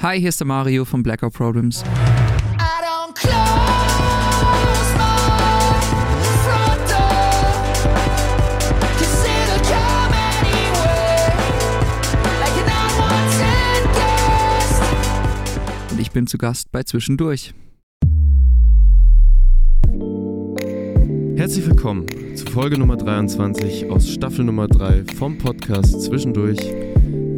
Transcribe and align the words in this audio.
Hi, 0.00 0.20
hier 0.20 0.28
ist 0.28 0.38
der 0.38 0.46
Mario 0.46 0.84
von 0.84 1.02
Blackout 1.02 1.32
Problems. 1.32 1.82
Und 15.90 16.00
ich 16.00 16.12
bin 16.12 16.28
zu 16.28 16.38
Gast 16.38 16.70
bei 16.70 16.84
Zwischendurch. 16.84 17.52
Herzlich 21.34 21.66
willkommen 21.66 22.06
zu 22.36 22.46
Folge 22.46 22.78
Nummer 22.78 22.96
23 22.96 23.90
aus 23.90 24.08
Staffel 24.08 24.44
Nummer 24.44 24.68
3 24.68 25.06
vom 25.16 25.38
Podcast 25.38 26.02
Zwischendurch. 26.02 26.87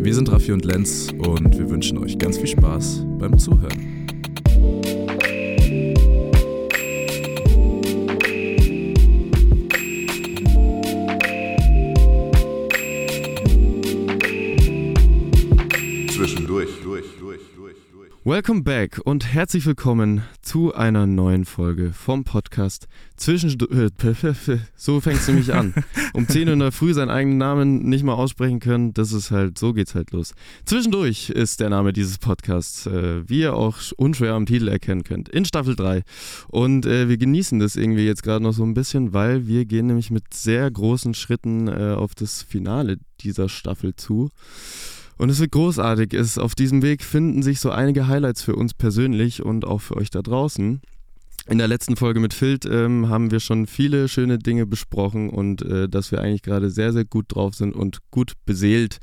Wir 0.02 0.14
sind 0.14 0.32
Raffi 0.32 0.52
und 0.52 0.64
Lenz 0.64 1.08
und 1.18 1.58
wir 1.58 1.68
wünschen 1.68 1.98
euch 1.98 2.18
ganz 2.18 2.38
viel 2.38 2.46
Spaß 2.46 3.04
beim 3.18 3.38
Zuhören. 3.38 3.89
Welcome 18.30 18.62
back 18.62 19.00
und 19.02 19.26
herzlich 19.26 19.66
willkommen 19.66 20.22
zu 20.40 20.72
einer 20.72 21.04
neuen 21.04 21.44
Folge 21.44 21.92
vom 21.92 22.22
Podcast 22.22 22.86
Zwischendurch. 23.16 23.90
So 24.76 25.00
fängst 25.00 25.26
du 25.26 25.32
mich 25.32 25.52
an. 25.52 25.74
Um 26.14 26.28
10 26.28 26.46
Uhr 26.46 26.54
in 26.54 26.60
der 26.60 26.70
Früh 26.70 26.94
seinen 26.94 27.10
eigenen 27.10 27.38
Namen 27.38 27.88
nicht 27.88 28.04
mal 28.04 28.14
aussprechen 28.14 28.60
können, 28.60 28.94
das 28.94 29.12
ist 29.12 29.32
halt, 29.32 29.58
so 29.58 29.72
geht's 29.72 29.96
halt 29.96 30.12
los. 30.12 30.32
Zwischendurch 30.64 31.30
ist 31.30 31.58
der 31.58 31.70
Name 31.70 31.92
dieses 31.92 32.18
Podcasts, 32.18 32.86
äh, 32.86 33.28
wie 33.28 33.40
ihr 33.40 33.56
auch 33.56 33.78
unschwer 33.96 34.34
am 34.34 34.46
Titel 34.46 34.68
erkennen 34.68 35.02
könnt, 35.02 35.28
in 35.28 35.44
Staffel 35.44 35.74
3. 35.74 36.04
Und 36.46 36.86
äh, 36.86 37.08
wir 37.08 37.18
genießen 37.18 37.58
das 37.58 37.74
irgendwie 37.74 38.06
jetzt 38.06 38.22
gerade 38.22 38.44
noch 38.44 38.52
so 38.52 38.62
ein 38.62 38.74
bisschen, 38.74 39.12
weil 39.12 39.48
wir 39.48 39.64
gehen 39.64 39.88
nämlich 39.88 40.12
mit 40.12 40.32
sehr 40.32 40.70
großen 40.70 41.14
Schritten 41.14 41.66
äh, 41.66 41.94
auf 41.96 42.14
das 42.14 42.44
Finale 42.44 42.98
dieser 43.22 43.48
Staffel 43.48 43.96
zu. 43.96 44.30
Und 45.20 45.28
es 45.28 45.38
wird 45.38 45.52
großartig. 45.52 46.14
Es, 46.14 46.38
auf 46.38 46.54
diesem 46.54 46.80
Weg 46.80 47.04
finden 47.04 47.42
sich 47.42 47.60
so 47.60 47.70
einige 47.70 48.08
Highlights 48.08 48.42
für 48.42 48.56
uns 48.56 48.72
persönlich 48.72 49.44
und 49.44 49.66
auch 49.66 49.82
für 49.82 49.98
euch 49.98 50.08
da 50.08 50.22
draußen. 50.22 50.80
In 51.46 51.58
der 51.58 51.68
letzten 51.68 51.96
Folge 51.96 52.20
mit 52.20 52.32
Filt 52.32 52.64
ähm, 52.64 53.10
haben 53.10 53.30
wir 53.30 53.40
schon 53.40 53.66
viele 53.66 54.08
schöne 54.08 54.38
Dinge 54.38 54.64
besprochen 54.64 55.28
und 55.28 55.60
äh, 55.60 55.90
dass 55.90 56.10
wir 56.10 56.22
eigentlich 56.22 56.40
gerade 56.40 56.70
sehr, 56.70 56.94
sehr 56.94 57.04
gut 57.04 57.26
drauf 57.28 57.54
sind 57.54 57.76
und 57.76 57.98
gut 58.10 58.32
beseelt 58.46 58.96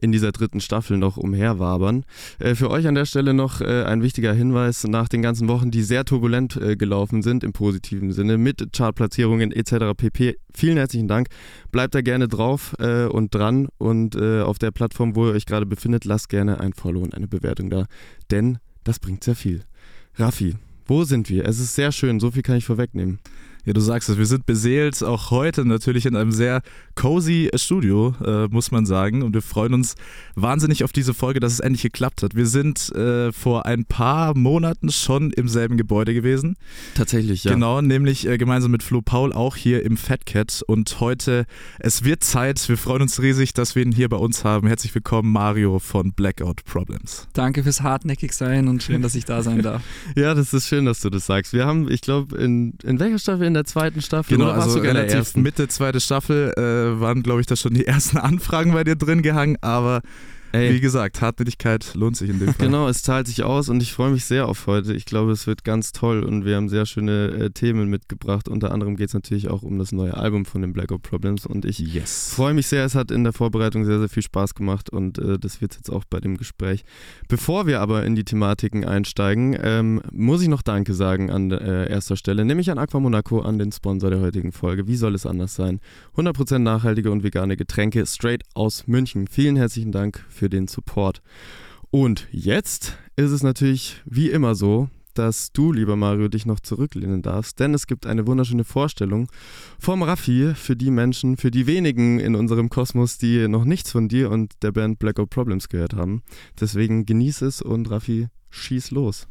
in 0.00 0.12
dieser 0.12 0.32
dritten 0.32 0.60
Staffel 0.60 0.98
noch 0.98 1.16
umherwabern. 1.16 2.04
Äh, 2.38 2.54
für 2.54 2.70
euch 2.70 2.86
an 2.86 2.94
der 2.94 3.04
Stelle 3.04 3.34
noch 3.34 3.60
äh, 3.60 3.84
ein 3.84 4.02
wichtiger 4.02 4.32
Hinweis 4.32 4.84
nach 4.84 5.08
den 5.08 5.22
ganzen 5.22 5.48
Wochen, 5.48 5.70
die 5.70 5.82
sehr 5.82 6.04
turbulent 6.04 6.56
äh, 6.56 6.76
gelaufen 6.76 7.22
sind 7.22 7.44
im 7.44 7.52
positiven 7.52 8.12
Sinne 8.12 8.38
mit 8.38 8.72
Chartplatzierungen 8.72 9.52
etc. 9.52 9.96
pp. 9.96 10.36
Vielen 10.54 10.76
herzlichen 10.76 11.08
Dank. 11.08 11.28
Bleibt 11.72 11.94
da 11.94 12.00
gerne 12.00 12.28
drauf 12.28 12.74
äh, 12.78 13.06
und 13.06 13.34
dran 13.34 13.68
und 13.78 14.14
äh, 14.14 14.42
auf 14.42 14.58
der 14.58 14.70
Plattform, 14.70 15.16
wo 15.16 15.26
ihr 15.26 15.32
euch 15.32 15.46
gerade 15.46 15.66
befindet, 15.66 16.04
lasst 16.04 16.28
gerne 16.28 16.60
ein 16.60 16.72
Follow 16.72 17.00
und 17.00 17.14
eine 17.14 17.28
Bewertung 17.28 17.70
da, 17.70 17.86
denn 18.30 18.58
das 18.84 18.98
bringt 18.98 19.24
sehr 19.24 19.34
viel. 19.34 19.62
Raffi, 20.16 20.54
wo 20.86 21.04
sind 21.04 21.28
wir? 21.28 21.46
Es 21.46 21.58
ist 21.58 21.74
sehr 21.74 21.90
schön, 21.90 22.20
so 22.20 22.30
viel 22.30 22.42
kann 22.42 22.56
ich 22.56 22.64
vorwegnehmen. 22.64 23.18
Ja, 23.66 23.72
du 23.72 23.80
sagst 23.80 24.10
es, 24.10 24.18
wir 24.18 24.26
sind 24.26 24.44
beseelt, 24.44 25.02
auch 25.02 25.30
heute 25.30 25.64
natürlich 25.64 26.04
in 26.04 26.16
einem 26.16 26.32
sehr 26.32 26.60
cozy 26.96 27.50
Studio, 27.54 28.14
äh, 28.22 28.46
muss 28.48 28.70
man 28.70 28.84
sagen. 28.84 29.22
Und 29.22 29.32
wir 29.32 29.40
freuen 29.40 29.72
uns 29.72 29.94
wahnsinnig 30.34 30.84
auf 30.84 30.92
diese 30.92 31.14
Folge, 31.14 31.40
dass 31.40 31.54
es 31.54 31.60
endlich 31.60 31.82
geklappt 31.82 32.22
hat. 32.22 32.34
Wir 32.34 32.46
sind 32.46 32.94
äh, 32.94 33.32
vor 33.32 33.64
ein 33.64 33.86
paar 33.86 34.36
Monaten 34.36 34.90
schon 34.90 35.30
im 35.30 35.48
selben 35.48 35.78
Gebäude 35.78 36.12
gewesen. 36.12 36.56
Tatsächlich, 36.94 37.44
ja. 37.44 37.54
Genau, 37.54 37.80
nämlich 37.80 38.28
äh, 38.28 38.36
gemeinsam 38.36 38.70
mit 38.70 38.82
Flo 38.82 39.00
Paul 39.00 39.32
auch 39.32 39.56
hier 39.56 39.82
im 39.82 39.96
Fat 39.96 40.26
Cat. 40.26 40.62
Und 40.66 41.00
heute, 41.00 41.46
es 41.78 42.04
wird 42.04 42.22
Zeit. 42.22 42.68
Wir 42.68 42.76
freuen 42.76 43.00
uns 43.00 43.22
riesig, 43.22 43.54
dass 43.54 43.74
wir 43.74 43.82
ihn 43.82 43.92
hier 43.92 44.10
bei 44.10 44.18
uns 44.18 44.44
haben. 44.44 44.68
Herzlich 44.68 44.94
willkommen, 44.94 45.32
Mario 45.32 45.78
von 45.78 46.12
Blackout 46.12 46.66
Problems. 46.66 47.28
Danke 47.32 47.62
fürs 47.62 47.80
hartnäckig 47.80 48.34
sein 48.34 48.68
und 48.68 48.82
schön, 48.82 49.00
dass 49.00 49.14
ich 49.14 49.24
da 49.24 49.42
sein 49.42 49.62
darf. 49.62 49.82
Ja, 50.16 50.34
das 50.34 50.52
ist 50.52 50.68
schön, 50.68 50.84
dass 50.84 51.00
du 51.00 51.10
das 51.10 51.26
sagst. 51.26 51.52
Wir 51.52 51.66
haben, 51.66 51.90
ich 51.90 52.00
glaube, 52.00 52.36
in, 52.36 52.74
in 52.82 53.00
welcher 53.00 53.18
Staffel? 53.18 53.46
In 53.46 53.53
der 53.54 53.64
zweiten 53.64 54.02
Staffel? 54.02 54.36
Genau, 54.36 54.50
also 54.50 54.78
in 54.78 54.84
der 54.84 54.94
relativ? 54.94 55.36
Mitte, 55.36 55.68
zweite 55.68 56.00
Staffel 56.00 56.52
äh, 56.56 57.00
waren, 57.00 57.22
glaube 57.22 57.40
ich, 57.40 57.46
da 57.46 57.56
schon 57.56 57.74
die 57.74 57.86
ersten 57.86 58.18
Anfragen 58.18 58.72
bei 58.72 58.84
dir 58.84 58.96
drin 58.96 59.22
gehangen, 59.22 59.56
aber 59.60 60.02
Ey. 60.54 60.72
wie 60.74 60.80
gesagt, 60.80 61.20
Hartnäckigkeit 61.20 61.94
lohnt 61.94 62.16
sich 62.16 62.30
in 62.30 62.38
dem 62.38 62.48
Fall. 62.54 62.66
Genau, 62.66 62.88
es 62.88 63.02
zahlt 63.02 63.26
sich 63.26 63.42
aus 63.42 63.68
und 63.68 63.82
ich 63.82 63.92
freue 63.92 64.10
mich 64.10 64.24
sehr 64.24 64.48
auf 64.48 64.66
heute. 64.66 64.94
Ich 64.94 65.04
glaube, 65.04 65.32
es 65.32 65.46
wird 65.46 65.64
ganz 65.64 65.92
toll 65.92 66.22
und 66.22 66.44
wir 66.44 66.56
haben 66.56 66.68
sehr 66.68 66.86
schöne 66.86 67.26
äh, 67.28 67.50
Themen 67.50 67.88
mitgebracht. 67.90 68.48
Unter 68.48 68.72
anderem 68.72 68.96
geht 68.96 69.08
es 69.08 69.14
natürlich 69.14 69.48
auch 69.48 69.62
um 69.62 69.78
das 69.78 69.92
neue 69.92 70.14
Album 70.16 70.44
von 70.44 70.62
den 70.62 70.72
Blackout 70.72 71.02
Problems 71.02 71.46
und 71.46 71.64
ich 71.64 71.78
Yes. 71.78 72.32
freue 72.34 72.54
mich 72.54 72.66
sehr. 72.66 72.84
Es 72.84 72.94
hat 72.94 73.10
in 73.10 73.24
der 73.24 73.32
Vorbereitung 73.32 73.84
sehr, 73.84 73.98
sehr 73.98 74.08
viel 74.08 74.22
Spaß 74.22 74.54
gemacht 74.54 74.90
und 74.90 75.18
äh, 75.18 75.38
das 75.38 75.60
wird 75.60 75.74
jetzt 75.74 75.90
auch 75.90 76.04
bei 76.08 76.20
dem 76.20 76.36
Gespräch. 76.36 76.84
Bevor 77.28 77.66
wir 77.66 77.80
aber 77.80 78.04
in 78.04 78.14
die 78.14 78.24
Thematiken 78.24 78.84
einsteigen, 78.84 79.56
ähm, 79.60 80.00
muss 80.12 80.40
ich 80.42 80.48
noch 80.48 80.62
Danke 80.62 80.94
sagen 80.94 81.30
an 81.30 81.50
äh, 81.50 81.88
erster 81.90 82.16
Stelle, 82.16 82.44
nämlich 82.44 82.70
an 82.70 82.78
Aqua 82.78 83.00
Monaco, 83.00 83.40
an 83.40 83.58
den 83.58 83.72
Sponsor 83.72 84.10
der 84.10 84.20
heutigen 84.20 84.52
Folge. 84.52 84.86
Wie 84.86 84.96
soll 84.96 85.14
es 85.14 85.26
anders 85.26 85.54
sein? 85.54 85.80
100% 86.16 86.58
nachhaltige 86.58 87.10
und 87.10 87.22
vegane 87.24 87.56
Getränke 87.56 88.06
straight 88.06 88.42
aus 88.54 88.86
München. 88.86 89.26
Vielen 89.26 89.56
herzlichen 89.56 89.92
Dank 89.92 90.24
für 90.28 90.43
den 90.48 90.68
Support. 90.68 91.22
Und 91.90 92.26
jetzt 92.30 92.98
ist 93.16 93.30
es 93.30 93.42
natürlich 93.42 94.02
wie 94.04 94.30
immer 94.30 94.54
so, 94.54 94.88
dass 95.14 95.52
du, 95.52 95.72
lieber 95.72 95.96
Mario, 95.96 96.28
dich 96.28 96.44
noch 96.44 96.60
zurücklehnen 96.60 97.22
darfst, 97.22 97.60
denn 97.60 97.72
es 97.72 97.86
gibt 97.86 98.06
eine 98.06 98.26
wunderschöne 98.26 98.64
Vorstellung 98.64 99.28
vom 99.78 100.02
Raffi 100.02 100.54
für 100.54 100.76
die 100.76 100.90
Menschen, 100.90 101.36
für 101.36 101.50
die 101.50 101.66
wenigen 101.66 102.18
in 102.18 102.34
unserem 102.34 102.68
Kosmos, 102.68 103.16
die 103.18 103.48
noch 103.48 103.64
nichts 103.64 103.92
von 103.92 104.08
dir 104.08 104.30
und 104.30 104.52
der 104.62 104.72
Band 104.72 104.98
Blackout 104.98 105.30
Problems 105.30 105.68
gehört 105.68 105.94
haben. 105.94 106.22
Deswegen 106.60 107.06
genieß 107.06 107.42
es 107.42 107.62
und 107.62 107.90
Raffi, 107.90 108.28
schieß 108.50 108.90
los. 108.90 109.28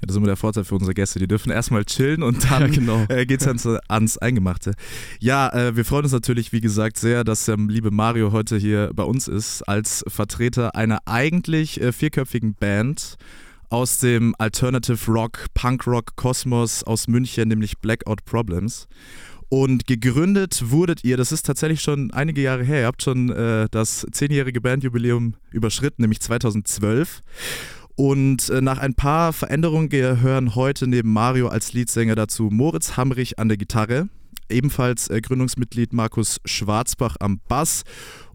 Ja, 0.00 0.06
das 0.06 0.14
ist 0.14 0.16
immer 0.16 0.26
der 0.26 0.36
Vorteil 0.36 0.64
für 0.64 0.74
unsere 0.74 0.94
Gäste. 0.94 1.18
Die 1.18 1.28
dürfen 1.28 1.50
erstmal 1.50 1.84
chillen 1.84 2.22
und 2.22 2.44
dann 2.50 2.62
Ja, 2.62 2.68
genau. 2.68 3.04
äh, 3.08 3.26
geht's 3.26 3.46
ans, 3.46 3.66
ans 3.88 4.18
Eingemachte. 4.18 4.72
Ja, 5.20 5.48
äh, 5.52 5.76
wir 5.76 5.84
freuen 5.84 6.04
uns 6.04 6.12
natürlich, 6.12 6.52
wie 6.52 6.60
gesagt, 6.60 6.98
sehr, 6.98 7.24
dass 7.24 7.44
der 7.44 7.56
liebe 7.56 7.90
Mario 7.90 8.32
heute 8.32 8.56
hier 8.56 8.90
bei 8.94 9.02
uns 9.04 9.28
ist, 9.28 9.62
als 9.62 10.04
Vertreter 10.08 10.74
einer 10.74 11.00
eigentlich 11.06 11.80
äh, 11.80 11.92
vierköpfigen 11.92 12.54
Band 12.54 13.16
aus 13.68 13.98
dem 13.98 14.34
Alternative 14.38 14.98
Rock, 15.10 15.46
Punk 15.54 15.86
Rock 15.86 16.16
Kosmos 16.16 16.82
aus 16.82 17.06
München, 17.06 17.48
nämlich 17.48 17.78
Blackout 17.78 18.24
Problems. 18.24 18.88
Und 19.48 19.86
gegründet 19.88 20.70
wurdet 20.70 21.02
ihr, 21.02 21.16
das 21.16 21.32
ist 21.32 21.44
tatsächlich 21.44 21.80
schon 21.80 22.12
einige 22.12 22.40
Jahre 22.40 22.62
her, 22.62 22.80
ihr 22.82 22.86
habt 22.86 23.02
schon 23.02 23.30
äh, 23.30 23.66
das 23.70 24.06
zehnjährige 24.12 24.60
Bandjubiläum 24.60 25.34
überschritten, 25.50 26.02
nämlich 26.02 26.20
2012. 26.20 27.20
Und 28.00 28.48
äh, 28.48 28.62
nach 28.62 28.78
ein 28.78 28.94
paar 28.94 29.34
Veränderungen 29.34 29.90
gehören 29.90 30.54
heute 30.54 30.86
neben 30.86 31.12
Mario 31.12 31.48
als 31.48 31.74
Leadsänger 31.74 32.14
dazu 32.14 32.44
Moritz 32.50 32.96
Hamrich 32.96 33.38
an 33.38 33.48
der 33.48 33.58
Gitarre, 33.58 34.08
ebenfalls 34.48 35.10
äh, 35.10 35.20
Gründungsmitglied 35.20 35.92
Markus 35.92 36.40
Schwarzbach 36.46 37.16
am 37.20 37.42
Bass 37.46 37.82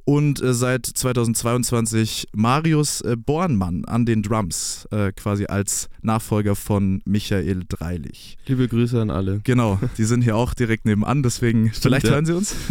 und 0.04 0.40
äh, 0.40 0.54
seit 0.54 0.86
2022 0.86 2.28
Marius 2.36 3.02
Bornmann 3.26 3.86
an 3.86 4.06
den 4.06 4.22
Drums, 4.22 4.88
quasi 5.16 5.48
als 5.48 5.90
Nachfolger 6.04 6.56
von 6.56 7.02
Michael 7.06 7.64
Dreilich. 7.68 8.38
Liebe 8.46 8.68
Grüße 8.68 9.02
an 9.02 9.10
alle. 9.10 9.42
Genau, 9.46 9.80
die 9.98 10.04
sind 10.04 10.22
hier 10.22 10.36
auch 10.36 10.54
direkt 10.54 10.86
nebenan, 10.86 11.24
deswegen 11.24 11.72
vielleicht 11.74 12.06
ja. 12.06 12.12
hören 12.12 12.26
sie 12.28 12.34
uns. 12.34 12.56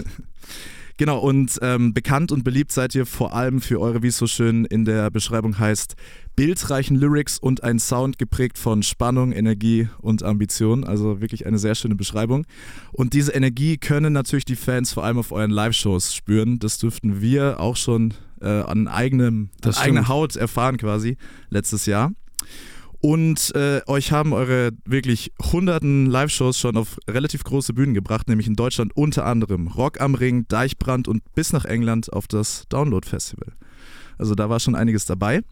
Genau, 0.97 1.19
und 1.19 1.59
ähm, 1.61 1.93
bekannt 1.93 2.31
und 2.31 2.45
beliebt 2.45 2.71
seid 2.71 2.95
ihr 2.95 3.05
vor 3.05 3.35
allem 3.35 3.61
für 3.61 3.81
eure, 3.81 4.03
wie 4.03 4.09
es 4.09 4.17
so 4.17 4.29
schön 4.29 4.65
in 4.65 4.85
der 4.85 5.11
Beschreibung 5.11 5.59
heißt, 5.59 5.97
bildreichen 6.37 6.97
Lyrics 6.97 7.39
und 7.39 7.65
ein 7.65 7.81
Sound 7.81 8.17
geprägt 8.17 8.59
von 8.59 8.85
Spannung, 8.85 9.33
Energie 9.33 9.89
und 10.01 10.23
Ambition. 10.23 10.85
Also 10.85 11.21
wirklich 11.21 11.47
eine 11.47 11.59
sehr 11.59 11.75
schöne 11.75 11.97
Beschreibung. 11.97 12.47
Und 12.93 13.13
diese 13.13 13.33
Energie 13.33 13.77
können 13.77 14.13
natürlich 14.13 14.45
die 14.45 14.57
Fans 14.57 14.93
vor 14.93 15.05
allem 15.05 15.19
auf 15.19 15.33
euren 15.33 15.51
Live-Shows 15.51 16.15
spüren. 16.15 16.61
Das 16.61 16.79
dürften 16.79 17.21
wir 17.21 17.59
auch 17.59 17.77
schon 17.77 18.15
äh, 18.41 18.47
an, 18.47 18.87
eigenem, 18.87 19.51
an 19.63 19.75
eigener. 19.75 20.09
Haut 20.09 20.37
erfahren 20.37 20.77
quasi 20.77 21.17
letztes 21.51 21.87
Jahr. 21.87 22.13
Und 23.05 23.55
äh, 23.55 23.83
euch 23.87 24.13
haben 24.13 24.33
eure 24.33 24.71
wirklich 24.87 25.31
hunderten 25.53 26.07
Live-Shows 26.07 26.59
schon 26.59 26.79
auf 26.79 26.97
relativ 27.07 27.45
große 27.45 27.75
Bühnen 27.75 27.93
gebracht, 27.93 28.31
nämlich 28.31 28.47
in 28.47 28.57
Deutschland 28.57 28.97
unter 28.97 29.27
anderem 29.27 29.67
Rock 29.67 30.01
am 30.01 30.15
Ring, 30.15 30.49
Deichbrand 30.49 31.07
und 31.07 31.23
bis 31.35 31.53
nach 31.53 31.67
England 31.67 32.11
auf 32.11 32.27
das 32.29 32.65
Download 32.71 33.07
Festival. 33.07 33.53
Also 34.17 34.35
da 34.35 34.49
war 34.49 34.59
schon 34.59 34.75
einiges 34.75 35.05
dabei. 35.05 35.43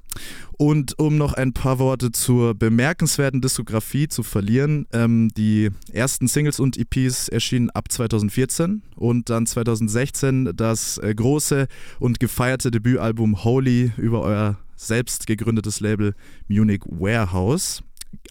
Und 0.57 0.99
um 0.99 1.19
noch 1.19 1.35
ein 1.35 1.53
paar 1.53 1.79
Worte 1.79 2.11
zur 2.11 2.55
bemerkenswerten 2.55 3.43
Diskografie 3.43 4.09
zu 4.09 4.23
verlieren, 4.23 4.87
ähm, 4.95 5.29
die 5.37 5.69
ersten 5.93 6.29
Singles 6.29 6.59
und 6.59 6.79
EPs 6.79 7.29
erschienen 7.29 7.69
ab 7.69 7.93
2014 7.93 8.81
und 8.97 9.29
dann 9.29 9.45
2016 9.45 10.53
das 10.57 10.97
äh, 10.97 11.15
große 11.15 11.67
und 12.01 12.19
gefeierte 12.19 12.71
Debütalbum 12.71 13.45
Holy 13.45 13.93
über 13.99 14.23
euer 14.23 14.57
selbst 14.87 15.27
gegründetes 15.27 15.81
Label 15.81 16.15
Munich 16.49 16.83
Warehouse. 16.87 17.83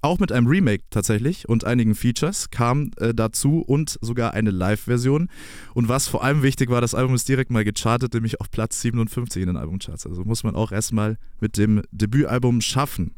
Auch 0.03 0.19
mit 0.19 0.31
einem 0.31 0.47
Remake 0.47 0.83
tatsächlich 0.89 1.49
und 1.49 1.63
einigen 1.65 1.95
Features 1.95 2.51
kam 2.51 2.91
äh, 2.97 3.13
dazu 3.13 3.61
und 3.61 3.97
sogar 4.01 4.33
eine 4.33 4.51
Live-Version. 4.51 5.27
Und 5.73 5.89
was 5.89 6.07
vor 6.07 6.23
allem 6.23 6.43
wichtig 6.43 6.69
war, 6.69 6.81
das 6.81 6.93
Album 6.93 7.15
ist 7.15 7.27
direkt 7.27 7.51
mal 7.51 7.63
gechartet, 7.63 8.13
nämlich 8.13 8.39
auf 8.39 8.51
Platz 8.51 8.81
57 8.81 9.41
in 9.41 9.47
den 9.47 9.57
Albumcharts. 9.57 10.05
Also 10.05 10.23
muss 10.23 10.43
man 10.43 10.55
auch 10.55 10.71
erstmal 10.71 11.17
mit 11.39 11.57
dem 11.57 11.81
Debütalbum 11.91 12.61
schaffen. 12.61 13.15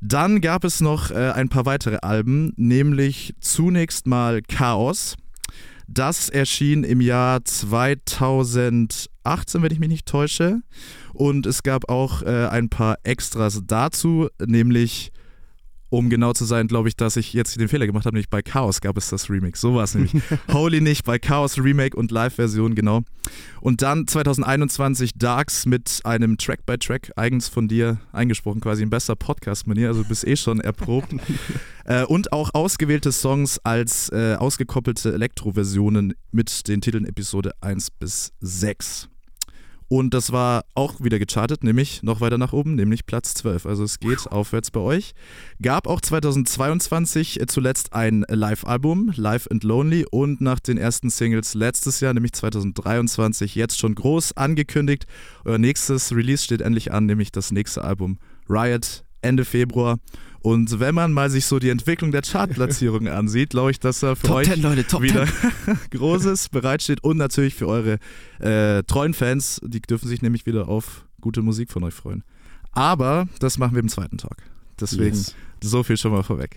Dann 0.00 0.40
gab 0.40 0.64
es 0.64 0.80
noch 0.80 1.10
äh, 1.10 1.32
ein 1.32 1.50
paar 1.50 1.66
weitere 1.66 1.98
Alben, 1.98 2.54
nämlich 2.56 3.34
zunächst 3.40 4.06
mal 4.06 4.40
Chaos. 4.42 5.16
Das 5.86 6.28
erschien 6.28 6.84
im 6.84 7.00
Jahr 7.00 7.44
2018, 9.22 9.62
wenn 9.62 9.72
ich 9.72 9.78
mich 9.78 9.88
nicht 9.88 10.06
täusche. 10.06 10.62
Und 11.12 11.46
es 11.46 11.62
gab 11.62 11.88
auch 11.90 12.22
äh, 12.22 12.46
ein 12.46 12.68
paar 12.68 12.98
Extras 13.02 13.62
dazu, 13.66 14.28
nämlich, 14.44 15.12
um 15.90 16.08
genau 16.08 16.32
zu 16.32 16.44
sein, 16.44 16.68
glaube 16.68 16.88
ich, 16.88 16.96
dass 16.96 17.16
ich 17.16 17.32
jetzt 17.32 17.60
den 17.60 17.68
Fehler 17.68 17.86
gemacht 17.86 18.06
habe, 18.06 18.14
nämlich 18.14 18.30
bei 18.30 18.42
Chaos 18.42 18.80
gab 18.80 18.96
es 18.96 19.10
das 19.10 19.28
Remix. 19.28 19.60
So 19.60 19.74
war 19.74 19.84
es 19.84 19.94
nämlich. 19.94 20.14
Holy 20.52 20.80
nicht, 20.80 21.04
bei 21.04 21.18
Chaos 21.18 21.58
Remake 21.58 21.96
und 21.96 22.10
Live-Version, 22.10 22.74
genau. 22.74 23.02
Und 23.60 23.82
dann 23.82 24.06
2021 24.06 25.14
Darks 25.16 25.66
mit 25.66 26.00
einem 26.04 26.38
Track-by-Track, 26.38 27.12
eigens 27.16 27.48
von 27.48 27.68
dir 27.68 27.98
eingesprochen, 28.12 28.60
quasi 28.60 28.82
in 28.82 28.90
bester 28.90 29.16
Podcast-Manier, 29.16 29.88
also 29.88 30.04
bist 30.04 30.26
eh 30.26 30.36
schon 30.36 30.60
erprobt. 30.60 31.14
Äh, 31.86 32.04
und 32.04 32.32
auch 32.32 32.50
ausgewählte 32.52 33.10
Songs 33.10 33.58
als 33.64 34.10
äh, 34.10 34.36
ausgekoppelte 34.38 35.12
Elektro-Versionen 35.12 36.14
mit 36.30 36.68
den 36.68 36.82
Titeln 36.82 37.04
Episode 37.06 37.52
1 37.62 37.90
bis 37.90 38.32
6. 38.40 39.08
Und 39.92 40.14
das 40.14 40.30
war 40.30 40.66
auch 40.76 41.00
wieder 41.00 41.18
gechartet, 41.18 41.64
nämlich 41.64 42.04
noch 42.04 42.20
weiter 42.20 42.38
nach 42.38 42.52
oben, 42.52 42.76
nämlich 42.76 43.06
Platz 43.06 43.34
12. 43.34 43.66
Also 43.66 43.82
es 43.82 43.98
geht 43.98 44.24
aufwärts 44.30 44.70
bei 44.70 44.78
euch. 44.78 45.14
Gab 45.60 45.88
auch 45.88 46.00
2022 46.00 47.40
zuletzt 47.48 47.92
ein 47.92 48.24
Live-Album, 48.28 49.12
Live 49.16 49.48
and 49.50 49.64
Lonely, 49.64 50.06
und 50.08 50.40
nach 50.40 50.60
den 50.60 50.78
ersten 50.78 51.10
Singles 51.10 51.54
letztes 51.54 51.98
Jahr, 51.98 52.14
nämlich 52.14 52.34
2023, 52.34 53.56
jetzt 53.56 53.80
schon 53.80 53.96
groß 53.96 54.36
angekündigt. 54.36 55.06
Euer 55.44 55.58
nächstes 55.58 56.14
Release 56.14 56.44
steht 56.44 56.60
endlich 56.60 56.92
an, 56.92 57.06
nämlich 57.06 57.32
das 57.32 57.50
nächste 57.50 57.82
Album 57.82 58.20
Riot 58.48 59.02
Ende 59.22 59.44
Februar. 59.44 59.98
Und 60.42 60.80
wenn 60.80 60.94
man 60.94 61.12
mal 61.12 61.28
sich 61.28 61.44
so 61.44 61.58
die 61.58 61.68
Entwicklung 61.68 62.12
der 62.12 62.22
Chartplatzierungen 62.22 63.12
ansieht, 63.12 63.50
glaube 63.50 63.70
ich, 63.72 63.80
dass 63.80 64.00
da 64.00 64.14
für 64.14 64.26
Top 64.26 64.36
euch 64.36 64.48
10, 64.48 64.62
Leute, 64.62 64.86
Top 64.86 65.02
wieder 65.02 65.26
10. 65.26 65.78
Großes 65.90 66.48
bereitsteht 66.48 67.04
und 67.04 67.18
natürlich 67.18 67.54
für 67.54 67.66
eure 67.68 67.98
äh, 68.38 68.82
treuen 68.84 69.12
Fans, 69.14 69.60
die 69.62 69.80
dürfen 69.80 70.08
sich 70.08 70.22
nämlich 70.22 70.46
wieder 70.46 70.68
auf 70.68 71.04
gute 71.20 71.42
Musik 71.42 71.70
von 71.70 71.84
euch 71.84 71.94
freuen. 71.94 72.24
Aber 72.72 73.28
das 73.38 73.58
machen 73.58 73.74
wir 73.74 73.80
im 73.82 73.88
zweiten 73.88 74.16
Tag. 74.18 74.42
Deswegen 74.80 75.16
Yes. 75.16 75.34
so 75.62 75.82
viel 75.82 75.96
schon 75.96 76.12
mal 76.12 76.22
vorweg. 76.22 76.56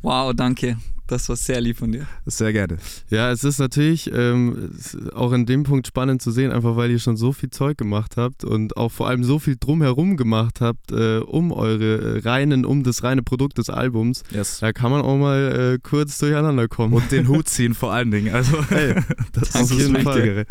Wow, 0.00 0.32
danke. 0.34 0.78
Das 1.12 1.28
war 1.28 1.36
sehr 1.36 1.60
lieb 1.60 1.76
von 1.76 1.92
dir. 1.92 2.06
Sehr 2.24 2.54
gerne. 2.54 2.78
Ja, 3.10 3.30
es 3.30 3.44
ist 3.44 3.58
natürlich 3.58 4.10
ähm, 4.14 4.70
auch 5.12 5.32
in 5.32 5.44
dem 5.44 5.62
Punkt 5.62 5.86
spannend 5.86 6.22
zu 6.22 6.30
sehen, 6.30 6.50
einfach 6.50 6.74
weil 6.76 6.90
ihr 6.90 6.98
schon 6.98 7.18
so 7.18 7.32
viel 7.34 7.50
Zeug 7.50 7.76
gemacht 7.76 8.16
habt 8.16 8.44
und 8.44 8.78
auch 8.78 8.90
vor 8.90 9.08
allem 9.08 9.22
so 9.22 9.38
viel 9.38 9.56
drumherum 9.60 10.16
gemacht 10.16 10.62
habt, 10.62 10.90
äh, 10.90 11.18
um 11.18 11.52
eure 11.52 12.16
äh, 12.16 12.18
reinen, 12.20 12.64
um 12.64 12.82
das 12.82 13.02
reine 13.02 13.22
Produkt 13.22 13.58
des 13.58 13.68
Albums. 13.68 14.22
Yes. 14.30 14.60
Da 14.60 14.72
kann 14.72 14.90
man 14.90 15.02
auch 15.02 15.18
mal 15.18 15.74
äh, 15.74 15.78
kurz 15.82 16.16
durcheinander 16.16 16.66
kommen. 16.66 16.94
Und 16.94 17.12
den 17.12 17.28
Hut 17.28 17.46
ziehen 17.46 17.74
vor 17.74 17.92
allen 17.92 18.10
Dingen. 18.10 18.34
Also, 18.34 18.64
Hey, 18.70 18.94
das 19.34 19.54
auf 19.54 19.62
ist 19.64 19.70
das 19.72 19.78
jeden 19.78 20.00
Fall. 20.00 20.14
Wichtigere. 20.16 20.46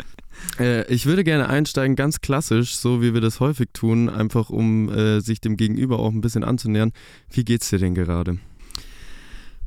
Äh, 0.60 0.94
ich 0.94 1.06
würde 1.06 1.24
gerne 1.24 1.48
einsteigen, 1.48 1.96
ganz 1.96 2.20
klassisch, 2.20 2.76
so 2.76 3.02
wie 3.02 3.14
wir 3.14 3.20
das 3.20 3.40
häufig 3.40 3.70
tun, 3.72 4.08
einfach 4.08 4.48
um 4.48 4.88
äh, 4.90 5.18
sich 5.18 5.40
dem 5.40 5.56
Gegenüber 5.56 5.98
auch 5.98 6.12
ein 6.12 6.20
bisschen 6.20 6.44
anzunähern. 6.44 6.92
Wie 7.32 7.44
geht's 7.44 7.68
dir 7.70 7.80
denn 7.80 7.96
gerade? 7.96 8.38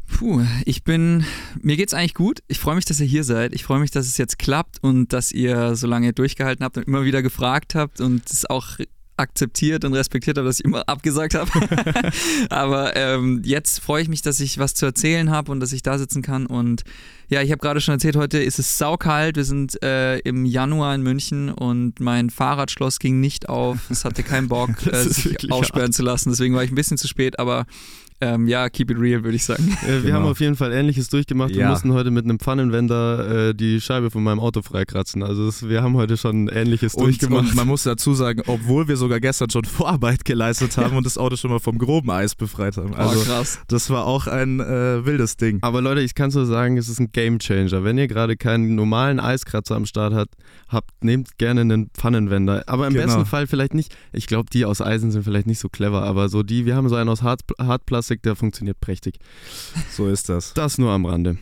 Puh, 0.08 0.44
ich 0.66 0.84
bin, 0.84 1.26
mir 1.62 1.78
geht's 1.78 1.94
eigentlich 1.94 2.14
gut. 2.14 2.40
Ich 2.48 2.60
freue 2.60 2.76
mich, 2.76 2.86
dass 2.86 3.00
ihr 3.00 3.06
hier 3.06 3.24
seid. 3.24 3.54
Ich 3.54 3.64
freue 3.64 3.80
mich, 3.80 3.92
dass 3.92 4.08
es 4.08 4.18
jetzt 4.18 4.40
klappt 4.40 4.82
und 4.82 5.12
dass 5.14 5.32
ihr 5.32 5.76
so 5.76 5.88
lange 5.88 6.14
durchgehalten 6.14 6.64
habt 6.64 6.78
und 6.78 6.88
immer 6.88 7.04
wieder 7.04 7.22
gefragt 7.22 7.76
habt 7.76 8.00
und 8.02 8.30
es 8.30 8.46
auch 8.46 8.78
akzeptiert 9.18 9.86
und 9.86 9.94
respektiert 9.94 10.38
habt, 10.38 10.48
dass 10.48 10.60
ich 10.60 10.66
immer 10.66 10.88
abgesagt 10.88 11.36
habe. 11.36 11.50
Aber 12.50 12.96
ähm, 12.96 13.42
jetzt 13.46 13.80
freue 13.80 14.02
ich 14.02 14.10
mich, 14.10 14.22
dass 14.22 14.40
ich 14.40 14.58
was 14.58 14.74
zu 14.74 14.86
erzählen 14.86 15.32
habe 15.32 15.52
und 15.52 15.60
dass 15.60 15.72
ich 15.72 15.84
da 15.84 15.98
sitzen 15.98 16.22
kann. 16.22 16.46
Und 16.46 16.84
ja, 17.30 17.42
ich 17.42 17.52
habe 17.52 17.60
gerade 17.60 17.82
schon 17.82 17.94
erzählt, 17.94 18.16
heute 18.16 18.40
ist 18.40 18.60
es 18.60 18.78
saukalt. 18.78 19.38
Wir 19.38 19.46
sind 19.46 19.82
äh, 19.84 20.20
im 20.20 20.46
Januar 20.46 20.94
in 20.94 21.02
München 21.02 21.50
und 21.50 22.00
mein 22.00 22.30
Fahrradschloss 22.30 23.00
ging 23.00 23.20
nicht 23.20 23.48
auf. 23.48 23.90
Es 23.90 24.06
hatte 24.06 24.24
keinen 24.24 24.50
Bock, 24.50 24.86
äh, 24.92 25.04
sich 25.04 25.52
aussperren 25.52 25.94
zu 25.94 26.04
lassen. 26.04 26.30
Deswegen 26.30 26.54
war 26.56 26.64
ich 26.64 26.72
ein 26.72 26.76
bisschen 26.76 26.98
zu 26.98 27.08
spät, 27.08 27.40
aber 27.40 27.66
ähm, 28.22 28.48
ja, 28.48 28.70
keep 28.70 28.90
it 28.92 28.98
real, 29.00 29.24
würde 29.24 29.36
ich 29.36 29.44
sagen. 29.44 29.78
Äh, 29.86 29.88
Wir 29.96 30.02
Genau. 30.04 30.16
haben 30.16 30.26
auf 30.26 30.40
jeden 30.40 30.56
Fall 30.56 30.72
Ähnliches 30.72 31.10
durchgemacht. 31.10 31.50
Wir 31.52 31.62
Ja. 31.62 31.70
mussten 31.70 31.92
heute 31.94 32.12
mit 32.12 32.24
einem 32.26 32.40
Pfannenwender 32.40 33.50
äh, 33.50 33.54
die 33.54 33.82
Scheibe 33.82 34.10
von 34.10 34.24
meinem 34.24 34.40
Auto 34.40 34.62
freikratzen. 34.62 35.22
Also 35.22 35.48
es, 35.48 35.68
wir 35.68 35.84
haben 35.84 35.96
heute 35.96 36.16
schon 36.18 36.48
Ähnliches 36.48 36.96
Und, 36.96 37.04
durchgemacht. 37.06 37.50
und 37.50 37.56
man 37.56 37.68
muss 37.68 37.84
dazu 37.84 38.14
sagen, 38.14 38.42
obwohl 38.48 38.88
wir 38.88 38.96
sogar 38.98 39.20
gestern 39.20 39.50
schon 39.50 39.66
Vorarbeit 39.66 40.24
geleistet 40.26 40.78
haben 40.78 40.96
und 40.96 41.06
das 41.06 41.18
Auto 41.18 41.36
schon 41.36 41.52
mal 41.52 41.60
vom 41.60 41.78
groben 41.78 42.10
Eis 42.10 42.36
befreit 42.36 42.78
haben. 42.78 42.94
Also 42.96 43.20
oh, 43.20 43.24
krass. 43.24 43.60
das 43.68 43.90
war 43.90 44.06
auch 44.06 44.28
ein 44.28 44.60
äh, 44.62 45.06
wildes 45.06 45.36
Ding. 45.38 45.60
Aber 45.62 45.82
Leute, 45.82 46.02
ich 46.02 46.16
kann 46.16 46.32
so 46.32 46.46
sagen, 46.46 46.78
es 46.78 46.88
ist 46.88 47.00
ein 47.00 47.12
Gamechanger. 47.12 47.84
Wenn 47.84 47.98
ihr 47.98 48.08
gerade 48.08 48.38
keinen 48.38 48.76
normalen 48.76 49.20
Eiskratzer 49.20 49.76
am 49.76 49.86
Start 49.86 50.14
habt, 50.14 50.36
habt 50.70 51.04
nehmt 51.04 51.38
gerne 51.38 51.62
einen 51.62 51.90
Pfannenwender. 51.94 52.64
Aber 52.68 52.88
im 52.88 52.94
Genau. 52.94 53.06
besten 53.08 53.26
Fall 53.26 53.46
vielleicht 53.48 53.74
nicht. 53.74 53.94
Ich 54.14 54.28
glaube, 54.28 54.50
die 54.52 54.64
aus 54.66 54.80
Eisen 54.82 55.12
sind 55.12 55.24
vielleicht 55.24 55.48
nicht 55.48 55.60
so 55.60 55.68
clever, 55.68 56.04
aber 56.04 56.30
so 56.30 56.44
die, 56.44 56.66
wir 56.66 56.76
haben 56.76 56.88
so 56.88 56.96
einen 56.96 57.10
aus 57.10 57.22
Hart, 57.22 57.42
Hartplastik, 57.60 58.05
der 58.10 58.36
funktioniert 58.36 58.80
prächtig. 58.80 59.18
So 59.92 60.08
ist 60.08 60.30
das. 60.30 60.54
Das 60.54 60.78
nur 60.78 60.92
am 60.92 61.06
Rande. 61.06 61.38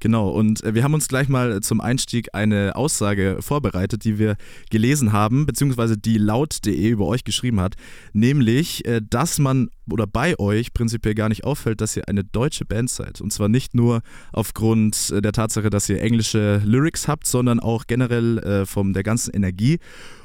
Genau, 0.00 0.30
und 0.30 0.64
äh, 0.64 0.74
wir 0.74 0.82
haben 0.82 0.94
uns 0.94 1.08
gleich 1.08 1.28
mal 1.28 1.60
zum 1.60 1.82
Einstieg 1.82 2.34
eine 2.34 2.74
Aussage 2.74 3.36
vorbereitet, 3.40 4.04
die 4.04 4.18
wir 4.18 4.36
gelesen 4.70 5.12
haben, 5.12 5.44
beziehungsweise 5.44 5.98
die 5.98 6.16
laut.de 6.16 6.88
über 6.88 7.06
euch 7.06 7.22
geschrieben 7.22 7.60
hat, 7.60 7.74
nämlich, 8.14 8.86
äh, 8.86 9.02
dass 9.08 9.38
man 9.38 9.68
oder 9.90 10.06
bei 10.06 10.38
euch 10.38 10.72
prinzipiell 10.72 11.14
gar 11.14 11.28
nicht 11.28 11.44
auffällt, 11.44 11.82
dass 11.82 11.96
ihr 11.96 12.08
eine 12.08 12.24
deutsche 12.24 12.64
Band 12.64 12.88
seid. 12.88 13.20
Und 13.20 13.30
zwar 13.30 13.48
nicht 13.48 13.74
nur 13.74 14.00
aufgrund 14.32 15.10
äh, 15.10 15.20
der 15.20 15.32
Tatsache, 15.32 15.68
dass 15.68 15.88
ihr 15.90 16.00
englische 16.00 16.62
Lyrics 16.64 17.06
habt, 17.06 17.26
sondern 17.26 17.60
auch 17.60 17.86
generell 17.86 18.38
äh, 18.38 18.66
von 18.66 18.94
der 18.94 19.02
ganzen 19.02 19.34
Energie. 19.34 19.80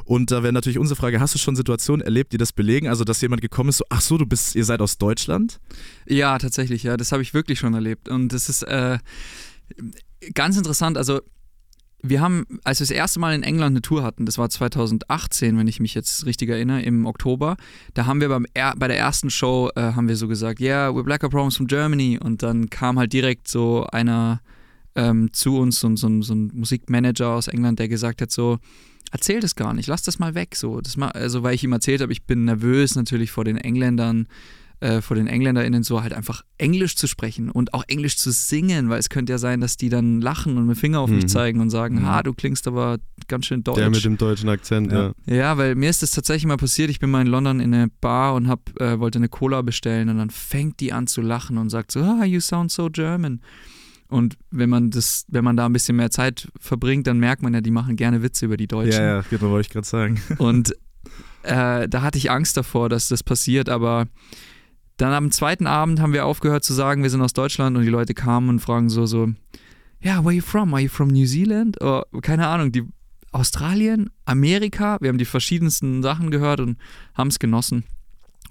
Und 0.06 0.32
da 0.32 0.44
wäre 0.44 0.54
natürlich 0.54 0.78
unsere 0.78 0.96
Frage, 0.96 1.20
hast 1.20 1.34
du 1.34 1.40
schon 1.40 1.56
Situationen 1.56 2.06
erlebt, 2.06 2.32
die 2.32 2.38
das 2.38 2.54
belegen? 2.54 2.88
Also, 2.88 3.04
dass 3.04 3.22
jemand 3.22 3.42
gekommen 3.42 3.70
ist, 3.70 3.78
so, 3.78 3.86
ach 3.90 4.02
so, 4.02 4.18
du 4.18 4.26
bist, 4.26 4.56
ihr 4.56 4.64
seid 4.64 4.80
aus 4.82 4.98
Deutschland? 5.00 5.60
Ja, 6.06 6.38
tatsächlich, 6.38 6.84
ja. 6.84 6.96
Das 6.96 7.12
habe 7.12 7.24
ich 7.24 7.34
wirklich 7.34 7.60
schon 7.60 7.74
erlebt. 7.74 8.08
Und 8.08 8.32
das 8.32 8.48
ist 8.48 8.62
äh, 8.64 9.00
ganz 10.36 10.58
interessant. 10.58 10.98
Also, 10.98 11.22
wir 12.10 12.22
haben, 12.22 12.46
als 12.64 12.80
wir 12.80 12.86
das 12.86 12.96
erste 12.96 13.20
Mal 13.20 13.34
in 13.34 13.42
England 13.42 13.74
eine 13.74 13.82
Tour 13.82 14.04
hatten, 14.04 14.28
das 14.28 14.38
war 14.38 14.48
2018, 14.48 15.58
wenn 15.58 15.68
ich 15.68 15.80
mich 15.80 15.96
jetzt 15.96 16.26
richtig 16.28 16.50
erinnere, 16.50 16.84
im 16.84 17.08
Oktober, 17.08 17.58
da 17.96 18.06
haben 18.06 18.22
wir 18.22 18.30
beim 18.30 18.46
bei 18.54 18.88
der 18.88 18.98
ersten 18.98 19.32
Show, 19.32 19.72
äh, 19.76 19.82
haben 19.82 20.08
wir 20.08 20.16
so 20.16 20.28
gesagt, 20.28 20.60
yeah, 20.60 20.90
we're 20.90 21.04
Blacker 21.04 21.30
Problems 21.30 21.58
from 21.58 21.66
Germany. 21.66 22.20
Und 22.22 22.44
dann 22.44 22.70
kam 22.70 23.00
halt 23.00 23.12
direkt 23.12 23.48
so 23.48 23.88
einer 23.92 24.42
ähm, 24.96 25.34
zu 25.34 25.58
uns, 25.58 25.80
so, 25.80 25.96
so, 25.96 26.22
so 26.22 26.34
ein 26.36 26.52
Musikmanager 26.54 27.30
aus 27.30 27.48
England, 27.48 27.80
der 27.80 27.88
gesagt 27.88 28.22
hat 28.22 28.32
so, 28.32 28.60
erzähl 29.12 29.40
das 29.40 29.56
gar 29.56 29.74
nicht, 29.74 29.88
lass 29.88 30.02
das 30.04 30.20
mal 30.20 30.36
weg. 30.36 30.56
So, 30.56 30.82
das 30.82 30.98
mal, 30.98 31.10
also 31.12 31.44
weil 31.44 31.56
ich 31.56 31.64
ihm 31.64 31.72
erzählt 31.74 32.02
habe, 32.02 32.12
ich 32.12 32.24
bin 32.24 32.46
nervös 32.46 32.96
natürlich 32.96 33.32
vor 33.32 33.44
den 33.46 33.58
Engländern, 33.58 34.28
äh, 34.82 35.00
vor 35.02 35.16
den 35.16 35.28
EngländerInnen 35.28 35.84
so 35.84 36.04
halt 36.04 36.12
einfach 36.12 36.44
Englisch 36.58 36.98
zu 36.98 37.08
sprechen 37.08 37.50
und 37.50 37.74
auch 37.74 37.86
Englisch 37.88 38.18
zu 38.18 38.32
singen, 38.32 38.90
weil 38.90 39.00
es 39.00 39.08
könnte 39.10 39.32
ja 39.32 39.38
sein, 39.38 39.62
dass 39.62 39.78
die 39.78 39.88
dann 39.88 40.20
lachen 40.20 40.58
und 40.58 40.66
mit 40.68 40.76
dem 40.76 40.80
Finger 40.80 41.00
auf 41.00 41.10
mich 41.10 41.24
Mhm. 41.24 41.28
zeigen 41.30 41.62
und 41.62 41.70
sagen, 41.70 42.02
Mhm. 42.02 42.06
ha, 42.08 42.24
du 42.24 42.34
klingst 42.34 42.68
aber 42.68 42.98
ganz 43.30 43.46
schön 43.46 43.64
deutsch. 43.64 43.78
Der 43.78 43.90
mit 43.90 44.04
dem 44.04 44.18
deutschen 44.18 44.50
Akzent, 44.50 44.92
ja. 44.92 45.14
Ja. 45.26 45.34
Ja, 45.36 45.58
weil 45.58 45.76
mir 45.76 45.90
ist 45.90 46.02
das 46.02 46.12
tatsächlich 46.12 46.46
mal 46.46 46.58
passiert. 46.58 46.90
Ich 46.90 47.00
bin 47.00 47.10
mal 47.10 47.22
in 47.22 47.28
London 47.28 47.62
in 47.62 47.74
eine 47.74 47.88
Bar 48.02 48.34
und 48.36 48.50
hab, 48.50 48.70
äh, 48.82 49.00
wollte 49.00 49.18
eine 49.18 49.30
Cola 49.30 49.62
bestellen 49.62 50.10
und 50.10 50.18
dann 50.18 50.30
fängt 50.30 50.82
die 50.82 50.92
an 50.92 51.08
zu 51.08 51.22
lachen 51.22 51.58
und 51.58 51.70
sagt 51.70 51.92
so, 51.94 52.02
ah, 52.02 52.26
you 52.26 52.42
sound 52.42 52.70
so 52.70 52.90
German. 52.90 53.40
Und 54.08 54.38
wenn 54.52 54.70
man 54.70 54.92
das, 54.92 55.26
wenn 55.30 55.44
man 55.44 55.58
da 55.58 55.66
ein 55.66 55.74
bisschen 55.74 55.96
mehr 55.98 56.12
Zeit 56.12 56.48
verbringt, 56.60 57.08
dann 57.08 57.20
merkt 57.20 57.42
man 57.42 57.54
ja, 57.54 57.62
die 57.62 57.72
machen 57.72 57.96
gerne 57.96 58.22
Witze 58.22 58.46
über 58.46 58.56
die 58.58 58.68
Deutschen. 58.68 59.02
Ja, 59.02 59.16
ja, 59.18 59.24
genau, 59.30 59.50
wollte 59.50 59.68
ich 59.68 59.74
gerade 59.74 59.88
sagen. 59.88 60.22
Und 60.38 60.76
äh, 61.44 61.88
da 61.90 62.02
hatte 62.02 62.18
ich 62.18 62.30
Angst 62.32 62.56
davor, 62.58 62.90
dass 62.90 63.08
das 63.08 63.24
passiert, 63.24 63.70
aber 63.70 64.08
dann 64.98 65.12
am 65.12 65.32
zweiten 65.32 65.68
Abend 65.68 66.00
haben 66.00 66.14
wir 66.14 66.26
aufgehört 66.26 66.64
zu 66.64 66.74
sagen, 66.74 67.04
wir 67.04 67.10
sind 67.10 67.22
aus 67.22 67.34
Deutschland 67.34 67.76
und 67.76 67.84
die 67.84 67.90
Leute 67.90 68.14
kamen 68.14 68.48
und 68.50 68.60
fragen 68.60 68.90
so, 68.90 69.06
so, 69.06 69.30
ja, 70.00 70.20
where 70.20 70.28
are 70.28 70.34
you 70.34 70.42
from? 70.42 70.74
Are 70.74 70.82
you 70.82 70.88
from 70.90 71.10
New 71.10 71.26
Zealand? 71.26 71.82
Oder, 71.82 72.06
keine 72.22 72.48
Ahnung, 72.48 72.72
die 72.72 72.84
Australien, 73.32 74.10
Amerika, 74.24 74.98
wir 75.02 75.10
haben 75.10 75.18
die 75.18 75.26
verschiedensten 75.26 76.02
Sachen 76.02 76.32
gehört 76.32 76.62
und 76.62 76.78
haben 77.14 77.28
es 77.28 77.40
genossen. 77.40 77.84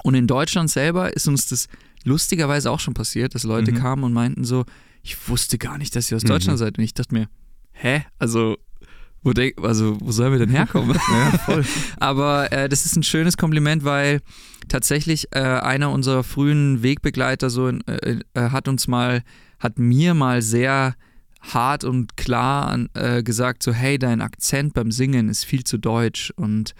Und 0.02 0.14
in 0.14 0.26
Deutschland 0.26 0.68
selber 0.70 1.14
ist 1.16 1.26
uns 1.28 1.46
das 1.46 1.68
lustigerweise 2.04 2.70
auch 2.70 2.80
schon 2.80 2.92
passiert, 2.92 3.34
dass 3.34 3.44
Leute 3.44 3.72
Mhm. 3.72 3.76
kamen 3.76 4.04
und 4.04 4.12
meinten 4.12 4.44
so, 4.44 4.64
ich 5.04 5.28
wusste 5.28 5.58
gar 5.58 5.78
nicht, 5.78 5.94
dass 5.94 6.10
ihr 6.10 6.16
aus 6.16 6.24
Mhm. 6.24 6.28
Deutschland 6.28 6.58
seid. 6.58 6.78
Und 6.78 6.82
ich 6.84 6.94
dachte 6.94 7.14
mir, 7.14 7.28
hä? 7.72 8.04
Also, 8.18 8.56
wo, 9.22 9.32
denk, 9.32 9.62
also, 9.62 9.96
wo 10.00 10.10
sollen 10.12 10.32
wir 10.32 10.38
denn 10.40 10.50
herkommen? 10.56 10.96
Ja, 11.10 11.38
voll. 11.38 11.64
Aber 11.98 12.50
äh, 12.52 12.68
das 12.68 12.84
ist 12.86 12.96
ein 12.96 13.02
schönes 13.02 13.36
Kompliment, 13.36 13.84
weil 13.84 14.20
tatsächlich 14.68 15.28
äh, 15.32 15.38
einer 15.40 15.90
unserer 15.90 16.24
frühen 16.24 16.82
Wegbegleiter 16.82 17.50
so 17.50 17.68
in, 17.68 17.86
äh, 17.86 18.18
äh, 18.34 18.50
hat 18.50 18.66
uns 18.66 18.88
mal, 18.88 19.22
hat 19.60 19.78
mir 19.78 20.14
mal 20.14 20.42
sehr 20.42 20.94
hart 21.42 21.84
und 21.84 22.16
klar 22.16 22.68
an, 22.68 22.88
äh, 22.94 23.22
gesagt, 23.22 23.62
so 23.62 23.72
hey, 23.74 23.98
dein 23.98 24.22
Akzent 24.22 24.72
beim 24.72 24.90
Singen 24.90 25.28
ist 25.28 25.44
viel 25.44 25.64
zu 25.64 25.76
deutsch 25.76 26.32
und 26.36 26.74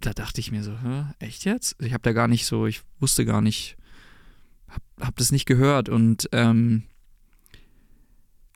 da 0.00 0.12
dachte 0.12 0.40
ich 0.40 0.52
mir 0.52 0.62
so, 0.62 0.72
Hä, 0.72 1.04
echt 1.20 1.46
jetzt? 1.46 1.74
Ich 1.80 1.94
habe 1.94 2.02
da 2.02 2.12
gar 2.12 2.28
nicht 2.28 2.44
so, 2.44 2.66
ich 2.66 2.82
wusste 3.00 3.24
gar 3.24 3.40
nicht, 3.40 3.78
hab, 4.68 4.82
hab 5.00 5.16
das 5.16 5.32
nicht 5.32 5.46
gehört 5.46 5.88
und 5.88 6.28
ähm, 6.32 6.82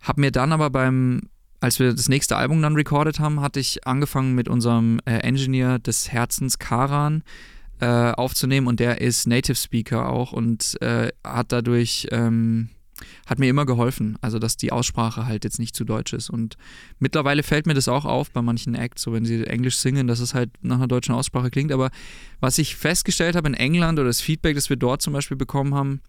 hab 0.01 0.19
mir 0.19 0.31
dann 0.31 0.53
aber 0.53 0.71
beim, 0.71 1.23
als 1.61 1.79
wir 1.79 1.93
das 1.93 2.09
nächste 2.09 2.37
Album 2.37 2.63
dann 2.63 2.75
recorded 2.75 3.21
haben, 3.21 3.41
hatte 3.41 3.61
ich 3.61 3.87
angefangen 3.87 4.35
mit 4.35 4.49
unserem 4.49 5.01
äh, 5.05 5.19
Engineer 5.19 5.79
des 5.79 6.11
Herzens 6.11 6.59
Karan 6.59 7.23
äh, 7.81 8.13
aufzunehmen 8.13 8.67
und 8.67 8.81
der 8.81 9.01
ist 9.01 9.27
Native 9.27 9.57
Speaker 9.57 10.09
auch 10.09 10.33
und 10.33 10.81
äh, 10.83 11.11
hat 11.25 11.53
dadurch 11.53 12.09
ähm, 12.11 12.71
hat 13.27 13.39
mir 13.39 13.49
immer 13.49 13.67
geholfen, 13.67 14.19
also 14.21 14.39
dass 14.39 14.57
die 14.57 14.73
Aussprache 14.73 15.27
halt 15.27 15.45
jetzt 15.45 15.59
nicht 15.59 15.75
zu 15.75 15.85
deutsch 15.85 16.13
ist. 16.13 16.31
Und 16.31 16.57
mittlerweile 16.99 17.43
fällt 17.43 17.67
mir 17.67 17.75
das 17.75 17.89
auch 17.89 18.05
auf 18.05 18.31
bei 18.31 18.43
manchen 18.43 18.75
Acts, 18.75 19.03
so 19.03 19.13
wenn 19.13 19.25
sie 19.25 19.47
Englisch 19.47 19.79
singen, 19.79 20.07
dass 20.07 20.21
es 20.21 20.35
halt 20.35 20.51
nach 20.63 20.77
einer 20.77 20.89
deutschen 20.89 21.15
Aussprache 21.15 21.51
klingt, 21.51 21.73
aber 21.73 21.91
was 22.41 22.59
ich 22.59 22.77
festgestellt 22.77 23.37
habe 23.37 23.49
in 23.49 23.55
England 23.55 23.99
oder 23.99 24.09
das 24.09 24.21
Feedback, 24.21 24.55
das 24.55 24.69
wir 24.69 24.77
dort 24.77 25.03
zum 25.03 25.13
Beispiel 25.13 25.37
bekommen 25.37 25.75
haben, 25.75 26.01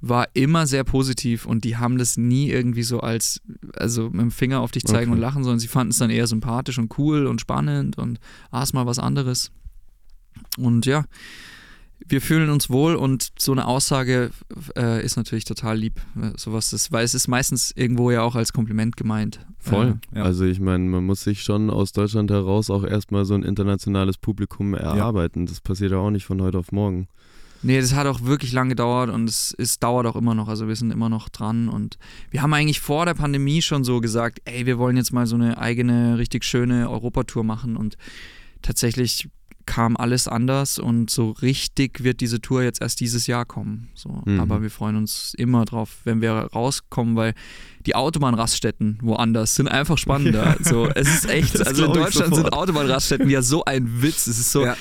war 0.00 0.28
immer 0.34 0.66
sehr 0.66 0.84
positiv 0.84 1.46
und 1.46 1.64
die 1.64 1.76
haben 1.76 1.98
das 1.98 2.16
nie 2.16 2.48
irgendwie 2.50 2.82
so 2.82 3.00
als, 3.00 3.40
also 3.74 4.10
mit 4.10 4.20
dem 4.20 4.30
Finger 4.30 4.60
auf 4.60 4.70
dich 4.70 4.84
zeigen 4.84 5.10
Okay. 5.10 5.16
und 5.16 5.20
lachen, 5.20 5.44
sondern 5.44 5.60
sie 5.60 5.68
fanden 5.68 5.90
es 5.90 5.98
dann 5.98 6.10
eher 6.10 6.26
sympathisch 6.26 6.78
und 6.78 6.96
cool 6.98 7.26
und 7.26 7.40
spannend 7.40 7.98
und 7.98 8.18
ah, 8.50 8.62
ist 8.62 8.72
mal 8.72 8.86
was 8.86 8.98
anderes. 8.98 9.50
Und 10.56 10.86
ja, 10.86 11.04
wir 12.08 12.22
fühlen 12.22 12.48
uns 12.48 12.70
wohl 12.70 12.94
und 12.94 13.28
so 13.38 13.52
eine 13.52 13.66
Aussage 13.66 14.30
äh, 14.76 15.04
ist 15.04 15.16
natürlich 15.16 15.44
total 15.44 15.76
lieb, 15.76 16.00
äh, 16.20 16.30
sowas 16.36 16.72
ist, 16.72 16.92
weil 16.92 17.04
es 17.04 17.14
ist 17.14 17.28
meistens 17.28 17.72
irgendwo 17.76 18.10
ja 18.10 18.22
auch 18.22 18.36
als 18.36 18.52
Kompliment 18.54 18.96
gemeint. 18.96 19.40
Voll. 19.58 19.98
Äh, 20.12 20.18
ja. 20.18 20.24
Also 20.24 20.44
ich 20.44 20.60
meine, 20.60 20.84
man 20.84 21.04
muss 21.04 21.22
sich 21.22 21.42
schon 21.42 21.68
aus 21.68 21.92
Deutschland 21.92 22.30
heraus 22.30 22.70
auch 22.70 22.84
erstmal 22.84 23.26
so 23.26 23.34
ein 23.34 23.42
internationales 23.42 24.16
Publikum 24.16 24.72
erarbeiten. 24.72 25.44
Das 25.44 25.60
passiert 25.60 25.92
ja 25.92 25.98
auch 25.98 26.10
nicht 26.10 26.24
von 26.24 26.40
heute 26.40 26.58
auf 26.58 26.72
morgen. 26.72 27.06
Nee, 27.62 27.80
das 27.80 27.94
hat 27.94 28.06
auch 28.06 28.22
wirklich 28.22 28.52
lange 28.52 28.70
gedauert 28.70 29.10
und 29.10 29.28
es, 29.28 29.54
es 29.58 29.78
dauert 29.78 30.06
auch 30.06 30.16
immer 30.16 30.34
noch. 30.34 30.48
Also 30.48 30.66
wir 30.68 30.76
sind 30.76 30.90
immer 30.90 31.08
noch 31.08 31.28
dran 31.28 31.68
und 31.68 31.98
wir 32.30 32.40
haben 32.42 32.54
eigentlich 32.54 32.80
vor 32.80 33.04
der 33.04 33.14
Pandemie 33.14 33.60
schon 33.62 33.84
so 33.84 34.00
gesagt, 34.00 34.40
ey, 34.46 34.64
wir 34.66 34.78
wollen 34.78 34.96
jetzt 34.96 35.12
mal 35.12 35.26
so 35.26 35.36
eine 35.36 35.58
eigene, 35.58 36.16
richtig 36.18 36.44
schöne 36.44 36.88
Europatour 36.88 37.44
machen 37.44 37.76
und 37.76 37.96
tatsächlich 38.62 39.28
kam 39.66 39.96
alles 39.96 40.26
anders 40.26 40.78
und 40.78 41.10
so 41.10 41.30
richtig 41.30 42.02
wird 42.02 42.20
diese 42.20 42.40
Tour 42.40 42.62
jetzt 42.62 42.80
erst 42.80 42.98
dieses 42.98 43.26
Jahr 43.28 43.44
kommen. 43.44 43.88
So. 43.94 44.22
Mhm. 44.24 44.40
Aber 44.40 44.62
wir 44.62 44.70
freuen 44.70 44.96
uns 44.96 45.32
immer 45.36 45.64
drauf, 45.64 45.98
wenn 46.04 46.20
wir 46.20 46.32
rauskommen, 46.32 47.14
weil 47.14 47.34
die 47.86 47.94
Autobahnraststätten 47.94 48.98
woanders 49.02 49.54
sind 49.54 49.68
einfach 49.68 49.96
spannender. 49.98 50.56
so, 50.62 50.88
es 50.88 51.08
ist 51.14 51.28
echt, 51.28 51.54
Das 51.54 51.68
also 51.68 51.84
in 51.84 51.92
Deutschland 51.92 52.34
sind. 52.34 52.52
Autobahnraststätten 52.52 53.28
ja 53.30 53.42
so 53.42 53.64
ein 53.64 54.02
Witz. 54.02 54.26
Es 54.26 54.38
ist 54.38 54.50
so, 54.50 54.64
Ja. 54.64 54.76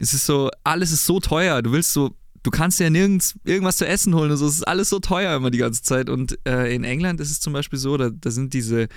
es 0.00 0.12
ist 0.14 0.26
so, 0.26 0.50
alles 0.64 0.90
ist 0.90 1.04
so 1.06 1.20
teuer. 1.20 1.62
Du 1.62 1.70
willst 1.70 1.92
so, 1.92 2.16
du 2.42 2.50
kannst 2.50 2.80
ja 2.80 2.90
nirgends 2.90 3.38
irgendwas 3.44 3.76
zu 3.76 3.86
essen 3.86 4.14
holen 4.14 4.30
und 4.30 4.36
so. 4.36 4.46
Es 4.46 4.54
ist 4.54 4.68
alles 4.68 4.88
so 4.88 4.98
teuer 4.98 5.36
immer 5.36 5.50
die 5.50 5.58
ganze 5.58 5.82
Zeit. 5.82 6.08
Und 6.08 6.38
äh, 6.46 6.74
in 6.74 6.84
England 6.84 7.20
ist 7.20 7.30
es 7.30 7.40
zum 7.40 7.52
Beispiel 7.52 7.78
so, 7.78 7.96
da, 7.96 8.10
da 8.10 8.30
sind 8.30 8.52
diese, 8.54 8.88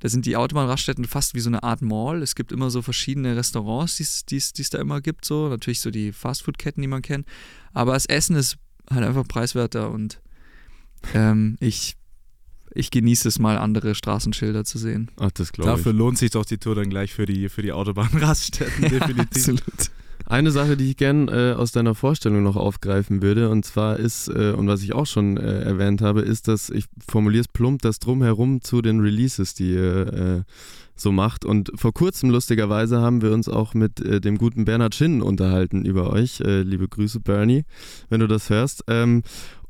da 0.00 0.08
sind 0.08 0.26
die 0.26 0.36
Autobahnraststätten 0.36 1.04
fast 1.04 1.34
wie 1.34 1.40
so 1.40 1.50
eine 1.50 1.62
Art 1.62 1.82
Mall. 1.82 2.22
Es 2.22 2.34
gibt 2.34 2.52
immer 2.52 2.70
so 2.70 2.82
verschiedene 2.82 3.36
Restaurants, 3.36 3.96
die 3.96 4.36
es 4.36 4.70
da 4.70 4.78
immer 4.78 5.00
gibt. 5.00 5.24
So 5.24 5.48
natürlich 5.48 5.80
so 5.80 5.90
die 5.90 6.12
Fastfood-Ketten, 6.12 6.80
die 6.80 6.88
man 6.88 7.02
kennt. 7.02 7.26
Aber 7.72 7.92
das 7.92 8.06
Essen 8.06 8.36
ist 8.36 8.56
halt 8.90 9.04
einfach 9.04 9.26
preiswerter 9.26 9.90
und 9.90 10.20
ähm, 11.14 11.56
ich 11.60 11.96
ich 12.76 12.90
genieße 12.90 13.28
es 13.28 13.38
mal, 13.38 13.56
andere 13.56 13.94
Straßenschilder 13.94 14.64
zu 14.64 14.78
sehen. 14.78 15.10
Ach, 15.16 15.30
das 15.30 15.52
glaube 15.52 15.70
ich. 15.70 15.76
Dafür 15.76 15.92
lohnt 15.92 16.18
sich 16.18 16.32
doch 16.32 16.44
die 16.44 16.58
Tour 16.58 16.74
dann 16.74 16.90
gleich 16.90 17.14
für 17.14 17.24
die, 17.24 17.48
für 17.48 17.62
die 17.62 17.70
Autobahnraststätten, 17.70 18.82
definitiv. 18.90 19.62
Eine 20.26 20.50
Sache, 20.50 20.76
die 20.76 20.90
ich 20.90 20.96
gern 20.96 21.28
äh, 21.28 21.54
aus 21.56 21.72
deiner 21.72 21.94
Vorstellung 21.94 22.42
noch 22.42 22.56
aufgreifen 22.56 23.20
würde, 23.20 23.50
und 23.50 23.64
zwar 23.64 23.98
ist, 23.98 24.28
äh, 24.28 24.52
und 24.52 24.66
was 24.66 24.82
ich 24.82 24.94
auch 24.94 25.06
schon 25.06 25.36
äh, 25.36 25.60
erwähnt 25.62 26.00
habe, 26.00 26.22
ist, 26.22 26.48
dass 26.48 26.70
ich 26.70 26.86
formuliere 27.06 27.42
es 27.42 27.48
plump, 27.48 27.82
das 27.82 27.98
Drumherum 27.98 28.62
zu 28.62 28.80
den 28.80 29.00
Releases, 29.00 29.54
die 29.54 29.72
ihr 29.74 30.12
äh, 30.12 30.42
so 30.96 31.12
macht. 31.12 31.44
Und 31.44 31.72
vor 31.74 31.92
kurzem, 31.92 32.30
lustigerweise, 32.30 33.00
haben 33.00 33.20
wir 33.20 33.32
uns 33.32 33.48
auch 33.48 33.74
mit 33.74 34.00
äh, 34.00 34.20
dem 34.20 34.38
guten 34.38 34.64
Bernhard 34.64 34.94
Schinnen 34.94 35.20
unterhalten 35.20 35.84
über 35.84 36.10
euch. 36.10 36.40
Äh, 36.40 36.62
liebe 36.62 36.88
Grüße, 36.88 37.20
Bernie, 37.20 37.64
wenn 38.08 38.20
du 38.20 38.26
das 38.26 38.48
hörst. 38.48 38.84
Ähm, 38.88 39.22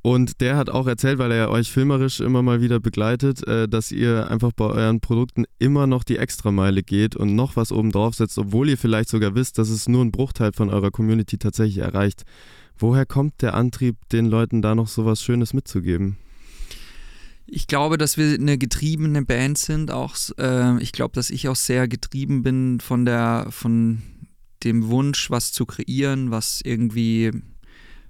und 0.06 0.42
der 0.42 0.58
hat 0.58 0.68
auch 0.68 0.86
erzählt, 0.86 1.16
weil 1.16 1.32
er 1.32 1.50
euch 1.50 1.72
filmerisch 1.72 2.20
immer 2.20 2.42
mal 2.42 2.60
wieder 2.60 2.78
begleitet, 2.78 3.42
äh, 3.48 3.66
dass 3.66 3.90
ihr 3.90 4.30
einfach 4.30 4.52
bei 4.52 4.66
euren 4.66 5.00
Produkten 5.00 5.46
immer 5.58 5.86
noch 5.86 6.04
die 6.04 6.18
Extrameile 6.18 6.82
geht 6.82 7.16
und 7.16 7.34
noch 7.34 7.56
was 7.56 7.72
oben 7.72 7.90
drauf 7.90 8.14
setzt, 8.14 8.36
obwohl 8.36 8.68
ihr 8.68 8.76
vielleicht 8.76 9.08
sogar 9.08 9.34
wisst, 9.34 9.56
dass 9.56 9.70
es 9.70 9.88
nur 9.88 10.04
ein 10.04 10.12
Bruchteil 10.12 10.52
von 10.52 10.68
eurer 10.68 10.90
Community 10.90 11.38
tatsächlich 11.38 11.78
erreicht. 11.78 12.24
Woher 12.76 13.06
kommt 13.06 13.40
der 13.40 13.54
Antrieb, 13.54 13.96
den 14.12 14.26
Leuten 14.26 14.60
da 14.60 14.74
noch 14.74 14.88
so 14.88 15.06
was 15.06 15.22
Schönes 15.22 15.54
mitzugeben? 15.54 16.18
Ich 17.46 17.66
glaube, 17.66 17.96
dass 17.96 18.18
wir 18.18 18.34
eine 18.34 18.58
getriebene 18.58 19.22
Band 19.22 19.56
sind. 19.56 19.90
Auch, 19.90 20.16
äh, 20.36 20.82
ich 20.82 20.92
glaube, 20.92 21.14
dass 21.14 21.30
ich 21.30 21.48
auch 21.48 21.56
sehr 21.56 21.88
getrieben 21.88 22.42
bin 22.42 22.78
von 22.80 23.06
der, 23.06 23.46
von 23.48 24.02
dem 24.64 24.86
Wunsch, 24.88 25.30
was 25.30 25.50
zu 25.50 25.64
kreieren, 25.64 26.30
was 26.30 26.60
irgendwie 26.62 27.30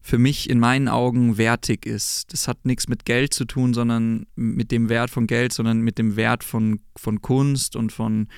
für 0.06 0.18
mich 0.18 0.50
in 0.50 0.60
meinen 0.60 0.86
Augen 0.86 1.38
wertig 1.38 1.86
ist. 1.86 2.30
Das 2.30 2.46
hat 2.46 2.66
nichts 2.66 2.88
mit 2.88 3.06
Geld 3.06 3.32
zu 3.32 3.46
tun, 3.46 3.72
sondern 3.72 4.26
mit 4.36 4.70
dem 4.70 4.90
Wert 4.90 5.08
von 5.08 5.26
Geld, 5.26 5.54
sondern 5.54 5.80
mit 5.80 5.96
dem 5.96 6.14
Wert 6.14 6.44
von, 6.44 6.80
von 6.94 7.22
Kunst 7.22 7.74
und 7.74 7.90
von, 7.90 8.28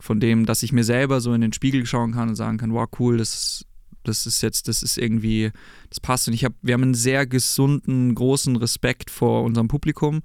von 0.00 0.18
dem, 0.18 0.46
dass 0.46 0.64
ich 0.64 0.72
mir 0.72 0.82
selber 0.82 1.20
so 1.20 1.32
in 1.32 1.40
den 1.40 1.52
Spiegel 1.52 1.86
schauen 1.86 2.10
kann 2.10 2.30
und 2.30 2.34
sagen 2.34 2.58
kann, 2.58 2.72
wow, 2.72 2.88
cool, 2.98 3.18
das, 3.18 3.64
das 4.02 4.26
ist 4.26 4.42
jetzt, 4.42 4.66
das 4.66 4.82
ist 4.82 4.98
irgendwie, 4.98 5.52
das 5.90 6.00
passt. 6.00 6.26
Und 6.26 6.34
ich 6.34 6.44
habe, 6.44 6.56
wir 6.60 6.74
haben 6.74 6.82
einen 6.82 6.94
sehr 6.94 7.24
gesunden, 7.24 8.16
großen 8.16 8.56
Respekt 8.56 9.08
vor 9.08 9.44
unserem 9.44 9.68
Publikum, 9.68 10.22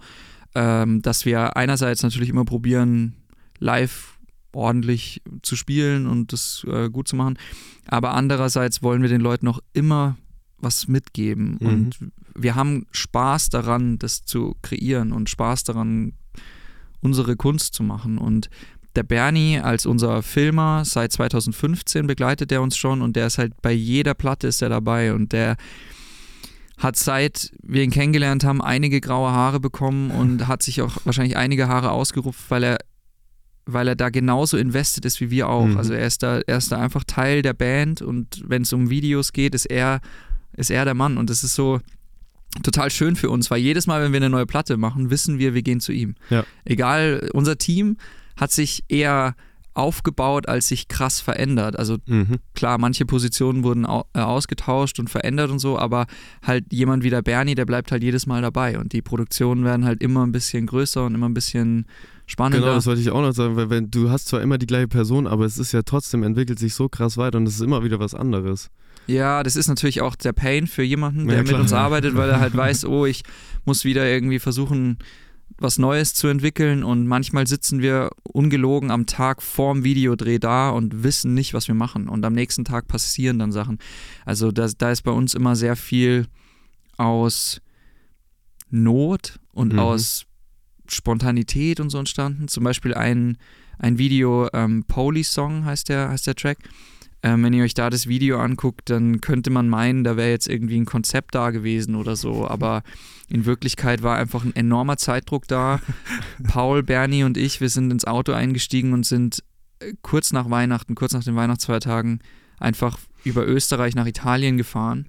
ähm, 0.55 1.03
dass 1.03 1.25
wir 1.25 1.55
einerseits 1.55 2.01
natürlich 2.01 2.29
immer 2.29 2.45
probieren, 2.45 3.17
live 3.59 4.17
ordentlich 4.51 5.21
zu 5.43 5.55
spielen 5.55 6.07
und 6.07 6.33
das 6.33 6.65
äh, 6.67 6.89
gut 6.89 7.07
zu 7.07 7.15
machen, 7.15 7.37
aber 7.85 8.15
andererseits 8.15 8.81
wollen 8.81 9.03
wir 9.03 9.09
den 9.09 9.21
Leuten 9.21 9.47
auch 9.47 9.59
immer 9.73 10.17
was 10.59 10.87
mitgeben 10.87 11.57
Mhm. 11.59 11.67
und 11.67 11.97
wir 12.35 12.55
haben 12.55 12.85
Spaß 12.91 13.49
daran, 13.49 13.97
das 13.99 14.23
zu 14.25 14.55
kreieren 14.61 15.11
und 15.11 15.29
Spaß 15.29 15.63
daran, 15.63 16.13
unsere 17.01 17.35
Kunst 17.35 17.73
zu 17.73 17.83
machen 17.83 18.17
und 18.17 18.49
der 18.95 19.03
Bernie 19.03 19.59
als 19.59 19.85
unser 19.85 20.23
Filmer 20.23 20.83
seit 20.83 21.11
2015 21.11 22.07
begleitet 22.07 22.51
er 22.51 22.61
uns 22.63 22.75
schon 22.77 23.01
und 23.03 23.15
der 23.15 23.27
ist 23.27 23.37
halt 23.37 23.53
bei 23.61 23.71
jeder 23.71 24.15
Platte 24.15 24.47
ist 24.47 24.61
er 24.63 24.69
dabei 24.69 25.13
und 25.13 25.31
der 25.33 25.55
hat 26.77 26.95
seit 26.95 27.51
wir 27.63 27.83
ihn 27.83 27.91
kennengelernt 27.91 28.43
haben 28.43 28.61
einige 28.61 28.99
graue 29.01 29.31
Haare 29.31 29.59
bekommen 29.59 30.09
und 30.11 30.47
hat 30.47 30.63
sich 30.63 30.81
auch 30.81 30.97
wahrscheinlich 31.05 31.37
einige 31.37 31.67
Haare 31.67 31.91
ausgerupft, 31.91 32.49
weil 32.49 32.63
er 32.63 32.77
weil 33.69 33.87
er 33.89 33.95
da 33.97 34.09
genauso 34.09 34.55
invested 34.57 35.03
ist 35.03 35.19
wie 35.19 35.29
wir 35.29 35.49
auch. 35.49 35.65
Mhm. 35.65 35.77
Also 35.77 35.93
er 35.93 36.07
ist 36.07 36.23
da 36.23 36.39
er 36.39 36.57
ist 36.57 36.71
da 36.71 36.79
einfach 36.79 37.03
Teil 37.03 37.41
der 37.41 37.53
Band 37.53 38.01
und 38.01 38.43
wenn 38.47 38.61
es 38.61 38.71
um 38.73 38.89
Videos 38.89 39.33
geht, 39.33 39.53
ist 39.53 39.65
er 39.65 39.99
ist 40.57 40.69
er 40.69 40.83
der 40.83 40.93
Mann 40.93 41.17
und 41.17 41.29
das 41.29 41.43
ist 41.43 41.55
so 41.55 41.79
total 42.63 42.89
schön 42.91 43.15
für 43.15 43.29
uns, 43.29 43.49
weil 43.51 43.59
jedes 43.59 43.87
Mal, 43.87 44.01
wenn 44.01 44.11
wir 44.11 44.17
eine 44.17 44.29
neue 44.29 44.45
Platte 44.45 44.77
machen, 44.77 45.09
wissen 45.09 45.37
wir, 45.39 45.53
wir 45.53 45.61
gehen 45.61 45.79
zu 45.79 45.91
ihm. 45.91 46.15
Ja. 46.29 46.43
Egal, 46.65 47.29
unser 47.33 47.57
Team 47.57 47.97
hat 48.35 48.51
sich 48.51 48.83
eher 48.87 49.35
aufgebaut, 49.73 50.47
als 50.47 50.69
sich 50.69 50.87
krass 50.87 51.21
verändert. 51.21 51.77
Also 51.77 51.97
Mhm. 52.07 52.37
klar, 52.55 52.79
manche 52.79 53.05
Positionen 53.05 53.63
wurden 53.63 53.85
äh, 53.85 54.19
ausgetauscht 54.19 54.97
und 54.99 55.07
verändert 55.09 55.51
und 55.51 55.59
so, 55.59 55.77
aber 55.77 56.07
halt 56.41 56.65
jemand 56.73 57.03
wie 57.03 57.11
der 57.11 57.21
Bernie, 57.21 57.53
der 57.53 57.65
bleibt 57.65 57.91
halt 57.91 58.01
jedes 58.01 58.25
Mal 58.25 58.41
dabei 58.41 58.79
und 58.79 58.93
die 58.93 59.03
Produktionen 59.03 59.63
werden 59.63 59.85
halt 59.85 60.01
immer 60.01 60.25
ein 60.25 60.31
bisschen 60.31 60.65
größer 60.65 61.05
und 61.05 61.13
immer 61.13 61.29
ein 61.29 61.35
bisschen 61.35 61.85
spannender. 62.25 62.65
Genau, 62.65 62.75
das 62.75 62.87
wollte 62.87 63.01
ich 63.01 63.11
auch 63.11 63.21
noch 63.21 63.33
sagen, 63.33 63.55
weil 63.55 63.69
wenn, 63.69 63.91
du 63.91 64.09
hast 64.09 64.29
zwar 64.29 64.41
immer 64.41 64.57
die 64.57 64.65
gleiche 64.65 64.87
Person, 64.87 65.27
aber 65.27 65.45
es 65.45 65.59
ist 65.59 65.73
ja 65.73 65.83
trotzdem, 65.83 66.23
entwickelt 66.23 66.57
sich 66.57 66.73
so 66.73 66.89
krass 66.89 67.15
weiter 67.17 67.37
und 67.37 67.47
es 67.47 67.53
ist 67.55 67.61
immer 67.61 67.83
wieder 67.83 67.99
was 67.99 68.15
anderes. 68.15 68.71
Ja, 69.07 69.41
das 69.43 69.55
ist 69.55 69.67
natürlich 69.67 70.01
auch 70.01 70.15
der 70.15 70.33
Pain 70.33 70.67
für 70.67 70.83
jemanden, 70.83 71.27
der 71.27 71.37
Ja, 71.37 71.43
mit 71.43 71.53
uns 71.53 71.73
arbeitet, 71.73 72.15
weil 72.15 72.29
er 72.29 72.39
halt 72.39 72.55
weiß, 72.57 72.85
oh, 72.85 73.05
ich 73.05 73.23
muss 73.65 73.83
wieder 73.85 74.05
irgendwie 74.07 74.39
versuchen, 74.39 74.97
was 75.59 75.79
Neues 75.79 76.13
zu 76.13 76.27
entwickeln 76.27 76.83
und 76.83 77.07
manchmal 77.07 77.47
sitzen 77.47 77.81
wir 77.81 78.11
ungelogen 78.23 78.91
am 78.91 79.05
Tag 79.07 79.41
vorm 79.41 79.83
Videodreh 79.83 80.37
da 80.39 80.69
und 80.69 81.03
wissen 81.03 81.33
nicht, 81.33 81.53
was 81.53 81.67
wir 81.67 81.73
machen 81.75 82.07
und 82.09 82.23
am 82.25 82.33
nächsten 82.33 82.63
Tag 82.65 82.87
passieren 82.87 83.39
dann 83.39 83.51
Sachen. 83.51 83.79
Also 84.25 84.51
da, 84.51 84.67
da 84.77 84.91
ist 84.91 85.01
bei 85.03 85.11
uns 85.11 85.33
immer 85.33 85.55
sehr 85.55 85.75
viel 85.75 86.27
aus 86.97 87.61
Not 88.69 89.39
und 89.53 89.73
Mhm. 89.73 89.79
aus 89.79 90.25
Spontanität 90.89 91.79
und 91.79 91.89
so 91.89 91.97
entstanden. 91.97 92.47
Zum 92.47 92.63
Beispiel 92.63 92.93
ein, 92.93 93.37
ein 93.79 93.97
Video, 93.97 94.49
ähm, 94.53 94.83
Police 94.87 95.31
Song 95.33 95.65
heißt 95.65 95.89
der, 95.89 96.09
heißt 96.09 96.27
der 96.27 96.35
Track. 96.35 96.57
Ähm, 97.27 97.43
wenn 97.43 97.51
ihr 97.51 97.65
euch 97.65 97.73
da 97.73 97.89
das 97.89 98.07
Video 98.07 98.39
anguckt, 98.39 98.89
dann 98.89 99.19
könnte 99.19 99.49
man 99.49 99.67
meinen, 99.67 100.05
da 100.05 100.15
wäre 100.15 100.29
jetzt 100.29 100.47
irgendwie 100.47 100.77
ein 100.77 100.85
Konzept 100.85 101.35
da 101.35 101.49
gewesen 101.49 101.95
oder 101.95 102.15
so, 102.15 102.47
aber 102.47 102.83
in 103.27 103.45
Wirklichkeit 103.45 104.01
war 104.01 104.15
einfach 104.15 104.45
ein 104.45 104.55
enormer 104.55 104.95
Zeitdruck 104.95 105.45
da. 105.45 105.81
Paul, 106.43 106.83
Bernie 106.83 107.25
und 107.25 107.35
ich, 107.35 107.59
wir 107.59 107.69
sind 107.69 107.91
ins 107.91 108.05
Auto 108.05 108.31
eingestiegen 108.31 108.93
und 108.93 109.05
sind 109.05 109.43
äh, 109.79 109.91
kurz 110.01 110.31
nach 110.31 110.49
Weihnachten, 110.49 110.95
kurz 110.95 111.11
nach 111.11 111.23
den 111.23 111.35
Weihnachtsfeiertagen 111.35 112.21
einfach 112.59 112.97
über 113.25 113.45
Österreich 113.45 113.93
nach 113.93 114.07
Italien 114.07 114.55
gefahren 114.55 115.07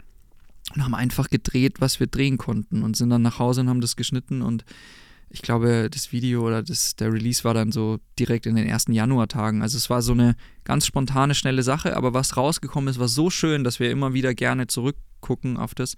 und 0.75 0.83
haben 0.83 0.97
einfach 0.97 1.31
gedreht, 1.31 1.81
was 1.81 2.01
wir 2.01 2.09
drehen 2.09 2.37
konnten 2.37 2.83
und 2.83 2.97
sind 2.97 3.11
dann 3.11 3.23
nach 3.23 3.39
Hause 3.39 3.61
und 3.61 3.69
haben 3.69 3.81
das 3.81 3.95
geschnitten 3.95 4.43
und 4.43 4.65
ich 5.31 5.43
glaube, 5.43 5.89
das 5.91 6.13
Video 6.13 6.47
oder 6.47 6.63
das, 6.63 6.97
der 6.97 7.13
Release 7.13 7.45
war 7.45 7.55
dann 7.55 7.71
so 7.73 7.99
direkt 8.19 8.47
in 8.47 8.57
den 8.57 8.67
ersten 8.67 8.93
Januartagen. 8.93 9.63
Also 9.63 9.77
es 9.77 9.91
war 9.91 10.01
so 10.03 10.13
eine 10.13 10.37
ganz 10.65 10.87
spontane, 10.87 11.35
schnelle 11.35 11.63
Sache, 11.63 11.97
aber 11.97 12.15
was 12.15 12.37
rausgekommen 12.37 12.89
ist, 12.89 12.99
war 12.99 13.09
so 13.09 13.29
schön, 13.31 13.65
dass 13.65 13.79
wir 13.81 13.91
immer 13.91 14.15
wieder 14.15 14.35
gerne 14.35 14.67
zurückgucken 14.67 15.57
auf 15.57 15.75
das 15.75 15.97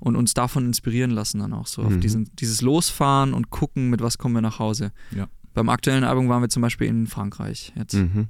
und 0.00 0.16
uns 0.16 0.34
davon 0.34 0.66
inspirieren 0.66 1.10
lassen 1.12 1.38
dann 1.38 1.52
auch 1.52 1.66
so. 1.68 1.82
Auf 1.82 1.92
Mhm. 1.92 2.00
diesen, 2.00 2.30
dieses 2.34 2.60
Losfahren 2.60 3.34
und 3.34 3.50
gucken, 3.50 3.88
mit 3.90 4.00
was 4.00 4.18
kommen 4.18 4.34
wir 4.34 4.42
nach 4.42 4.58
Hause. 4.58 4.92
Ja. 5.14 5.28
Beim 5.54 5.68
aktuellen 5.68 6.04
Album 6.04 6.28
waren 6.28 6.42
wir 6.42 6.48
zum 6.48 6.62
Beispiel 6.62 6.88
in 6.88 7.06
Frankreich 7.06 7.72
jetzt. 7.76 7.94
Mhm. 7.94 8.28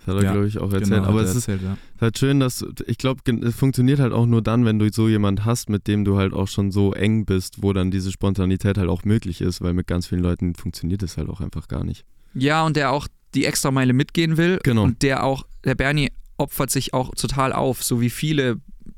Das 0.00 0.14
hat 0.14 0.16
er, 0.16 0.22
Ja, 0.24 0.32
glaube 0.32 0.46
ich, 0.46 0.58
auch 0.58 0.72
erzählt. 0.72 1.02
Genau, 1.02 1.08
Aber 1.08 1.20
es 1.20 1.30
er 1.30 1.36
ist 1.36 1.48
erzählt, 1.48 1.62
ja. 1.62 1.76
halt 2.00 2.18
schön, 2.18 2.40
dass, 2.40 2.64
ich 2.86 2.98
glaube, 2.98 3.20
es 3.42 3.54
funktioniert 3.54 4.00
halt 4.00 4.12
auch 4.12 4.26
nur 4.26 4.42
dann, 4.42 4.64
wenn 4.64 4.78
du 4.78 4.90
so 4.90 5.08
jemand 5.08 5.44
hast, 5.44 5.68
mit 5.68 5.86
dem 5.86 6.04
du 6.04 6.16
halt 6.16 6.32
auch 6.32 6.48
schon 6.48 6.70
so 6.70 6.92
eng 6.92 7.26
bist, 7.26 7.62
wo 7.62 7.72
dann 7.72 7.90
diese 7.90 8.10
Spontanität 8.10 8.78
halt 8.78 8.88
auch 8.88 9.04
möglich 9.04 9.40
ist, 9.40 9.60
weil 9.60 9.74
mit 9.74 9.86
ganz 9.86 10.06
vielen 10.06 10.22
Leuten 10.22 10.54
funktioniert 10.54 11.02
es 11.02 11.16
halt 11.16 11.28
auch 11.28 11.40
einfach 11.40 11.68
gar 11.68 11.84
nicht. 11.84 12.04
Ja, 12.34 12.64
und 12.64 12.76
der 12.76 12.92
auch 12.92 13.08
die 13.34 13.44
extra 13.44 13.70
Meile 13.70 13.92
mitgehen 13.92 14.36
will. 14.36 14.58
Genau. 14.62 14.84
Und 14.84 15.02
der 15.02 15.24
auch, 15.24 15.44
der 15.64 15.74
Bernie 15.74 16.10
opfert 16.36 16.70
sich 16.70 16.94
auch 16.94 17.14
total 17.14 17.52
auf, 17.52 17.82
so 17.82 18.00
wie 18.00 18.10
viele 18.10 18.56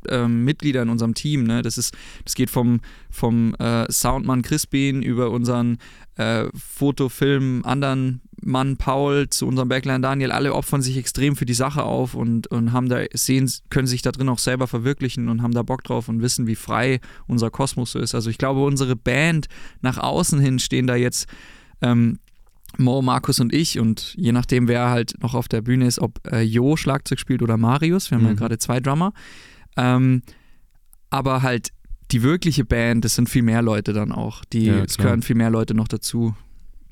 ähm, 0.09 0.45
Mitglieder 0.45 0.83
in 0.83 0.89
unserem 0.89 1.15
Team. 1.15 1.45
Ne? 1.45 1.63
Das 1.63 1.77
ist, 1.79 1.95
das 2.25 2.35
geht 2.35 2.51
vom, 2.51 2.81
vom 3.11 3.55
äh, 3.57 3.91
Soundmann 3.91 4.43
Crispin 4.43 5.03
über 5.03 5.31
unseren 5.31 5.79
äh, 6.17 6.47
Fotofilm 6.55 7.63
anderen 7.65 8.21
Mann 8.45 8.77
Paul 8.77 9.29
zu 9.31 9.47
unserem 9.47 9.69
Backline 9.69 10.01
Daniel. 10.01 10.33
Alle 10.33 10.53
opfern 10.55 10.83
sich 10.83 10.97
extrem 10.97 11.37
für 11.37 11.47
die 11.47 11.55
Sache 11.55 11.85
auf 11.85 12.15
und, 12.15 12.49
und 12.49 12.73
haben 12.73 12.89
da 12.89 13.01
sehen, 13.15 13.51
können 13.71 13.87
sich 13.87 14.03
da 14.03 14.11
drin 14.13 14.29
auch 14.29 14.39
selber 14.41 14.67
verwirklichen 14.67 15.29
und 15.29 15.43
haben 15.43 15.55
da 15.55 15.63
Bock 15.63 15.85
drauf 15.85 16.09
und 16.09 16.21
wissen, 16.21 16.47
wie 16.47 16.57
frei 16.57 17.01
unser 17.27 17.51
Kosmos 17.51 17.93
so 17.93 17.99
ist. 17.99 18.15
Also 18.15 18.31
ich 18.31 18.39
glaube, 18.39 18.65
unsere 18.65 18.97
Band 18.97 19.47
nach 19.81 19.99
außen 19.99 20.41
hin 20.41 20.59
stehen 20.59 20.87
da 20.87 20.97
jetzt 20.97 21.29
ähm, 21.81 22.19
Mo, 22.79 23.03
Markus 23.03 23.39
und 23.39 23.53
ich 23.53 23.79
und 23.79 24.15
je 24.17 24.33
nachdem, 24.33 24.67
wer 24.67 24.91
halt 24.91 25.15
noch 25.23 25.35
auf 25.35 25.47
der 25.47 25.61
Bühne 25.63 25.87
ist, 25.87 25.99
ob 26.01 26.19
äh, 26.31 26.41
Jo 26.41 26.77
Schlagzeug 26.77 27.21
spielt 27.21 27.43
oder 27.43 27.57
Marius, 27.59 28.11
wir 28.11 28.19
haben 28.19 28.25
ja 28.25 28.33
Mhm. 28.33 28.37
gerade 28.37 28.59
zwei 28.59 28.81
Drummer, 28.81 29.13
ähm, 29.77 30.23
aber 31.11 31.43
halt 31.43 31.69
die 32.13 32.23
wirkliche 32.23 32.65
Band, 32.65 33.05
das 33.05 33.15
sind 33.15 33.29
viel 33.29 33.43
mehr 33.43 33.63
Leute 33.63 33.93
dann 33.93 34.13
auch, 34.13 34.45
die, 34.47 34.67
Ja, 34.67 34.85
es 34.85 34.97
gehören 34.99 35.23
viel 35.23 35.37
mehr 35.37 35.51
Leute 35.51 35.75
noch 35.75 35.89
dazu 35.89 36.35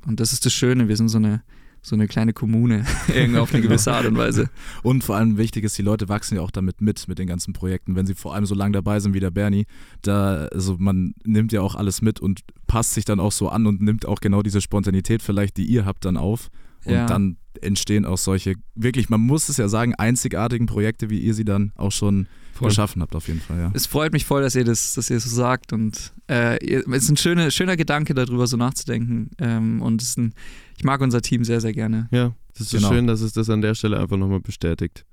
und 0.06 0.18
das 0.20 0.32
ist 0.32 0.46
das 0.46 0.52
Schöne, 0.52 0.88
wir 0.88 0.96
sind 0.96 1.08
so 1.08 1.18
eine 1.18 1.42
so 1.82 1.96
eine 1.96 2.08
kleine 2.08 2.34
Kommune, 2.34 2.84
irgendwie 3.08 3.38
auf 3.40 3.54
eine 3.54 3.62
gewisse 3.62 3.90
Art 3.94 4.04
und 4.04 4.14
Weise. 4.18 4.50
Und 4.82 5.02
vor 5.02 5.16
allem 5.16 5.38
wichtig 5.38 5.64
ist, 5.64 5.78
die 5.78 5.82
Leute 5.82 6.10
wachsen 6.10 6.34
ja 6.36 6.42
auch 6.42 6.50
damit 6.50 6.82
mit, 6.82 7.08
mit 7.08 7.18
den 7.18 7.26
ganzen 7.26 7.54
Projekten, 7.54 7.96
wenn 7.96 8.04
sie 8.04 8.14
vor 8.14 8.34
allem 8.34 8.44
so 8.44 8.54
lange 8.54 8.72
dabei 8.72 9.00
sind 9.00 9.14
wie 9.14 9.20
der 9.20 9.30
Bernie. 9.30 9.64
Da, 10.02 10.44
also 10.52 10.76
man 10.78 11.14
nimmt 11.24 11.52
ja 11.52 11.62
auch 11.62 11.74
alles 11.74 12.02
mit 12.02 12.20
und 12.20 12.40
passt 12.66 12.92
sich 12.92 13.06
dann 13.06 13.18
auch 13.18 13.32
so 13.32 13.48
an 13.48 13.66
und 13.66 13.80
nimmt 13.80 14.04
auch 14.04 14.20
genau 14.20 14.42
diese 14.42 14.60
Spontanität 14.60 15.22
vielleicht, 15.22 15.56
die 15.56 15.64
ihr 15.64 15.86
habt, 15.86 16.04
dann 16.04 16.18
auf. 16.18 16.50
Und 16.84 16.92
Ja. 16.92 17.06
dann 17.06 17.38
entstehen 17.62 18.04
auch 18.04 18.18
solche, 18.18 18.56
wirklich, 18.74 19.08
man 19.08 19.22
muss 19.22 19.48
es 19.48 19.56
ja 19.56 19.68
sagen, 19.68 19.94
einzigartigen 19.94 20.66
Projekte, 20.66 21.08
wie 21.08 21.20
ihr 21.20 21.32
sie 21.32 21.46
dann 21.46 21.72
auch 21.76 21.92
schon. 21.92 22.26
Geschaffen 22.68 23.02
habt, 23.02 23.14
auf 23.14 23.28
jeden 23.28 23.40
Fall, 23.40 23.58
ja. 23.58 23.70
Es 23.74 23.86
freut 23.86 24.12
mich 24.12 24.24
voll, 24.24 24.42
dass 24.42 24.54
ihr 24.54 24.64
das, 24.64 24.94
dass 24.94 25.10
ihr 25.10 25.18
so 25.20 25.28
sagt 25.30 25.72
und 25.72 26.12
äh, 26.30 26.64
ihr- 26.64 26.86
es 26.88 27.04
ist 27.04 27.10
ein 27.10 27.16
schöner, 27.16 27.50
schöner 27.50 27.76
Gedanke, 27.76 28.14
darüber 28.14 28.46
so 28.46 28.56
nachzudenken 28.56 29.30
ähm, 29.38 29.80
und 29.82 30.02
es 30.02 30.10
ist 30.10 30.18
ein, 30.18 30.34
ich 30.76 30.84
mag 30.84 31.00
unser 31.00 31.20
Team 31.22 31.44
sehr, 31.44 31.60
sehr 31.60 31.72
gerne. 31.72 32.08
Ja, 32.10 32.32
das 32.52 32.62
ist 32.62 32.70
so 32.70 32.76
Genau. 32.78 32.90
schön, 32.90 33.06
dass 33.06 33.20
es 33.20 33.32
das 33.32 33.48
an 33.50 33.60
der 33.62 33.74
Stelle 33.74 33.98
einfach 34.00 34.16
nochmal 34.16 34.40
bestätigt. 34.40 35.04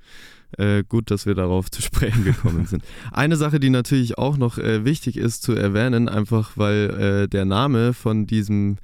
Äh, 0.58 0.84
gut, 0.88 1.12
dass 1.12 1.26
wir 1.26 1.36
darauf 1.36 1.70
zu 1.70 1.82
sprechen 1.82 2.24
gekommen 2.24 2.66
sind. 2.68 2.82
Eine 3.12 3.36
Sache, 3.36 3.60
die 3.60 3.70
natürlich 3.70 4.18
auch 4.18 4.38
noch 4.38 4.58
äh, 4.58 4.86
wichtig 4.86 5.18
ist 5.18 5.44
zu 5.44 5.52
erwähnen, 5.54 6.08
einfach 6.08 6.52
weil 6.56 7.24
äh, 7.26 7.28
der 7.28 7.44
Name 7.44 7.94
von 7.94 8.28
diesem, 8.28 8.78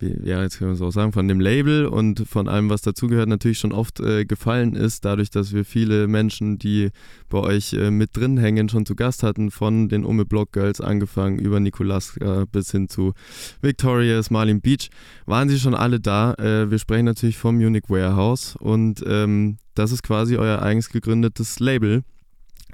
ja, 0.00 0.42
jetzt 0.42 0.58
können 0.58 0.70
wir 0.70 0.74
es 0.74 0.82
auch 0.82 0.90
sagen, 0.90 1.12
von 1.12 1.26
dem 1.26 1.40
Label 1.40 1.86
und 1.86 2.28
von 2.28 2.48
allem, 2.48 2.68
was 2.68 2.82
dazugehört, 2.82 3.28
natürlich 3.28 3.58
schon 3.58 3.72
oft 3.72 4.00
äh, 4.00 4.24
gefallen 4.24 4.74
ist, 4.74 5.04
dadurch, 5.04 5.30
dass 5.30 5.52
wir 5.52 5.64
viele 5.64 6.06
Menschen, 6.06 6.58
die 6.58 6.90
bei 7.28 7.38
euch 7.38 7.72
äh, 7.72 7.90
mit 7.90 8.16
drin 8.16 8.36
hängen, 8.36 8.68
schon 8.68 8.84
zu 8.84 8.94
Gast 8.94 9.22
hatten, 9.22 9.50
von 9.50 9.88
den 9.88 10.04
Umme 10.04 10.26
Block 10.26 10.52
Girls 10.52 10.80
angefangen, 10.80 11.38
über 11.38 11.60
Nikolaska 11.60 12.44
bis 12.50 12.70
hin 12.70 12.88
zu 12.88 13.14
Victorious, 13.62 14.30
Marlin 14.30 14.60
Beach 14.60 14.90
waren 15.24 15.48
sie 15.48 15.58
schon 15.58 15.74
alle 15.74 15.98
da. 15.98 16.34
Äh, 16.34 16.70
wir 16.70 16.78
sprechen 16.78 17.06
natürlich 17.06 17.38
vom 17.38 17.56
Munich 17.56 17.84
Warehouse 17.88 18.56
und 18.56 19.02
ähm, 19.06 19.56
das 19.74 19.92
ist 19.92 20.02
quasi 20.02 20.36
euer 20.36 20.62
eigens 20.62 20.88
gegründetes 20.90 21.60
Label, 21.60 22.02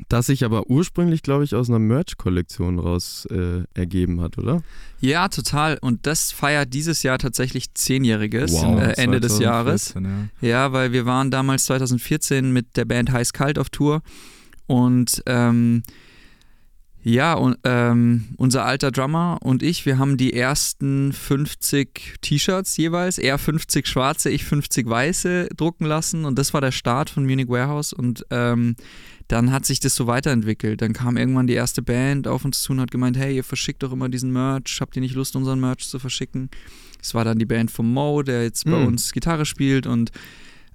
das 0.08 0.26
sich 0.26 0.44
aber 0.44 0.68
ursprünglich, 0.68 1.22
glaube 1.22 1.44
ich, 1.44 1.54
aus 1.54 1.68
einer 1.68 1.78
Merch-Kollektion 1.78 2.78
raus 2.78 3.26
äh, 3.30 3.62
ergeben 3.74 4.20
hat, 4.20 4.38
oder? 4.38 4.62
Ja, 5.00 5.28
total. 5.28 5.78
Und 5.80 6.06
das 6.06 6.32
feiert 6.32 6.72
dieses 6.74 7.02
Jahr 7.02 7.18
tatsächlich 7.18 7.74
Zehnjähriges, 7.74 8.52
Wow. 8.52 8.80
äh, 8.80 8.92
Ende 9.02 9.20
des 9.20 9.38
Jahres. 9.38 9.86
2014, 9.86 10.28
Ja. 10.40 10.48
Ja, 10.48 10.72
weil 10.72 10.92
wir 10.92 11.06
waren 11.06 11.30
damals 11.30 11.64
2014 11.66 12.52
mit 12.52 12.76
der 12.76 12.84
Band 12.84 13.10
Heiß 13.12 13.32
Kalt 13.32 13.58
auf 13.58 13.70
Tour 13.70 14.02
und 14.66 15.22
ähm, 15.26 15.82
ja, 17.04 17.34
und, 17.34 17.56
ähm, 17.64 18.26
unser 18.36 18.64
alter 18.64 18.92
Drummer 18.92 19.38
und 19.42 19.64
ich, 19.64 19.86
wir 19.86 19.98
haben 19.98 20.16
die 20.16 20.34
ersten 20.34 21.12
50 21.12 22.18
T-Shirts 22.20 22.76
jeweils, 22.76 23.18
er 23.18 23.38
50 23.38 23.88
schwarze, 23.88 24.30
ich 24.30 24.44
50 24.44 24.88
weiße 24.88 25.48
drucken 25.56 25.84
lassen 25.84 26.24
und 26.24 26.38
das 26.38 26.54
war 26.54 26.60
der 26.60 26.70
Start 26.70 27.10
von 27.10 27.24
Munich 27.26 27.48
Warehouse 27.48 27.92
und 27.92 28.24
ähm, 28.30 28.76
dann 29.32 29.50
hat 29.50 29.64
sich 29.64 29.80
das 29.80 29.94
so 29.94 30.06
weiterentwickelt. 30.06 30.82
Dann 30.82 30.92
kam 30.92 31.16
irgendwann 31.16 31.46
die 31.46 31.54
erste 31.54 31.80
Band 31.80 32.28
auf 32.28 32.44
uns 32.44 32.60
zu 32.60 32.72
und 32.72 32.80
hat 32.80 32.90
gemeint, 32.90 33.16
hey, 33.16 33.34
ihr 33.34 33.44
verschickt 33.44 33.82
doch 33.82 33.90
immer 33.90 34.10
diesen 34.10 34.30
Merch, 34.30 34.78
habt 34.80 34.94
ihr 34.94 35.00
nicht 35.00 35.14
Lust, 35.14 35.34
unseren 35.36 35.58
Merch 35.58 35.88
zu 35.88 35.98
verschicken? 35.98 36.50
Es 37.00 37.14
war 37.14 37.24
dann 37.24 37.38
die 37.38 37.46
Band 37.46 37.70
von 37.70 37.90
Mo, 37.90 38.22
der 38.22 38.42
jetzt 38.42 38.66
bei 38.66 38.72
Hm. 38.76 38.88
uns 38.88 39.10
Gitarre 39.10 39.46
spielt 39.46 39.86
und 39.86 40.10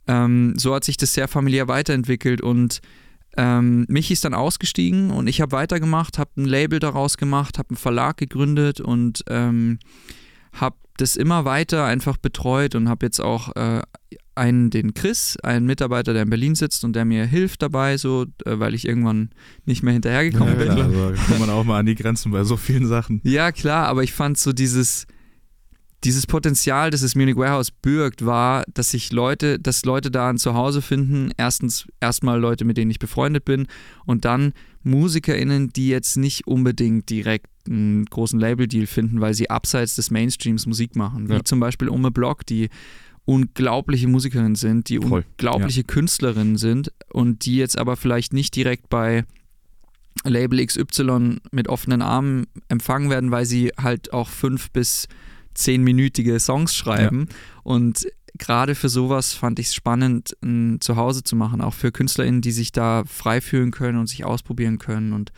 ähm, 0.08 0.56
so 0.58 0.74
hat 0.74 0.86
sich 0.86 0.98
das 0.98 1.14
sehr 1.14 1.28
familiär 1.28 1.68
weiterentwickelt 1.68 2.42
und 2.42 2.82
ähm, 3.38 3.86
Michi 3.90 4.14
ist 4.14 4.26
dann 4.26 4.34
ausgestiegen 4.34 5.12
und 5.12 5.28
ich 5.28 5.40
habe 5.40 5.52
weitergemacht, 5.52 6.18
habe 6.18 6.32
ein 6.38 6.46
Label 6.46 6.80
daraus 6.80 7.18
gemacht, 7.18 7.60
habe 7.60 7.70
einen 7.70 7.78
Verlag 7.78 8.18
gegründet 8.18 8.82
und 8.82 9.24
ähm, 9.30 9.78
habe 10.54 10.78
das 10.98 11.16
immer 11.16 11.46
weiter 11.46 11.86
einfach 11.86 12.18
betreut 12.18 12.74
und 12.74 12.90
habe 12.90 13.06
jetzt 13.06 13.20
auch 13.20 13.56
äh, 13.56 13.84
einen, 14.38 14.70
den 14.70 14.94
Chris, 14.94 15.38
einen 15.44 15.66
Mitarbeiter, 15.66 16.14
der 16.14 16.24
in 16.24 16.30
Berlin 16.30 16.56
sitzt 16.56 16.84
und 16.84 16.96
der 16.96 17.06
mir 17.06 17.26
hilft 17.26 17.62
dabei, 17.62 17.98
so, 17.98 18.26
äh, 18.46 18.60
weil 18.60 18.74
ich 18.74 18.88
irgendwann 18.88 19.30
nicht 19.66 19.84
mehr 19.84 19.94
hinterhergekommen 19.94 20.54
Ja, 20.54 20.66
bin. 20.66 20.74
klar, 20.74 20.90
also 21.10 21.24
kommt 21.26 21.40
man 21.40 21.50
auch 21.50 21.64
mal 21.64 21.80
an 21.80 21.86
die 21.86 21.96
Grenzen 21.96 22.32
bei 22.32 22.44
so 22.44 22.56
vielen 22.58 22.86
Sachen. 22.88 23.20
Ja, 23.24 23.52
klar, 23.52 23.88
aber 23.88 24.04
ich 24.04 24.14
fand 24.14 24.38
so 24.38 24.54
dieses, 24.54 25.06
dieses 26.04 26.28
Potenzial, 26.28 26.92
das 26.92 27.02
das 27.02 27.16
Munich 27.16 27.36
Warehouse 27.36 27.72
birgt, 27.72 28.26
war, 28.26 28.64
dass 28.74 28.92
sich 28.92 29.12
Leute, 29.12 29.60
dass 29.60 29.84
Leute 29.84 30.12
da 30.12 30.30
ein 30.30 30.38
Zuhause 30.38 30.82
finden. 30.82 31.32
Erstens 31.38 31.88
erstmal 32.00 32.40
Leute, 32.40 32.66
mit 32.66 32.78
denen 32.78 32.92
ich 32.92 33.00
befreundet 33.00 33.46
bin 33.46 33.68
und 34.06 34.24
dann 34.24 34.54
MusikerInnen, 34.84 35.70
die 35.70 35.90
jetzt 35.90 36.16
nicht 36.18 36.48
unbedingt 36.48 37.10
direkt 37.10 37.48
einen 37.68 38.06
großen 38.06 38.40
Label-Deal 38.40 38.86
finden, 38.88 39.20
weil 39.20 39.34
sie 39.34 39.50
abseits 39.50 39.96
des 39.96 40.12
Mainstreams 40.12 40.66
Musik 40.66 40.96
machen. 40.96 41.28
Wie 41.28 41.34
Ja. 41.34 41.44
zum 41.44 41.60
Beispiel 41.60 41.90
Umme 41.90 42.12
Block, 42.12 42.46
die 42.46 42.70
unglaubliche 43.28 44.08
Musikerinnen 44.08 44.56
sind, 44.56 44.88
die 44.88 45.00
Voll. 45.00 45.26
unglaubliche 45.28 45.84
Künstlerinnen 45.84 46.56
sind 46.56 46.94
und 47.12 47.46
die 47.46 47.58
jetzt 47.58 47.78
aber 47.78 47.98
vielleicht 47.98 48.32
nicht 48.32 48.56
direkt 48.56 48.88
bei 48.90 49.26
Label 50.24 50.66
XY 50.66 51.42
mit 51.52 51.68
offenen 51.68 52.02
Armen 52.02 52.48
empfangen 52.70 53.10
werden, 53.10 53.30
weil 53.30 53.46
sie 53.46 53.74
halt 53.78 54.14
auch 54.14 54.30
fünf 54.30 54.72
bis 54.72 55.10
zehnminütige 55.54 56.40
Songs 56.40 56.74
schreiben. 56.74 57.28
Und 57.64 58.08
gerade 58.38 58.76
für 58.76 58.90
sowas 58.90 59.34
fand 59.34 59.60
ich 59.60 59.68
es 59.68 59.76
spannend, 59.76 60.38
ein 60.42 60.80
Zuhause 60.80 61.22
zu 61.22 61.36
machen, 61.36 61.60
auch 61.60 61.74
für 61.74 61.92
KünstlerInnen, 61.92 62.42
die 62.42 62.54
sich 62.54 62.72
da 62.72 63.04
frei 63.06 63.42
fühlen 63.42 63.72
können 63.72 64.00
und 64.00 64.08
sich 64.08 64.24
ausprobieren 64.24 64.80
können. 64.80 65.12
Und 65.12 65.34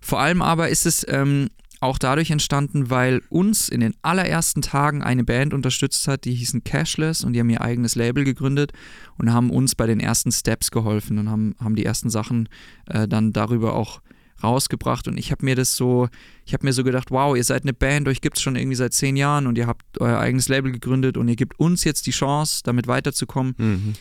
vor 0.00 0.20
allem 0.20 0.40
aber 0.40 0.68
ist 0.68 0.86
es 0.86 1.04
ähm, 1.08 1.48
auch 1.84 1.98
dadurch 1.98 2.30
entstanden, 2.30 2.90
weil 2.90 3.22
uns 3.28 3.68
in 3.68 3.80
den 3.80 3.94
allerersten 4.02 4.62
Tagen 4.62 5.02
eine 5.02 5.22
Band 5.22 5.54
unterstützt 5.54 6.08
hat, 6.08 6.24
die 6.24 6.34
hießen 6.34 6.64
Cashless 6.64 7.24
und 7.24 7.34
die 7.34 7.40
haben 7.40 7.50
ihr 7.50 7.60
eigenes 7.60 7.94
Label 7.94 8.24
gegründet 8.24 8.72
und 9.18 9.32
haben 9.32 9.50
uns 9.50 9.74
bei 9.74 9.86
den 9.86 10.00
ersten 10.00 10.32
Steps 10.32 10.70
geholfen 10.70 11.18
und 11.18 11.30
haben, 11.30 11.54
haben 11.62 11.76
die 11.76 11.84
ersten 11.84 12.10
Sachen 12.10 12.48
äh, 12.86 13.06
dann 13.06 13.32
darüber 13.32 13.74
auch 13.74 14.00
rausgebracht 14.42 15.08
und 15.08 15.16
ich 15.16 15.30
habe 15.30 15.44
mir 15.44 15.54
das 15.54 15.76
so, 15.76 16.08
ich 16.44 16.54
habe 16.54 16.66
mir 16.66 16.72
so 16.72 16.84
gedacht, 16.84 17.10
wow, 17.10 17.36
ihr 17.36 17.44
seid 17.44 17.62
eine 17.62 17.72
Band, 17.72 18.08
euch 18.08 18.20
gibt 18.20 18.36
es 18.36 18.42
schon 18.42 18.56
irgendwie 18.56 18.76
seit 18.76 18.92
zehn 18.92 19.16
Jahren 19.16 19.46
und 19.46 19.56
ihr 19.56 19.66
habt 19.66 20.00
euer 20.00 20.18
eigenes 20.18 20.48
Label 20.48 20.72
gegründet 20.72 21.16
und 21.16 21.28
ihr 21.28 21.36
gebt 21.36 21.58
uns 21.58 21.84
jetzt 21.84 22.06
die 22.06 22.10
Chance, 22.10 22.62
damit 22.64 22.86
weiterzukommen. 22.86 23.54
Mhm. 23.58 23.94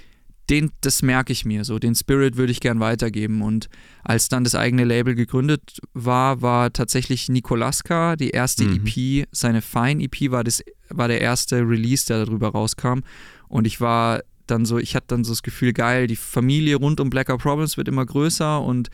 Den, 0.49 0.71
das 0.81 1.01
merke 1.01 1.31
ich 1.31 1.45
mir 1.45 1.63
so, 1.63 1.79
den 1.79 1.95
Spirit 1.95 2.35
würde 2.35 2.51
ich 2.51 2.59
gern 2.59 2.79
weitergeben. 2.81 3.41
Und 3.41 3.69
als 4.03 4.27
dann 4.27 4.43
das 4.43 4.55
eigene 4.55 4.83
Label 4.83 5.15
gegründet 5.15 5.79
war, 5.93 6.41
war 6.41 6.73
tatsächlich 6.73 7.29
Nikolaska 7.29 8.17
die 8.17 8.31
erste 8.31 8.65
Mhm. 8.65 8.85
EP, 8.85 9.27
seine 9.31 9.61
Fine 9.61 10.03
EP 10.03 10.31
war, 10.31 10.43
das, 10.43 10.61
war 10.89 11.07
der 11.07 11.21
erste 11.21 11.61
Release, 11.61 12.05
der 12.05 12.25
darüber 12.25 12.49
rauskam. 12.49 12.99
Und 13.47 13.67
ich 13.67 13.79
war 13.79 14.21
dann 14.47 14.65
so, 14.65 14.77
ich 14.77 14.95
hatte 14.95 15.07
dann 15.07 15.23
so 15.23 15.31
das 15.31 15.43
Gefühl, 15.43 15.71
geil, 15.71 16.07
die 16.07 16.17
Familie 16.17 16.75
rund 16.75 16.99
um 16.99 17.09
Blacker 17.09 17.37
Problems 17.37 17.77
wird 17.77 17.87
immer 17.87 18.05
größer. 18.05 18.61
Und 18.61 18.89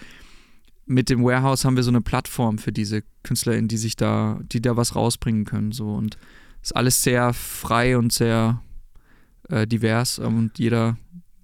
mit 0.85 1.09
dem 1.09 1.23
Warehouse 1.23 1.65
haben 1.65 1.75
wir 1.75 1.83
so 1.83 1.91
eine 1.91 2.01
Plattform 2.01 2.57
für 2.59 2.71
diese 2.71 3.03
KünstlerInnen, 3.23 3.67
die 3.67 3.77
sich 3.77 3.95
da, 3.95 4.39
die 4.43 4.61
da 4.61 4.77
was 4.77 4.95
rausbringen 4.95 5.45
können. 5.45 5.71
So. 5.71 5.95
Und 5.95 6.17
ist 6.61 6.75
alles 6.75 7.01
sehr 7.01 7.33
frei 7.33 7.97
und 7.97 8.13
sehr 8.13 8.61
äh, 9.49 9.65
divers. 9.65 10.19
Und 10.19 10.59
jeder 10.59 10.97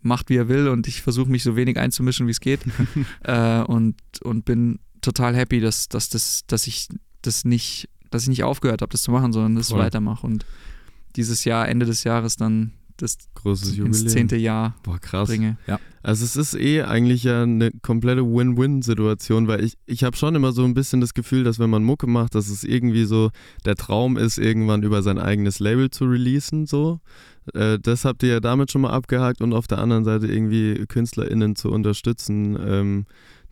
macht, 0.06 0.30
wie 0.30 0.38
er 0.38 0.48
will 0.48 0.68
und 0.68 0.88
ich 0.88 1.02
versuche 1.02 1.30
mich 1.30 1.44
so 1.44 1.56
wenig 1.56 1.78
einzumischen, 1.78 2.28
wie 2.28 2.32
es 2.32 2.40
geht. 2.40 2.62
äh, 3.24 3.62
und, 3.62 3.96
und 4.24 4.46
bin 4.46 4.80
total 5.02 5.36
happy, 5.36 5.60
dass, 5.60 5.90
dass, 5.90 6.10
das, 6.10 6.46
dass 6.48 6.68
ich 6.68 6.88
das 7.22 7.46
nicht, 7.46 7.90
dass 8.12 8.24
ich 8.24 8.30
nicht 8.30 8.44
aufgehört 8.44 8.82
habe, 8.82 8.92
das 8.92 9.02
zu 9.02 9.12
machen, 9.12 9.34
sondern 9.34 9.56
das 9.56 9.70
Voll. 9.70 9.80
weitermache 9.80 10.26
und 10.26 10.46
dieses 11.16 11.46
Jahr, 11.46 11.68
Ende 11.68 11.86
des 11.86 12.04
Jahres 12.04 12.36
dann 12.36 12.72
das 12.98 13.18
Großes 13.36 13.78
ins 13.78 14.06
zehnte 14.06 14.38
Jahr 14.38 14.76
Boah, 14.84 15.00
krass. 15.00 15.28
bringe. 15.28 15.58
Also 16.02 16.24
es 16.24 16.36
ist 16.36 16.54
eh 16.54 16.84
eigentlich 16.84 17.24
ja 17.24 17.44
eine 17.44 17.72
komplette 17.82 18.24
Win-Win-Situation, 18.24 19.48
weil 19.48 19.64
ich, 19.64 19.74
ich 19.86 20.04
habe 20.04 20.16
schon 20.16 20.36
immer 20.36 20.52
so 20.52 20.64
ein 20.64 20.74
bisschen 20.74 21.02
das 21.02 21.14
Gefühl, 21.14 21.44
dass 21.44 21.60
wenn 21.60 21.70
man 21.70 21.84
Mucke 21.84 22.08
macht, 22.08 22.36
dass 22.36 22.48
es 22.48 22.64
irgendwie 22.64 23.06
so 23.06 23.32
der 23.66 23.76
Traum 23.76 24.18
ist, 24.18 24.38
irgendwann 24.38 24.84
über 24.84 25.04
sein 25.04 25.18
eigenes 25.18 25.60
Label 25.60 25.90
zu 25.90 26.06
releasen, 26.06 26.68
so. 26.68 27.00
Äh, 27.54 27.80
das 27.80 28.06
habt 28.06 28.24
ihr 28.24 28.30
ja 28.30 28.40
damit 28.40 28.72
schon 28.72 28.82
mal 28.82 28.92
abgehakt 28.92 29.42
und 29.42 29.54
auf 29.54 29.68
der 29.68 29.78
anderen 29.80 30.04
Seite 30.04 30.28
irgendwie 30.28 30.86
KünstlerInnen 30.88 31.56
zu 31.56 31.70
unterstützen, 31.72 32.58
ähm, 32.66 33.06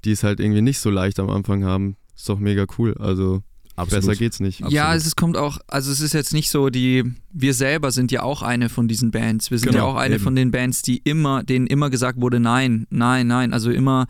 die 0.06 0.12
es 0.12 0.24
halt 0.24 0.40
irgendwie 0.40 0.62
nicht 0.62 0.80
so 0.80 0.90
leicht 0.90 1.20
am 1.20 1.30
Anfang 1.30 1.64
haben. 1.64 1.96
Ist 2.16 2.28
doch 2.30 2.40
mega 2.40 2.66
cool. 2.78 2.96
Also 3.00 3.42
Absolut. 3.76 4.06
besser 4.06 4.16
geht's 4.20 4.40
nicht. 4.40 4.60
Ja, 4.60 4.84
Absolut. 4.86 4.96
es 4.98 5.08
ist- 5.08 5.16
kommt 5.18 5.38
auch, 5.38 5.58
also 5.68 5.92
es 5.92 6.00
ist 6.02 6.14
jetzt 6.14 6.34
nicht 6.34 6.50
so, 6.50 6.70
die, 6.70 7.04
wir 7.32 7.54
selber 7.54 7.92
sind 7.92 8.12
ja 8.12 8.22
auch 8.24 8.42
eine 8.44 8.70
von 8.70 8.88
diesen 8.88 9.12
Bands. 9.12 9.50
Wir 9.52 9.58
sind 9.60 9.72
Genau, 9.72 9.86
ja 9.86 9.92
auch 9.92 9.96
eine 9.96 10.16
eben. 10.16 10.24
von 10.24 10.36
den 10.36 10.52
Bands, 10.52 10.82
die 10.82 10.98
immer, 10.98 11.44
denen 11.44 11.68
immer 11.68 11.90
gesagt 11.90 12.20
wurde, 12.22 12.40
nein, 12.40 12.86
nein, 12.90 13.28
nein. 13.28 13.54
Also 13.54 13.72
immer, 13.72 14.06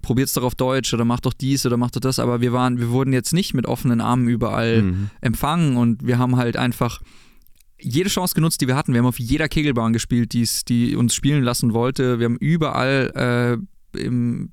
probiert's 0.00 0.32
doch 0.32 0.42
auf 0.44 0.54
Deutsch 0.54 0.92
oder 0.94 1.04
macht 1.04 1.26
doch 1.26 1.34
dies 1.34 1.64
oder 1.66 1.76
macht 1.76 1.94
doch 1.96 2.00
das. 2.00 2.18
Aber 2.18 2.40
wir 2.40 2.52
waren, 2.52 2.78
wir 2.78 2.88
wurden 2.90 3.12
jetzt 3.12 3.32
nicht 3.34 3.52
mit 3.54 3.66
offenen 3.66 4.00
Armen 4.00 4.28
überall 4.28 4.82
Mhm. 4.82 5.10
empfangen 5.20 5.76
und 5.76 6.06
wir 6.06 6.18
haben 6.18 6.36
halt 6.36 6.56
einfach 6.56 7.00
jede 7.82 8.08
Chance 8.08 8.34
genutzt, 8.34 8.60
die 8.60 8.66
wir 8.66 8.76
hatten. 8.76 8.92
Wir 8.92 9.00
haben 9.00 9.06
auf 9.06 9.18
jeder 9.18 9.48
Kegelbahn 9.48 9.92
gespielt, 9.92 10.32
die's, 10.32 10.64
die 10.64 10.96
uns 10.96 11.14
spielen 11.14 11.42
lassen 11.42 11.72
wollte. 11.74 12.18
Wir 12.18 12.26
haben 12.26 12.36
überall 12.36 13.58
äh, 13.94 13.98
im, 13.98 14.52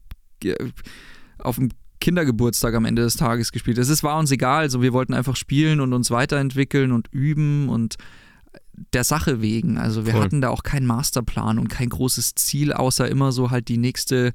auf 1.37 1.55
dem 1.55 1.69
Kindergeburtstag 2.01 2.73
am 2.75 2.85
Ende 2.85 3.01
des 3.01 3.15
Tages 3.15 3.51
gespielt. 3.51 3.77
Es 3.77 4.03
war 4.03 4.17
uns 4.17 4.31
egal, 4.31 4.61
also 4.61 4.81
wir 4.81 4.93
wollten 4.93 5.13
einfach 5.13 5.35
spielen 5.35 5.79
und 5.81 5.93
uns 5.93 6.11
weiterentwickeln 6.11 6.91
und 6.91 7.07
üben 7.11 7.69
und 7.69 7.95
der 8.93 9.03
Sache 9.03 9.41
wegen. 9.41 9.77
Also 9.77 10.05
wir 10.05 10.13
Voll. 10.13 10.23
hatten 10.23 10.41
da 10.41 10.49
auch 10.49 10.63
keinen 10.63 10.85
Masterplan 10.85 11.59
und 11.59 11.67
kein 11.67 11.89
großes 11.89 12.35
Ziel, 12.35 12.71
außer 12.71 13.07
immer 13.09 13.31
so 13.31 13.51
halt 13.51 13.67
die 13.67 13.77
nächste, 13.77 14.33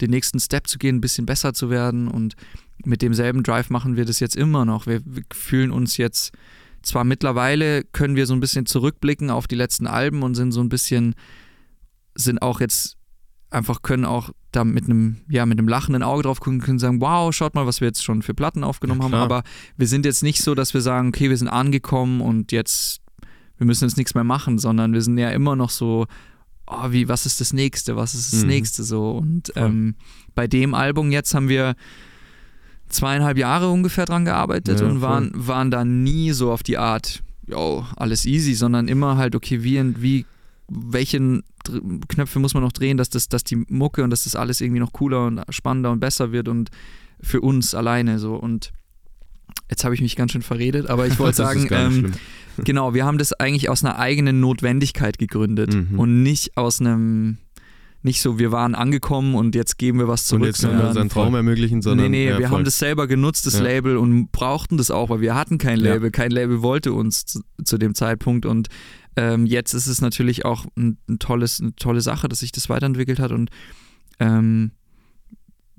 den 0.00 0.10
nächsten 0.10 0.38
Step 0.38 0.66
zu 0.66 0.78
gehen, 0.78 0.96
ein 0.96 1.00
bisschen 1.00 1.26
besser 1.26 1.54
zu 1.54 1.70
werden 1.70 2.08
und 2.08 2.34
mit 2.84 3.00
demselben 3.00 3.42
Drive 3.42 3.70
machen 3.70 3.96
wir 3.96 4.04
das 4.04 4.20
jetzt 4.20 4.36
immer 4.36 4.66
noch. 4.66 4.86
Wir, 4.86 5.00
wir 5.06 5.22
fühlen 5.32 5.70
uns 5.70 5.96
jetzt 5.96 6.32
zwar 6.86 7.04
mittlerweile 7.04 7.84
können 7.84 8.16
wir 8.16 8.26
so 8.26 8.34
ein 8.34 8.40
bisschen 8.40 8.66
zurückblicken 8.66 9.30
auf 9.30 9.46
die 9.46 9.54
letzten 9.56 9.86
Alben 9.86 10.22
und 10.22 10.34
sind 10.34 10.52
so 10.52 10.60
ein 10.60 10.68
bisschen, 10.68 11.14
sind 12.14 12.40
auch 12.42 12.60
jetzt 12.60 12.96
einfach 13.50 13.82
können 13.82 14.04
auch 14.04 14.30
da 14.52 14.64
mit 14.64 14.84
einem, 14.84 15.18
ja, 15.28 15.46
mit 15.46 15.58
einem 15.58 15.68
lachenden 15.68 16.02
Auge 16.02 16.24
drauf 16.24 16.40
gucken, 16.40 16.60
können 16.60 16.78
sagen, 16.78 17.00
wow, 17.00 17.32
schaut 17.34 17.54
mal, 17.54 17.66
was 17.66 17.80
wir 17.80 17.88
jetzt 17.88 18.02
schon 18.04 18.22
für 18.22 18.34
Platten 18.34 18.64
aufgenommen 18.64 19.00
Ja, 19.02 19.06
haben. 19.06 19.14
Aber 19.14 19.42
wir 19.76 19.86
sind 19.86 20.04
jetzt 20.04 20.22
nicht 20.22 20.42
so, 20.42 20.54
dass 20.54 20.74
wir 20.74 20.80
sagen, 20.80 21.08
okay, 21.08 21.30
wir 21.30 21.36
sind 21.36 21.48
angekommen 21.48 22.20
und 22.20 22.52
jetzt, 22.52 23.00
wir 23.58 23.66
müssen 23.66 23.84
jetzt 23.84 23.96
nichts 23.96 24.14
mehr 24.14 24.24
machen, 24.24 24.58
sondern 24.58 24.92
wir 24.92 25.02
sind 25.02 25.16
ja 25.18 25.30
immer 25.30 25.54
noch 25.56 25.70
so, 25.70 26.06
oh, 26.66 26.90
wie, 26.90 27.08
was 27.08 27.26
ist 27.26 27.40
das 27.40 27.52
nächste, 27.52 27.96
was 27.96 28.14
ist 28.14 28.32
das 28.32 28.42
Mhm. 28.42 28.48
nächste 28.48 28.82
so. 28.82 29.10
Und 29.12 29.52
ähm, 29.56 29.94
bei 30.34 30.46
dem 30.46 30.74
Album 30.74 31.12
jetzt 31.12 31.34
haben 31.34 31.48
wir 31.48 31.74
zweieinhalb 32.88 33.36
Jahre 33.38 33.70
ungefähr 33.70 34.04
dran 34.04 34.24
gearbeitet 34.24 34.80
Ja, 34.80 34.86
und 34.86 35.00
voll. 35.00 35.02
waren, 35.02 35.30
waren 35.34 35.70
da 35.70 35.84
nie 35.84 36.32
so 36.32 36.52
auf 36.52 36.62
die 36.62 36.78
Art, 36.78 37.22
yo, 37.46 37.84
alles 37.96 38.24
easy, 38.26 38.54
sondern 38.54 38.88
immer 38.88 39.16
halt, 39.16 39.34
okay, 39.34 39.62
wie, 39.62 40.02
wie 40.02 40.26
welche 40.68 41.18
Dr- 41.64 41.82
Knöpfe 42.08 42.38
muss 42.40 42.54
man 42.54 42.62
noch 42.62 42.72
drehen, 42.72 42.96
dass, 42.96 43.08
das, 43.10 43.28
dass 43.28 43.44
die 43.44 43.56
Mucke 43.68 44.02
und 44.02 44.10
dass 44.10 44.24
das 44.24 44.34
alles 44.36 44.60
irgendwie 44.60 44.80
noch 44.80 44.92
cooler 44.92 45.26
und 45.26 45.42
spannender 45.50 45.90
und 45.92 46.00
besser 46.00 46.32
wird 46.32 46.48
und 46.48 46.70
für 47.20 47.40
uns 47.40 47.74
alleine 47.74 48.18
so. 48.18 48.34
Und 48.34 48.72
jetzt 49.70 49.84
habe 49.84 49.94
ich 49.94 50.00
mich 50.00 50.16
ganz 50.16 50.32
schön 50.32 50.42
verredet, 50.42 50.88
aber 50.88 51.06
ich 51.06 51.18
wollte 51.18 51.36
sagen, 51.44 51.66
ähm, 51.70 52.12
genau, 52.64 52.94
wir 52.94 53.04
haben 53.04 53.18
das 53.18 53.32
eigentlich 53.32 53.68
aus 53.70 53.84
einer 53.84 53.98
eigenen 53.98 54.40
Notwendigkeit 54.40 55.18
gegründet 55.18 55.72
Mhm. 55.74 55.98
und 55.98 56.22
nicht 56.22 56.56
aus 56.56 56.80
einem, 56.80 57.38
nicht 58.06 58.22
so, 58.22 58.38
wir 58.38 58.50
waren 58.52 58.74
angekommen 58.74 59.34
und 59.34 59.54
jetzt 59.54 59.76
geben 59.76 59.98
wir 59.98 60.08
was 60.08 60.24
zurück. 60.24 60.40
und 60.42 60.46
jetzt 60.48 60.62
können 60.62 60.78
wir 60.78 60.88
unseren 60.88 61.08
Traum 61.10 61.34
ermöglichen, 61.34 61.82
sondern 61.82 62.10
nee, 62.10 62.24
nee, 62.24 62.30
ja, 62.30 62.38
wir 62.38 62.48
voll. 62.48 62.58
haben 62.58 62.64
das 62.64 62.78
selber 62.78 63.06
genutzt, 63.06 63.44
das 63.46 63.54
Ja. 63.58 63.64
Label, 63.64 63.98
und 63.98 64.32
brauchten 64.32 64.78
das 64.78 64.90
auch, 64.90 65.10
weil 65.10 65.20
wir 65.20 65.34
hatten 65.34 65.58
kein 65.58 65.78
Ja. 65.80 65.92
Label. 65.94 66.10
Kein 66.10 66.30
Label 66.30 66.62
wollte 66.62 66.94
uns 66.94 67.26
zu, 67.26 67.40
zu 67.62 67.76
dem 67.76 67.94
Zeitpunkt. 67.94 68.46
Und 68.46 68.68
ähm, 69.16 69.44
jetzt 69.44 69.74
ist 69.74 69.86
es 69.88 70.00
natürlich 70.00 70.44
auch 70.46 70.64
ein, 70.76 70.96
ein 71.08 71.18
tolles, 71.18 71.60
eine 71.60 71.74
tolle 71.76 72.00
Sache, 72.00 72.28
dass 72.28 72.38
sich 72.38 72.52
das 72.52 72.68
weiterentwickelt 72.70 73.18
hat 73.18 73.32
und, 73.32 73.50
ähm, 74.20 74.70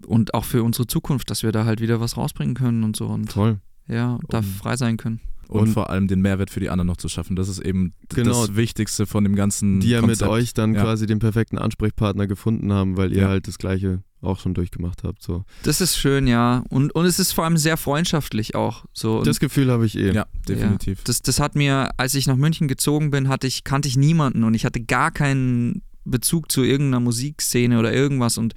und 0.06 0.34
auch 0.34 0.46
für 0.46 0.64
unsere 0.64 0.86
Zukunft, 0.88 1.30
dass 1.32 1.44
wir 1.44 1.52
da 1.52 1.66
halt 1.66 1.82
wieder 1.82 2.00
was 2.00 2.18
rausbringen 2.18 2.54
können 2.56 2.84
und 2.84 2.96
so 2.96 3.08
und 3.08 3.32
Voll. 3.32 3.60
ja, 3.88 4.20
da 4.30 4.40
Um- 4.40 4.44
frei 4.44 4.76
sein 4.78 4.98
können. 4.98 5.20
Und, 5.48 5.62
Und- 5.62 5.68
vor 5.70 5.90
allem 5.90 6.08
den 6.08 6.22
Mehrwert 6.22 6.50
für 6.50 6.60
die 6.60 6.70
anderen 6.70 6.88
noch 6.88 6.98
zu 6.98 7.08
schaffen. 7.10 7.36
Das 7.36 7.48
ist 7.48 7.60
eben 7.60 7.94
Genau. 8.10 8.46
das 8.46 8.56
Wichtigste 8.56 9.06
von 9.06 9.24
dem 9.24 9.36
ganzen 9.36 9.80
Die 9.80 9.90
ja 9.90 10.02
mit 10.02 10.22
euch 10.24 10.54
dann 10.54 10.74
Ja. 10.76 10.82
quasi 10.84 11.06
den 11.08 11.20
perfekten 11.20 11.58
Ansprechpartner 11.58 12.28
gefunden 12.28 12.74
haben, 12.74 12.98
weil 12.98 13.12
ihr 13.14 13.22
Ja. 13.24 13.28
halt 13.30 13.48
das 13.48 13.58
Gleiche 13.58 14.04
auch 14.22 14.40
schon 14.40 14.54
durchgemacht 14.56 15.04
habt. 15.04 15.22
So. 15.24 15.46
Das 15.64 15.80
ist 15.80 15.96
schön, 15.98 16.28
ja. 16.28 16.64
Und, 16.70 16.94
und 16.96 17.06
es 17.06 17.20
ist 17.20 17.32
vor 17.34 17.46
allem 17.46 17.56
sehr 17.58 17.78
freundschaftlich 17.78 18.56
auch. 18.56 18.86
So. 18.92 19.20
Und 19.20 19.28
Das 19.28 19.40
Gefühl 19.40 19.72
habe 19.72 19.86
ich 19.86 19.96
eh. 19.98 20.12
Ja, 20.12 20.26
definitiv. 20.50 21.04
Das, 21.04 21.22
das 21.22 21.40
hat 21.40 21.56
mir, 21.56 21.92
als 21.98 22.16
ich 22.16 22.26
nach 22.28 22.36
München 22.36 22.68
gezogen 22.68 23.12
bin, 23.12 23.30
hatte 23.30 23.46
ich, 23.48 23.64
kannte 23.64 23.88
ich 23.88 23.96
niemanden 23.96 24.44
und 24.44 24.54
ich 24.54 24.66
hatte 24.66 24.82
gar 24.82 25.12
keinen 25.12 25.82
Bezug 26.04 26.52
zu 26.52 26.64
irgendeiner 26.64 27.00
Musikszene 27.02 27.78
oder 27.80 27.94
irgendwas 27.94 28.38
und, 28.38 28.54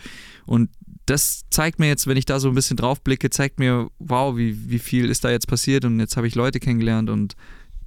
und 0.46 0.70
das 1.10 1.42
zeigt 1.50 1.80
mir 1.80 1.88
jetzt, 1.88 2.06
wenn 2.06 2.16
ich 2.16 2.24
da 2.24 2.38
so 2.38 2.48
ein 2.48 2.54
bisschen 2.54 2.76
drauf 2.76 3.00
blicke, 3.02 3.30
zeigt 3.30 3.58
mir, 3.58 3.90
wow, 3.98 4.36
wie, 4.36 4.70
wie 4.70 4.78
viel 4.78 5.10
ist 5.10 5.24
da 5.24 5.30
jetzt 5.30 5.48
passiert 5.48 5.84
und 5.84 5.98
jetzt 5.98 6.16
habe 6.16 6.28
ich 6.28 6.36
Leute 6.36 6.60
kennengelernt 6.60 7.10
und 7.10 7.34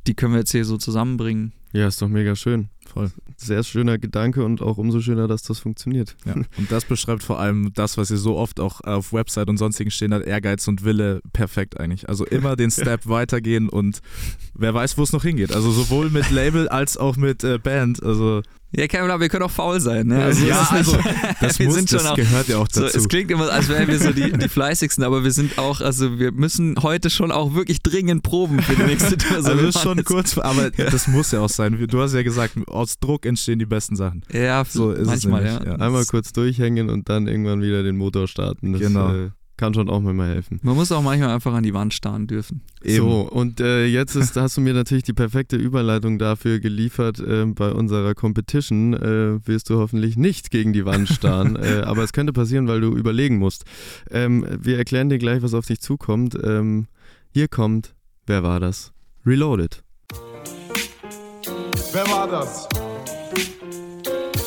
die 0.08 0.14
können 0.14 0.34
wir 0.34 0.40
jetzt 0.40 0.52
hier 0.52 0.66
so 0.66 0.76
zusammenbringen. 0.76 1.54
Ja, 1.74 1.88
ist 1.88 2.02
doch 2.02 2.08
mega 2.08 2.36
schön. 2.36 2.70
Voll. 2.86 3.12
Sehr 3.36 3.64
schöner 3.64 3.98
Gedanke 3.98 4.46
und 4.46 4.62
auch 4.62 4.78
umso 4.78 5.02
schöner, 5.02 5.28
dass 5.28 5.42
das 5.42 5.58
funktioniert. 5.58 6.16
Ja. 6.26 6.34
Und 6.58 6.72
das 6.72 6.86
beschreibt 6.86 7.24
vor 7.24 7.40
allem 7.40 7.72
das, 7.74 7.98
was 7.98 8.12
ihr 8.12 8.18
so 8.18 8.38
oft 8.38 8.60
auch 8.60 8.82
auf 8.82 9.12
Website 9.12 9.50
und 9.50 9.58
sonstigen 9.58 9.90
stehen 9.90 10.14
hat, 10.14 10.24
Ehrgeiz 10.24 10.68
und 10.68 10.84
Wille, 10.84 11.22
perfekt 11.34 11.80
eigentlich. 11.80 12.08
Also 12.08 12.26
immer 12.26 12.56
den 12.56 12.70
Step 12.72 13.08
weitergehen 13.08 13.70
und 13.70 14.02
wer 14.54 14.74
weiß, 14.74 14.98
wo 14.98 15.04
es 15.04 15.12
noch 15.14 15.24
hingeht. 15.24 15.52
Also 15.54 15.72
sowohl 15.72 16.10
mit 16.10 16.30
Label 16.30 16.68
als 16.70 16.96
auch 16.98 17.16
mit 17.18 17.44
äh, 17.44 17.58
Band. 17.58 18.04
Also 18.04 18.42
Ja, 18.72 18.88
kein 18.88 19.02
Problem, 19.02 19.22
wir 19.22 19.30
können 19.30 19.44
auch 19.44 19.52
faul 19.52 19.80
sein. 19.80 20.08
Ne? 20.08 20.24
Also, 20.24 20.46
ja, 20.46 20.68
also 20.70 20.98
das, 21.42 21.58
wir 21.60 21.68
muss, 21.68 21.76
sind 21.76 21.90
schon 21.90 22.00
das 22.00 22.08
auch, 22.08 22.16
gehört 22.16 22.48
ja 22.50 22.58
auch 22.58 22.68
So, 22.72 22.82
dazu. 22.82 22.98
es 22.98 23.08
klingt 23.08 23.32
immer, 23.32 23.50
als 23.52 23.70
wären 23.70 23.88
wir 23.88 24.00
so 24.00 24.12
die, 24.12 24.32
die 24.32 24.50
fleißigsten, 24.50 25.04
aber 25.04 25.24
wir 25.24 25.32
sind 25.32 25.58
auch, 25.58 25.80
also 25.82 26.20
wir 26.20 26.32
müssen 26.32 26.76
heute 26.84 27.10
schon 27.10 27.32
auch 27.32 27.56
wirklich 27.56 27.82
dringend 27.82 28.24
proben 28.24 28.62
für 28.62 28.76
die 28.76 28.84
nächste 28.84 29.18
Tour. 29.18 29.38
also 29.38 29.56
das 29.56 29.62
ist 29.64 29.76
machen 29.76 29.98
schon 29.98 30.04
kurz, 30.04 30.38
aber 30.38 30.70
das 30.72 31.08
muss 31.08 31.32
ja 31.32 31.40
auch 31.40 31.50
sein. 31.50 31.63
Du 31.70 32.02
hast 32.02 32.14
ja 32.14 32.24
gesagt, 32.24 32.56
aus 32.68 33.00
Druck 33.00 33.26
entstehen 33.26 33.60
die 33.60 33.66
besten 33.66 33.96
Sachen. 33.96 34.24
Ja, 34.32 34.64
So 34.66 34.92
ist 34.92 35.06
manchmal, 35.08 35.44
es 35.46 35.54
nämlich. 35.60 35.68
ja. 35.80 35.86
Einmal 35.86 36.06
kurz 36.06 36.32
durchhängen 36.34 36.90
und 36.90 37.10
dann 37.10 37.28
irgendwann 37.28 37.62
wieder 37.62 37.84
den 37.84 37.98
Motor 37.98 38.28
starten. 38.28 38.74
Das 38.74 38.82
Genau. 38.82 39.14
äh, 39.14 39.30
kann 39.56 39.74
schon 39.76 39.88
auch 39.88 40.02
mal 40.02 40.28
helfen. 40.28 40.60
Man 40.64 40.76
muss 40.76 40.92
auch 40.92 41.04
manchmal 41.04 41.30
einfach 41.30 41.54
an 41.54 41.64
die 41.64 41.74
Wand 41.76 41.94
starren 41.94 42.26
dürfen. 42.26 42.62
So, 42.84 43.22
und 43.22 43.62
äh, 43.62 43.86
jetzt 43.86 44.16
ist, 44.16 44.36
hast 44.36 44.58
du 44.58 44.62
mir 44.62 44.74
natürlich 44.74 45.04
die 45.04 45.14
perfekte 45.14 45.56
Überleitung 45.58 46.18
dafür 46.18 46.60
geliefert. 46.60 47.20
Äh, 47.20 47.46
bei 47.46 47.72
unserer 47.72 48.16
Competition 48.16 48.94
äh, 48.94 49.48
wirst 49.48 49.70
du 49.70 49.78
hoffentlich 49.78 50.18
nicht 50.18 50.50
gegen 50.50 50.74
die 50.74 50.86
Wand 50.86 51.08
starren, 51.08 51.56
äh, 51.62 51.82
aber 51.86 52.04
es 52.04 52.14
könnte 52.14 52.34
passieren, 52.34 52.68
weil 52.68 52.82
du 52.82 52.96
überlegen 52.98 53.38
musst. 53.38 53.64
Ähm, 54.10 54.46
wir 54.60 54.78
erklären 54.78 55.10
dir 55.10 55.20
gleich, 55.20 55.44
was 55.44 55.54
auf 55.54 55.68
dich 55.68 55.80
zukommt. 55.80 56.36
Ähm, 56.44 56.88
hier 57.32 57.48
kommt, 57.48 57.94
wer 58.26 58.42
war 58.44 58.60
das? 58.60 58.92
Reloaded. 59.26 59.84
Wer 61.94 62.08
war 62.08 62.28
das? 62.28 62.68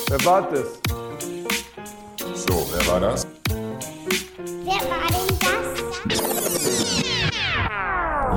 Wer 0.08 0.24
war 0.24 0.50
das? 0.50 0.80
So, 2.34 2.68
wer 2.72 2.86
war 2.88 2.98
das? 2.98 3.24
Wer 4.64 4.90
war 4.90 5.08
denn 5.08 5.28
das? 5.44 6.02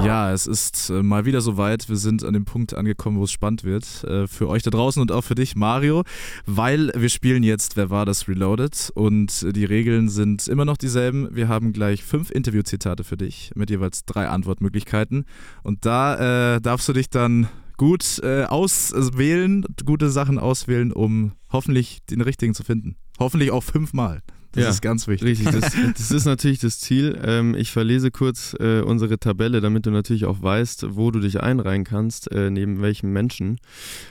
Ja, 0.05 0.31
es 0.31 0.45
ist 0.45 0.91
äh, 0.91 1.01
mal 1.01 1.25
wieder 1.25 1.41
soweit. 1.41 1.89
Wir 1.89 1.95
sind 1.95 2.23
an 2.23 2.33
dem 2.35 2.45
Punkt 2.45 2.75
angekommen, 2.75 3.17
wo 3.17 3.23
es 3.23 3.31
spannend 3.31 3.63
wird. 3.63 4.03
Äh, 4.03 4.27
für 4.27 4.47
euch 4.47 4.61
da 4.61 4.69
draußen 4.69 5.01
und 5.01 5.11
auch 5.11 5.23
für 5.23 5.33
dich, 5.33 5.55
Mario, 5.55 6.03
weil 6.45 6.91
wir 6.95 7.09
spielen 7.09 7.41
jetzt 7.41 7.77
Wer 7.77 7.89
war 7.89 8.05
das 8.05 8.27
Reloaded? 8.27 8.91
Und 8.93 9.55
die 9.55 9.65
Regeln 9.65 10.09
sind 10.09 10.47
immer 10.47 10.65
noch 10.65 10.77
dieselben. 10.77 11.35
Wir 11.35 11.47
haben 11.47 11.73
gleich 11.73 12.03
fünf 12.03 12.29
Interviewzitate 12.29 13.03
für 13.03 13.17
dich 13.17 13.53
mit 13.55 13.71
jeweils 13.71 14.05
drei 14.05 14.27
Antwortmöglichkeiten. 14.27 15.25
Und 15.63 15.87
da 15.87 16.55
äh, 16.55 16.61
darfst 16.61 16.87
du 16.87 16.93
dich 16.93 17.09
dann 17.09 17.47
gut 17.79 18.19
äh, 18.21 18.43
auswählen, 18.43 19.65
gute 19.85 20.09
Sachen 20.09 20.37
auswählen, 20.37 20.91
um 20.91 21.31
hoffentlich 21.49 21.99
den 22.09 22.19
richtigen 22.19 22.53
zu 22.53 22.63
finden. 22.63 22.97
Hoffentlich 23.17 23.51
auch 23.51 23.63
fünfmal. 23.63 24.21
Das 24.51 24.63
Ja, 24.63 24.69
ist 24.71 24.81
ganz 24.81 25.07
wichtig. 25.07 25.39
Richtig, 25.39 25.51
das, 25.51 25.73
das 25.97 26.11
ist 26.11 26.25
natürlich 26.25 26.59
das 26.59 26.79
Ziel. 26.79 27.17
Ähm, 27.23 27.55
ich 27.55 27.71
verlese 27.71 28.11
kurz 28.11 28.53
äh, 28.59 28.81
unsere 28.81 29.17
Tabelle, 29.19 29.61
damit 29.61 29.85
du 29.85 29.91
natürlich 29.91 30.25
auch 30.25 30.41
weißt, 30.41 30.95
wo 30.95 31.11
du 31.11 31.19
dich 31.19 31.39
einreihen 31.41 31.83
kannst, 31.85 32.31
äh, 32.31 32.49
neben 32.49 32.81
welchem 32.81 33.13
Menschen. 33.13 33.59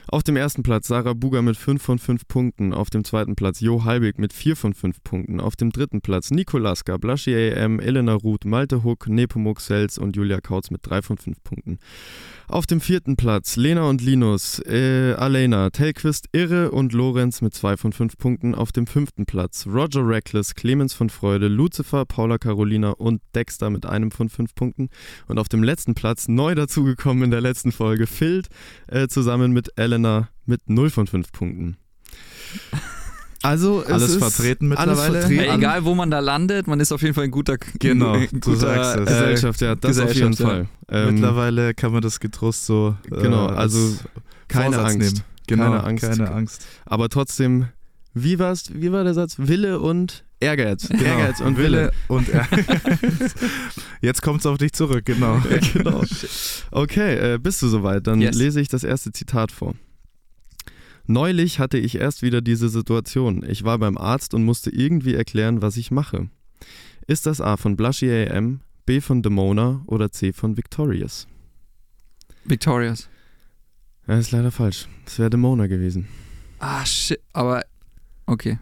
Auf 0.07 0.23
dem 0.23 0.37
ersten 0.37 0.63
Platz 0.63 0.89
Sarah 0.89 1.13
Buger 1.13 1.43
mit 1.43 1.57
5 1.57 1.83
von 1.83 1.99
5 1.99 2.27
Punkten. 2.27 2.73
Auf 2.73 2.89
dem 2.89 3.05
zweiten 3.05 3.35
Platz 3.35 3.61
Jo 3.61 3.85
Halbig 3.85 4.19
mit 4.19 4.33
4 4.33 4.57
von 4.57 4.75
5 4.75 5.03
Punkten. 5.03 5.41
Auf 5.41 5.57
dem 5.57 5.71
dritten 5.71 6.01
Platz 6.01 6.31
Nico 6.31 6.57
Laska, 6.57 6.97
Blaschi 6.97 7.35
AM, 7.35 7.81
Elena 7.81 8.15
Ruth, 8.15 8.45
Malte 8.45 8.85
Huck, 8.85 9.09
Nepomuk 9.09 9.61
Sels 9.61 9.99
und 9.99 10.17
Julia 10.17 10.41
Kautz 10.41 10.71
mit 10.71 10.81
3 10.85 11.03
von 11.03 11.19
5 11.19 11.43
Punkten. 11.43 11.79
Auf 12.51 12.67
dem 12.67 12.81
vierten 12.81 13.17
Platz 13.17 13.57
Lena 13.57 13.83
und 13.91 14.01
Linus, 14.01 14.59
äh, 14.61 15.13
Alena, 15.13 15.69
Telquist 15.69 16.31
Irre 16.33 16.71
und 16.71 16.95
Lorenz 16.95 17.43
mit 17.43 17.53
2 17.53 17.77
von 17.77 17.93
5 17.93 18.17
Punkten. 18.17 18.55
Auf 18.55 18.73
dem 18.73 18.87
fünften 18.87 19.27
Platz 19.27 19.67
Roger 19.67 20.09
Reckless, 20.09 20.55
Clemens 20.55 20.95
von 20.95 21.11
Freude, 21.11 21.49
Lucifer, 21.49 22.07
Paula 22.07 22.39
Carolina 22.39 22.93
und 22.93 23.21
Dexter 23.35 23.69
mit 23.69 23.85
einem 23.85 24.11
von 24.11 24.31
5 24.31 24.55
Punkten. 24.55 24.89
Und 25.27 25.39
auf 25.39 25.51
dem 25.51 25.63
letzten 25.63 25.95
Platz, 25.95 26.27
neu 26.27 26.55
dazugekommen 26.55 27.25
in 27.25 27.31
der 27.31 27.43
letzten 27.43 27.71
Folge, 27.71 28.07
Filt 28.07 28.49
äh, 28.87 29.09
zusammen 29.09 29.53
mit 29.53 29.75
Elena 29.77 30.31
mit 30.47 30.71
0 30.71 30.89
von 30.89 31.07
5 31.07 31.31
Punkten. 31.33 31.77
Also 33.43 33.83
es 33.87 33.93
Alles 33.93 34.11
ist 34.11 34.19
vertreten 34.19 34.73
alles 34.73 34.97
mittlerweile? 34.99 35.21
vertreten. 35.21 35.45
Ey, 35.51 35.57
egal, 35.57 35.85
wo 35.85 35.95
man 35.95 36.11
da 36.11 36.19
landet, 36.19 36.67
man 36.67 36.81
ist 36.81 36.91
auf 36.93 37.03
jeden 37.03 37.15
Fall 37.15 37.25
ein 37.25 37.31
guter, 37.31 37.57
Genau, 37.79 38.13
ein 38.15 38.29
du 38.33 38.41
guter 38.41 38.57
sagst 38.57 38.97
es. 38.97 39.01
äh, 39.01 39.05
Gesellschaft, 39.05 39.61
ja, 39.61 39.75
das 39.77 39.99
auf 39.99 40.13
jeden 40.15 40.31
Gesellschaft, 40.33 40.41
ja. 40.41 40.47
Fall. 40.47 40.69
Ähm, 41.09 41.15
Mittlerweile 41.15 41.75
kann 41.75 41.93
man 41.93 42.03
das 42.03 42.19
getrost 42.21 42.67
so. 42.67 42.97
äh, 43.13 43.21
Genau, 43.23 43.47
als 43.47 43.59
also 43.75 43.97
keine 44.49 44.75
Vorsatz 44.77 44.93
Angst. 44.95 45.13
Nehmen. 45.15 45.25
Genau, 45.47 45.65
Keine 45.65 45.85
Angst. 45.85 46.05
Keine 46.05 46.31
Angst. 46.33 46.67
Aber 46.85 47.09
trotzdem, 47.09 47.69
wie 48.13 48.39
war's, 48.39 48.65
wie 48.75 48.91
war 48.93 49.05
der 49.05 49.15
Satz? 49.15 49.37
Wille 49.39 49.79
und 49.81 50.25
Ehrgeiz. 50.41 50.89
Genau. 50.89 51.03
Ehrgeiz 51.05 51.41
und 51.41 51.57
Wille. 51.59 51.93
und 52.09 52.27
Jetzt 54.01 54.23
kommt 54.23 54.41
es 54.41 54.47
auf 54.47 54.59
dich 54.59 54.73
zurück, 54.73 55.05
genau. 55.05 55.41
genau. 55.73 56.03
Okay, 56.71 57.35
äh, 57.35 57.39
bist 57.39 57.63
du 57.63 57.69
soweit? 57.69 58.07
Dann 58.07 58.21
Yes. 58.21 58.37
lese 58.37 58.61
ich 58.61 58.69
das 58.69 58.85
erste 58.85 59.13
Zitat 59.13 59.53
vor. 59.53 59.75
Neulich 61.11 61.59
hatte 61.59 61.79
ich 61.79 61.95
erst 61.95 62.21
wieder 62.21 62.43
diese 62.43 62.69
Situation. 62.69 63.43
Ich 63.49 63.65
war 63.65 63.79
beim 63.79 63.97
Arzt 63.97 64.35
und 64.35 64.45
musste 64.45 64.69
irgendwie 64.69 65.15
erklären, 65.15 65.63
was 65.63 65.79
ich 65.79 65.91
mache. 65.91 66.29
Ist 67.07 67.25
das 67.25 67.41
A 67.41 67.57
von 67.57 67.77
Blushy 67.77 68.11
AM, 68.11 68.61
B 68.85 69.01
von 69.01 69.23
Demona 69.23 69.83
oder 69.87 70.13
C 70.13 70.35
von 70.35 70.59
Victorious? 70.59 71.27
Victorious. 72.45 73.09
Ja, 74.07 74.19
ist 74.19 74.33
leider 74.33 74.51
falsch. 74.51 74.87
Das 75.07 75.19
wäre 75.19 75.31
Demona 75.31 75.67
gewesen. 75.67 76.09
Ah, 76.59 76.85
shit, 76.85 77.21
aber 77.33 77.63
okay. 78.27 78.59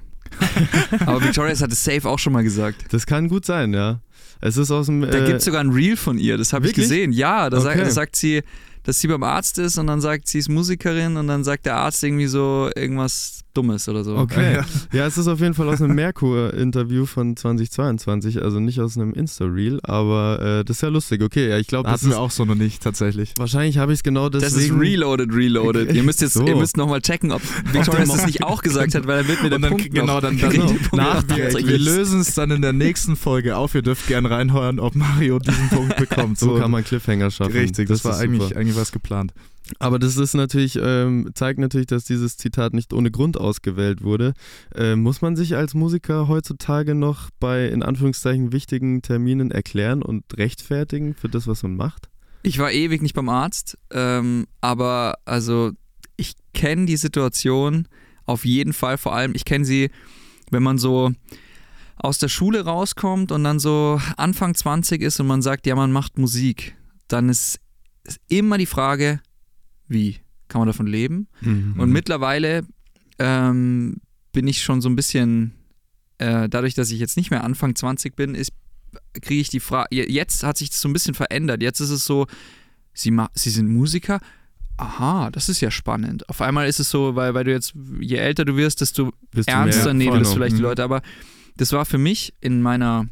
aber 1.07 1.23
Victorious 1.25 1.63
hat 1.63 1.73
es 1.73 1.83
safe 1.83 2.09
auch 2.09 2.19
schon 2.21 2.33
mal 2.33 2.45
gesagt. 2.45 2.93
Das 2.93 3.07
kann 3.07 3.27
gut 3.29 3.45
sein, 3.45 3.75
ja. 3.75 4.01
Es 4.41 4.57
ist 4.57 4.71
aus 4.71 4.87
dem. 4.87 5.01
Da 5.01 5.09
äh, 5.09 5.27
gibt 5.27 5.39
es 5.39 5.45
sogar 5.47 5.63
ein 5.63 5.71
Reel 5.71 5.97
von 5.97 6.19
ihr, 6.19 6.39
das 6.39 6.53
habe 6.53 6.67
ich 6.69 6.75
gesehen. 6.75 7.11
Ja, 7.11 7.51
da, 7.51 7.61
sagt, 7.61 7.77
Okay. 7.77 7.85
da 7.85 7.91
sagt 7.91 8.15
sie, 8.17 8.43
dass 8.87 9.01
sie 9.01 9.09
beim 9.09 9.25
Arzt 9.25 9.59
ist 9.59 9.79
und 9.79 9.89
dann 9.89 10.01
sagt 10.01 10.29
sie 10.29 10.39
ist 10.39 10.49
Musikerin 10.49 11.17
und 11.17 11.27
dann 11.27 11.43
sagt 11.43 11.67
der 11.67 11.77
Arzt 11.77 12.05
irgendwie 12.05 12.29
so 12.29 12.71
irgendwas 12.77 13.41
Dummes 13.57 13.89
oder 13.89 14.05
so. 14.05 14.17
Okay. 14.17 14.61
Ja. 14.93 15.07
Es 15.07 15.17
ist 15.19 15.29
auf 15.29 15.41
jeden 15.41 15.55
Fall 15.55 15.69
aus 15.69 15.81
einem 15.81 15.95
Merkur-Interview 15.95 17.07
von 17.07 17.37
2022, 17.37 18.43
also 18.43 18.61
nicht 18.61 18.81
aus 18.81 18.97
einem 18.97 19.13
Insta-Reel, 19.15 19.81
aber 19.83 20.41
äh, 20.61 20.65
das 20.65 20.77
ist 20.79 20.81
ja 20.83 20.89
lustig. 20.89 21.23
Okay, 21.23 21.49
ja, 21.49 21.59
ich 21.59 21.67
glaube, 21.67 21.85
das 21.89 22.01
Hatten 22.01 22.11
ist. 22.11 22.17
wir 22.17 22.21
auch 22.21 22.31
so 22.31 22.45
noch 22.45 22.55
nicht, 22.55 22.83
tatsächlich. 22.83 23.33
Wahrscheinlich 23.39 23.79
habe 23.79 23.93
ich 23.93 23.99
es 24.01 24.03
genau 24.03 24.29
Das 24.29 24.43
deswegen. 24.43 24.75
ist 24.77 24.81
Reloaded, 24.81 25.33
Reloaded. 25.35 25.93
Ihr 25.95 26.03
müsst 26.03 26.21
jetzt, 26.21 26.35
So. 26.35 26.47
ihr 26.47 26.57
müsst 26.57 26.77
nochmal 26.77 27.01
checken, 27.01 27.33
ob 27.33 27.43
Victorious 27.73 28.09
das 28.11 28.27
nicht 28.27 28.43
auch 28.43 28.63
gesagt 28.63 28.95
hat, 28.95 29.07
weil 29.07 29.19
er 29.19 29.29
wird 29.29 29.43
mir 29.43 29.51
der 29.51 29.59
dann, 29.59 29.71
Punkt 29.71 29.91
genau, 29.93 30.15
noch, 30.15 30.21
dann, 30.21 30.39
dann 30.41 30.51
die 30.51 30.59
Punkte 30.59 30.97
nach- 30.97 31.25
wir, 31.29 31.79
lösen 31.79 32.21
es 32.21 32.35
dann 32.35 32.51
in 32.51 32.63
der 32.63 32.73
nächsten 32.73 33.17
Folge 33.17 33.57
auf. 33.57 33.75
Ihr 33.75 33.83
dürft 33.83 34.07
gerne 34.07 34.31
reinhören, 34.31 34.79
ob 34.81 34.95
Mario 34.95 35.39
diesen 35.39 35.69
Punkt 35.71 35.97
bekommt. 35.97 36.39
So 36.39 36.57
kann 36.59 36.71
man 36.71 36.85
Cliffhanger 36.85 37.31
schaffen. 37.31 37.53
Richtig, 37.53 37.89
das, 37.89 38.05
war 38.05 38.13
ist 38.13 38.19
eigentlich, 38.21 38.57
eigentlich 38.57 38.77
was 38.77 38.93
geplant. 38.93 39.33
Aber 39.79 39.99
das 39.99 40.17
ist 40.17 40.35
natürlich, 40.35 40.79
ähm, 40.81 41.31
zeigt 41.35 41.59
natürlich, 41.59 41.87
dass 41.87 42.05
dieses 42.05 42.37
Zitat 42.37 42.73
nicht 42.73 42.93
ohne 42.93 43.11
Grund 43.11 43.39
ausgewählt 43.39 44.03
wurde. 44.03 44.35
Äh, 44.75 44.97
muss 44.97 45.23
man 45.23 45.37
sich 45.37 45.57
als 45.57 45.75
Musiker 45.75 46.29
heutzutage 46.29 46.95
noch 46.95 47.31
bei 47.41 47.67
in 47.69 47.83
Anführungszeichen 47.83 48.53
wichtigen 48.53 49.03
Terminen 49.03 49.51
erklären 49.51 50.03
und 50.03 50.25
rechtfertigen 50.37 51.15
für 51.15 51.29
das, 51.29 51.47
was 51.47 51.63
man 51.63 51.77
macht? 51.77 52.09
Ich 52.43 52.59
war 52.59 52.71
ewig 52.71 53.03
nicht 53.03 53.15
beim 53.15 53.29
Arzt, 53.29 53.77
ähm, 53.91 54.47
aber 54.61 55.19
also 55.25 55.73
ich 56.17 56.35
kenne 56.55 56.87
die 56.87 56.97
Situation 56.97 57.89
auf 58.25 58.45
jeden 58.45 58.73
Fall. 58.73 58.99
Vor 58.99 59.15
allem, 59.15 59.33
ich 59.35 59.45
kenne 59.45 59.65
sie, 59.65 59.91
wenn 60.51 60.63
man 60.63 60.79
so 60.79 61.13
aus 61.97 62.19
der 62.19 62.29
Schule 62.29 62.65
rauskommt 62.65 63.33
und 63.33 63.43
dann 63.43 63.59
so 63.59 64.01
Anfang 64.17 64.55
20 64.55 65.03
ist 65.03 65.19
und 65.19 65.27
man 65.27 65.43
sagt, 65.43 65.67
ja, 65.67 65.75
man 65.75 65.93
macht 65.93 66.19
Musik, 66.19 66.77
dann 67.09 67.29
ist, 67.29 67.59
ist 68.05 68.21
immer 68.29 68.59
die 68.59 68.67
Frage, 68.67 69.21
wie? 69.89 70.19
Kann 70.49 70.61
man 70.61 70.67
davon 70.67 70.87
leben? 70.87 71.29
Und 71.43 71.91
mittlerweile 71.91 72.65
ähm, 73.19 73.97
bin 74.33 74.47
ich 74.47 74.63
schon 74.63 74.81
so 74.81 74.89
ein 74.89 74.97
bisschen, 74.97 75.53
äh, 76.19 76.49
dadurch, 76.49 76.75
dass 76.75 76.91
ich 76.91 77.01
jetzt 77.01 77.17
nicht 77.17 77.31
mehr 77.31 77.43
Anfang 77.45 77.75
20 77.75 78.15
bin, 78.15 78.35
ist, 78.35 78.53
kriege 79.21 79.41
ich 79.41 79.49
die 79.49 79.61
Frage, 79.61 79.89
jetzt 80.11 80.43
hat 80.45 80.57
sich 80.57 80.71
das 80.71 80.81
so 80.81 80.89
ein 80.89 80.93
bisschen 80.93 81.15
verändert. 81.15 81.63
Jetzt 81.63 81.81
ist 81.81 81.91
es 81.91 82.05
so, 82.05 82.27
Sie, 82.95 83.15
Sie 83.35 83.51
sind 83.51 83.69
Musiker? 83.69 84.21
Aha, 84.79 85.31
das 85.31 85.49
ist 85.49 85.61
ja 85.61 85.71
spannend. 85.71 86.29
Auf 86.29 86.41
einmal 86.41 86.69
ist 86.69 86.81
es 86.81 86.91
so, 86.91 87.17
weil, 87.17 87.35
weil 87.35 87.45
du 87.45 87.51
jetzt, 87.51 87.75
je 88.01 88.17
älter 88.17 88.45
du 88.45 88.57
wirst, 88.57 88.81
desto 88.81 89.13
Bist 89.33 89.49
ernster 89.49 89.95
nehmen 89.95 90.19
genau. 90.19 90.31
vielleicht 90.33 90.57
die 90.57 90.61
Mhm. 90.61 90.67
Leute. 90.67 90.85
Aber 90.85 91.03
das 91.57 91.73
war 91.73 91.85
für 91.87 91.99
mich 91.99 92.35
in 92.41 92.61
meiner, 92.63 93.09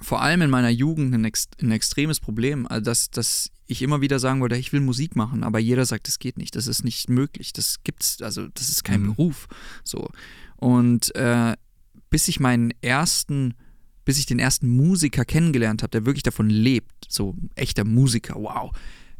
vor 0.00 0.22
allem 0.22 0.42
in 0.42 0.50
meiner 0.50 0.70
Jugend 0.70 1.14
ein, 1.14 1.30
ein 1.62 1.70
extremes 1.72 2.20
Problem. 2.20 2.66
Also 2.66 2.84
dass, 2.84 3.10
dass 3.10 3.50
ich 3.66 3.82
immer 3.82 4.00
wieder 4.00 4.18
sagen 4.18 4.40
wollte, 4.40 4.56
ich 4.56 4.72
will 4.72 4.80
Musik 4.80 5.16
machen, 5.16 5.42
aber 5.42 5.58
jeder 5.58 5.86
sagt, 5.86 6.06
das 6.08 6.18
geht 6.18 6.36
nicht, 6.38 6.54
das 6.56 6.66
ist 6.66 6.84
nicht 6.84 7.08
möglich, 7.08 7.52
das 7.52 7.82
gibt's, 7.84 8.20
also 8.22 8.48
das 8.48 8.68
ist 8.68 8.84
kein 8.84 9.02
Mhm. 9.02 9.14
Beruf. 9.14 9.48
So. 9.84 10.08
Und 10.56 11.14
äh, 11.16 11.54
bis 12.10 12.28
ich 12.28 12.40
meinen 12.40 12.72
ersten, 12.82 13.54
bis 14.04 14.18
ich 14.18 14.26
den 14.26 14.38
ersten 14.38 14.68
Musiker 14.68 15.24
kennengelernt 15.24 15.82
habe, 15.82 15.90
der 15.90 16.04
wirklich 16.06 16.22
davon 16.22 16.50
lebt, 16.50 16.92
so 17.08 17.34
echter 17.54 17.84
Musiker, 17.84 18.34
wow, 18.36 18.70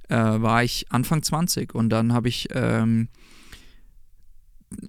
äh, 0.08 0.14
war 0.16 0.62
ich 0.62 0.86
Anfang 0.92 1.22
20 1.22 1.74
und 1.74 1.88
dann 1.88 2.12
habe 2.12 2.28
ich, 2.28 2.48
ähm, 2.52 3.08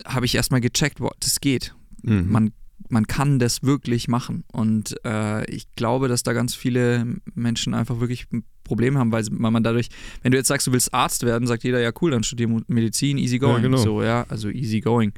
habe 0.06 0.26
ich 0.26 0.36
erstmal 0.36 0.62
gecheckt, 0.62 1.00
wow, 1.00 1.12
das 1.20 1.40
geht 1.40 1.74
Mhm. 2.04 2.32
man, 2.32 2.52
man 2.90 3.08
kann 3.08 3.40
das 3.40 3.64
wirklich 3.64 4.08
machen. 4.08 4.44
Und 4.52 4.96
äh, 5.06 5.46
ich 5.52 5.68
glaube, 5.76 6.08
dass 6.08 6.24
da 6.24 6.34
ganz 6.34 6.56
viele 6.56 7.06
Menschen 7.34 7.74
einfach 7.74 8.00
wirklich 8.00 8.28
ein 8.32 8.44
Problem 8.64 8.98
haben, 8.98 9.12
weil, 9.12 9.24
man 9.30 9.64
dadurch, 9.64 9.90
wenn 10.22 10.32
du 10.32 10.38
jetzt 10.38 10.48
sagst, 10.48 10.68
du 10.68 10.72
willst 10.72 10.94
Arzt 10.94 11.24
werden, 11.24 11.48
sagt 11.48 11.64
jeder, 11.64 11.80
ja 11.80 11.92
cool, 12.02 12.12
dann 12.12 12.24
studier 12.24 12.48
Medizin, 12.68 13.18
easy 13.18 13.38
going. 13.38 13.58
Ja, 13.58 13.62
genau. 13.62 13.78
So, 13.78 14.02
ja, 14.04 14.26
also 14.28 14.50
easy 14.50 14.80
going. 14.82 15.14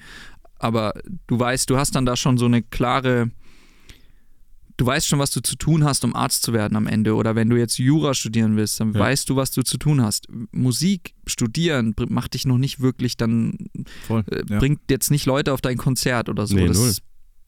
Aber 0.60 0.94
du 1.28 1.40
weißt, 1.40 1.70
du 1.70 1.78
hast 1.78 1.96
dann 1.96 2.06
da 2.06 2.16
schon 2.16 2.38
so 2.38 2.46
eine 2.46 2.62
klare, 2.62 3.30
du 4.76 4.86
weißt 4.86 5.08
schon, 5.08 5.20
was 5.20 5.32
du 5.32 5.42
zu 5.42 5.56
tun 5.56 5.84
hast, 5.84 6.04
um 6.04 6.16
Arzt 6.16 6.44
zu 6.44 6.52
werden 6.54 6.76
am 6.76 6.88
Ende. 6.88 7.16
Oder 7.16 7.36
wenn 7.36 7.50
du 7.50 7.56
jetzt 7.58 7.78
Jura 7.78 8.14
studieren 8.14 8.58
willst, 8.58 8.80
dann 8.80 8.92
Ja. 8.94 9.00
weißt 9.00 9.30
du, 9.30 9.36
was 9.36 9.52
du 9.52 9.62
zu 9.62 9.78
tun 9.78 10.02
hast. 10.02 10.28
Musik 10.52 11.14
studieren 11.26 11.96
macht 12.10 12.34
dich 12.34 12.46
noch 12.46 12.58
nicht 12.58 12.80
wirklich 12.80 13.18
dann 13.18 13.58
Voll. 14.08 14.24
äh, 14.32 14.44
ja. 14.50 14.60
bringt 14.60 14.82
jetzt 14.90 15.12
nicht 15.12 15.26
Leute 15.26 15.54
auf 15.54 15.62
dein 15.62 15.78
Konzert 15.78 16.28
oder 16.30 16.48
so. 16.48 16.56
Nee, 16.56 16.68
das. 16.68 17.02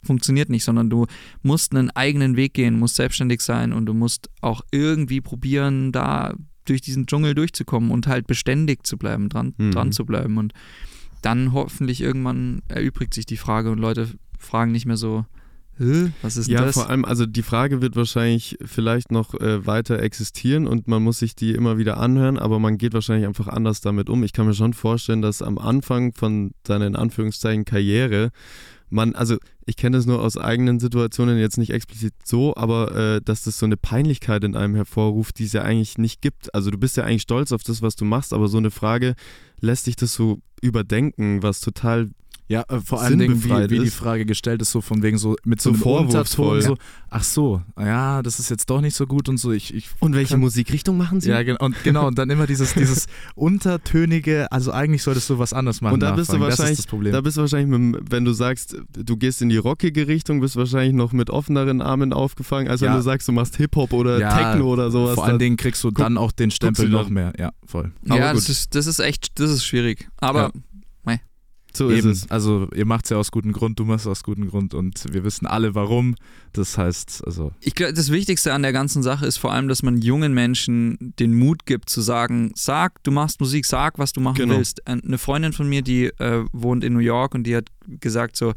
Funktioniert 0.04 0.50
nicht, 0.50 0.64
sondern 0.64 0.90
du 0.90 1.06
musst 1.42 1.76
einen 1.76 1.90
eigenen 1.92 2.36
Weg 2.36 2.54
gehen, 2.54 2.80
musst 2.80 2.96
selbstständig 2.96 3.42
sein 3.42 3.74
und 3.74 3.86
du 3.86 3.94
musst 3.94 4.30
auch 4.42 4.62
irgendwie 4.72 5.22
probieren, 5.22 5.92
da 5.92 6.34
durch 6.66 6.82
diesen 6.82 7.06
Dschungel 7.08 7.36
durchzukommen 7.36 7.92
und 7.92 8.08
halt 8.08 8.28
beständig 8.28 8.86
zu 8.86 8.98
bleiben, 8.98 9.28
dran, 9.30 9.54
Mhm. 9.58 9.72
dran 9.72 9.92
zu 9.92 10.06
bleiben. 10.06 10.38
Und 10.38 10.54
dann 11.22 11.52
hoffentlich 11.54 12.02
irgendwann 12.02 12.62
erübrigt 12.68 13.14
sich 13.14 13.26
die 13.26 13.38
Frage 13.38 13.72
und 13.72 13.80
Leute 13.80 14.08
fragen 14.38 14.72
nicht 14.72 14.86
mehr 14.86 14.98
so, 14.98 15.26
was 16.22 16.36
ist 16.36 16.50
Ja, 16.50 16.66
das? 16.66 16.74
vor 16.76 16.90
allem, 16.90 17.06
also 17.06 17.26
die 17.26 17.42
Frage 17.42 17.82
wird 17.82 17.96
wahrscheinlich 17.96 18.58
vielleicht 18.66 19.12
noch 19.12 19.34
äh, 19.36 19.66
weiter 19.66 20.00
existieren 20.00 20.68
und 20.68 20.90
man 20.90 21.02
muss 21.02 21.20
sich 21.20 21.36
die 21.36 21.52
immer 21.54 21.78
wieder 21.78 21.96
anhören, 21.98 22.38
aber 22.38 22.60
man 22.60 22.78
geht 22.78 22.94
wahrscheinlich 22.94 23.26
einfach 23.26 23.48
anders 23.48 23.80
damit 23.80 24.10
um. 24.10 24.24
Ich 24.26 24.34
kann 24.34 24.46
mir 24.46 24.54
schon 24.54 24.74
vorstellen, 24.74 25.22
dass 25.22 25.42
am 25.42 25.58
Anfang 25.58 26.12
von 26.14 26.52
seiner 26.68 26.86
in 26.86 26.98
Anführungszeichen 26.98 27.64
Karriere 27.64 28.32
man, 28.90 29.16
also 29.16 29.38
ich 29.70 29.78
kenne 29.78 29.98
das 29.98 30.08
nur 30.08 30.22
aus 30.22 30.36
eigenen 30.36 30.80
Situationen, 30.80 31.38
jetzt 31.38 31.58
nicht 31.58 31.72
explizit 31.72 32.14
so, 32.24 32.56
aber 32.56 32.96
äh, 32.96 33.22
dass 33.22 33.44
das 33.44 33.60
so 33.60 33.66
eine 33.66 33.78
Peinlichkeit 33.78 34.44
in 34.44 34.56
einem 34.56 34.76
hervorruft, 34.76 35.38
die 35.38 35.46
es 35.46 35.54
ja 35.54 35.62
eigentlich 35.62 35.98
nicht 35.98 36.22
gibt. 36.22 36.54
Also 36.56 36.72
du 36.72 36.78
bist 36.78 36.98
ja 36.98 37.04
eigentlich 37.04 37.22
stolz 37.22 37.52
auf 37.52 37.64
das, 37.64 37.82
was 37.82 37.96
du 37.96 38.04
machst, 38.04 38.34
aber 38.34 38.48
so 38.48 38.58
eine 38.58 38.72
Frage 38.72 39.16
lässt 39.62 39.88
dich 39.88 39.96
das 39.96 40.14
so 40.14 40.40
überdenken, 40.62 41.44
was 41.44 41.62
total 41.62 42.10
Ja, 42.50 42.64
äh, 42.68 42.80
vor 42.84 43.00
allen 43.02 43.20
Dingen, 43.20 43.44
wie, 43.44 43.70
wie 43.70 43.80
die. 43.80 43.90
Frage 43.92 44.26
gestellt 44.26 44.62
ist, 44.62 44.72
so 44.72 44.82
von 44.82 45.04
wegen 45.04 45.18
so 45.20 45.36
mit 45.46 45.62
so, 45.62 45.72
So 45.72 45.78
vorwurfsvoll. 45.82 46.58
Unterton, 46.58 46.78
so, 46.78 46.84
ach 47.12 47.24
so, 47.24 47.62
ja, 47.80 48.24
das 48.24 48.40
ist 48.40 48.50
jetzt 48.50 48.70
doch 48.72 48.82
nicht 48.82 48.96
so 48.96 49.06
gut 49.06 49.30
und 49.30 49.38
so. 49.38 49.52
Ich, 49.52 49.72
ich 49.74 49.88
Und 50.00 50.16
welche 50.16 50.34
kann- 50.34 50.40
Musikrichtung 50.42 50.98
machen 50.98 51.22
sie? 51.22 51.30
Ja, 51.30 51.44
genau. 51.44 51.64
Und, 51.64 51.84
genau, 51.84 52.08
und 52.08 52.18
dann 52.18 52.30
immer 52.32 52.48
dieses, 52.48 52.74
dieses 52.74 53.06
untertönige, 53.64 54.52
also 54.52 54.72
eigentlich 54.72 55.04
solltest 55.04 55.30
du 55.30 55.38
was 55.38 55.54
anderes 55.54 55.82
machen. 55.82 55.94
Und 55.96 56.00
da 56.02 56.12
bist 56.14 56.30
du 56.32 56.40
wahrscheinlich, 56.40 56.58
das 56.58 56.70
ist 56.72 56.80
das 56.80 56.88
Problem. 56.88 57.14
da 57.14 57.22
bist 57.22 57.38
du 57.38 57.42
wahrscheinlich, 57.42 57.78
mit, 57.80 58.12
wenn 58.12 58.26
du 58.26 58.34
sagst, 58.34 58.76
du 58.94 59.18
gehst 59.18 59.42
in 59.42 59.50
die 59.50 59.58
rockige 59.58 60.08
Richtung, 60.08 60.40
bist 60.42 60.56
du 60.56 60.60
wahrscheinlich 60.60 60.94
noch 60.94 61.12
mit 61.12 61.30
offeneren 61.30 61.82
Armen 61.82 62.14
aufgefangen, 62.14 62.68
als 62.68 62.82
wenn 62.82 62.90
Ja. 62.90 62.96
du 62.96 63.02
sagst, 63.04 63.28
du 63.28 63.32
machst 63.32 63.58
Hip-Hop 63.58 63.94
oder 63.94 64.20
Ja, 64.20 64.36
Techno 64.54 64.68
oder 64.72 64.90
sowas. 64.92 65.16
Vor 65.16 65.26
allen 65.26 65.40
Dingen 65.40 65.58
kriegst 65.58 65.84
du 65.84 65.92
dann 65.92 66.18
auch 66.18 66.32
den 66.32 66.52
Stempel 66.52 66.90
noch 66.90 67.10
mehr. 67.10 67.34
Ja, 67.38 67.52
voll. 67.66 67.92
Aber 68.08 68.20
ja, 68.20 68.32
gut. 68.32 68.42
das 68.42 68.50
ist, 68.50 68.74
das 68.76 68.88
ist 68.88 69.00
echt, 69.00 69.40
das 69.40 69.52
ist 69.52 69.66
schwierig. 69.66 70.10
Aber 70.18 70.52
so 71.76 71.90
ist 71.90 72.00
Eben, 72.00 72.10
es. 72.12 72.30
also 72.32 72.68
ihr 72.76 72.86
macht 72.86 73.06
es 73.06 73.12
ja 73.12 73.18
aus 73.18 73.32
gutem 73.32 73.52
Grund, 73.54 73.80
du 73.80 73.86
machst 73.86 74.06
es 74.06 74.12
aus 74.12 74.24
gutem 74.24 74.50
Grund 74.50 74.74
und 74.74 75.06
wir 75.14 75.24
wissen 75.24 75.46
alle 75.46 75.76
warum. 75.76 76.16
Das 76.54 76.78
heißt, 76.78 77.24
also 77.26 77.52
ich 77.62 77.76
glaube, 77.76 77.94
das 77.94 78.12
Wichtigste 78.12 78.54
an 78.54 78.62
der 78.64 78.74
ganzen 78.74 79.04
Sache 79.04 79.26
ist 79.26 79.38
vor 79.38 79.52
allem, 79.54 79.68
dass 79.68 79.84
man 79.84 80.02
jungen 80.02 80.34
Menschen 80.34 81.14
den 81.20 81.34
Mut 81.36 81.66
gibt 81.66 81.90
zu 81.90 82.02
sagen, 82.02 82.52
sag, 82.56 83.04
du 83.04 83.12
machst 83.12 83.40
Musik, 83.40 83.66
sag, 83.66 84.00
was 84.00 84.14
du 84.14 84.20
machen 84.22 84.36
Genau. 84.38 84.58
willst. 84.58 84.86
Eine 84.88 85.18
Freundin 85.18 85.54
von 85.54 85.70
mir, 85.70 85.82
die 85.82 86.06
äh, 86.06 86.46
wohnt 86.52 86.84
in 86.84 86.94
New 86.94 87.00
York 87.00 87.36
und 87.36 87.44
die 87.44 87.56
hat 87.56 87.70
gesagt 87.88 88.36
so, 88.36 88.54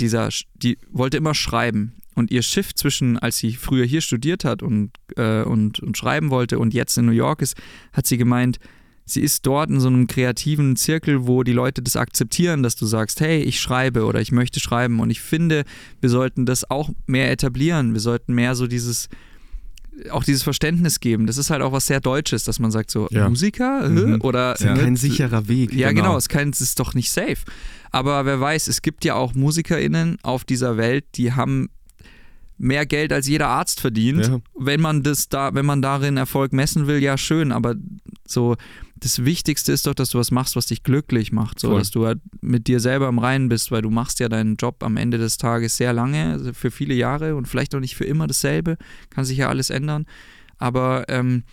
dieser, 0.00 0.28
die 0.54 0.78
wollte 0.90 1.16
immer 1.16 1.34
schreiben. 1.34 1.92
Und 2.14 2.32
ihr 2.32 2.42
Schiff 2.42 2.74
zwischen, 2.74 3.16
als 3.16 3.36
sie 3.38 3.52
früher 3.52 3.84
hier 3.84 4.00
studiert 4.00 4.44
hat 4.44 4.62
und, 4.64 4.90
äh, 5.16 5.42
und, 5.42 5.78
und 5.80 5.96
schreiben 5.96 6.30
wollte 6.30 6.58
und 6.58 6.74
jetzt 6.74 6.98
in 6.98 7.06
New 7.06 7.12
York 7.12 7.42
ist, 7.42 7.54
hat 7.92 8.06
sie 8.08 8.16
gemeint, 8.16 8.58
sie 9.08 9.20
ist 9.20 9.46
dort 9.46 9.70
in 9.70 9.80
so 9.80 9.88
einem 9.88 10.06
kreativen 10.06 10.76
Zirkel, 10.76 11.26
wo 11.26 11.42
die 11.42 11.52
Leute 11.52 11.82
das 11.82 11.96
akzeptieren, 11.96 12.62
dass 12.62 12.76
du 12.76 12.86
sagst, 12.86 13.20
hey, 13.20 13.40
ich 13.42 13.58
schreibe 13.60 14.04
oder 14.04 14.20
ich 14.20 14.32
möchte 14.32 14.60
schreiben. 14.60 15.00
Und 15.00 15.10
ich 15.10 15.20
finde, 15.20 15.64
wir 16.00 16.10
sollten 16.10 16.46
das 16.46 16.70
auch 16.70 16.90
mehr 17.06 17.30
etablieren. 17.30 17.92
Wir 17.94 18.00
sollten 18.00 18.34
mehr 18.34 18.54
so 18.54 18.66
dieses, 18.66 19.08
auch 20.10 20.22
dieses 20.24 20.42
Verständnis 20.42 21.00
geben. 21.00 21.26
Das 21.26 21.38
ist 21.38 21.50
halt 21.50 21.62
auch 21.62 21.72
was 21.72 21.86
sehr 21.86 22.00
Deutsches, 22.00 22.44
dass 22.44 22.58
man 22.60 22.70
sagt 22.70 22.90
so, 22.90 23.08
Ja. 23.10 23.28
Musiker 23.28 23.88
Mhm. 23.88 24.20
oder 24.20 24.54
ist 24.54 24.62
ja 24.62 24.74
ne, 24.74 24.82
kein 24.82 24.96
sicherer 24.96 25.48
Weg. 25.48 25.72
ja, 25.72 25.88
Genau. 25.90 26.02
genau, 26.02 26.16
es, 26.16 26.28
kann, 26.28 26.50
es 26.50 26.60
ist 26.60 26.78
doch 26.78 26.94
nicht 26.94 27.10
safe. 27.10 27.38
Aber 27.90 28.24
wer 28.26 28.40
weiß, 28.40 28.68
es 28.68 28.82
gibt 28.82 29.04
ja 29.04 29.14
auch 29.14 29.34
MusikerInnen 29.34 30.18
auf 30.22 30.44
dieser 30.44 30.76
Welt, 30.76 31.04
die 31.16 31.32
haben 31.32 31.68
mehr 32.60 32.86
Geld 32.86 33.12
als 33.12 33.28
jeder 33.28 33.48
Arzt 33.48 33.80
verdient. 33.80 34.26
Ja. 34.26 34.38
Wenn 34.58 34.80
man 34.80 35.02
das 35.04 35.28
da, 35.28 35.54
wenn 35.54 35.64
man 35.64 35.80
darin 35.80 36.16
Erfolg 36.16 36.52
messen 36.52 36.86
will, 36.88 37.00
ja 37.02 37.16
schön, 37.16 37.52
aber 37.52 37.76
so 38.26 38.56
das 39.00 39.24
Wichtigste 39.24 39.72
ist 39.72 39.86
doch, 39.86 39.94
dass 39.94 40.10
du 40.10 40.18
was 40.18 40.30
machst, 40.30 40.56
was 40.56 40.66
dich 40.66 40.82
glücklich 40.82 41.32
macht, 41.32 41.58
so 41.60 41.68
Voll. 41.68 41.78
dass 41.78 41.90
du 41.90 42.06
halt 42.06 42.20
mit 42.40 42.66
dir 42.66 42.80
selber 42.80 43.08
im 43.08 43.18
Reinen 43.18 43.48
bist, 43.48 43.70
weil 43.70 43.82
du 43.82 43.90
machst 43.90 44.20
ja 44.20 44.28
deinen 44.28 44.56
Job 44.56 44.82
am 44.82 44.96
Ende 44.96 45.18
des 45.18 45.36
Tages 45.36 45.76
sehr 45.76 45.92
lange, 45.92 46.32
also 46.32 46.52
für 46.52 46.70
viele 46.70 46.94
Jahre 46.94 47.34
und 47.36 47.46
vielleicht 47.48 47.74
auch 47.74 47.80
nicht 47.80 47.96
für 47.96 48.04
immer 48.04 48.26
dasselbe, 48.26 48.76
kann 49.10 49.24
sich 49.24 49.38
ja 49.38 49.48
alles 49.48 49.70
ändern, 49.70 50.06
aber 50.58 51.04
ähm, 51.08 51.44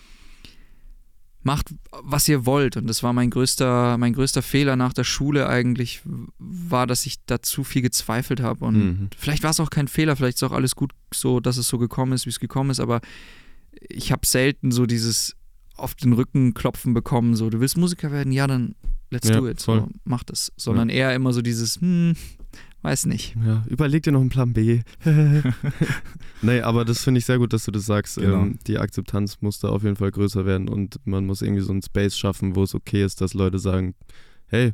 macht, 1.42 1.68
was 2.02 2.28
ihr 2.28 2.44
wollt. 2.44 2.76
Und 2.76 2.88
das 2.88 3.02
war 3.04 3.12
mein 3.12 3.30
größter, 3.30 3.98
mein 3.98 4.12
größter 4.14 4.42
Fehler 4.42 4.74
nach 4.74 4.92
der 4.92 5.04
Schule 5.04 5.48
eigentlich, 5.48 6.02
war, 6.38 6.88
dass 6.88 7.06
ich 7.06 7.24
da 7.26 7.40
zu 7.40 7.62
viel 7.62 7.82
gezweifelt 7.82 8.40
habe. 8.40 8.64
Und 8.64 8.74
Mhm. 8.76 9.10
vielleicht 9.16 9.44
war 9.44 9.50
es 9.50 9.60
auch 9.60 9.70
kein 9.70 9.86
Fehler, 9.88 10.16
vielleicht 10.16 10.38
ist 10.38 10.42
auch 10.42 10.50
alles 10.52 10.74
gut 10.74 10.90
so, 11.14 11.38
dass 11.38 11.56
es 11.56 11.68
so 11.68 11.78
gekommen 11.78 12.12
ist, 12.12 12.26
wie 12.26 12.30
es 12.30 12.40
gekommen 12.40 12.70
ist, 12.70 12.80
aber 12.80 13.00
ich 13.88 14.10
habe 14.10 14.26
selten 14.26 14.72
so 14.72 14.86
dieses 14.86 15.36
auf 15.76 15.94
den 15.94 16.12
Rücken 16.12 16.54
klopfen 16.54 16.94
bekommen, 16.94 17.34
so, 17.34 17.50
du 17.50 17.60
willst 17.60 17.76
Musiker 17.76 18.10
werden, 18.10 18.32
ja, 18.32 18.46
dann 18.46 18.74
let's 19.10 19.28
Ja, 19.28 19.36
do 19.38 19.48
it, 19.48 19.60
voll. 19.60 19.80
so, 19.80 19.88
mach 20.04 20.24
das. 20.24 20.52
Sondern 20.56 20.88
eher 20.88 21.14
immer 21.14 21.32
so 21.32 21.42
dieses, 21.42 21.80
hm, 21.80 22.14
weiß 22.82 23.06
nicht. 23.06 23.36
Ja, 23.44 23.64
überleg 23.68 24.02
dir 24.02 24.12
noch 24.12 24.20
einen 24.20 24.28
Plan 24.30 24.52
B. 24.52 24.80
nee, 26.42 26.60
aber 26.60 26.84
das 26.84 27.02
finde 27.02 27.18
ich 27.18 27.24
sehr 27.26 27.38
gut, 27.38 27.52
dass 27.52 27.64
du 27.64 27.70
das 27.70 27.86
sagst. 27.86 28.16
Genau. 28.16 28.42
Ähm, 28.42 28.58
die 28.66 28.78
Akzeptanz 28.78 29.38
muss 29.40 29.58
da 29.60 29.68
auf 29.68 29.82
jeden 29.82 29.96
Fall 29.96 30.10
größer 30.10 30.44
werden 30.46 30.68
und 30.68 31.00
man 31.04 31.26
muss 31.26 31.42
irgendwie 31.42 31.62
so 31.62 31.72
einen 31.72 31.82
Space 31.82 32.16
schaffen, 32.16 32.56
wo 32.56 32.62
es 32.62 32.74
okay 32.74 33.04
ist, 33.04 33.20
dass 33.20 33.34
Leute 33.34 33.58
sagen, 33.58 33.94
hey, 34.46 34.72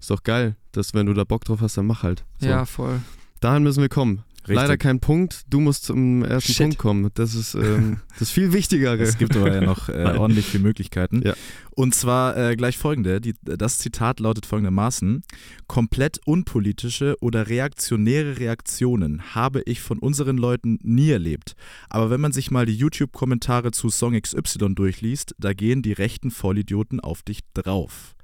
ist 0.00 0.10
doch 0.10 0.22
geil, 0.22 0.56
dass 0.72 0.94
wenn 0.94 1.06
du 1.06 1.14
da 1.14 1.24
Bock 1.24 1.44
drauf 1.44 1.60
hast, 1.60 1.76
dann 1.76 1.86
mach 1.86 2.02
halt. 2.02 2.24
So. 2.38 2.46
Ja, 2.48 2.64
voll. 2.64 3.00
Dahin 3.40 3.62
müssen 3.62 3.80
wir 3.82 3.88
kommen. 3.88 4.22
Richtig. 4.40 4.56
Leider 4.56 4.76
kein 4.78 5.00
Punkt, 5.00 5.42
du 5.50 5.60
musst 5.60 5.84
zum 5.84 6.24
ersten 6.24 6.52
Shit. 6.52 6.64
Punkt 6.64 6.78
kommen. 6.78 7.10
Das 7.14 7.34
ist 7.34 7.54
ähm, 7.54 7.98
das 8.18 8.30
viel 8.30 8.52
Wichtigere. 8.52 9.02
Es 9.02 9.18
gibt 9.18 9.36
aber 9.36 9.52
ja 9.52 9.60
noch 9.60 9.88
äh, 9.88 10.04
ordentlich 10.18 10.46
viele 10.46 10.62
Möglichkeiten. 10.62 11.20
Ja. 11.22 11.34
Und 11.72 11.94
zwar 11.94 12.36
äh, 12.36 12.56
gleich 12.56 12.78
folgende. 12.78 13.20
Die, 13.20 13.34
das 13.42 13.78
Zitat 13.78 14.20
lautet 14.20 14.46
folgendermaßen: 14.46 15.22
Komplett 15.66 16.18
unpolitische 16.24 17.16
oder 17.20 17.48
reaktionäre 17.48 18.38
Reaktionen 18.38 19.34
habe 19.34 19.62
ich 19.66 19.80
von 19.80 19.98
unseren 19.98 20.38
Leuten 20.38 20.78
nie 20.82 21.10
erlebt. 21.10 21.54
Aber 21.90 22.08
wenn 22.08 22.20
man 22.20 22.32
sich 22.32 22.50
mal 22.50 22.64
die 22.64 22.76
YouTube-Kommentare 22.76 23.70
zu 23.72 23.90
Song 23.90 24.18
XY 24.18 24.74
durchliest, 24.74 25.34
da 25.38 25.52
gehen 25.52 25.82
die 25.82 25.92
rechten 25.92 26.30
Vollidioten 26.30 27.00
auf 27.00 27.22
dich 27.22 27.40
drauf. 27.52 28.14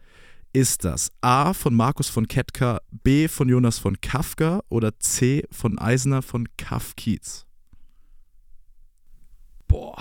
Ist 0.55 0.85
das 0.85 1.11
A 1.21 1.53
von 1.53 1.75
Markus 1.75 2.09
von 2.09 2.29
Ketka, 2.29 2.81
B 2.93 3.27
von 3.27 3.49
Jonas 3.49 3.81
von 3.81 4.01
Kafka 4.01 4.62
oder 4.69 4.97
C 5.01 5.43
von 5.51 5.81
Eisner 5.81 6.23
von 6.23 6.47
Kaff 6.57 6.95
Kiez? 6.95 7.45
Boah. 9.67 10.01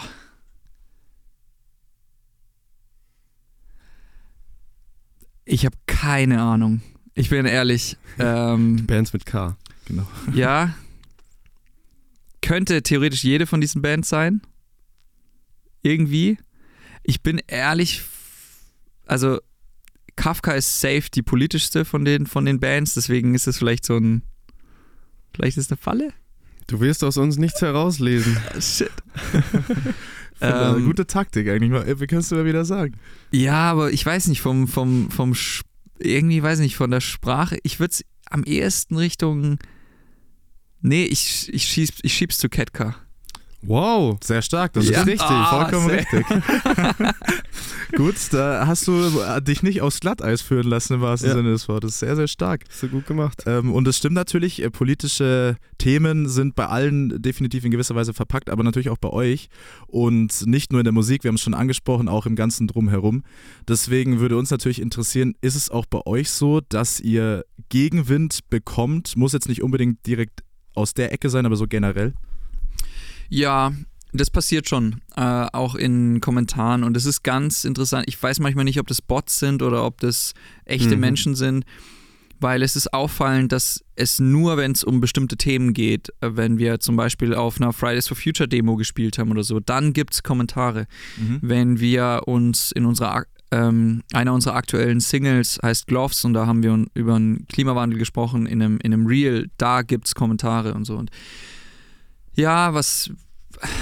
Ich 5.44 5.66
habe 5.66 5.76
keine 5.88 6.40
Ahnung. 6.40 6.84
Ich 7.16 7.32
bin 7.32 7.48
ehrlich. 7.48 7.98
Ähm, 8.20 8.86
Bands 8.86 9.12
mit 9.12 9.26
K. 9.26 9.58
Genau. 9.86 10.06
ja. 10.36 10.76
Könnte 12.44 12.84
theoretisch 12.84 13.24
jede 13.24 13.48
von 13.48 13.60
diesen 13.60 13.82
Bands 13.82 14.08
sein. 14.08 14.42
Irgendwie. 15.82 16.38
Ich 17.02 17.24
bin 17.24 17.42
ehrlich. 17.48 18.04
Also, 19.08 19.40
Kafka 20.16 20.54
ist 20.54 20.80
safe 20.80 21.10
die 21.14 21.22
politischste 21.22 21.86
von 21.86 22.06
den, 22.06 22.28
von 22.28 22.46
den 22.46 22.60
Bands. 22.60 22.94
Deswegen 22.94 23.36
ist 23.36 23.48
es 23.48 23.58
vielleicht 23.58 23.86
so 23.86 23.98
ein. 23.98 24.24
Vielleicht 25.34 25.58
ist 25.58 25.66
es 25.66 25.72
eine 25.72 25.78
Falle? 25.78 26.14
Du 26.68 26.80
wirst 26.80 27.04
aus 27.04 27.18
uns 27.18 27.38
nichts 27.38 27.62
herauslesen. 27.62 28.38
Shit. 28.60 28.92
Der, 30.42 30.76
Ähm, 30.76 30.86
gute 30.86 31.08
Taktik 31.08 31.48
eigentlich. 31.48 32.00
Wie 32.00 32.08
kannst 32.08 32.32
du 32.32 32.36
da 32.36 32.44
wieder 32.44 32.66
sagen? 32.66 32.96
Ja, 33.32 33.72
aber 33.72 33.92
ich 33.92 34.06
weiß 34.06 34.28
nicht, 34.28 34.42
vom, 34.42 34.68
vom, 34.68 35.10
vom 35.10 35.34
irgendwie 36.00 36.42
weiß 36.44 36.60
nicht, 36.60 36.76
von 36.76 36.92
der 36.92 37.02
Sprache, 37.02 37.58
ich 37.64 37.80
würde 37.80 37.92
es 37.92 38.06
am 38.30 38.44
ehesten 38.44 38.98
Richtung. 38.98 39.60
Nee, 40.82 41.06
ich, 41.06 41.54
ich, 41.54 41.64
schieß, 41.64 41.94
ich 42.02 42.14
schieb's 42.14 42.40
zu 42.40 42.50
Ketka. 42.50 42.96
Wow. 43.66 44.18
Sehr 44.24 44.42
stark, 44.42 44.74
das 44.74 44.90
Ja. 44.90 45.00
ist 45.02 45.08
richtig, 45.08 45.22
Ah, 45.22 45.68
vollkommen 45.70 45.90
richtig. 45.90 46.26
Gut, 47.96 48.16
da 48.32 48.66
hast 48.66 48.88
du 48.88 48.94
äh, 49.22 49.42
dich 49.42 49.62
nicht 49.62 49.82
aufs 49.82 50.00
Glatteis 50.00 50.42
führen 50.42 50.68
lassen 50.68 50.96
im 50.96 51.02
wahrsten 51.02 51.30
Ja. 51.30 51.36
Sinne 51.36 51.52
des 51.52 51.68
Wortes. 51.70 52.00
Sehr, 52.00 52.16
sehr 52.16 52.28
stark. 52.28 52.64
Hast 52.70 52.84
du 52.84 52.90
gut 52.90 53.06
gemacht. 53.06 53.44
Ähm, 53.46 53.72
und 53.72 53.88
es 53.88 53.98
stimmt 53.98 54.16
natürlich, 54.16 54.62
äh, 54.64 54.72
politische 54.72 55.58
Themen 55.78 56.28
sind 56.28 56.56
bei 56.56 56.66
allen 56.68 57.22
definitiv 57.22 57.64
in 57.66 57.72
gewisser 57.72 57.94
Weise 57.96 58.14
verpackt, 58.14 58.50
aber 58.50 58.64
natürlich 58.64 58.90
auch 58.90 58.98
bei 58.98 59.10
euch. 59.10 59.48
Und 59.88 60.46
nicht 60.48 60.72
nur 60.72 60.82
in 60.82 60.86
der 60.86 60.94
Musik, 60.94 61.24
wir 61.24 61.30
haben 61.30 61.36
es 61.36 61.42
schon 61.42 61.54
angesprochen, 61.54 62.08
auch 62.08 62.26
im 62.26 62.36
ganzen 62.36 62.68
Drumherum. 62.68 63.24
Deswegen 63.68 64.20
würde 64.20 64.38
uns 64.38 64.50
natürlich 64.50 64.82
interessieren, 64.82 65.36
ist 65.42 65.56
es 65.56 65.70
auch 65.70 65.86
bei 65.86 66.02
euch 66.06 66.32
so, 66.32 66.62
dass 66.62 67.00
ihr 67.00 67.46
Gegenwind 67.70 68.40
bekommt? 68.50 69.16
Muss 69.16 69.34
jetzt 69.34 69.48
nicht 69.48 69.62
unbedingt 69.62 70.06
direkt 70.08 70.42
aus 70.74 70.96
der 70.96 71.14
Ecke 71.14 71.30
sein, 71.30 71.46
aber 71.46 71.56
so 71.56 71.68
generell? 71.68 72.14
Ja, 73.34 73.74
das 74.12 74.30
passiert 74.30 74.70
schon, 74.70 75.02
äh, 75.16 75.22
auch 75.22 75.74
in 75.74 76.22
Kommentaren. 76.22 76.84
Und 76.84 76.96
es 76.96 77.06
ist 77.06 77.24
ganz 77.24 77.66
interessant. 77.66 78.06
Ich 78.08 78.22
weiß 78.22 78.40
manchmal 78.40 78.64
nicht, 78.64 78.80
ob 78.80 78.86
das 78.86 79.02
Bots 79.02 79.40
sind 79.40 79.64
oder 79.64 79.84
ob 79.84 80.00
das 80.02 80.34
echte 80.66 80.94
Mhm. 80.96 81.00
Menschen 81.02 81.36
sind, 81.36 81.66
weil 82.40 82.62
es 82.62 82.76
ist 82.76 82.94
auffallend, 82.94 83.52
dass 83.52 83.84
es 83.96 84.20
nur, 84.20 84.58
wenn 84.58 84.74
es 84.74 84.84
um 84.84 85.02
bestimmte 85.02 85.36
Themen 85.36 85.74
geht, 85.74 86.10
äh, 86.22 86.30
wenn 86.34 86.60
wir 86.60 86.80
zum 86.80 86.96
Beispiel 86.96 87.34
auf 87.34 87.60
einer 87.60 87.74
Fridays 87.74 88.08
for 88.08 88.16
Future 88.16 88.48
Demo 88.48 88.76
gespielt 88.76 89.18
haben 89.18 89.32
oder 89.32 89.44
so, 89.44 89.60
dann 89.60 89.94
gibt 89.94 90.14
es 90.14 90.22
Kommentare. 90.22 90.86
wenn 91.42 91.80
wir 91.80 92.22
uns 92.28 92.72
in 92.72 92.86
unserer 92.86 93.26
ähm, 93.50 94.02
einer 94.14 94.34
unserer 94.34 94.56
aktuellen 94.56 95.00
Singles 95.00 95.60
heißt 95.62 95.86
Gloves 95.88 96.24
und 96.26 96.34
da 96.34 96.46
haben 96.48 96.62
wir 96.64 96.86
über 96.94 97.14
den 97.18 97.48
Klimawandel 97.48 97.98
gesprochen 98.00 98.46
in 98.48 98.62
einem, 98.62 98.78
in 98.84 98.94
einem 98.94 99.06
Reel, 99.08 99.50
da 99.58 99.82
gibt 99.84 100.08
es 100.08 100.16
Kommentare 100.16 100.74
und 100.74 100.86
so. 100.86 100.98
Und 100.98 101.12
ja, 102.36 102.74
was, 102.74 103.12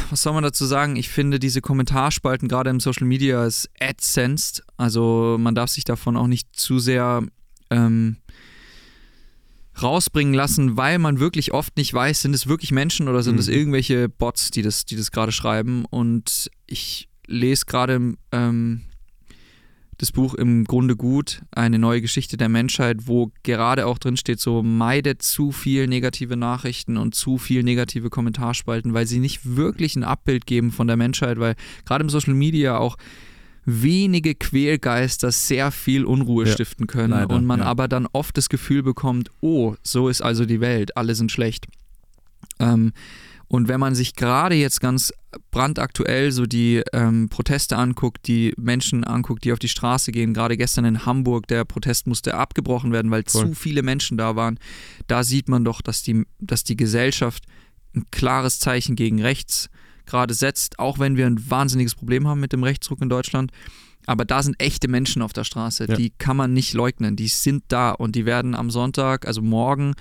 was 0.09 0.21
soll 0.21 0.33
man 0.33 0.43
dazu 0.43 0.65
sagen? 0.65 0.95
Ich 0.95 1.09
finde 1.09 1.39
diese 1.39 1.61
Kommentarspalten 1.61 2.47
gerade 2.47 2.69
im 2.69 2.79
Social 2.79 3.07
Media 3.07 3.45
ist 3.45 3.69
AdSensed. 3.79 4.63
Also 4.77 5.37
man 5.39 5.55
darf 5.55 5.69
sich 5.69 5.83
davon 5.83 6.17
auch 6.17 6.27
nicht 6.27 6.47
zu 6.53 6.79
sehr 6.79 7.23
ähm, 7.69 8.17
rausbringen 9.81 10.33
lassen, 10.33 10.77
weil 10.77 10.99
man 10.99 11.19
wirklich 11.19 11.53
oft 11.53 11.77
nicht 11.77 11.93
weiß, 11.93 12.21
sind 12.21 12.33
es 12.33 12.47
wirklich 12.47 12.71
Menschen 12.71 13.07
oder 13.07 13.23
sind 13.23 13.39
es 13.39 13.47
Mhm. 13.47 13.53
irgendwelche 13.53 14.09
Bots, 14.09 14.51
die 14.51 14.61
das, 14.61 14.85
die 14.85 14.95
das 14.95 15.11
gerade 15.11 15.31
schreiben. 15.31 15.85
Und 15.85 16.49
ich 16.67 17.07
lese 17.27 17.65
gerade 17.65 18.15
ähm, 18.31 18.81
das 20.01 20.11
Buch 20.11 20.33
im 20.33 20.63
Grunde 20.63 20.95
gut, 20.95 21.43
eine 21.51 21.77
neue 21.77 22.01
Geschichte 22.01 22.35
der 22.35 22.49
Menschheit, 22.49 23.07
wo 23.07 23.31
gerade 23.43 23.85
auch 23.85 23.99
drin 23.99 24.17
steht, 24.17 24.39
so 24.39 24.63
meidet 24.63 25.21
zu 25.21 25.51
viel 25.51 25.87
negative 25.87 26.35
Nachrichten 26.35 26.97
und 26.97 27.13
zu 27.13 27.37
viel 27.37 27.61
negative 27.61 28.09
Kommentarspalten, 28.09 28.95
weil 28.95 29.05
sie 29.05 29.19
nicht 29.19 29.55
wirklich 29.55 29.95
ein 29.95 30.03
Abbild 30.03 30.47
geben 30.47 30.71
von 30.71 30.87
der 30.87 30.97
Menschheit, 30.97 31.39
weil 31.39 31.55
gerade 31.85 32.03
im 32.03 32.09
Social 32.09 32.33
Media 32.33 32.77
auch 32.77 32.97
wenige 33.63 34.33
Quälgeister 34.33 35.31
sehr 35.31 35.69
viel 35.69 36.03
Unruhe 36.03 36.47
Ja, 36.47 36.51
stiften 36.51 36.87
können 36.87 37.11
leider, 37.11 37.35
und 37.35 37.45
man 37.45 37.59
ja. 37.59 37.67
aber 37.67 37.87
dann 37.87 38.07
oft 38.11 38.35
das 38.35 38.49
Gefühl 38.49 38.81
bekommt, 38.81 39.29
oh, 39.39 39.75
so 39.83 40.09
ist 40.09 40.21
also 40.21 40.45
die 40.45 40.61
Welt, 40.61 40.97
alle 40.97 41.13
sind 41.13 41.31
schlecht. 41.31 41.67
Ähm, 42.57 42.91
und 43.51 43.67
wenn 43.67 43.81
man 43.81 43.95
sich 43.95 44.15
gerade 44.15 44.55
jetzt 44.55 44.79
ganz 44.79 45.11
brandaktuell 45.51 46.31
so 46.31 46.45
die 46.45 46.83
ähm, 46.93 47.27
Proteste 47.27 47.75
anguckt, 47.75 48.25
die 48.29 48.53
Menschen 48.55 49.03
anguckt, 49.03 49.43
die 49.43 49.51
auf 49.51 49.59
die 49.59 49.67
Straße 49.67 50.13
gehen, 50.13 50.33
gerade 50.33 50.55
gestern 50.55 50.85
in 50.85 51.05
Hamburg, 51.05 51.47
der 51.47 51.65
Protest 51.65 52.07
musste 52.07 52.35
abgebrochen 52.35 52.93
werden, 52.93 53.11
weil 53.11 53.23
Voll. 53.27 53.49
zu 53.49 53.53
viele 53.53 53.83
Menschen 53.83 54.17
da 54.17 54.37
waren, 54.37 54.57
da 55.07 55.25
sieht 55.25 55.49
man 55.49 55.65
doch, 55.65 55.81
dass 55.81 56.01
die, 56.01 56.25
dass 56.39 56.63
die 56.63 56.77
Gesellschaft 56.77 57.43
ein 57.93 58.05
klares 58.09 58.59
Zeichen 58.59 58.95
gegen 58.95 59.21
rechts 59.21 59.69
gerade 60.05 60.33
setzt, 60.33 60.79
auch 60.79 60.97
wenn 60.97 61.17
wir 61.17 61.27
ein 61.27 61.49
wahnsinniges 61.49 61.95
Problem 61.95 62.29
haben 62.29 62.39
mit 62.39 62.53
dem 62.53 62.63
Rechtsruck 62.63 63.01
in 63.01 63.09
Deutschland. 63.09 63.51
Aber 64.05 64.25
da 64.25 64.41
sind 64.43 64.55
echte 64.61 64.87
Menschen 64.87 65.21
auf 65.21 65.33
der 65.33 65.43
Straße, 65.43 65.85
Ja. 65.89 65.95
die 65.95 66.11
kann 66.17 66.37
man 66.37 66.53
nicht 66.53 66.73
leugnen, 66.73 67.15
die 67.15 67.27
sind 67.27 67.63
da 67.67 67.91
und 67.91 68.15
die 68.15 68.25
werden 68.25 68.55
am 68.55 68.69
Sonntag, 68.71 69.27
also 69.27 69.41
morgen, 69.41 69.93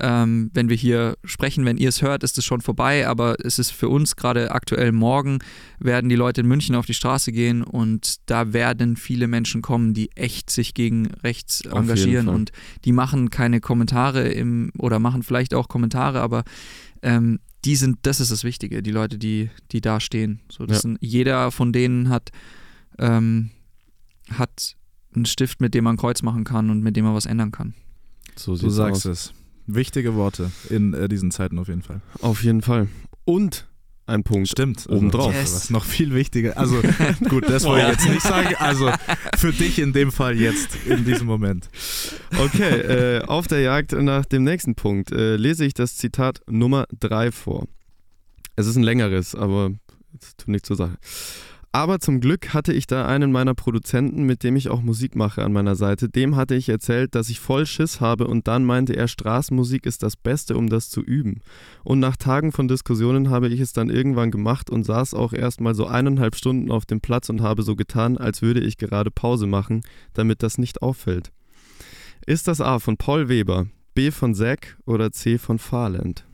ähm, 0.00 0.50
wenn 0.54 0.68
wir 0.68 0.76
hier 0.76 1.16
sprechen, 1.24 1.64
wenn 1.64 1.76
ihr 1.76 1.88
es 1.88 2.02
hört, 2.02 2.22
ist 2.22 2.38
es 2.38 2.44
schon 2.44 2.60
vorbei, 2.60 3.08
aber 3.08 3.34
es 3.44 3.58
ist 3.58 3.72
für 3.72 3.88
uns 3.88 4.14
gerade 4.14 4.52
aktuell 4.52 4.92
morgen, 4.92 5.40
werden 5.80 6.08
die 6.08 6.14
Leute 6.14 6.42
in 6.42 6.46
München 6.46 6.76
auf 6.76 6.86
die 6.86 6.94
Straße 6.94 7.32
gehen 7.32 7.64
und 7.64 8.16
da 8.26 8.52
werden 8.52 8.96
viele 8.96 9.26
Menschen 9.26 9.60
kommen, 9.60 9.94
die 9.94 10.10
echt 10.14 10.50
sich 10.50 10.72
gegen 10.74 11.06
rechts 11.24 11.62
jeden 11.64 11.76
engagieren 11.76 12.28
und 12.28 12.52
die 12.84 12.92
machen 12.92 13.30
keine 13.30 13.60
Kommentare 13.60 14.28
im 14.28 14.70
oder 14.78 15.00
machen 15.00 15.24
vielleicht 15.24 15.52
auch 15.52 15.66
Kommentare, 15.66 16.20
aber 16.20 16.44
ähm, 17.02 17.40
die 17.64 17.74
sind, 17.74 17.98
das 18.02 18.20
ist 18.20 18.30
das 18.30 18.44
Wichtige, 18.44 18.84
die 18.84 18.92
Leute, 18.92 19.18
die, 19.18 19.50
die 19.72 19.80
da 19.80 19.98
stehen. 19.98 20.38
So, 20.48 20.64
Ja. 20.64 20.74
sind, 20.74 20.98
jeder 21.00 21.50
von 21.50 21.72
denen 21.72 22.08
hat, 22.08 22.30
ähm, 22.98 23.50
hat 24.30 24.76
einen 25.14 25.26
Stift, 25.26 25.60
mit 25.60 25.74
dem 25.74 25.84
man 25.84 25.94
ein 25.94 25.98
Kreuz 25.98 26.22
machen 26.22 26.44
kann 26.44 26.70
und 26.70 26.82
mit 26.82 26.96
dem 26.96 27.04
man 27.04 27.14
was 27.14 27.26
ändern 27.26 27.50
kann. 27.50 27.74
So 28.36 28.56
Du 28.56 28.70
sagst 28.70 29.06
aus. 29.06 29.30
es. 29.30 29.32
Wichtige 29.66 30.14
Worte 30.14 30.50
in 30.70 30.94
äh, 30.94 31.08
diesen 31.08 31.30
Zeiten 31.30 31.58
auf 31.58 31.68
jeden 31.68 31.82
Fall. 31.82 32.00
Auf 32.20 32.42
jeden 32.42 32.62
Fall. 32.62 32.88
Und 33.24 33.68
ein 34.06 34.22
Punkt. 34.24 34.48
Stimmt. 34.48 34.86
Obendrauf. 34.88 35.34
Also, 35.34 35.54
Was 35.56 35.68
noch 35.70 35.84
viel 35.84 36.14
wichtiger. 36.14 36.56
Also 36.56 36.80
gut, 37.28 37.46
das 37.46 37.64
wollte 37.64 37.84
ich 37.84 37.92
jetzt 37.92 38.08
nicht 38.08 38.22
sagen. 38.22 38.54
Also 38.58 38.90
für 39.36 39.52
dich 39.52 39.78
in 39.78 39.92
dem 39.92 40.10
Fall 40.12 40.34
jetzt, 40.40 40.70
in 40.86 41.04
diesem 41.04 41.26
Moment. 41.26 41.68
Okay, 42.38 43.18
äh, 43.18 43.24
auf 43.26 43.46
der 43.48 43.60
Jagd 43.60 43.92
nach 43.92 44.24
dem 44.24 44.44
nächsten 44.44 44.74
Punkt 44.74 45.12
äh, 45.12 45.36
lese 45.36 45.66
ich 45.66 45.74
das 45.74 45.96
Zitat 45.98 46.40
Nummer 46.48 46.86
3 47.00 47.30
vor. 47.32 47.68
Es 48.56 48.66
ist 48.66 48.76
ein 48.76 48.82
längeres, 48.82 49.34
aber 49.34 49.72
es 50.18 50.34
tut 50.36 50.48
nichts 50.48 50.68
zur 50.68 50.76
Sache. 50.76 50.96
Aber 51.70 52.00
zum 52.00 52.20
Glück 52.20 52.54
hatte 52.54 52.72
ich 52.72 52.86
da 52.86 53.06
einen 53.06 53.30
meiner 53.30 53.54
Produzenten, 53.54 54.22
mit 54.22 54.42
dem 54.42 54.56
ich 54.56 54.70
auch 54.70 54.80
Musik 54.80 55.14
mache, 55.14 55.44
an 55.44 55.52
meiner 55.52 55.76
Seite. 55.76 56.08
Dem 56.08 56.34
hatte 56.34 56.54
ich 56.54 56.70
erzählt, 56.70 57.14
dass 57.14 57.28
ich 57.28 57.40
voll 57.40 57.66
Schiss 57.66 58.00
habe 58.00 58.26
und 58.26 58.48
dann 58.48 58.64
meinte 58.64 58.96
er, 58.96 59.06
Straßenmusik 59.06 59.84
ist 59.84 60.02
das 60.02 60.16
Beste, 60.16 60.56
um 60.56 60.70
das 60.70 60.88
zu 60.88 61.02
üben. 61.02 61.40
Und 61.84 61.98
nach 61.98 62.16
Tagen 62.16 62.52
von 62.52 62.68
Diskussionen 62.68 63.28
habe 63.28 63.48
ich 63.48 63.60
es 63.60 63.74
dann 63.74 63.90
irgendwann 63.90 64.30
gemacht 64.30 64.70
und 64.70 64.84
saß 64.84 65.12
auch 65.12 65.34
erst 65.34 65.60
mal 65.60 65.74
so 65.74 65.86
eineinhalb 65.86 66.36
Stunden 66.36 66.70
auf 66.70 66.86
dem 66.86 67.02
Platz 67.02 67.28
und 67.28 67.42
habe 67.42 67.62
so 67.62 67.76
getan, 67.76 68.16
als 68.16 68.40
würde 68.40 68.60
ich 68.60 68.78
gerade 68.78 69.10
Pause 69.10 69.46
machen, 69.46 69.82
damit 70.14 70.42
das 70.42 70.56
nicht 70.56 70.80
auffällt. 70.80 71.32
Ist 72.26 72.48
das 72.48 72.62
A 72.62 72.78
von 72.78 72.96
Paul 72.96 73.28
Weber, 73.28 73.66
B 73.94 74.10
von 74.10 74.34
Zack 74.34 74.78
oder 74.86 75.12
C 75.12 75.36
von 75.36 75.58
Farland? 75.58 76.24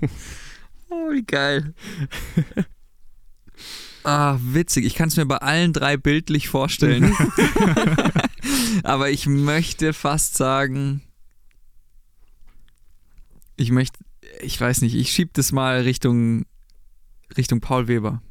Oh, 0.90 1.10
wie 1.12 1.22
geil. 1.22 1.74
ah, 4.04 4.38
witzig. 4.40 4.84
Ich 4.84 4.94
kann 4.94 5.08
es 5.08 5.16
mir 5.16 5.26
bei 5.26 5.38
allen 5.38 5.72
drei 5.72 5.96
bildlich 5.96 6.48
vorstellen. 6.48 7.14
Aber 8.82 9.10
ich 9.10 9.26
möchte 9.26 9.92
fast 9.92 10.36
sagen, 10.36 11.02
ich 13.56 13.70
möchte, 13.70 13.98
ich 14.40 14.60
weiß 14.60 14.80
nicht, 14.82 14.94
ich 14.94 15.12
schieb 15.12 15.34
das 15.34 15.52
mal 15.52 15.82
Richtung, 15.82 16.46
Richtung 17.36 17.60
Paul 17.60 17.88
Weber. 17.88 18.22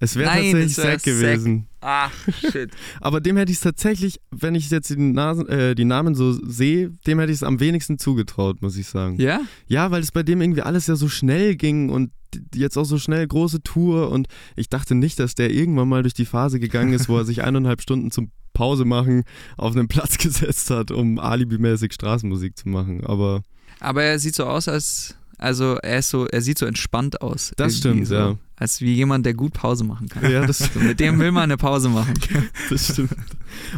Es 0.00 0.16
wäre 0.16 0.30
tatsächlich 0.30 0.64
es 0.64 0.78
wär 0.78 0.84
Zack 0.84 1.02
gewesen. 1.02 1.66
Ach, 1.80 2.12
shit. 2.52 2.70
Aber 3.00 3.20
dem 3.20 3.36
hätte 3.36 3.50
ich 3.50 3.58
es 3.58 3.62
tatsächlich, 3.62 4.20
wenn 4.30 4.54
ich 4.54 4.70
jetzt 4.70 4.90
die, 4.90 4.96
Nasen, 4.96 5.48
äh, 5.48 5.74
die 5.74 5.84
Namen 5.84 6.14
so 6.14 6.32
sehe, 6.32 6.90
dem 7.06 7.18
hätte 7.18 7.32
ich 7.32 7.38
es 7.38 7.42
am 7.42 7.60
wenigsten 7.60 7.98
zugetraut, 7.98 8.62
muss 8.62 8.76
ich 8.76 8.86
sagen. 8.86 9.20
Ja? 9.20 9.40
Ja, 9.66 9.90
weil 9.90 10.02
es 10.02 10.12
bei 10.12 10.22
dem 10.22 10.40
irgendwie 10.40 10.62
alles 10.62 10.86
ja 10.86 10.96
so 10.96 11.08
schnell 11.08 11.56
ging 11.56 11.90
und 11.90 12.10
jetzt 12.54 12.76
auch 12.76 12.84
so 12.84 12.98
schnell 12.98 13.26
große 13.26 13.62
Tour 13.62 14.10
und 14.10 14.28
ich 14.54 14.68
dachte 14.68 14.94
nicht, 14.94 15.18
dass 15.18 15.34
der 15.34 15.50
irgendwann 15.50 15.88
mal 15.88 16.02
durch 16.02 16.14
die 16.14 16.26
Phase 16.26 16.60
gegangen 16.60 16.92
ist, 16.92 17.08
wo 17.08 17.16
er 17.16 17.24
sich 17.24 17.42
eineinhalb 17.44 17.80
Stunden 17.80 18.10
zum 18.10 18.30
Pause 18.52 18.84
machen 18.84 19.22
auf 19.56 19.74
einen 19.74 19.88
Platz 19.88 20.18
gesetzt 20.18 20.70
hat, 20.70 20.90
um 20.90 21.18
alibimäßig 21.18 21.92
Straßenmusik 21.92 22.56
zu 22.58 22.68
machen. 22.68 23.04
Aber 23.04 23.42
Aber 23.80 24.02
er 24.02 24.18
sieht 24.18 24.34
so 24.34 24.44
aus, 24.44 24.68
als, 24.68 25.16
also 25.38 25.76
er 25.76 26.00
ist 26.00 26.10
so, 26.10 26.26
er 26.26 26.42
sieht 26.42 26.58
so 26.58 26.66
entspannt 26.66 27.22
aus. 27.22 27.52
Das 27.56 27.78
stimmt, 27.78 28.08
so, 28.08 28.14
ja. 28.14 28.38
Als 28.58 28.80
wie 28.80 28.92
jemand, 28.92 29.24
der 29.24 29.34
gut 29.34 29.52
Pause 29.52 29.84
machen 29.84 30.08
kann. 30.08 30.30
ja, 30.30 30.44
das, 30.44 30.58
So, 30.74 30.80
mit 30.80 30.98
dem 31.00 31.18
will 31.18 31.30
man 31.30 31.44
eine 31.44 31.56
Pause 31.56 31.88
machen. 31.88 32.14
das 32.70 32.92
stimmt. 32.92 33.14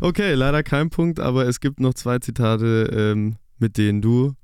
Okay, 0.00 0.34
leider 0.34 0.62
kein 0.62 0.90
Punkt, 0.90 1.20
aber 1.20 1.46
es 1.46 1.60
gibt 1.60 1.80
noch 1.80 1.94
zwei 1.94 2.18
Zitate, 2.18 2.90
ähm, 2.92 3.36
mit 3.58 3.76
denen 3.76 4.00
du 4.00 4.34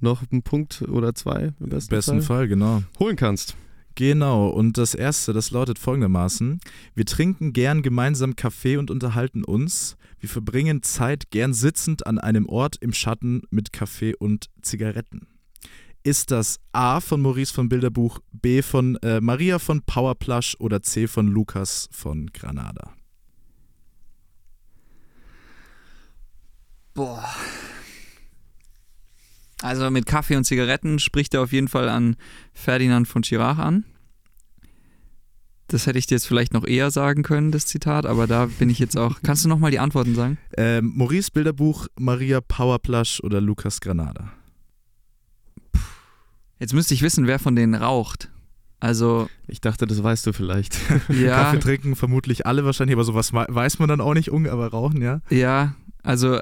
noch 0.00 0.22
einen 0.30 0.42
Punkt 0.42 0.82
oder 0.82 1.14
zwei 1.14 1.52
im 1.60 1.68
besten, 1.68 1.90
Besten 1.90 2.22
Fall 2.22 2.38
Fall, 2.38 2.48
genau. 2.48 2.82
holen 2.98 3.16
kannst. 3.16 3.56
Genau, 3.94 4.48
und 4.48 4.78
das 4.78 4.94
erste, 4.94 5.32
das 5.32 5.50
lautet 5.50 5.78
folgendermaßen: 5.78 6.60
Wir 6.94 7.04
trinken 7.04 7.52
gern 7.52 7.82
gemeinsam 7.82 8.36
Kaffee 8.36 8.78
und 8.78 8.90
unterhalten 8.90 9.44
uns. 9.44 9.96
Wir 10.18 10.28
verbringen 10.28 10.82
Zeit 10.82 11.30
gern 11.30 11.52
sitzend 11.52 12.06
an 12.06 12.18
einem 12.18 12.48
Ort 12.48 12.76
im 12.80 12.92
Schatten 12.92 13.42
mit 13.50 13.72
Kaffee 13.72 14.14
und 14.14 14.46
Zigaretten. 14.62 15.26
Ist 16.04 16.32
das 16.32 16.58
A 16.72 17.00
von 17.00 17.20
Maurice 17.20 17.54
von 17.54 17.68
Bilderbuch, 17.68 18.18
B 18.32 18.62
von 18.62 18.96
äh, 19.02 19.20
Maria 19.20 19.60
von 19.60 19.82
Powerplush 19.82 20.56
oder 20.58 20.82
C 20.82 21.06
von 21.06 21.28
Lukas 21.28 21.88
von 21.92 22.26
Granada? 22.32 22.92
Boah. 26.94 27.24
Also 29.62 29.88
mit 29.90 30.06
Kaffee 30.06 30.34
und 30.34 30.44
Zigaretten 30.44 30.98
spricht 30.98 31.34
er 31.34 31.42
auf 31.42 31.52
jeden 31.52 31.68
Fall 31.68 31.88
an 31.88 32.16
Ferdinand 32.52 33.06
von 33.06 33.22
Chirac 33.22 33.58
an. 33.58 33.84
Das 35.68 35.86
hätte 35.86 36.00
ich 36.00 36.06
dir 36.06 36.16
jetzt 36.16 36.26
vielleicht 36.26 36.52
noch 36.52 36.66
eher 36.66 36.90
sagen 36.90 37.22
können, 37.22 37.52
das 37.52 37.66
Zitat, 37.66 38.06
aber 38.06 38.26
da 38.26 38.46
bin 38.46 38.68
ich 38.68 38.80
jetzt 38.80 38.98
auch. 38.98 39.20
Kannst 39.22 39.44
du 39.44 39.48
nochmal 39.48 39.70
die 39.70 39.78
Antworten 39.78 40.16
sagen? 40.16 40.36
Ähm, 40.56 40.92
Maurice 40.96 41.30
Bilderbuch, 41.30 41.86
Maria 41.96 42.40
Powerplush 42.40 43.20
oder 43.20 43.40
Lukas 43.40 43.80
Granada? 43.80 44.32
Jetzt 46.62 46.74
müsste 46.74 46.94
ich 46.94 47.02
wissen, 47.02 47.26
wer 47.26 47.40
von 47.40 47.56
denen 47.56 47.74
raucht. 47.74 48.30
Also, 48.78 49.28
Ich 49.48 49.60
dachte, 49.60 49.84
das 49.84 50.00
weißt 50.00 50.24
du 50.28 50.32
vielleicht. 50.32 50.78
ja, 51.08 51.42
Kaffee 51.42 51.58
trinken 51.58 51.96
vermutlich 51.96 52.46
alle 52.46 52.64
wahrscheinlich, 52.64 52.94
aber 52.94 53.02
sowas 53.02 53.32
wei- 53.32 53.46
weiß 53.48 53.80
man 53.80 53.88
dann 53.88 54.00
auch 54.00 54.14
nicht, 54.14 54.30
aber 54.32 54.68
rauchen, 54.68 55.02
ja. 55.02 55.20
ja, 55.28 55.74
also 56.04 56.38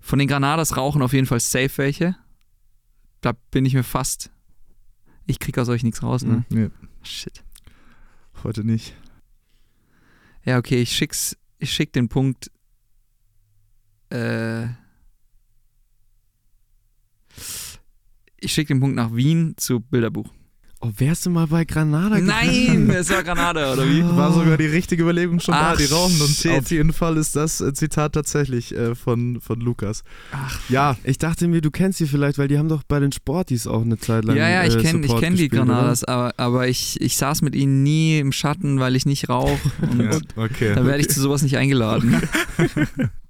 von 0.00 0.18
den 0.18 0.28
Granadas 0.28 0.76
rauchen 0.76 1.00
auf 1.00 1.14
jeden 1.14 1.24
Fall 1.26 1.40
safe 1.40 1.70
welche. 1.78 2.14
Da 3.22 3.32
bin 3.50 3.64
ich 3.64 3.72
mir 3.72 3.84
fast. 3.84 4.30
Ich 5.24 5.38
krieg 5.38 5.56
aus 5.56 5.70
euch 5.70 5.82
nichts 5.82 6.02
raus, 6.02 6.24
ne? 6.24 6.44
Nee, 6.50 6.68
Shit. 7.02 7.42
heute 8.44 8.64
nicht. 8.64 8.94
Ja, 10.44 10.58
okay, 10.58 10.82
ich 10.82 10.94
schick's, 10.94 11.38
ich 11.58 11.72
schick 11.72 11.94
den 11.94 12.10
Punkt. 12.10 12.50
Äh, 14.10 14.66
ich 18.42 18.52
schick 18.52 18.68
den 18.68 18.80
Punkt 18.80 18.96
nach 18.96 19.14
Wien 19.14 19.54
zu 19.56 19.80
Bilderbuch. 19.80 20.30
Oh, 20.84 20.90
wärst 20.96 21.26
du 21.26 21.30
mal 21.30 21.46
bei 21.46 21.64
Granada 21.64 22.18
Nein, 22.18 22.90
es 22.96 23.08
war 23.08 23.22
Granada, 23.22 23.72
oder 23.72 23.86
wie? 23.86 24.02
War 24.02 24.32
sogar 24.32 24.56
die 24.56 24.66
richtige 24.66 25.04
Überlegung 25.04 25.38
schon 25.38 25.54
da, 25.54 25.74
Ach, 25.74 25.76
die 25.76 25.84
rauchen 25.84 26.20
und 26.20 26.28
shit. 26.28 26.50
auf 26.50 26.72
jeden 26.72 26.92
Fall 26.92 27.18
ist 27.18 27.36
das 27.36 27.60
äh, 27.60 27.72
Zitat 27.72 28.14
tatsächlich 28.14 28.76
äh, 28.76 28.96
von, 28.96 29.40
von 29.40 29.60
Lukas. 29.60 30.02
Ach, 30.32 30.58
Ja, 30.68 30.96
Ich 31.04 31.18
dachte 31.18 31.46
mir, 31.46 31.60
du 31.60 31.70
kennst 31.70 31.98
sie 31.98 32.08
vielleicht, 32.08 32.36
weil 32.36 32.48
die 32.48 32.58
haben 32.58 32.68
doch 32.68 32.82
bei 32.82 32.98
den 32.98 33.12
Sportis 33.12 33.68
auch 33.68 33.82
eine 33.82 33.96
Zeit 33.96 34.24
lang 34.24 34.36
ja, 34.36 34.48
ja, 34.48 34.64
ich 34.64 34.74
äh, 34.74 34.82
kenne 34.82 35.06
kenn 35.06 35.36
die 35.36 35.48
gespielt, 35.48 35.52
oder? 35.52 35.72
Granadas, 35.72 36.02
aber, 36.02 36.34
aber 36.36 36.66
ich, 36.66 37.00
ich 37.00 37.16
saß 37.16 37.42
mit 37.42 37.54
ihnen 37.54 37.84
nie 37.84 38.18
im 38.18 38.32
Schatten, 38.32 38.80
weil 38.80 38.96
ich 38.96 39.06
nicht 39.06 39.28
rauche. 39.28 39.60
Und 39.82 40.02
ja 40.02 40.18
okay. 40.34 40.74
da 40.74 40.84
werde 40.84 40.98
ich 40.98 41.10
zu 41.10 41.20
sowas 41.20 41.42
nicht 41.42 41.56
eingeladen. 41.56 42.20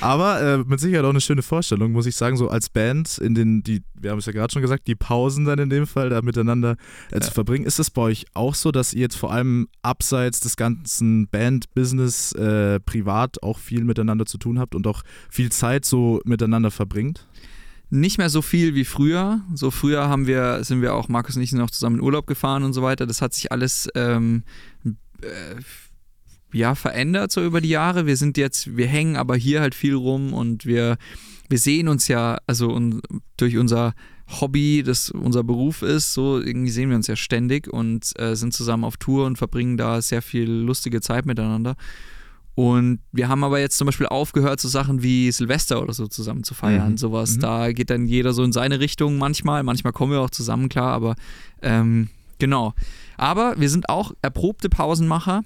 Aber 0.00 0.40
äh, 0.40 0.58
mit 0.58 0.80
Sicherheit 0.80 1.04
auch 1.04 1.10
eine 1.10 1.20
schöne 1.20 1.42
Vorstellung, 1.42 1.92
muss 1.92 2.06
ich 2.06 2.16
sagen, 2.16 2.36
so 2.36 2.48
als 2.48 2.68
Band 2.68 3.18
in 3.18 3.34
den, 3.34 3.62
die, 3.62 3.82
wir 3.94 4.10
haben 4.10 4.18
es 4.18 4.26
ja 4.26 4.32
gerade 4.32 4.52
schon 4.52 4.62
gesagt, 4.62 4.86
die 4.86 4.94
Pausen 4.94 5.44
dann 5.44 5.58
in 5.58 5.70
dem 5.70 5.86
Fall 5.86 6.08
da 6.08 6.22
miteinander 6.22 6.76
äh, 7.10 7.20
zu 7.20 7.30
verbringen. 7.30 7.66
Ist 7.66 7.78
es 7.78 7.90
bei 7.90 8.02
euch 8.02 8.26
auch 8.34 8.54
so, 8.54 8.72
dass 8.72 8.94
ihr 8.94 9.02
jetzt 9.02 9.16
vor 9.16 9.32
allem 9.32 9.68
abseits 9.82 10.40
des 10.40 10.56
ganzen 10.56 11.28
Band-Business 11.28 12.32
äh, 12.32 12.80
privat 12.80 13.42
auch 13.42 13.58
viel 13.58 13.84
miteinander 13.84 14.26
zu 14.26 14.38
tun 14.38 14.58
habt 14.58 14.74
und 14.74 14.86
auch 14.86 15.02
viel 15.28 15.50
Zeit 15.50 15.84
so 15.84 16.20
miteinander 16.24 16.70
verbringt? 16.70 17.26
Nicht 17.92 18.18
mehr 18.18 18.30
so 18.30 18.40
viel 18.40 18.76
wie 18.76 18.84
früher. 18.84 19.40
So 19.52 19.72
früher 19.72 20.08
haben 20.08 20.28
wir, 20.28 20.62
sind 20.62 20.80
wir 20.80 20.94
auch, 20.94 21.08
Markus 21.08 21.36
und 21.36 21.42
ich 21.42 21.50
sind 21.50 21.60
auch 21.60 21.70
zusammen 21.70 21.96
in 21.96 22.02
Urlaub 22.02 22.26
gefahren 22.26 22.62
und 22.62 22.72
so 22.72 22.82
weiter. 22.82 23.04
Das 23.04 23.20
hat 23.20 23.34
sich 23.34 23.50
alles 23.50 23.88
ähm, 23.96 24.44
äh, 25.22 25.26
ja, 26.52 26.74
verändert 26.74 27.32
so 27.32 27.44
über 27.44 27.60
die 27.60 27.68
Jahre. 27.68 28.06
Wir 28.06 28.16
sind 28.16 28.36
jetzt, 28.36 28.76
wir 28.76 28.86
hängen 28.86 29.16
aber 29.16 29.36
hier 29.36 29.60
halt 29.60 29.74
viel 29.74 29.94
rum 29.94 30.32
und 30.32 30.66
wir, 30.66 30.96
wir 31.48 31.58
sehen 31.58 31.88
uns 31.88 32.08
ja, 32.08 32.38
also 32.46 32.72
un, 32.72 33.00
durch 33.36 33.56
unser 33.56 33.94
Hobby, 34.40 34.82
das 34.84 35.10
unser 35.10 35.42
Beruf 35.42 35.82
ist, 35.82 36.14
so 36.14 36.40
irgendwie 36.40 36.70
sehen 36.70 36.88
wir 36.88 36.96
uns 36.96 37.08
ja 37.08 37.16
ständig 37.16 37.68
und 37.68 38.12
äh, 38.18 38.36
sind 38.36 38.54
zusammen 38.54 38.84
auf 38.84 38.96
Tour 38.96 39.26
und 39.26 39.38
verbringen 39.38 39.76
da 39.76 40.00
sehr 40.00 40.22
viel 40.22 40.48
lustige 40.48 41.00
Zeit 41.00 41.26
miteinander. 41.26 41.74
Und 42.54 43.00
wir 43.12 43.28
haben 43.28 43.42
aber 43.42 43.58
jetzt 43.58 43.78
zum 43.78 43.86
Beispiel 43.86 44.06
aufgehört, 44.06 44.60
so 44.60 44.68
Sachen 44.68 45.02
wie 45.02 45.32
Silvester 45.32 45.82
oder 45.82 45.94
so 45.94 46.06
zusammen 46.08 46.44
zu 46.44 46.54
feiern. 46.54 46.92
Mhm. 46.92 46.96
Sowas. 46.98 47.36
Mhm. 47.36 47.40
Da 47.40 47.72
geht 47.72 47.90
dann 47.90 48.06
jeder 48.06 48.32
so 48.32 48.44
in 48.44 48.52
seine 48.52 48.80
Richtung 48.80 49.18
manchmal. 49.18 49.62
Manchmal 49.62 49.92
kommen 49.92 50.12
wir 50.12 50.20
auch 50.20 50.30
zusammen, 50.30 50.68
klar, 50.68 50.92
aber 50.92 51.14
ähm, 51.62 52.08
genau. 52.40 52.74
Aber 53.16 53.54
wir 53.58 53.68
sind 53.68 53.90
auch 53.90 54.12
erprobte 54.22 54.70
Pausenmacher. 54.70 55.44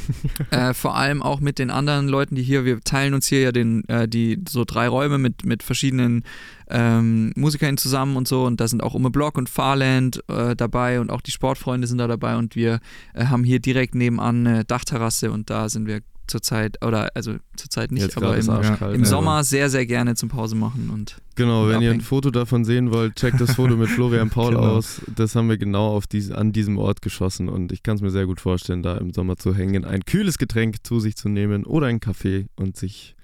äh, 0.50 0.74
vor 0.74 0.94
allem 0.94 1.22
auch 1.22 1.40
mit 1.40 1.58
den 1.58 1.70
anderen 1.70 2.06
Leuten, 2.06 2.34
die 2.34 2.42
hier, 2.42 2.66
wir 2.66 2.80
teilen 2.80 3.14
uns 3.14 3.26
hier 3.26 3.40
ja 3.40 3.50
den, 3.50 3.88
äh, 3.88 4.06
die 4.06 4.42
so 4.46 4.64
drei 4.64 4.88
Räume 4.88 5.16
mit, 5.16 5.46
mit 5.46 5.62
verschiedenen 5.62 6.22
ähm, 6.68 7.32
Musikern 7.34 7.78
zusammen 7.78 8.16
und 8.16 8.28
so. 8.28 8.44
Und 8.44 8.60
da 8.60 8.68
sind 8.68 8.82
auch 8.82 8.92
Ume 8.92 9.10
Block 9.10 9.38
und 9.38 9.48
Farland 9.48 10.22
äh, 10.28 10.54
dabei 10.54 11.00
und 11.00 11.10
auch 11.10 11.22
die 11.22 11.30
Sportfreunde 11.30 11.86
sind 11.86 11.96
da 11.96 12.06
dabei. 12.06 12.36
Und 12.36 12.56
wir 12.56 12.80
äh, 13.14 13.24
haben 13.24 13.42
hier 13.42 13.58
direkt 13.58 13.94
nebenan 13.94 14.46
eine 14.46 14.64
Dachterrasse 14.66 15.32
und 15.32 15.48
da 15.48 15.70
sind 15.70 15.86
wir 15.86 16.02
zurzeit, 16.26 16.84
oder 16.84 17.10
also 17.14 17.34
zurzeit 17.56 17.92
nicht, 17.92 18.02
Jetzt 18.02 18.16
aber 18.16 18.36
im, 18.36 18.48
arschkalt. 18.50 18.94
im 18.94 19.02
Ja. 19.02 19.06
Sommer 19.08 19.44
sehr, 19.44 19.70
sehr 19.70 19.86
gerne 19.86 20.14
zum 20.14 20.28
Pause 20.28 20.54
machen. 20.56 20.90
Und 20.90 21.16
Genau, 21.36 21.64
und 21.64 21.68
wenn 21.70 21.82
ihr 21.82 21.88
ein 21.90 21.96
abhängen. 21.96 22.00
Foto 22.00 22.30
davon 22.30 22.64
sehen 22.64 22.92
wollt, 22.92 23.16
checkt 23.16 23.40
das 23.40 23.54
Foto 23.54 23.76
mit 23.76 23.88
Florian 23.90 24.30
Paul 24.30 24.50
Genau. 24.54 24.62
aus. 24.76 25.00
Das 25.14 25.34
haben 25.36 25.48
wir 25.48 25.58
genau 25.58 25.88
auf 25.96 26.06
diese, 26.06 26.36
an 26.38 26.52
diesem 26.52 26.78
Ort 26.78 27.02
geschossen 27.02 27.48
und 27.48 27.72
ich 27.72 27.82
kann 27.82 27.96
es 27.96 28.02
mir 28.02 28.10
sehr 28.10 28.26
gut 28.26 28.40
vorstellen, 28.40 28.82
da 28.82 28.96
im 28.96 29.12
Sommer 29.12 29.36
zu 29.36 29.54
hängen, 29.54 29.84
ein 29.84 30.04
kühles 30.04 30.38
Getränk 30.38 30.86
zu 30.86 31.00
sich 31.00 31.16
zu 31.16 31.28
nehmen 31.28 31.64
oder 31.64 31.88
einen 31.88 32.00
Kaffee 32.00 32.46
und 32.56 32.76
sich 32.76 33.14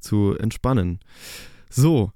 zu 0.00 0.34
entspannen. 0.38 0.98
So, 1.68 2.12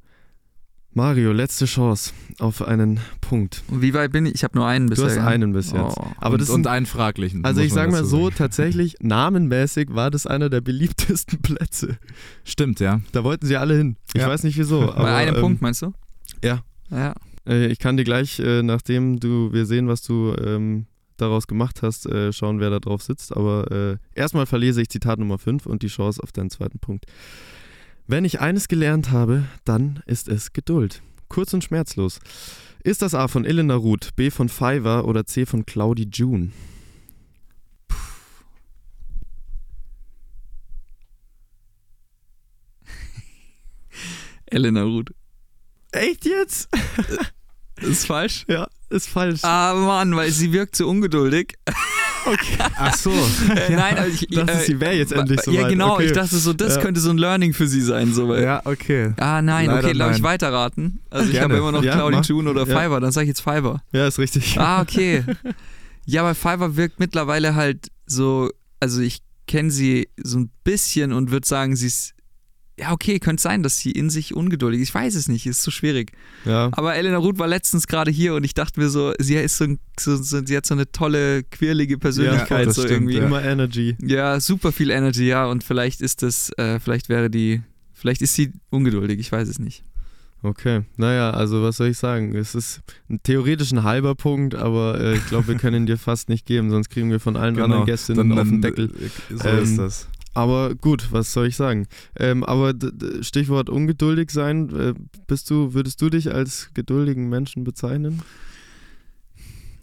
Mario, 0.94 1.32
letzte 1.32 1.64
Chance 1.66 2.12
auf 2.38 2.62
einen 2.62 3.00
Punkt. 3.20 3.62
wie 3.68 3.94
weit 3.94 4.12
bin 4.12 4.26
ich? 4.26 4.34
Ich 4.36 4.44
habe 4.44 4.56
nur 4.56 4.66
einen 4.66 4.88
bisher. 4.88 5.06
Du 5.06 5.10
hast 5.10 5.18
einen 5.18 5.52
bis 5.52 5.72
jetzt. 5.72 5.96
Oh. 5.98 6.06
Aber 6.18 6.34
und, 6.34 6.40
das 6.40 6.48
und 6.50 6.62
sind, 6.64 6.66
einen 6.68 6.86
fraglichen. 6.86 7.44
also 7.44 7.60
ich 7.60 7.70
man 7.70 7.74
sag 7.74 7.90
mal 7.90 8.04
so, 8.04 8.24
sagen. 8.24 8.36
tatsächlich 8.36 8.96
namenmäßig 9.00 9.88
war 9.94 10.10
das 10.10 10.26
einer 10.26 10.48
der 10.50 10.60
beliebtesten 10.60 11.40
Plätze. 11.42 11.98
Stimmt, 12.44 12.78
ja. 12.80 13.00
Da 13.12 13.24
wollten 13.24 13.46
sie 13.46 13.56
alle 13.56 13.76
hin. 13.76 13.96
Ich 14.14 14.20
Ja. 14.20 14.28
weiß 14.28 14.44
nicht 14.44 14.56
wieso. 14.56 14.82
Aber, 14.82 15.02
Bei 15.02 15.14
einem 15.16 15.34
ähm, 15.34 15.40
Punkt, 15.40 15.62
meinst 15.62 15.82
du? 15.82 15.92
ja. 16.42 16.60
Ja. 16.90 17.14
Äh, 17.46 17.66
ich 17.66 17.78
kann 17.80 17.96
dir 17.96 18.04
gleich, 18.04 18.38
äh, 18.38 18.62
nachdem 18.62 19.18
du 19.18 19.52
wir 19.52 19.66
sehen, 19.66 19.88
was 19.88 20.02
du 20.02 20.34
ähm, 20.36 20.86
daraus 21.16 21.46
gemacht 21.46 21.82
hast, 21.82 22.06
äh, 22.06 22.32
schauen, 22.32 22.60
wer 22.60 22.70
da 22.70 22.78
drauf 22.78 23.02
sitzt. 23.02 23.36
Aber 23.36 23.70
äh, 23.70 23.96
erstmal 24.14 24.46
verlese 24.46 24.80
ich 24.82 24.88
Zitat 24.90 25.18
Nummer 25.18 25.38
5 25.38 25.66
und 25.66 25.82
die 25.82 25.88
Chance 25.88 26.22
auf 26.22 26.30
deinen 26.30 26.50
zweiten 26.50 26.78
Punkt. 26.78 27.06
Wenn 28.06 28.26
ich 28.26 28.40
eines 28.40 28.68
gelernt 28.68 29.10
habe, 29.12 29.44
dann 29.64 30.02
ist 30.04 30.28
es 30.28 30.52
Geduld. 30.52 31.00
Kurz 31.30 31.54
und 31.54 31.64
schmerzlos. 31.64 32.20
Ist 32.82 33.00
das 33.00 33.14
A 33.14 33.28
von 33.28 33.46
Elena 33.46 33.76
Ruth, 33.76 34.14
B 34.14 34.30
von 34.30 34.50
Fiverr 34.50 35.06
oder 35.06 35.24
C 35.24 35.46
von 35.46 35.64
Claudi 35.64 36.10
June? 36.12 36.52
Elena 44.46 44.82
Ruth. 44.82 45.14
Echt 45.92 46.26
jetzt? 46.26 46.68
Ist 47.76 48.06
falsch? 48.06 48.44
Ja, 48.48 48.68
ist 48.90 49.08
falsch. 49.08 49.42
Ah, 49.44 49.72
Mann, 49.74 50.14
weil 50.14 50.30
sie 50.30 50.52
wirkt 50.52 50.76
so 50.76 50.86
ungeduldig. 50.90 51.56
Ach 52.78 52.94
so. 52.96 53.10
Äh, 53.10 53.74
Nein, 53.76 53.98
also 53.98 54.10
ich, 54.12 54.26
Das 54.28 54.60
ist, 54.60 54.66
sie 54.66 54.80
wäre 54.80 54.94
jetzt 54.94 55.12
endlich 55.12 55.40
so 55.42 55.50
Ja, 55.50 55.68
genau. 55.68 55.94
Okay. 55.94 56.06
Ich 56.06 56.12
dachte 56.12 56.36
so, 56.36 56.52
das 56.52 56.76
Ja. 56.76 56.80
könnte 56.82 57.00
so 57.00 57.10
ein 57.10 57.18
Learning 57.18 57.52
für 57.52 57.66
sie 57.66 57.80
sein. 57.80 58.12
So, 58.14 58.34
ja, 58.34 58.62
okay. 58.64 59.12
Ah, 59.18 59.42
nein, 59.42 59.66
Leider 59.66 59.88
okay, 59.88 59.98
darf 59.98 60.10
ich 60.12 60.18
nein. 60.18 60.22
weiterraten? 60.22 61.00
Also 61.10 61.26
ich 61.26 61.32
Gerne. 61.32 61.44
habe 61.54 61.56
immer 61.58 61.72
noch 61.72 61.82
Ja, 61.82 61.94
Claudi 61.94 62.16
mach. 62.16 62.24
June 62.24 62.50
oder 62.50 62.66
Ja. 62.66 62.80
Fiverr, 62.80 63.00
dann 63.00 63.12
sage 63.12 63.24
ich 63.24 63.28
jetzt 63.28 63.40
Fiverr. 63.40 63.82
Ja, 63.92 64.06
ist 64.06 64.18
richtig. 64.18 64.58
Ah, 64.58 64.80
okay. 64.80 65.24
ja, 66.06 66.22
aber 66.22 66.34
Fiverr 66.34 66.76
wirkt 66.76 66.98
mittlerweile 67.00 67.54
halt 67.54 67.88
so, 68.06 68.50
also 68.80 69.00
ich 69.00 69.20
kenne 69.46 69.70
sie 69.70 70.08
so 70.22 70.38
ein 70.38 70.50
bisschen 70.64 71.12
und 71.12 71.30
würde 71.30 71.46
sagen, 71.46 71.76
sie 71.76 71.86
ist, 71.88 72.13
ja 72.78 72.92
okay, 72.92 73.18
könnte 73.20 73.40
sein, 73.42 73.62
dass 73.62 73.78
sie 73.78 73.90
in 73.92 74.10
sich 74.10 74.34
ungeduldig 74.34 74.80
ist. 74.80 74.88
Ich 74.88 74.94
weiß 74.94 75.14
es 75.14 75.28
nicht, 75.28 75.46
ist 75.46 75.62
so 75.62 75.70
schwierig. 75.70 76.12
Ja. 76.44 76.70
Aber 76.72 76.94
Elena 76.96 77.18
Ruth 77.18 77.38
war 77.38 77.46
letztens 77.46 77.86
gerade 77.86 78.10
hier 78.10 78.34
und 78.34 78.42
ich 78.44 78.54
dachte 78.54 78.80
mir 78.80 78.88
so, 78.88 79.12
sie 79.18 79.34
ist 79.36 79.56
so, 79.58 79.64
ein- 79.64 79.78
so, 79.98 80.16
so 80.16 80.44
sie 80.44 80.56
hat 80.56 80.66
so 80.66 80.74
eine 80.74 80.90
tolle, 80.90 81.44
quirlige 81.44 81.98
Persönlichkeit 81.98 82.66
das 82.66 82.74
so 82.76 82.82
stimmt, 82.82 83.10
irgendwie. 83.10 83.16
ja. 83.18 83.26
Immer 83.26 83.44
Energy. 83.44 83.96
Ja, 84.02 84.40
super 84.40 84.72
viel 84.72 84.90
Energy, 84.90 85.26
ja. 85.28 85.46
Und 85.46 85.62
vielleicht 85.62 86.00
ist 86.00 86.22
das, 86.22 86.50
äh, 86.56 86.80
vielleicht 86.80 87.08
wäre 87.08 87.30
die, 87.30 87.62
vielleicht 87.92 88.22
ist 88.22 88.34
sie 88.34 88.52
ungeduldig, 88.70 89.20
ich 89.20 89.30
weiß 89.30 89.48
es 89.48 89.58
nicht. 89.58 89.84
Okay, 90.42 90.82
naja, 90.98 91.30
also 91.30 91.62
was 91.62 91.78
soll 91.78 91.86
ich 91.88 91.96
sagen? 91.96 92.34
Es 92.36 92.54
ist 92.54 92.82
ein, 93.08 93.18
theoretisch 93.22 93.72
ein 93.72 93.82
halber 93.82 94.14
Punkt, 94.14 94.54
aber 94.54 95.00
äh, 95.00 95.14
ich 95.14 95.26
glaube, 95.26 95.48
wir 95.48 95.54
können 95.54 95.84
ihn 95.84 95.86
dir 95.86 95.96
fast 95.96 96.28
nicht 96.28 96.44
geben, 96.44 96.68
sonst 96.68 96.90
kriegen 96.90 97.10
wir 97.10 97.18
von 97.18 97.36
allen 97.36 97.58
anderen 97.58 97.86
Gästinnen 97.86 98.30
auf 98.38 98.46
den 98.48 98.60
Deckel. 98.60 98.90
äh, 99.30 99.34
So 99.38 99.48
Ähm, 99.48 99.62
ist 99.62 99.78
das. 99.78 100.08
Aber 100.34 100.74
gut, 100.74 101.12
was 101.12 101.32
soll 101.32 101.46
ich 101.46 101.56
sagen? 101.56 101.86
Ähm, 102.18 102.42
aber 102.44 102.74
Stichwort 103.20 103.70
ungeduldig 103.70 104.30
sein, 104.30 104.68
äh, 104.76 104.94
bist 105.26 105.48
du, 105.48 105.74
würdest 105.74 106.02
du 106.02 106.10
dich 106.10 106.32
als 106.32 106.70
geduldigen 106.74 107.28
Menschen 107.28 107.62
bezeichnen? 107.62 108.22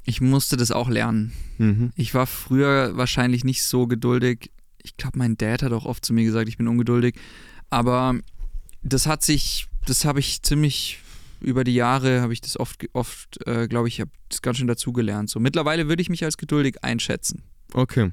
Ich 0.04 0.20
musste 0.20 0.58
das 0.58 0.72
auch 0.72 0.90
lernen. 0.90 1.32
Mhm. 1.58 1.92
Ich 1.96 2.14
war 2.14 2.28
früher 2.28 2.98
wahrscheinlich 2.98 3.44
nicht 3.44 3.64
so 3.64 3.88
geduldig. 3.88 4.52
Ich 4.84 4.98
glaube, 4.98 5.18
mein 5.18 5.38
Dad 5.38 5.64
hat 5.64 5.72
auch 5.72 5.86
oft 5.86 6.04
zu 6.04 6.14
mir 6.14 6.26
gesagt, 6.26 6.50
ich 6.50 6.58
bin 6.58 6.68
ungeduldig. 6.68 7.16
Aber 7.70 8.16
das 8.82 9.08
hat 9.08 9.24
sich, 9.24 9.68
das 9.86 10.04
habe 10.04 10.20
ich 10.20 10.42
ziemlich 10.42 11.00
über 11.40 11.64
die 11.64 11.74
Jahre, 11.74 12.22
habe 12.22 12.34
ich 12.34 12.42
das 12.42 12.60
oft, 12.60 12.86
oft 12.94 13.40
äh, 13.48 13.68
glaube 13.68 13.88
ich, 13.88 14.02
habe 14.02 14.12
das 14.30 14.42
ganz 14.42 14.58
schön 14.58 14.68
dazugelernt. 14.68 15.30
So 15.30 15.40
mittlerweile 15.40 15.88
würde 15.88 16.02
ich 16.02 16.10
mich 16.10 16.24
als 16.24 16.38
geduldig 16.38 16.84
einschätzen. 16.84 17.44
Okay. 17.74 18.12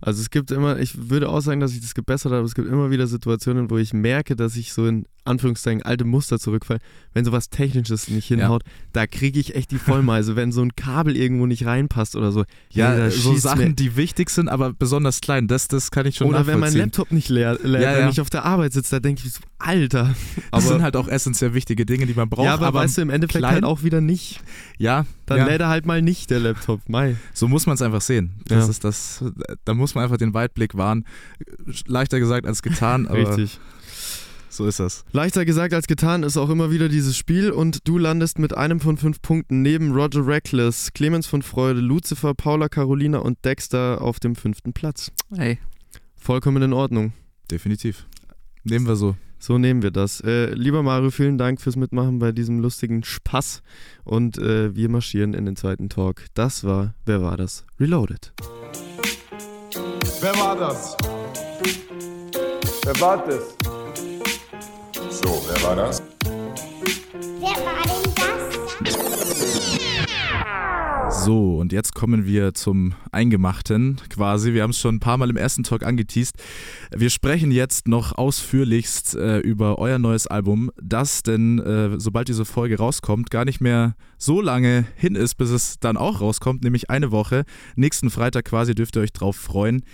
Also 0.00 0.20
es 0.20 0.30
gibt 0.30 0.50
immer, 0.50 0.78
ich 0.78 1.10
würde 1.10 1.28
auch 1.28 1.40
sagen, 1.40 1.60
dass 1.60 1.72
ich 1.72 1.80
das 1.80 1.94
gebessert 1.94 2.32
habe, 2.32 2.44
es 2.44 2.54
gibt 2.54 2.68
immer 2.68 2.90
wieder 2.90 3.06
Situationen, 3.06 3.70
wo 3.70 3.78
ich 3.78 3.92
merke, 3.92 4.36
dass 4.36 4.56
ich 4.56 4.72
so 4.72 4.86
in 4.86 5.06
Anführungszeichen 5.24 5.82
alte 5.82 6.04
Muster 6.04 6.38
zurückfalle. 6.38 6.80
Wenn 7.14 7.24
sowas 7.24 7.50
Technisches 7.50 8.08
nicht 8.08 8.26
hinhaut, 8.28 8.62
da 8.92 9.06
kriege 9.06 9.38
ich 9.38 9.54
echt 9.54 9.70
die 9.70 9.78
Vollmeise, 9.78 10.34
wenn 10.36 10.50
so 10.52 10.62
ein 10.62 10.74
Kabel 10.74 11.16
irgendwo 11.16 11.46
nicht 11.46 11.64
reinpasst 11.66 12.16
oder 12.16 12.32
so. 12.32 12.44
Ja, 12.70 12.96
da 12.96 13.10
so 13.10 13.30
schießt 13.32 13.42
Sachen, 13.42 13.68
mir- 13.68 13.72
die 13.74 13.96
wichtig 13.96 14.30
sind, 14.30 14.48
aber 14.48 14.72
besonders 14.72 15.20
klein, 15.20 15.46
das, 15.48 15.68
das 15.68 15.90
kann 15.90 16.06
ich 16.06 16.16
schon 16.16 16.28
Oder 16.28 16.46
wenn 16.46 16.58
mein. 16.58 16.72
Laptop 16.74 17.12
nicht 17.12 17.28
leer, 17.28 17.58
leer 17.62 17.80
Ja, 17.80 17.92
wenn 17.94 18.00
ja. 18.04 18.08
ich 18.10 18.20
auf 18.20 18.30
der 18.30 18.44
Arbeit 18.44 18.72
sitze, 18.72 18.96
da 18.96 19.00
denke 19.00 19.22
ich 19.24 19.32
so, 19.32 19.40
Alter. 19.58 20.14
Das 20.50 20.64
sind 20.64 20.74
Aber, 20.74 20.82
halt 20.82 20.96
auch 20.96 21.06
essentiell 21.08 21.54
wichtige 21.54 21.86
Dinge, 21.86 22.06
die 22.06 22.14
man 22.14 22.28
braucht. 22.28 22.46
ja, 22.46 22.54
aber, 22.54 22.72
weißt 22.74 22.98
du, 22.98 23.02
im 23.02 23.10
Endeffekt 23.10 23.38
klein- 23.42 23.54
halt 23.54 23.64
auch 23.64 23.82
wieder 23.84 24.00
nicht. 24.00 24.40
ja, 24.78 25.06
Dann 25.26 25.38
ja, 25.38 25.46
lädt 25.46 25.60
er 25.60 25.68
halt 25.68 25.86
mal 25.86 26.02
nicht, 26.02 26.30
der 26.30 26.40
Laptop. 26.40 26.80
Mai. 26.88 27.16
so 27.32 27.46
muss 27.46 27.66
man 27.66 27.74
es 27.74 27.82
einfach 27.82 28.00
sehen. 28.00 28.32
Das 28.48 28.64
Ja. 28.64 28.70
ist 28.70 28.82
das, 28.84 29.24
da 29.64 29.74
muss 29.74 29.94
man 29.94 30.02
einfach 30.04 30.16
den 30.16 30.34
Weitblick 30.34 30.76
wahren. 30.76 31.04
Leichter 31.86 32.18
gesagt 32.18 32.46
als 32.46 32.62
getan, 32.62 33.06
aber 33.06 33.18
Richtig. 33.36 33.60
So 34.52 34.66
ist 34.66 34.78
das. 34.80 35.04
Leichter 35.12 35.44
gesagt 35.44 35.74
als 35.74 35.86
getan 35.86 36.22
ist 36.22 36.36
auch 36.36 36.50
immer 36.50 36.70
wieder 36.70 36.88
dieses 36.88 37.16
Spiel 37.16 37.50
und 37.50 37.88
du 37.88 37.98
landest 37.98 38.38
mit 38.38 38.56
einem 38.56 38.80
von 38.80 38.96
fünf 38.96 39.22
Punkten 39.22 39.62
neben 39.62 39.92
Roger 39.92 40.26
Reckless, 40.26 40.92
Clemens 40.92 41.26
von 41.26 41.42
Freude, 41.42 41.80
Lucifer, 41.80 42.34
Paula 42.34 42.68
Carolina 42.68 43.18
und 43.18 43.44
Dexter 43.44 44.00
auf 44.02 44.20
dem 44.20 44.36
fünften 44.36 44.72
Platz. 44.72 45.10
Ey, 45.36 45.58
Vollkommen 46.22 46.62
in 46.62 46.72
Ordnung. 46.72 47.14
Definitiv. 47.50 48.06
Nehmen 48.62 48.86
wir 48.86 48.94
so. 48.94 49.16
So 49.40 49.58
nehmen 49.58 49.82
wir 49.82 49.90
das. 49.90 50.20
Äh, 50.20 50.54
lieber 50.54 50.84
Mario, 50.84 51.10
vielen 51.10 51.36
Dank 51.36 51.60
fürs 51.60 51.74
Mitmachen 51.74 52.20
bei 52.20 52.30
diesem 52.30 52.60
lustigen 52.60 53.02
Spaß 53.02 53.60
und 54.04 54.38
äh, 54.38 54.72
wir 54.76 54.88
marschieren 54.88 55.34
in 55.34 55.46
den 55.46 55.56
zweiten 55.56 55.88
Talk. 55.88 56.26
Das 56.34 56.62
war 56.62 56.94
Wer 57.06 57.22
war 57.22 57.36
das? 57.36 57.64
Reloaded. 57.80 58.32
Wer 60.20 60.34
war 60.36 60.56
das? 60.56 60.96
Wer 62.84 63.00
war 63.00 63.26
das? 63.26 63.81
So, 65.22 65.44
wer 65.48 65.62
war 65.62 65.76
das? 65.76 66.02
Wer 66.24 67.50
war 67.64 67.82
denn 67.84 68.16
das? 68.16 68.42
So, 71.24 71.58
und 71.58 71.72
jetzt 71.72 71.94
kommen 71.94 72.26
wir 72.26 72.54
zum 72.54 72.94
Eingemachten 73.12 74.00
quasi. 74.08 74.54
Wir 74.54 74.62
haben 74.62 74.70
es 74.70 74.78
schon 74.78 74.96
ein 74.96 75.00
paar 75.00 75.18
Mal 75.18 75.30
im 75.30 75.36
ersten 75.36 75.62
Talk 75.62 75.84
angeteased. 75.84 76.34
Wir 76.90 77.10
sprechen 77.10 77.52
jetzt 77.52 77.86
noch 77.86 78.18
ausführlichst 78.18 79.14
äh, 79.14 79.38
über 79.38 79.78
euer 79.78 79.98
neues 80.00 80.26
Album, 80.26 80.72
das 80.82 81.22
denn, 81.22 81.60
äh, 81.60 82.00
sobald 82.00 82.26
diese 82.28 82.44
Folge 82.44 82.78
rauskommt, 82.78 83.30
gar 83.30 83.44
nicht 83.44 83.60
mehr 83.60 83.94
so 84.18 84.40
lange 84.40 84.86
hin 84.96 85.14
ist, 85.14 85.36
bis 85.36 85.50
es 85.50 85.78
dann 85.78 85.96
auch 85.96 86.20
rauskommt, 86.20 86.64
nämlich 86.64 86.90
eine 86.90 87.12
Woche. 87.12 87.44
Nächsten 87.76 88.10
Freitag 88.10 88.46
quasi 88.46 88.74
dürft 88.74 88.96
ihr 88.96 89.02
euch 89.02 89.12
drauf 89.12 89.36
freuen. 89.36 89.84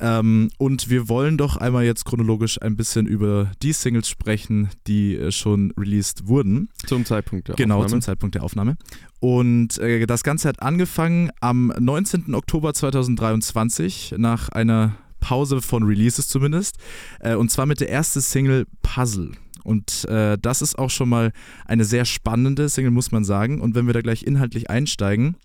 Ähm, 0.00 0.50
und 0.58 0.90
wir 0.90 1.08
wollen 1.08 1.38
doch 1.38 1.56
einmal 1.56 1.84
jetzt 1.84 2.04
chronologisch 2.04 2.60
ein 2.62 2.76
bisschen 2.76 3.06
über 3.06 3.50
die 3.62 3.72
Singles 3.72 4.08
sprechen, 4.08 4.68
die 4.86 5.16
äh, 5.16 5.32
schon 5.32 5.72
released 5.76 6.28
wurden. 6.28 6.68
Zum 6.86 7.04
Zeitpunkt 7.04 7.48
der 7.48 7.56
Genau, 7.56 7.76
Aufnahme. 7.76 7.90
zum 7.90 8.00
Zeitpunkt 8.02 8.34
der 8.34 8.42
Aufnahme. 8.44 8.76
Und 9.20 9.78
äh, 9.78 10.06
das 10.06 10.22
Ganze 10.22 10.48
hat 10.48 10.62
angefangen 10.62 11.30
am 11.40 11.72
19. 11.78 12.34
Oktober 12.34 12.72
2023, 12.74 14.14
nach 14.18 14.48
einer 14.50 14.96
Pause 15.20 15.60
von 15.60 15.82
Releases 15.82 16.28
zumindest. 16.28 16.76
Äh, 17.20 17.34
und 17.34 17.50
zwar 17.50 17.66
mit 17.66 17.80
der 17.80 17.90
ersten 17.90 18.20
Single 18.20 18.66
Puzzle. 18.82 19.32
Und 19.68 20.06
äh, 20.08 20.38
das 20.40 20.62
ist 20.62 20.78
auch 20.78 20.88
schon 20.88 21.10
mal 21.10 21.32
eine 21.66 21.84
sehr 21.84 22.06
spannende 22.06 22.70
Single, 22.70 22.90
muss 22.90 23.12
man 23.12 23.22
sagen. 23.22 23.60
Und 23.60 23.74
wenn 23.74 23.86
wir 23.86 23.92
da 23.92 24.00
gleich 24.00 24.22
inhaltlich 24.22 24.70
einsteigen, 24.70 25.36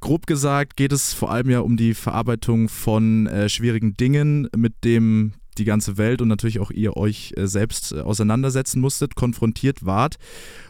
grob 0.00 0.28
gesagt 0.28 0.76
geht 0.76 0.92
es 0.92 1.12
vor 1.12 1.32
allem 1.32 1.50
ja 1.50 1.60
um 1.60 1.76
die 1.76 1.94
Verarbeitung 1.94 2.68
von 2.68 3.26
äh, 3.26 3.48
schwierigen 3.48 3.94
Dingen, 3.94 4.48
mit 4.56 4.84
dem 4.84 5.32
die 5.58 5.64
ganze 5.64 5.96
Welt 5.96 6.22
und 6.22 6.28
natürlich 6.28 6.60
auch 6.60 6.70
ihr 6.70 6.96
euch 6.96 7.32
äh, 7.36 7.48
selbst 7.48 7.92
äh, 7.92 8.00
auseinandersetzen 8.00 8.80
musstet, 8.80 9.16
konfrontiert 9.16 9.84
wart. 9.84 10.16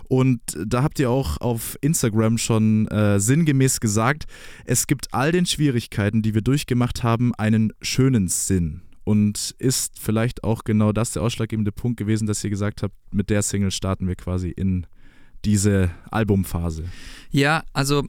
Und 0.08 0.40
da 0.64 0.82
habt 0.82 0.98
ihr 0.98 1.10
auch 1.10 1.38
auf 1.40 1.76
Instagram 1.82 2.38
schon 2.38 2.86
äh, 2.88 3.20
sinngemäß 3.20 3.80
gesagt, 3.80 4.24
es 4.64 4.86
gibt 4.86 5.12
all 5.12 5.32
den 5.32 5.44
Schwierigkeiten, 5.44 6.22
die 6.22 6.32
wir 6.32 6.42
durchgemacht 6.42 7.02
haben, 7.02 7.34
einen 7.34 7.72
schönen 7.82 8.28
Sinn. 8.28 8.85
Und 9.06 9.54
ist 9.60 10.00
vielleicht 10.00 10.42
auch 10.42 10.64
genau 10.64 10.90
das 10.90 11.12
der 11.12 11.22
ausschlaggebende 11.22 11.70
Punkt 11.70 11.96
gewesen, 11.96 12.26
dass 12.26 12.42
ihr 12.42 12.50
gesagt 12.50 12.82
habt, 12.82 12.92
mit 13.12 13.30
der 13.30 13.42
Single 13.42 13.70
starten 13.70 14.08
wir 14.08 14.16
quasi 14.16 14.48
in 14.48 14.84
diese 15.44 15.90
Albumphase. 16.10 16.86
Ja, 17.30 17.62
also 17.72 18.02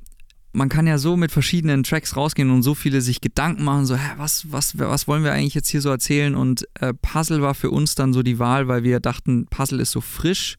man 0.54 0.70
kann 0.70 0.88
ja 0.88 0.98
so 0.98 1.16
mit 1.16 1.32
verschiedenen 1.32 1.84
Tracks 1.84 2.16
rausgehen 2.16 2.50
und 2.50 2.64
so 2.64 2.74
viele 2.74 3.02
sich 3.02 3.22
Gedanken 3.22 3.64
machen, 3.64 3.86
so, 3.86 3.96
hä, 3.96 4.14
was, 4.18 4.52
was, 4.52 4.80
was 4.80 5.08
wollen 5.08 5.24
wir 5.24 5.34
eigentlich 5.34 5.54
jetzt 5.54 5.70
hier 5.70 5.82
so 5.82 5.90
erzählen? 5.90 6.34
Und 6.34 6.68
äh, 6.80 6.96
Puzzle 6.96 7.44
war 7.44 7.54
für 7.54 7.70
uns 7.70 7.94
dann 7.94 8.12
so 8.12 8.24
die 8.24 8.40
Wahl, 8.40 8.68
weil 8.68 8.84
wir 8.84 9.00
dachten, 9.00 9.46
Puzzle 9.52 9.80
ist 9.80 9.92
so 9.92 10.02
frisch. 10.02 10.58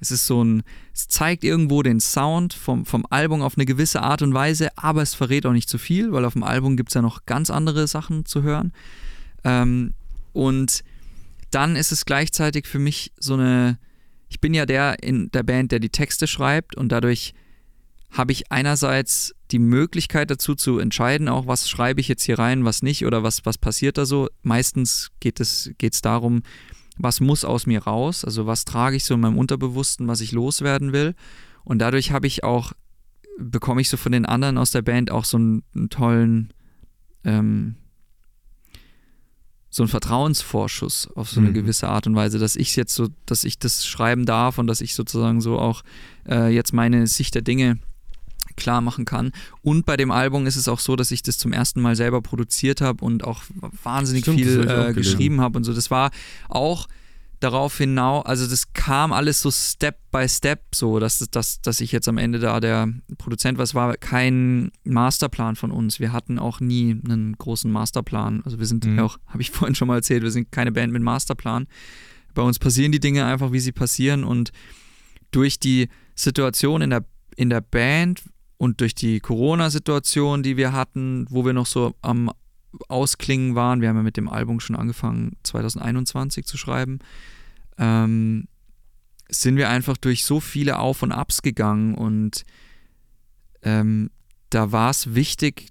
Es 0.00 0.10
ist 0.10 0.26
so 0.26 0.42
ein, 0.42 0.64
es 0.92 1.06
zeigt 1.06 1.44
irgendwo 1.44 1.84
den 1.84 2.00
Sound 2.00 2.52
vom, 2.52 2.84
vom 2.84 3.06
Album 3.10 3.42
auf 3.42 3.56
eine 3.56 3.64
gewisse 3.64 4.02
Art 4.02 4.22
und 4.22 4.34
Weise, 4.34 4.70
aber 4.76 5.02
es 5.02 5.14
verrät 5.14 5.46
auch 5.46 5.52
nicht 5.52 5.68
zu 5.68 5.78
viel, 5.78 6.10
weil 6.10 6.24
auf 6.24 6.32
dem 6.32 6.42
Album 6.42 6.76
gibt 6.76 6.90
es 6.90 6.94
ja 6.94 7.02
noch 7.02 7.24
ganz 7.24 7.48
andere 7.48 7.86
Sachen 7.86 8.24
zu 8.24 8.42
hören. 8.42 8.72
Ähm, 9.44 9.94
und 10.32 10.82
dann 11.50 11.76
ist 11.76 11.92
es 11.92 12.04
gleichzeitig 12.04 12.66
für 12.66 12.78
mich 12.78 13.12
so 13.18 13.34
eine, 13.34 13.78
ich 14.28 14.40
bin 14.40 14.54
ja 14.54 14.66
der 14.66 15.02
in 15.02 15.30
der 15.30 15.42
Band, 15.42 15.72
der 15.72 15.80
die 15.80 15.88
Texte 15.88 16.26
schreibt 16.26 16.76
und 16.76 16.90
dadurch 16.90 17.34
habe 18.10 18.32
ich 18.32 18.50
einerseits 18.50 19.34
die 19.50 19.58
Möglichkeit 19.58 20.30
dazu 20.30 20.54
zu 20.54 20.78
entscheiden, 20.78 21.28
auch 21.28 21.46
was 21.46 21.68
schreibe 21.68 22.00
ich 22.00 22.08
jetzt 22.08 22.22
hier 22.22 22.38
rein, 22.38 22.64
was 22.64 22.82
nicht 22.82 23.04
oder 23.04 23.22
was, 23.22 23.44
was 23.44 23.58
passiert 23.58 23.98
da 23.98 24.06
so. 24.06 24.28
Meistens 24.42 25.10
geht 25.20 25.40
es 25.40 25.70
geht's 25.78 26.00
darum, 26.00 26.42
was 26.96 27.20
muss 27.20 27.44
aus 27.44 27.66
mir 27.66 27.82
raus, 27.82 28.24
also 28.24 28.46
was 28.46 28.64
trage 28.64 28.96
ich 28.96 29.04
so 29.04 29.14
in 29.14 29.20
meinem 29.20 29.38
Unterbewussten, 29.38 30.08
was 30.08 30.20
ich 30.20 30.32
loswerden 30.32 30.92
will. 30.92 31.14
Und 31.64 31.78
dadurch 31.80 32.12
habe 32.12 32.26
ich 32.26 32.44
auch, 32.44 32.72
bekomme 33.38 33.80
ich 33.80 33.88
so 33.88 33.96
von 33.96 34.12
den 34.12 34.26
anderen 34.26 34.58
aus 34.58 34.70
der 34.70 34.82
Band 34.82 35.10
auch 35.10 35.24
so 35.24 35.36
einen, 35.36 35.62
einen 35.74 35.90
tollen, 35.90 36.52
ähm, 37.24 37.76
so 39.70 39.82
einen 39.82 39.88
Vertrauensvorschuss 39.90 41.08
auf 41.14 41.30
so 41.30 41.40
eine 41.40 41.50
Mhm. 41.50 41.54
gewisse 41.54 41.88
Art 41.88 42.06
und 42.06 42.14
Weise, 42.14 42.38
dass 42.38 42.56
ich 42.56 42.74
jetzt 42.76 42.94
so, 42.94 43.08
dass 43.26 43.44
ich 43.44 43.58
das 43.58 43.86
schreiben 43.86 44.24
darf 44.26 44.58
und 44.58 44.66
dass 44.66 44.80
ich 44.80 44.94
sozusagen 44.94 45.40
so 45.40 45.58
auch 45.58 45.82
äh, 46.28 46.48
jetzt 46.54 46.72
meine 46.72 47.06
Sicht 47.06 47.34
der 47.34 47.42
Dinge 47.42 47.78
klar 48.56 48.80
machen 48.80 49.04
kann. 49.04 49.32
Und 49.62 49.86
bei 49.86 49.96
dem 49.96 50.10
Album 50.10 50.46
ist 50.46 50.56
es 50.56 50.68
auch 50.68 50.80
so, 50.80 50.96
dass 50.96 51.10
ich 51.10 51.22
das 51.22 51.38
zum 51.38 51.52
ersten 51.52 51.80
Mal 51.80 51.96
selber 51.96 52.22
produziert 52.22 52.80
habe 52.80 53.04
und 53.04 53.24
auch 53.24 53.42
wahnsinnig 53.84 54.24
Stimmt, 54.24 54.38
viel 54.40 54.68
äh, 54.68 54.92
geschrieben 54.94 55.40
habe 55.40 55.58
und 55.58 55.64
so. 55.64 55.72
Das 55.74 55.90
war 55.90 56.10
auch 56.48 56.88
darauf 57.40 57.78
hinaus, 57.78 58.26
also 58.26 58.46
das 58.46 58.72
kam 58.72 59.12
alles 59.12 59.40
so 59.42 59.50
Step 59.50 59.98
by 60.10 60.28
Step, 60.28 60.74
so 60.74 60.98
dass, 60.98 61.18
dass, 61.30 61.60
dass 61.60 61.80
ich 61.80 61.92
jetzt 61.92 62.08
am 62.08 62.18
Ende 62.18 62.38
da 62.38 62.58
der 62.60 62.88
Produzent 63.18 63.58
war. 63.58 63.64
Es 63.64 63.74
war 63.74 63.96
kein 63.96 64.70
Masterplan 64.84 65.56
von 65.56 65.70
uns. 65.70 66.00
Wir 66.00 66.12
hatten 66.12 66.38
auch 66.38 66.60
nie 66.60 67.00
einen 67.08 67.36
großen 67.36 67.70
Masterplan. 67.70 68.42
Also 68.44 68.58
wir 68.58 68.66
sind 68.66 68.84
Mhm. 68.84 68.98
auch, 69.00 69.18
habe 69.26 69.42
ich 69.42 69.50
vorhin 69.52 69.74
schon 69.74 69.88
mal 69.88 69.96
erzählt, 69.96 70.22
wir 70.22 70.30
sind 70.30 70.50
keine 70.50 70.72
Band 70.72 70.92
mit 70.92 71.02
Masterplan. 71.02 71.66
Bei 72.34 72.42
uns 72.42 72.58
passieren 72.58 72.92
die 72.92 73.00
Dinge 73.00 73.24
einfach, 73.24 73.52
wie 73.52 73.60
sie 73.60 73.72
passieren 73.72 74.24
und 74.24 74.50
durch 75.30 75.58
die 75.58 75.88
Situation 76.14 76.82
in 76.82 76.90
der, 76.90 77.04
in 77.36 77.50
der 77.50 77.60
Band 77.60 78.22
und 78.56 78.80
durch 78.80 78.94
die 78.94 79.20
Corona-Situation, 79.20 80.42
die 80.42 80.56
wir 80.56 80.72
hatten, 80.72 81.26
wo 81.30 81.44
wir 81.44 81.52
noch 81.52 81.66
so 81.66 81.94
am 82.02 82.30
Ausklingen 82.88 83.54
waren, 83.54 83.80
wir 83.80 83.88
haben 83.88 83.96
ja 83.96 84.02
mit 84.02 84.16
dem 84.16 84.28
Album 84.28 84.60
schon 84.60 84.76
angefangen, 84.76 85.36
2021 85.42 86.44
zu 86.46 86.56
schreiben, 86.56 86.98
ähm, 87.78 88.46
sind 89.30 89.56
wir 89.56 89.68
einfach 89.68 89.96
durch 89.96 90.24
so 90.24 90.40
viele 90.40 90.78
Auf 90.78 91.02
und 91.02 91.12
Abs 91.12 91.42
gegangen 91.42 91.94
und 91.94 92.44
ähm, 93.62 94.10
da 94.50 94.72
war 94.72 94.90
es 94.90 95.14
wichtig, 95.14 95.68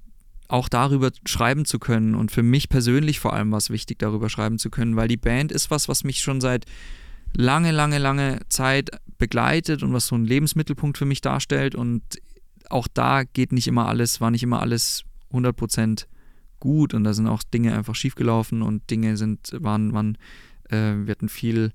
auch 0.47 0.69
darüber 0.69 1.11
schreiben 1.25 1.65
zu 1.65 1.79
können 1.79 2.15
und 2.15 2.31
für 2.31 2.43
mich 2.43 2.69
persönlich 2.69 3.19
vor 3.19 3.33
allem 3.33 3.51
war 3.51 3.57
es 3.57 3.69
wichtig, 3.69 3.99
darüber 3.99 4.29
schreiben 4.29 4.59
zu 4.59 4.69
können, 4.69 4.95
weil 4.95 5.07
die 5.07 5.17
Band 5.17 5.51
ist 5.51 5.71
was, 5.71 5.89
was 5.89 6.03
mich 6.03 6.19
schon 6.19 6.39
seit 6.39 6.65
lange, 7.35 7.71
lange, 7.71 7.97
lange 7.97 8.39
Zeit 8.47 8.91
begleitet 9.17 9.83
und 9.83 9.93
was 9.93 10.07
so 10.07 10.15
ein 10.15 10.25
Lebensmittelpunkt 10.25 10.97
für 10.97 11.05
mich 11.05 11.21
darstellt 11.21 11.75
und 11.75 12.01
auch 12.69 12.87
da 12.93 13.23
geht 13.23 13.51
nicht 13.51 13.67
immer 13.67 13.87
alles, 13.87 14.21
war 14.21 14.31
nicht 14.31 14.43
immer 14.43 14.61
alles 14.61 15.03
100% 15.31 16.05
gut 16.59 16.93
und 16.93 17.03
da 17.03 17.13
sind 17.13 17.27
auch 17.27 17.43
Dinge 17.43 17.75
einfach 17.75 17.95
schiefgelaufen 17.95 18.61
und 18.61 18.89
Dinge 18.89 19.17
sind, 19.17 19.51
waren, 19.59 19.93
waren 19.93 20.17
äh, 20.69 20.93
wir 21.05 21.11
hatten 21.11 21.29
viel, 21.29 21.71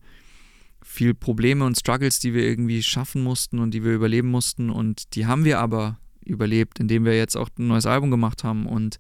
viel 0.82 1.14
Probleme 1.14 1.64
und 1.64 1.78
Struggles, 1.78 2.18
die 2.18 2.34
wir 2.34 2.44
irgendwie 2.44 2.82
schaffen 2.82 3.22
mussten 3.22 3.58
und 3.58 3.72
die 3.72 3.84
wir 3.84 3.92
überleben 3.92 4.28
mussten 4.28 4.70
und 4.70 5.14
die 5.14 5.26
haben 5.26 5.44
wir 5.44 5.58
aber 5.60 5.98
überlebt, 6.24 6.78
indem 6.80 7.04
wir 7.04 7.16
jetzt 7.16 7.36
auch 7.36 7.48
ein 7.58 7.66
neues 7.66 7.86
Album 7.86 8.10
gemacht 8.10 8.44
haben 8.44 8.66
und 8.66 8.98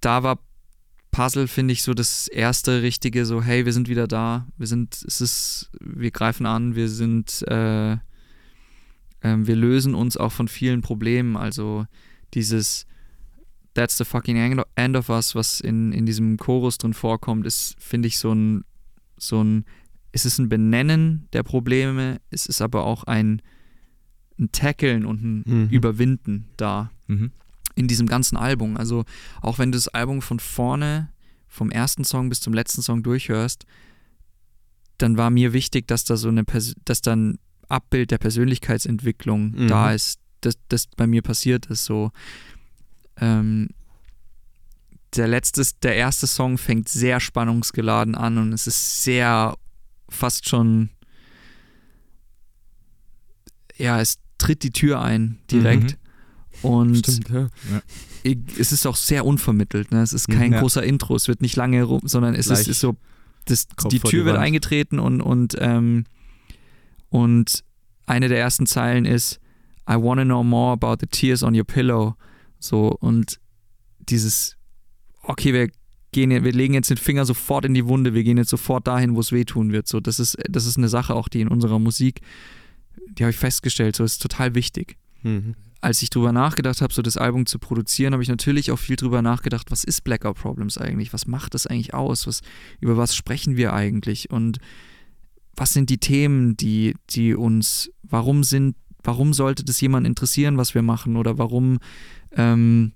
da 0.00 0.22
war 0.22 0.38
Puzzle, 1.16 1.48
finde 1.48 1.72
ich, 1.72 1.82
so 1.82 1.94
das 1.94 2.28
erste 2.28 2.82
richtige, 2.82 3.24
so, 3.24 3.42
hey, 3.42 3.64
wir 3.64 3.72
sind 3.72 3.88
wieder 3.88 4.06
da, 4.06 4.46
wir 4.58 4.66
sind, 4.66 5.02
es 5.06 5.22
ist, 5.22 5.70
wir 5.80 6.10
greifen 6.10 6.44
an, 6.44 6.74
wir 6.76 6.90
sind, 6.90 7.42
äh, 7.48 7.92
ähm, 9.22 9.46
wir 9.46 9.56
lösen 9.56 9.94
uns 9.94 10.18
auch 10.18 10.32
von 10.32 10.46
vielen 10.46 10.82
Problemen, 10.82 11.38
also 11.38 11.86
dieses 12.34 12.86
That's 13.76 13.96
the 13.98 14.04
fucking 14.04 14.36
end- 14.76 14.96
of 14.96 15.08
us, 15.10 15.34
was 15.34 15.60
in, 15.60 15.92
in 15.92 16.06
diesem 16.06 16.36
Chorus 16.38 16.78
drin 16.78 16.94
vorkommt, 16.94 17.46
ist, 17.46 17.76
finde 17.78 18.08
ich, 18.08 18.18
so 18.18 18.32
ein, 18.32 18.64
so 19.18 19.42
ein, 19.44 19.64
es 20.12 20.24
ist 20.24 20.38
ein 20.38 20.48
Benennen 20.48 21.28
der 21.32 21.42
Probleme, 21.42 22.20
es 22.30 22.46
ist 22.46 22.62
aber 22.62 22.84
auch 22.84 23.04
ein, 23.04 23.42
ein 24.38 24.50
Tackeln 24.52 25.04
und 25.06 25.22
ein 25.22 25.42
Mhm. 25.46 25.68
Überwinden 25.70 26.48
da 26.56 26.90
Mhm. 27.06 27.30
in 27.74 27.86
diesem 27.86 28.06
ganzen 28.06 28.36
Album. 28.36 28.76
Also 28.76 29.04
auch 29.42 29.58
wenn 29.58 29.72
du 29.72 29.76
das 29.76 29.88
Album 29.88 30.22
von 30.22 30.40
vorne, 30.40 31.10
vom 31.48 31.70
ersten 31.70 32.04
Song 32.04 32.28
bis 32.30 32.40
zum 32.40 32.52
letzten 32.54 32.82
Song 32.82 33.02
durchhörst, 33.02 33.66
dann 34.98 35.16
war 35.18 35.28
mir 35.30 35.52
wichtig, 35.52 35.86
dass 35.86 36.04
da 36.04 36.16
so 36.16 36.28
eine, 36.28 36.44
Pers 36.44 36.74
dass 36.84 37.02
da 37.02 37.14
ein 37.14 37.38
Abbild 37.68 38.10
der 38.10 38.18
Persönlichkeitsentwicklung 38.18 39.50
Mhm. 39.50 39.68
da 39.68 39.92
ist, 39.92 40.20
dass 40.40 40.56
das 40.68 40.86
bei 40.86 41.06
mir 41.06 41.20
passiert 41.22 41.66
ist. 41.66 41.84
So 41.84 42.10
ähm, 43.20 43.68
der 45.14 45.28
letzte, 45.28 45.62
der 45.82 45.96
erste 45.96 46.26
Song 46.26 46.58
fängt 46.58 46.88
sehr 46.88 47.20
spannungsgeladen 47.20 48.14
an 48.14 48.36
und 48.38 48.52
es 48.52 48.66
ist 48.66 49.02
sehr 49.04 49.56
fast 50.08 50.48
schon 50.48 50.90
ja, 53.76 54.00
es 54.00 54.18
tritt 54.38 54.62
die 54.62 54.70
Tür 54.70 55.00
ein 55.02 55.38
direkt. 55.50 55.98
Und 56.62 56.96
Stimmt, 56.96 57.28
ja. 57.28 57.48
ich- 58.22 58.38
es 58.58 58.72
ist 58.72 58.86
auch 58.86 58.96
sehr 58.96 59.26
unvermittelt. 59.26 59.92
Ne? 59.92 60.00
Es 60.00 60.14
ist 60.14 60.28
kein 60.28 60.52
Ja. 60.52 60.60
großer 60.60 60.82
Intro, 60.82 61.14
es 61.14 61.28
wird 61.28 61.42
nicht 61.42 61.56
lange 61.56 61.82
rum, 61.82 62.00
sondern 62.04 62.34
es 62.34 62.46
ist, 62.46 62.66
ist 62.66 62.80
so, 62.80 62.96
das, 63.44 63.66
die 63.90 64.00
Tür 64.00 64.20
die 64.20 64.24
wird 64.24 64.38
eingetreten 64.38 64.98
und, 64.98 65.20
und, 65.20 65.56
ähm, 65.60 66.04
und 67.10 67.62
eine 68.06 68.28
der 68.28 68.38
ersten 68.38 68.66
Zeilen 68.66 69.04
ist 69.04 69.38
I 69.88 69.94
wanna 69.96 70.24
know 70.24 70.42
more 70.42 70.72
about 70.72 70.96
the 71.00 71.06
tears 71.06 71.42
on 71.42 71.54
your 71.54 71.64
pillow. 71.64 72.16
So, 72.66 72.88
und 72.88 73.38
dieses, 73.98 74.56
okay, 75.22 75.52
wir 75.52 75.70
gehen, 76.12 76.30
wir 76.30 76.52
legen 76.52 76.74
jetzt 76.74 76.90
den 76.90 76.96
Finger 76.96 77.24
sofort 77.24 77.64
in 77.64 77.74
die 77.74 77.86
Wunde, 77.86 78.14
wir 78.14 78.24
gehen 78.24 78.38
jetzt 78.38 78.50
sofort 78.50 78.86
dahin, 78.86 79.14
wo 79.16 79.20
es 79.20 79.32
wehtun 79.32 79.72
wird. 79.72 79.88
So, 79.88 80.00
das 80.00 80.18
ist, 80.18 80.36
das 80.48 80.66
ist 80.66 80.78
eine 80.78 80.88
Sache 80.88 81.14
auch, 81.14 81.28
die 81.28 81.40
in 81.40 81.48
unserer 81.48 81.78
Musik, 81.78 82.20
die 83.10 83.24
habe 83.24 83.30
ich 83.30 83.36
festgestellt, 83.36 83.96
so 83.96 84.04
ist 84.04 84.22
total 84.22 84.54
wichtig. 84.54 84.96
Mhm. 85.22 85.54
als 85.80 86.02
ich 86.02 86.10
drüber 86.10 86.32
nachgedacht 86.32 86.80
habe, 86.80 86.92
so 86.92 87.02
das 87.02 87.16
Album 87.16 87.46
zu 87.46 87.58
produzieren, 87.58 88.12
habe 88.12 88.22
ich 88.22 88.28
natürlich 88.28 88.70
auch 88.70 88.78
viel 88.78 88.96
drüber 88.96 89.22
nachgedacht, 89.22 89.70
was 89.70 89.84
ist 89.84 90.02
Blackout 90.02 90.36
Problems 90.36 90.78
eigentlich? 90.78 91.12
Was 91.12 91.26
macht 91.26 91.54
das 91.54 91.66
eigentlich 91.66 91.94
aus? 91.94 92.26
Was, 92.26 92.42
über 92.80 92.96
was 92.96 93.14
sprechen 93.14 93.56
wir 93.56 93.72
eigentlich? 93.72 94.30
Und 94.30 94.58
was 95.56 95.72
sind 95.72 95.90
die 95.90 95.98
Themen, 95.98 96.56
die, 96.56 96.94
die 97.10 97.34
uns, 97.34 97.90
warum 98.02 98.44
sind, 98.44 98.76
warum 99.06 99.32
sollte 99.32 99.64
das 99.64 99.80
jemand 99.80 100.06
interessieren, 100.06 100.58
was 100.58 100.74
wir 100.74 100.82
machen? 100.82 101.16
Oder 101.16 101.38
warum, 101.38 101.78
ähm, 102.32 102.92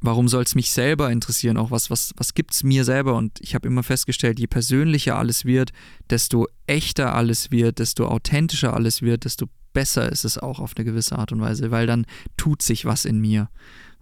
warum 0.00 0.28
soll 0.28 0.42
es 0.42 0.54
mich 0.54 0.70
selber 0.70 1.10
interessieren? 1.10 1.56
Auch 1.56 1.70
was, 1.70 1.90
was, 1.90 2.12
was 2.16 2.34
gibt 2.34 2.54
es 2.54 2.62
mir 2.62 2.84
selber? 2.84 3.14
Und 3.16 3.40
ich 3.40 3.54
habe 3.54 3.66
immer 3.66 3.82
festgestellt, 3.82 4.38
je 4.38 4.46
persönlicher 4.46 5.16
alles 5.18 5.44
wird, 5.44 5.72
desto 6.10 6.46
echter 6.66 7.14
alles 7.14 7.50
wird, 7.50 7.78
desto 7.78 8.06
authentischer 8.06 8.74
alles 8.74 9.02
wird, 9.02 9.24
desto 9.24 9.46
besser 9.72 10.10
ist 10.12 10.24
es 10.24 10.38
auch 10.38 10.60
auf 10.60 10.72
eine 10.76 10.84
gewisse 10.84 11.18
Art 11.18 11.32
und 11.32 11.40
Weise, 11.40 11.70
weil 11.70 11.86
dann 11.86 12.06
tut 12.36 12.62
sich 12.62 12.84
was 12.84 13.04
in 13.04 13.18
mir. 13.18 13.48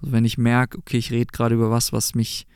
Also 0.00 0.12
wenn 0.12 0.24
ich 0.24 0.36
merke, 0.36 0.78
okay, 0.78 0.98
ich 0.98 1.10
rede 1.10 1.32
gerade 1.32 1.54
über 1.54 1.70
was, 1.70 1.92
was 1.92 2.14
mich, 2.14 2.46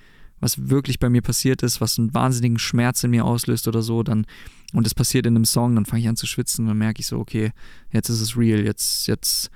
was 0.40 0.68
wirklich 0.68 0.98
bei 0.98 1.08
mir 1.08 1.22
passiert 1.22 1.62
ist, 1.62 1.80
was 1.80 1.98
einen 1.98 2.14
wahnsinnigen 2.14 2.58
Schmerz 2.58 3.02
in 3.04 3.10
mir 3.10 3.24
auslöst 3.24 3.68
oder 3.68 3.82
so, 3.82 4.02
dann 4.02 4.26
und 4.74 4.86
es 4.86 4.94
passiert 4.94 5.26
in 5.26 5.34
einem 5.34 5.44
Song, 5.44 5.74
dann 5.74 5.86
fange 5.86 6.02
ich 6.02 6.08
an 6.08 6.16
zu 6.16 6.26
schwitzen, 6.26 6.66
dann 6.66 6.78
merke 6.78 7.00
ich 7.00 7.06
so, 7.06 7.18
okay, 7.18 7.52
jetzt 7.90 8.08
ist 8.10 8.20
es 8.20 8.36
real, 8.36 8.60
jetzt, 8.64 9.06
jetzt, 9.06 9.50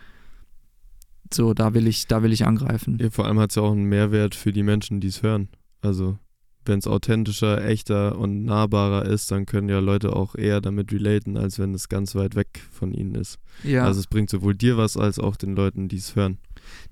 so, 1.32 1.54
da 1.54 1.74
will 1.74 1.86
ich, 1.86 2.06
da 2.06 2.22
will 2.22 2.32
ich 2.32 2.46
angreifen. 2.46 2.98
Ja, 2.98 3.10
vor 3.10 3.26
allem 3.26 3.38
hat 3.38 3.50
es 3.50 3.56
ja 3.56 3.62
auch 3.62 3.72
einen 3.72 3.84
Mehrwert 3.84 4.34
für 4.34 4.52
die 4.52 4.62
Menschen, 4.62 5.00
die 5.00 5.08
es 5.08 5.22
hören. 5.22 5.48
Also, 5.82 6.18
wenn 6.64 6.78
es 6.78 6.86
authentischer, 6.86 7.64
echter 7.64 8.16
und 8.16 8.44
nahbarer 8.44 9.04
ist, 9.04 9.30
dann 9.30 9.46
können 9.46 9.68
ja 9.68 9.80
Leute 9.80 10.14
auch 10.14 10.34
eher 10.34 10.60
damit 10.60 10.92
relaten, 10.92 11.36
als 11.36 11.58
wenn 11.58 11.74
es 11.74 11.88
ganz 11.88 12.14
weit 12.14 12.36
weg 12.36 12.62
von 12.70 12.94
ihnen 12.94 13.14
ist. 13.14 13.38
Ja. 13.64 13.84
Also, 13.84 14.00
es 14.00 14.06
bringt 14.06 14.30
sowohl 14.30 14.54
dir 14.54 14.76
was, 14.76 14.96
als 14.96 15.18
auch 15.18 15.36
den 15.36 15.54
Leuten, 15.54 15.88
die 15.88 15.96
es 15.96 16.16
hören. 16.16 16.38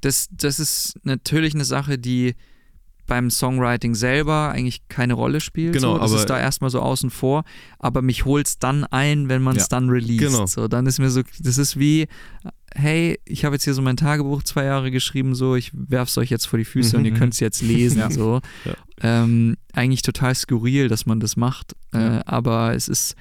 das, 0.01 0.29
das 0.31 0.59
ist 0.59 0.99
natürlich 1.05 1.55
eine 1.55 1.65
Sache, 1.65 1.99
die 1.99 2.35
beim 3.11 3.29
Songwriting 3.29 3.95
selber 3.97 4.51
eigentlich 4.51 4.87
keine 4.89 5.15
Rolle 5.15 5.41
spielt. 5.41 5.75
Genau, 5.75 5.95
so. 5.95 5.99
Das 5.99 6.11
aber- 6.13 6.21
ist 6.21 6.31
da 6.31 6.39
erstmal 6.41 6.71
so 6.71 6.81
außen 6.81 7.11
vor, 7.11 7.43
aber 7.79 8.03
mich 8.03 8.25
holt 8.25 8.47
es 8.47 8.59
dann 8.61 8.85
ein, 8.85 9.29
wenn 9.29 9.43
man 9.43 9.57
es 9.57 9.65
Ja. 9.65 9.69
dann 9.71 9.91
released. 9.91 10.21
Genau. 10.33 10.47
So, 10.47 10.69
dann 10.69 10.87
ist 10.87 10.99
mir 11.01 11.11
so, 11.11 11.23
das 11.41 11.59
ist 11.59 11.77
wie, 11.79 12.07
hey, 12.75 13.19
ich 13.25 13.45
habe 13.45 13.57
jetzt 13.57 13.65
hier 13.65 13.75
so 13.75 13.83
mein 13.83 13.97
Tagebuch 13.97 14.45
zwei 14.45 14.65
Jahre 14.65 14.91
geschrieben, 14.93 15.35
so, 15.35 15.57
ich 15.57 15.73
werf's 15.75 16.17
euch 16.19 16.31
jetzt 16.31 16.47
vor 16.47 16.59
die 16.59 16.65
Füße 16.65 16.97
und 16.97 17.05
ihr 17.05 17.11
Mhm. 17.13 17.17
könnt 17.19 17.35
es 17.35 17.41
jetzt 17.41 17.63
lesen. 17.63 17.99
Ja. 18.01 18.11
So. 18.11 18.41
Ja. 18.65 18.75
Ähm, 19.03 19.57
eigentlich 19.73 20.03
total 20.03 20.35
skurril, 20.37 20.87
dass 20.89 21.05
man 21.05 21.19
das 21.21 21.37
macht, 21.37 21.75
äh, 21.93 22.21
aber 22.27 22.75
es 22.77 22.87
ist 22.87 23.17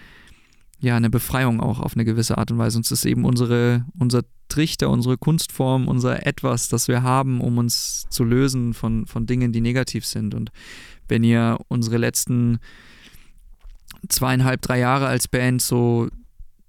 ja 0.82 0.96
eine 0.96 1.10
Befreiung 1.10 1.60
auch 1.60 1.80
auf 1.80 1.96
eine 1.96 2.06
gewisse 2.06 2.38
Art 2.38 2.52
und 2.52 2.58
Weise. 2.58 2.78
Und 2.78 2.86
es 2.86 2.92
ist 2.92 3.06
eben 3.06 3.26
unsere, 3.26 3.86
unser 3.98 4.24
Trichter, 4.48 4.90
unsere 4.90 5.18
Kunstform, 5.18 5.88
unser 5.88 6.26
Etwas, 6.26 6.70
das 6.70 6.88
wir 6.88 7.04
haben, 7.04 7.42
um 7.42 7.58
uns 7.58 8.08
zu 8.10 8.24
lösen 8.24 8.74
von, 8.74 9.06
von 9.06 9.26
Dingen, 9.26 9.52
die 9.52 9.62
negativ 9.62 10.06
sind. 10.06 10.34
Und 10.34 10.52
wenn 11.08 11.24
ihr 11.24 11.60
unsere 11.68 11.98
letzten 11.98 12.60
zweieinhalb, 14.08 14.62
drei 14.62 14.80
Jahre 14.80 15.08
als 15.08 15.28
Band 15.28 15.62
so 15.62 16.08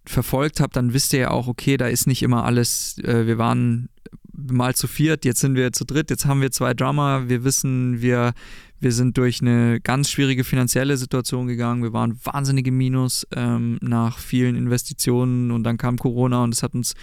verfolgt 0.04 0.60
habt, 0.60 0.76
dann 0.76 0.92
wisst 0.92 1.12
ihr 1.12 1.20
ja 1.20 1.30
auch, 1.30 1.46
okay, 1.46 1.76
da 1.76 1.86
ist 1.86 2.06
nicht 2.06 2.22
immer 2.22 2.44
alles, 2.44 2.98
äh, 2.98 3.26
wir 3.26 3.38
waren 3.38 3.88
mal 4.32 4.74
zu 4.74 4.88
viert, 4.88 5.24
jetzt 5.24 5.40
sind 5.40 5.54
wir 5.54 5.72
zu 5.72 5.84
dritt, 5.84 6.10
jetzt 6.10 6.24
haben 6.24 6.40
wir 6.40 6.50
zwei 6.50 6.74
Drummer, 6.74 7.28
wir 7.28 7.44
wissen, 7.44 8.00
wir, 8.00 8.32
wir 8.80 8.92
sind 8.92 9.16
durch 9.18 9.42
eine 9.42 9.80
ganz 9.80 10.10
schwierige 10.10 10.42
finanzielle 10.42 10.96
Situation 10.96 11.46
gegangen, 11.46 11.82
wir 11.82 11.92
waren 11.92 12.18
wahnsinnig 12.24 12.66
im 12.66 12.78
Minus 12.78 13.26
ähm, 13.34 13.78
nach 13.82 14.18
vielen 14.18 14.56
Investitionen 14.56 15.50
und 15.50 15.64
dann 15.64 15.76
kam 15.76 15.98
Corona 15.98 16.42
und 16.42 16.54
es 16.54 16.62
hat 16.62 16.74
uns 16.74 16.94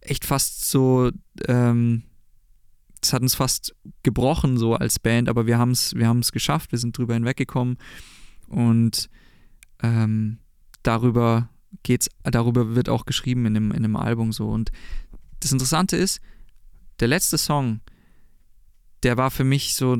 echt 0.00 0.24
fast 0.24 0.70
so, 0.70 1.10
ähm, 1.48 2.04
es 3.02 3.12
hat 3.12 3.22
uns 3.22 3.34
fast 3.34 3.74
gebrochen 4.02 4.56
so 4.56 4.74
als 4.74 4.98
Band, 4.98 5.28
aber 5.28 5.46
wir 5.46 5.58
haben 5.58 5.72
es 5.72 5.94
wir 5.94 6.14
geschafft, 6.32 6.72
wir 6.72 6.78
sind 6.78 6.96
drüber 6.96 7.14
hinweggekommen 7.14 7.78
und 8.46 9.10
ähm, 9.82 10.38
darüber 10.82 11.50
geht's, 11.82 12.08
darüber 12.22 12.74
wird 12.74 12.88
auch 12.88 13.06
geschrieben 13.06 13.46
in 13.46 13.54
dem, 13.54 13.72
in 13.72 13.82
dem 13.82 13.96
Album 13.96 14.32
so. 14.32 14.48
Und 14.48 14.70
das 15.40 15.52
Interessante 15.52 15.96
ist, 15.96 16.20
der 17.00 17.08
letzte 17.08 17.38
Song, 17.38 17.80
der 19.02 19.16
war 19.16 19.30
für 19.30 19.44
mich 19.44 19.74
so, 19.74 19.98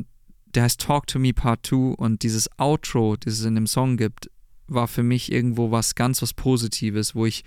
der 0.55 0.63
heißt 0.63 0.81
Talk 0.81 1.07
to 1.07 1.19
Me 1.19 1.33
Part 1.33 1.65
2 1.65 1.95
und 1.95 2.23
dieses 2.23 2.49
Outro, 2.57 3.15
das 3.17 3.33
es 3.39 3.45
in 3.45 3.55
dem 3.55 3.67
Song 3.67 3.97
gibt, 3.97 4.29
war 4.67 4.87
für 4.87 5.03
mich 5.03 5.31
irgendwo 5.31 5.71
was 5.71 5.95
ganz 5.95 6.21
was 6.21 6.33
Positives, 6.33 7.15
wo 7.15 7.25
ich 7.25 7.43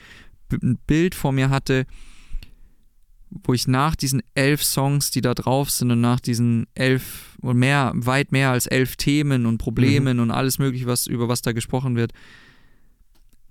ein 0.52 0.78
Bild 0.86 1.14
vor 1.14 1.32
mir 1.32 1.50
hatte, 1.50 1.86
wo 3.30 3.52
ich 3.52 3.66
nach 3.66 3.94
diesen 3.94 4.22
elf 4.34 4.62
Songs, 4.62 5.11
die 5.11 5.20
da 5.20 5.34
drauf 5.34 5.70
sind 5.70 5.90
und 5.90 6.00
nach 6.00 6.20
diesen 6.20 6.66
elf 6.74 7.36
und 7.40 7.59
mehr, 7.59 7.92
weit 7.94 8.32
mehr 8.32 8.50
als 8.50 8.66
elf 8.66 8.96
Themen 8.96 9.46
und 9.46 9.59
Problemen 9.59 10.20
und 10.20 10.30
alles 10.30 10.59
mögliche, 10.59 10.86
was 10.86 11.06
über 11.06 11.28
was 11.28 11.42
da 11.42 11.52
gesprochen 11.52 11.96
wird, 11.96 12.12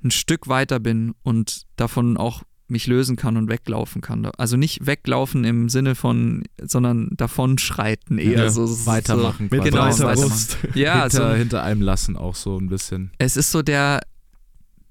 ein 0.03 0.11
Stück 0.11 0.47
weiter 0.47 0.79
bin 0.79 1.13
und 1.23 1.63
davon 1.75 2.17
auch 2.17 2.43
mich 2.69 2.87
lösen 2.87 3.15
kann 3.15 3.37
und 3.37 3.49
weglaufen 3.49 4.01
kann. 4.01 4.25
Also 4.37 4.57
nicht 4.57 4.85
weglaufen 4.85 5.43
im 5.43 5.69
Sinne 5.69 5.95
von, 5.95 6.43
sondern 6.61 7.09
davon 7.15 7.57
schreiten 7.57 8.17
eher 8.17 8.43
Ja, 8.43 8.49
so, 8.49 8.65
so 8.65 8.85
weitermachen 8.85 9.47
Mit 9.49 9.61
quasi. 9.61 9.69
Genau, 9.69 9.85
weitermachen. 9.85 10.33
Ja, 10.73 11.01
hinter, 11.03 11.29
so, 11.31 11.35
hinter 11.35 11.63
einem 11.63 11.81
lassen 11.81 12.17
auch 12.17 12.35
so 12.35 12.57
ein 12.57 12.67
bisschen. 12.67 13.11
es 13.17 13.37
ist 13.37 13.51
so 13.51 13.61
der, 13.61 14.01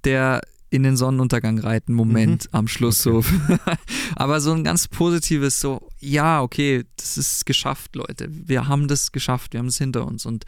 der 0.04 0.40
in 0.70 0.82
den 0.82 0.96
Sonnenuntergang 0.96 1.58
reiten 1.58 1.94
Moment 1.94 2.48
am 2.52 2.68
Schluss 2.68 3.02
so. 3.02 3.22
Aber 4.16 4.40
so 4.40 4.52
ein 4.52 4.64
ganz 4.64 4.88
positives 4.88 5.60
so, 5.60 5.85
ja, 6.08 6.40
okay, 6.42 6.84
das 6.96 7.18
ist 7.18 7.46
geschafft, 7.46 7.96
Leute. 7.96 8.28
Wir 8.30 8.68
haben 8.68 8.86
das 8.88 9.10
geschafft, 9.12 9.52
wir 9.52 9.58
haben 9.58 9.66
es 9.66 9.78
hinter 9.78 10.06
uns. 10.06 10.24
Und 10.26 10.44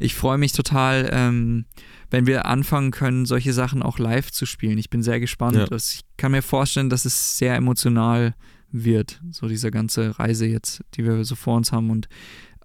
ich 0.00 0.14
freue 0.14 0.38
mich 0.38 0.52
total, 0.52 1.10
ähm, 1.12 1.66
wenn 2.10 2.26
wir 2.26 2.46
anfangen 2.46 2.90
können, 2.90 3.26
solche 3.26 3.52
Sachen 3.52 3.82
auch 3.82 3.98
live 3.98 4.30
zu 4.32 4.46
spielen. 4.46 4.78
Ich 4.78 4.90
bin 4.90 5.02
sehr 5.02 5.20
gespannt. 5.20 5.56
Ja. 5.56 5.66
Das- 5.66 5.94
Ich 5.94 6.00
kann 6.16 6.32
mir 6.32 6.42
vorstellen, 6.42 6.88
dass 6.90 7.04
es 7.04 7.36
sehr 7.38 7.54
emotional 7.56 8.34
wird, 8.70 9.20
so 9.32 9.48
diese 9.48 9.70
ganze 9.70 10.18
Reise 10.18 10.46
jetzt, 10.46 10.82
die 10.94 11.04
wir 11.04 11.24
so 11.24 11.34
vor 11.34 11.56
uns 11.56 11.72
haben 11.72 11.90
und 11.90 12.08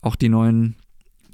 auch 0.02 0.16
die 0.16 0.30
neuen, 0.30 0.76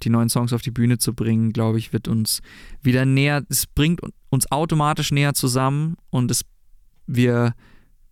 die 0.03 0.09
neuen 0.09 0.30
Songs 0.30 0.51
auf 0.51 0.64
die 0.64 0.72
Bühne 0.72 0.97
zu 0.97 1.14
bringen, 1.14 1.53
glaube 1.53 1.78
ich, 1.78 1.93
wird 1.93 2.07
uns 2.07 2.41
wieder 2.82 3.05
näher, 3.05 3.43
es 3.49 3.68
bringt 3.68 4.01
uns 4.30 4.51
automatisch 4.51 5.11
näher 5.11 5.34
zusammen 5.36 5.95
und 6.09 6.32
es, 6.32 6.43
wir 7.05 7.53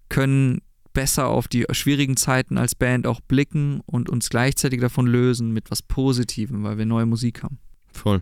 können 0.10 0.62
besser 0.94 1.28
auf 1.28 1.48
die 1.48 1.66
schwierigen 1.72 2.18
Zeiten 2.18 2.58
als 2.58 2.76
Band 2.76 3.08
auch 3.08 3.22
blicken 3.22 3.82
und 3.86 4.10
uns 4.10 4.30
gleichzeitig 4.30 4.82
davon 4.82 5.08
lösen 5.08 5.52
mit 5.52 5.72
was 5.72 5.82
Positivem, 5.82 6.64
weil 6.64 6.78
wir 6.78 6.86
neue 6.86 7.06
Musik 7.06 7.44
haben. 7.44 7.60
Voll. 7.92 8.22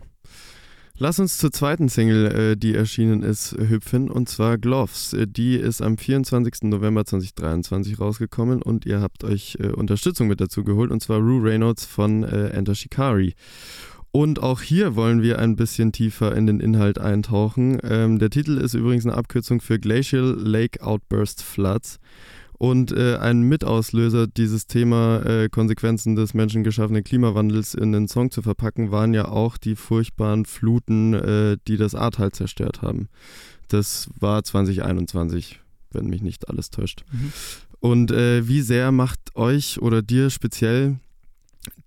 Lass 1.02 1.18
uns 1.18 1.38
zur 1.38 1.50
zweiten 1.50 1.88
Single, 1.88 2.26
äh, 2.26 2.56
die 2.58 2.74
erschienen 2.74 3.22
ist, 3.22 3.52
hüpfen, 3.52 4.10
und 4.10 4.28
zwar 4.28 4.58
Gloves. 4.58 5.14
Äh, 5.14 5.26
Die 5.26 5.56
ist 5.56 5.80
am 5.80 5.96
24. 5.96 6.64
November 6.64 7.06
2023 7.06 7.98
rausgekommen 7.98 8.60
und 8.60 8.84
ihr 8.84 9.00
habt 9.00 9.24
euch 9.24 9.56
äh, 9.60 9.68
Unterstützung 9.68 10.28
mit 10.28 10.42
dazu 10.42 10.62
geholt, 10.62 10.90
und 10.90 11.02
zwar 11.02 11.18
Rue 11.20 11.42
Reynolds 11.42 11.86
von 11.86 12.22
Enter 12.22 12.74
Shikari. 12.74 13.34
Und 14.12 14.42
auch 14.42 14.60
hier 14.60 14.96
wollen 14.96 15.22
wir 15.22 15.38
ein 15.38 15.56
bisschen 15.56 15.92
tiefer 15.92 16.36
in 16.36 16.46
den 16.46 16.60
Inhalt 16.60 16.98
eintauchen. 16.98 17.78
Ähm, 17.82 18.18
der 18.18 18.28
Titel 18.28 18.58
ist 18.58 18.74
übrigens 18.74 19.06
eine 19.06 19.16
Abkürzung 19.16 19.60
für 19.60 19.78
Glacial 19.78 20.36
Lake 20.38 20.84
Outburst 20.84 21.42
Floods. 21.42 21.98
Und 22.60 22.92
äh, 22.92 23.16
ein 23.16 23.40
Mitauslöser, 23.40 24.26
dieses 24.26 24.66
Thema 24.66 25.24
äh, 25.24 25.48
Konsequenzen 25.48 26.14
des 26.14 26.34
menschengeschaffenen 26.34 27.02
Klimawandels 27.02 27.72
in 27.72 27.90
den 27.92 28.06
Song 28.06 28.30
zu 28.30 28.42
verpacken, 28.42 28.90
waren 28.90 29.14
ja 29.14 29.28
auch 29.28 29.56
die 29.56 29.76
furchtbaren 29.76 30.44
Fluten, 30.44 31.14
äh, 31.14 31.56
die 31.66 31.78
das 31.78 31.94
Ahrtal 31.94 32.32
zerstört 32.32 32.82
haben. 32.82 33.08
Das 33.68 34.10
war 34.14 34.44
2021, 34.44 35.58
wenn 35.92 36.08
mich 36.08 36.20
nicht 36.20 36.50
alles 36.50 36.68
täuscht. 36.68 37.06
Mhm. 37.10 37.32
Und 37.80 38.10
äh, 38.10 38.46
wie 38.46 38.60
sehr 38.60 38.92
macht 38.92 39.34
euch 39.36 39.80
oder 39.80 40.02
dir 40.02 40.28
speziell 40.28 41.00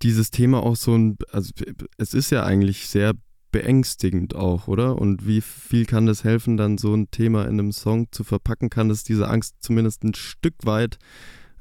dieses 0.02 0.32
Thema 0.32 0.64
auch 0.64 0.76
so 0.76 0.96
ein, 0.98 1.18
also 1.32 1.52
es 1.98 2.16
ist 2.16 2.32
ja 2.32 2.46
eigentlich 2.46 2.88
sehr 2.88 3.14
beängstigend 3.54 4.36
auch, 4.36 4.68
oder? 4.68 4.97
Und 4.97 5.26
wie 5.26 5.39
viel 5.39 5.86
kann 5.86 6.06
das 6.06 6.26
helfen, 6.26 6.58
dann 6.58 6.78
so 6.78 6.93
ein 6.93 7.10
Thema 7.10 7.43
in 7.43 7.51
einem 7.60 7.72
Song 7.72 8.12
zu 8.12 8.26
verpacken? 8.26 8.70
Kann 8.70 8.89
es 8.89 9.06
diese 9.06 9.30
Angst 9.30 9.56
zumindest 9.62 10.04
ein 10.04 10.14
Stück 10.14 10.56
weit 10.64 10.99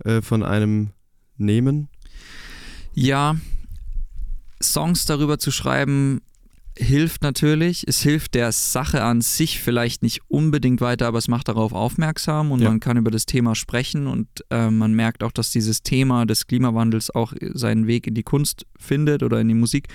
äh, 0.05 0.21
von 0.21 0.43
einem 0.43 0.91
nehmen? 1.37 1.89
Ja, 2.95 3.37
Songs 4.61 5.05
darüber 5.05 5.39
zu 5.39 5.53
schreiben 5.53 6.21
hilft 6.79 7.23
natürlich. 7.23 7.85
Es 7.87 8.01
hilft 8.01 8.35
der 8.35 8.51
Sache 8.51 9.03
an 9.05 9.21
sich 9.21 9.61
vielleicht 9.61 10.03
nicht 10.03 10.23
unbedingt 10.29 10.81
weiter, 10.81 11.07
aber 11.07 11.19
es 11.19 11.29
macht 11.29 11.49
darauf 11.49 11.73
aufmerksam 11.75 12.51
und 12.51 12.63
Ja. 12.63 12.71
man 12.71 12.81
kann 12.81 12.97
über 12.97 13.11
das 13.11 13.27
Thema 13.27 13.55
sprechen 13.55 14.07
und 14.07 14.27
äh, 14.51 14.71
man 14.71 14.95
merkt 14.95 15.23
auch, 15.23 15.33
dass 15.33 15.51
dieses 15.51 15.83
Thema 15.83 16.25
des 16.25 16.47
Klimawandels 16.47 17.11
auch 17.15 17.35
seinen 17.53 17.87
Weg 17.87 18.07
in 18.07 18.15
die 18.15 18.23
Kunst 18.23 18.65
findet 18.79 19.23
oder 19.23 19.39
in 19.41 19.49
die 19.49 19.55
Musik. 19.55 19.89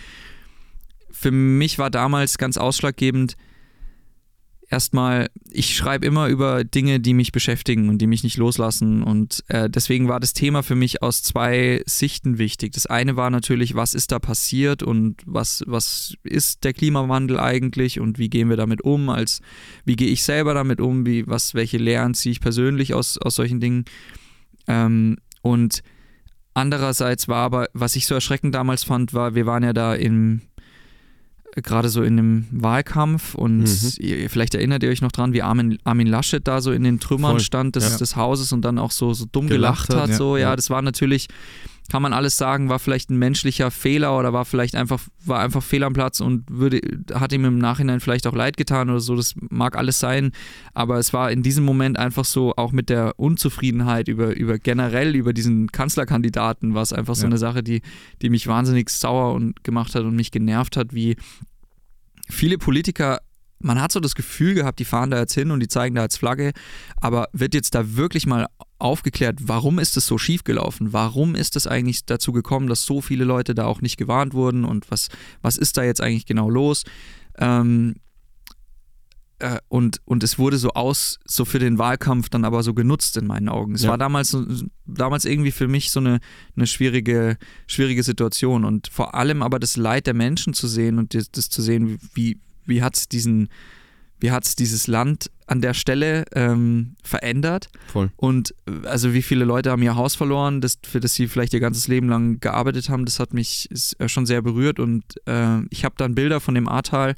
Für 1.20 1.32
mich 1.32 1.80
war 1.80 1.89
damals 1.89 2.38
ganz 2.38 2.57
ausschlaggebend, 2.57 3.36
erstmal, 4.70 5.30
ich 5.49 5.76
schreibe 5.76 6.05
immer 6.05 6.28
über 6.28 6.63
Dinge, 6.63 6.99
die 6.99 7.13
mich 7.13 7.32
beschäftigen 7.32 7.89
und 7.89 7.99
die 7.99 8.07
mich 8.07 8.24
nicht 8.24 8.38
loslassen. 8.38 9.01
Und 9.01 9.43
äh, 9.47 9.70
deswegen 9.70 10.07
war 10.07 10.20
das 10.20 10.34
Thema 10.34 10.61
für 10.61 10.76
mich 10.76 11.01
aus 11.01 11.24
zwei 11.24 11.82
Sichten 11.86 12.38
wichtig. 12.38 12.74
Das 12.74 12.86
eine 12.86 13.15
war 13.15 13.30
natürlich, 13.30 13.76
was 13.76 13.93
ist 13.93 14.11
da 14.11 14.20
passiert 14.20 14.84
und 14.84 15.22
was, 15.26 15.63
was 15.65 16.15
ist 16.24 16.63
der 16.63 16.74
Klimawandel 16.74 17.39
eigentlich 17.39 17.99
und 17.99 18.20
wie 18.20 18.30
gehen 18.30 18.49
wir 18.49 18.57
damit 18.57 18.84
um, 18.84 19.09
als 19.09 19.41
wie 19.86 19.95
gehe 19.95 20.09
ich 20.09 20.24
selber 20.24 20.53
damit 20.53 20.82
um, 20.82 21.05
wie, 21.05 21.26
was, 21.28 21.55
welche 21.55 21.78
Lehren 21.78 22.13
ziehe 22.13 22.32
ich 22.32 22.41
persönlich 22.41 22.93
aus, 22.93 23.18
aus 23.18 23.36
solchen 23.36 23.59
Dingen. 23.59 23.86
Ähm, 24.68 25.18
und 25.41 25.82
andererseits 26.53 27.28
war 27.28 27.43
aber, 27.43 27.70
was 27.74 27.95
ich 27.95 28.05
so 28.05 28.15
erschreckend 28.15 28.53
damals 28.53 28.84
fand, 28.84 29.13
war, 29.13 29.34
wir 29.34 29.45
waren 29.45 29.63
ja 29.63 29.74
da 29.74 29.95
im 29.95 30.41
gerade 31.63 31.89
so 31.89 32.03
in 32.03 32.19
einem 32.19 32.45
Wahlkampf 32.51 33.35
und 33.35 33.59
Mhm. 33.61 33.91
ihr, 33.99 34.29
vielleicht 34.29 34.55
erinnert 34.55 34.83
ihr 34.83 34.89
euch 34.89 35.01
noch 35.01 35.11
dran, 35.11 35.33
wie 35.33 35.41
Armin, 35.41 35.77
Armin 35.83 36.07
Laschet 36.07 36.47
da 36.47 36.61
so 36.61 36.71
in 36.71 36.83
den 36.83 36.99
Trümmern 36.99 37.31
Voll. 37.31 37.39
stand 37.39 37.75
des, 37.75 37.91
Ja. 37.91 37.97
des 37.97 38.15
Hauses 38.15 38.51
und 38.53 38.61
dann 38.63 38.77
auch 38.79 38.91
so, 38.91 39.13
so 39.13 39.25
dumm 39.31 39.47
Gelacht 39.47 39.87
gelacht, 39.89 40.03
hat, 40.03 40.09
ja, 40.11 40.15
so, 40.15 40.37
ja. 40.37 40.55
das 40.55 40.69
war 40.69 40.81
natürlich, 40.81 41.27
kann 41.89 42.01
man 42.01 42.11
alles 42.13 42.38
sagen, 42.38 42.69
war 42.69 42.79
vielleicht 42.79 43.09
ein 43.09 43.17
menschlicher 43.17 43.71
Fehler 43.71 44.17
oder 44.17 44.33
war 44.33 44.43
vielleicht 44.45 44.75
einfach, 44.75 45.01
war 45.25 45.39
einfach 45.39 45.63
fehl 45.63 45.83
am 45.83 45.93
Platz 45.93 46.19
und 46.19 46.43
würde, 46.49 46.81
hat 47.13 47.31
ihm 47.31 47.45
im 47.45 47.57
Nachhinein 47.59 47.99
vielleicht 48.01 48.27
auch 48.27 48.35
leid 48.35 48.57
getan 48.57 48.89
oder 48.89 48.99
so, 48.99 49.15
das 49.15 49.35
mag 49.49 49.77
alles 49.77 49.99
sein, 49.99 50.31
aber 50.73 50.97
es 50.97 51.13
war 51.13 51.31
in 51.31 51.43
diesem 51.43 51.63
Moment 51.63 51.97
einfach 51.97 52.25
so, 52.25 52.53
auch 52.57 52.71
mit 52.71 52.89
der 52.89 53.17
Unzufriedenheit 53.17 54.07
über, 54.09 54.35
über 54.35 54.59
generell 54.59 55.15
über 55.15 55.31
diesen 55.33 55.71
Kanzlerkandidaten, 55.71 56.73
war 56.73 56.81
es 56.81 56.91
einfach 56.93 57.15
so 57.15 57.21
Ja. 57.23 57.27
eine 57.27 57.38
Sache, 57.38 57.63
die, 57.63 57.81
die 58.21 58.29
mich 58.29 58.47
wahnsinnig 58.47 58.89
sauer 58.89 59.33
und 59.33 59.63
gemacht 59.63 59.95
hat 59.95 60.03
und 60.03 60.15
mich 60.15 60.31
genervt 60.31 60.75
hat, 60.77 60.93
wie 60.93 61.15
viele 62.29 62.57
Politiker, 62.57 63.19
man 63.59 63.81
hat 63.81 63.91
so 63.91 63.99
das 63.99 64.13
Gefühl 64.15 64.53
gehabt, 64.53 64.79
die 64.79 64.85
fahren 64.85 65.09
da 65.09 65.19
jetzt 65.19 65.33
hin 65.33 65.51
und 65.51 65.61
die 65.61 65.67
zeigen 65.67 65.95
da 65.95 66.01
als 66.01 66.17
Flagge, 66.17 66.51
aber 67.01 67.27
wird 67.33 67.53
jetzt 67.53 67.73
da 67.75 67.95
wirklich 67.95 68.27
mal 68.27 68.47
aufgeklärt, 68.80 69.39
warum 69.41 69.80
ist 69.80 69.97
es 69.97 70.05
so 70.05 70.17
schief 70.17 70.43
gelaufen? 70.43 70.93
Warum 70.93 71.36
ist 71.36 71.55
es 71.55 71.67
eigentlich 71.67 72.05
dazu 72.05 72.32
gekommen, 72.32 72.67
dass 72.67 72.86
so 72.86 73.01
viele 73.01 73.23
Leute 73.25 73.55
da 73.55 73.65
auch 73.65 73.82
nicht 73.82 73.97
gewarnt 73.97 74.34
wurden 74.34 74.65
und 74.65 74.89
was, 74.91 75.09
was 75.41 75.57
ist 75.57 75.78
da 75.78 75.84
jetzt 75.84 76.01
eigentlich 76.01 76.25
genau 76.25 76.49
los? 76.49 76.84
Ähm, 77.38 77.95
äh, 79.39 79.59
und, 79.67 80.01
und 80.05 80.23
es 80.23 80.39
wurde 80.39 80.57
so 80.57 80.71
aus, 80.71 81.19
so 81.25 81.45
für 81.45 81.59
den 81.59 81.78
Wahlkampf 81.78 82.30
dann 82.30 82.43
aber 82.45 82.63
so 82.63 82.73
genutzt 82.73 83.17
in 83.17 83.28
meinen 83.28 83.49
Augen. 83.49 83.75
Es 83.75 83.84
Ja. 83.84 83.89
war 83.91 83.97
damals, 83.97 84.36
damals 84.86 85.25
irgendwie 85.25 85.51
für 85.51 85.67
mich 85.67 85.91
so 85.91 85.99
eine, 85.99 86.19
eine 86.55 86.65
schwierige, 86.67 87.38
schwierige 87.67 88.01
Situation 88.03 88.65
und 88.65 88.88
vor 88.88 89.13
allem 89.15 89.43
aber 89.43 89.59
das 89.59 89.78
Leid 89.78 90.07
der 90.07 90.15
Menschen 90.15 90.53
zu 90.53 90.67
sehen 90.67 90.97
und 90.97 91.13
das, 91.13 91.30
das 91.32 91.49
zu 91.49 91.61
sehen, 91.61 91.99
wie, 92.15 92.39
wie 92.65 92.82
hat 92.82 92.97
es 92.97 93.07
diesen, 93.07 93.49
wie 94.20 94.32
hat 94.32 94.45
es 94.45 94.55
dieses 94.55 94.88
Land 94.88 95.32
an 95.45 95.61
der 95.61 95.74
Stelle 95.74 96.26
ähm, 96.34 96.95
verändert 97.03 97.70
Voll. 97.88 98.11
und 98.18 98.53
äh, 98.68 98.88
also 98.88 99.13
wie 99.13 99.22
viele 99.22 99.45
Leute 99.45 99.72
haben 99.72 99.82
ihr 99.82 99.95
Haus 99.95 100.15
verloren, 100.15 100.61
das, 100.61 100.78
für 100.84 100.99
das 100.99 101.13
sie 101.13 101.28
vielleicht 101.28 101.53
ihr 101.53 101.59
ganzes 101.59 101.88
Leben 101.88 102.09
lang 102.09 102.39
gearbeitet 102.39 102.89
haben, 102.89 103.05
das 103.05 103.20
hat 103.20 103.34
mich 103.34 103.70
äh, 103.99 104.07
schon 104.07 104.26
sehr 104.26 104.41
berührt 104.41 104.80
und 104.80 105.03
äh, 105.26 105.61
ich 105.70 105.86
habe 105.86 105.95
dann 105.97 106.15
Bilder 106.15 106.39
von 106.39 106.55
dem 106.55 106.68
Ahrtal 106.68 107.15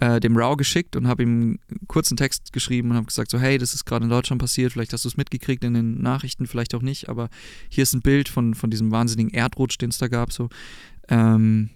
äh, 0.00 0.20
dem 0.20 0.36
Rao 0.36 0.56
geschickt 0.56 0.94
und 0.94 1.08
habe 1.08 1.24
ihm 1.24 1.58
einen 1.70 1.88
kurzen 1.88 2.16
Text 2.16 2.52
geschrieben 2.52 2.90
und 2.90 2.96
habe 2.96 3.06
gesagt 3.06 3.30
so, 3.30 3.38
hey, 3.38 3.58
das 3.58 3.74
ist 3.74 3.84
gerade 3.84 4.04
in 4.04 4.10
Deutschland 4.10 4.40
passiert, 4.40 4.72
vielleicht 4.72 4.92
hast 4.92 5.04
du 5.04 5.08
es 5.08 5.16
mitgekriegt 5.16 5.64
in 5.64 5.74
den 5.74 6.00
Nachrichten, 6.00 6.46
vielleicht 6.46 6.74
auch 6.74 6.82
nicht, 6.82 7.08
aber 7.08 7.28
hier 7.68 7.82
ist 7.82 7.94
ein 7.94 8.02
Bild 8.02 8.28
von, 8.28 8.54
von 8.54 8.70
diesem 8.70 8.90
wahnsinnigen 8.92 9.32
Erdrutsch, 9.32 9.78
den 9.78 9.90
es 9.90 9.98
da 9.98 10.08
gab, 10.08 10.32
so. 10.32 10.48
Ähm, 11.08 11.70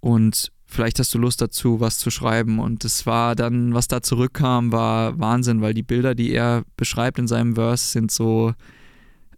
und 0.00 0.52
vielleicht 0.76 0.98
hast 1.00 1.12
du 1.14 1.18
Lust 1.18 1.40
dazu, 1.40 1.80
was 1.80 1.98
zu 1.98 2.10
schreiben. 2.10 2.60
Und 2.60 2.84
das 2.84 3.04
war 3.06 3.34
dann, 3.34 3.74
was 3.74 3.88
da 3.88 4.00
zurückkam, 4.02 4.70
war 4.70 5.18
Wahnsinn, 5.18 5.60
weil 5.62 5.74
die 5.74 5.82
Bilder, 5.82 6.14
die 6.14 6.30
er 6.32 6.62
beschreibt 6.76 7.18
in 7.18 7.26
seinem 7.26 7.54
Verse, 7.56 7.84
sind 7.86 8.10
so, 8.12 8.54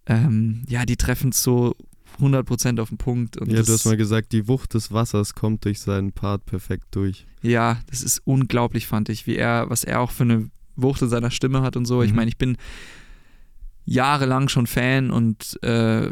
ähm, 0.05 0.63
ja, 0.67 0.85
die 0.85 0.97
treffen 0.97 1.31
so 1.31 1.75
100% 2.19 2.79
auf 2.81 2.89
den 2.89 2.97
Punkt. 2.97 3.37
Und 3.37 3.49
Ja, 3.51 3.63
du 3.63 3.71
hast 3.73 3.85
mal 3.85 3.97
gesagt, 3.97 4.33
die 4.33 4.47
Wucht 4.47 4.73
des 4.73 4.91
Wassers 4.91 5.33
kommt 5.33 5.65
durch 5.65 5.79
seinen 5.79 6.11
Part 6.11 6.45
perfekt 6.45 6.87
durch. 6.91 7.25
Ja, 7.41 7.79
das 7.89 8.03
ist 8.03 8.21
unglaublich, 8.25 8.85
fand 8.87 9.09
ich, 9.09 9.25
wie 9.25 9.37
er, 9.37 9.69
was 9.69 9.83
er 9.85 10.01
auch 10.01 10.11
für 10.11 10.23
eine 10.23 10.49
Wucht 10.75 11.01
in 11.01 11.09
seiner 11.09 11.31
Stimme 11.31 11.61
hat 11.61 11.77
und 11.77 11.85
so. 11.85 12.03
Ich 12.03 12.11
Mhm. 12.11 12.15
meine, 12.17 12.29
ich 12.29 12.37
bin 12.37 12.57
jahrelang 13.85 14.49
schon 14.49 14.67
Fan 14.67 15.11
und 15.11 15.57
äh, 15.63 16.11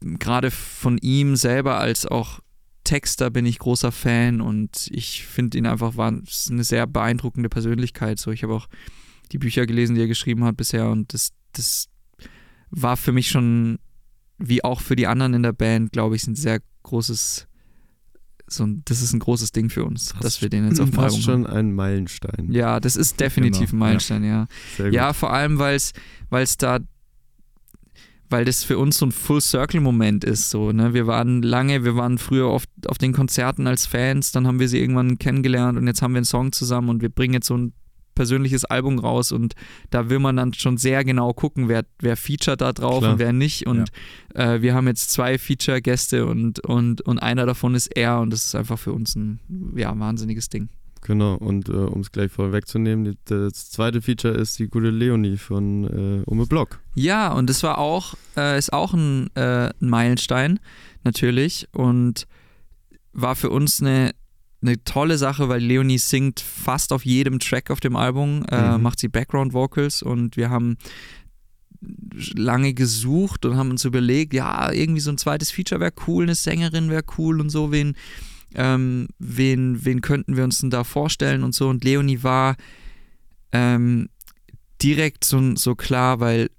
gerade 0.00 0.50
von 0.50 0.98
ihm 0.98 1.36
selber 1.36 1.78
als 1.78 2.06
auch 2.06 2.40
Texter 2.84 3.30
bin 3.30 3.46
ich 3.46 3.58
großer 3.58 3.90
Fan 3.92 4.40
und 4.40 4.88
ich 4.90 5.26
finde 5.26 5.58
ihn 5.58 5.66
einfach 5.66 5.96
war 5.96 6.12
ist 6.22 6.50
eine 6.50 6.64
sehr 6.64 6.86
beeindruckende 6.86 7.48
Persönlichkeit. 7.48 8.18
So, 8.18 8.30
ich 8.30 8.42
habe 8.42 8.54
auch 8.54 8.68
die 9.32 9.38
Bücher 9.38 9.66
gelesen, 9.66 9.94
die 9.94 10.02
er 10.02 10.06
geschrieben 10.06 10.44
hat 10.44 10.56
bisher 10.56 10.90
und 10.90 11.12
das, 11.14 11.30
das 11.52 11.88
war 12.70 12.96
für 12.96 13.12
mich 13.12 13.28
schon, 13.28 13.78
wie 14.38 14.62
auch 14.62 14.80
für 14.80 14.96
die 14.96 15.06
anderen 15.06 15.34
in 15.34 15.42
der 15.42 15.52
Band, 15.52 15.92
glaube 15.92 16.16
ich, 16.16 16.26
ein 16.26 16.34
sehr 16.34 16.60
großes, 16.82 17.46
so 18.46 18.64
ein, 18.64 18.82
das 18.84 19.00
ist 19.00 19.12
ein 19.14 19.20
großes 19.20 19.52
Ding 19.52 19.70
für 19.70 19.84
uns, 19.84 20.14
dass 20.20 20.42
wir 20.42 20.50
den 20.50 20.68
jetzt 20.68 20.80
auf 20.80 20.90
dem 20.90 20.98
Album 20.98 21.16
haben. 21.16 21.22
schon 21.22 21.46
ein 21.46 21.72
Meilenstein. 21.72 22.52
Ja, 22.52 22.80
das 22.80 22.96
ist 22.96 23.18
definitiv 23.18 23.70
Genau, 23.70 23.72
ein 23.72 23.78
Meilenstein, 23.88 24.24
ja. 24.24 24.46
Gut. 24.76 24.92
Ja, 24.92 25.12
vor 25.14 25.32
allem, 25.32 25.58
weil 25.58 25.76
es 25.76 26.56
da, 26.58 26.80
weil 28.34 28.44
das 28.44 28.64
für 28.64 28.78
uns 28.78 28.98
so 28.98 29.06
ein 29.06 29.12
Full-Circle-Moment 29.12 30.24
ist. 30.24 30.50
So, 30.50 30.72
ne? 30.72 30.92
Wir 30.92 31.06
waren 31.06 31.40
lange, 31.40 31.84
wir 31.84 31.94
waren 31.94 32.18
früher 32.18 32.48
oft 32.48 32.68
auf 32.88 32.98
den 32.98 33.12
Konzerten 33.12 33.68
als 33.68 33.86
Fans, 33.86 34.32
dann 34.32 34.48
haben 34.48 34.58
wir 34.58 34.68
sie 34.68 34.80
irgendwann 34.80 35.18
kennengelernt 35.18 35.78
und 35.78 35.86
jetzt 35.86 36.02
haben 36.02 36.14
wir 36.14 36.18
einen 36.18 36.24
Song 36.24 36.50
zusammen 36.50 36.88
und 36.88 37.00
wir 37.00 37.10
bringen 37.10 37.34
jetzt 37.34 37.46
so 37.46 37.56
ein 37.56 37.74
persönliches 38.16 38.64
Album 38.64 38.98
raus 38.98 39.30
und 39.30 39.54
da 39.90 40.10
will 40.10 40.18
man 40.18 40.34
dann 40.34 40.52
schon 40.52 40.78
sehr 40.78 41.04
genau 41.04 41.32
gucken, 41.32 41.68
wer, 41.68 41.84
wer 42.00 42.16
featuret 42.16 42.60
da 42.60 42.72
drauf 42.72 42.98
Klar. 42.98 43.12
und 43.12 43.18
wer 43.20 43.32
nicht. 43.32 43.68
Und 43.68 43.90
äh, 44.34 44.60
wir 44.60 44.74
haben 44.74 44.88
jetzt 44.88 45.12
zwei 45.12 45.38
Feature-Gäste 45.38 46.26
und, 46.26 46.58
und, 46.58 47.02
und 47.02 47.20
einer 47.20 47.46
davon 47.46 47.76
ist 47.76 47.86
er 47.96 48.18
und 48.18 48.30
das 48.30 48.46
ist 48.46 48.56
einfach 48.56 48.80
für 48.80 48.92
uns 48.92 49.14
ein 49.14 49.38
ja, 49.76 49.96
wahnsinniges 49.96 50.48
Ding. 50.48 50.70
Genau, 51.04 51.34
und 51.34 51.68
äh, 51.68 51.72
um 51.72 52.00
es 52.00 52.10
gleich 52.12 52.32
vorwegzunehmen, 52.32 53.16
das 53.26 53.70
zweite 53.70 54.00
Feature 54.02 54.34
ist 54.34 54.58
die 54.58 54.68
gute 54.68 54.88
Leonie 54.90 55.36
von 55.36 55.84
äh, 55.84 56.22
Ume 56.30 56.46
Block. 56.46 56.80
Ja, 56.94 57.30
und 57.32 57.48
das 57.50 57.62
war 57.62 57.76
auch, 57.78 58.14
äh, 58.36 58.58
ist 58.58 58.72
auch 58.72 58.94
ein, 58.94 59.28
äh, 59.36 59.66
ein 59.68 59.72
Meilenstein, 59.80 60.58
natürlich. 61.04 61.68
Und 61.72 62.26
war 63.12 63.36
für 63.36 63.50
uns 63.50 63.80
eine, 63.82 64.12
eine 64.62 64.82
tolle 64.84 65.18
Sache, 65.18 65.50
weil 65.50 65.60
Leonie 65.62 65.98
singt 65.98 66.40
fast 66.40 66.90
auf 66.90 67.04
jedem 67.04 67.38
Track 67.38 67.70
auf 67.70 67.80
dem 67.80 67.96
Album, 67.96 68.44
äh, 68.50 68.76
Mhm. 68.78 68.82
macht 68.82 68.98
sie 68.98 69.08
Background 69.08 69.52
Vocals 69.52 70.02
und 70.02 70.38
wir 70.38 70.48
haben 70.48 70.78
lange 72.34 72.72
gesucht 72.72 73.44
und 73.44 73.56
haben 73.56 73.70
uns 73.70 73.84
überlegt, 73.84 74.32
ja, 74.32 74.72
irgendwie 74.72 75.00
so 75.02 75.10
ein 75.10 75.18
zweites 75.18 75.50
Feature 75.50 75.80
wäre 75.80 75.92
cool, 76.06 76.24
eine 76.24 76.34
Sängerin 76.34 76.88
wäre 76.88 77.04
cool 77.18 77.40
und 77.42 77.50
so, 77.50 77.72
wen, 77.72 77.94
ähm, 78.54 79.08
wen, 79.18 79.84
wen 79.84 80.00
könnten 80.00 80.36
wir 80.36 80.44
uns 80.44 80.60
denn 80.60 80.70
da 80.70 80.84
vorstellen 80.84 81.42
und 81.42 81.54
so. 81.54 81.68
Und 81.68 81.84
Leonie 81.84 82.22
war 82.22 82.56
ähm, 83.52 84.08
direkt 84.82 85.24
so, 85.24 85.54
so 85.56 85.74
klar, 85.74 86.20
weil 86.20 86.50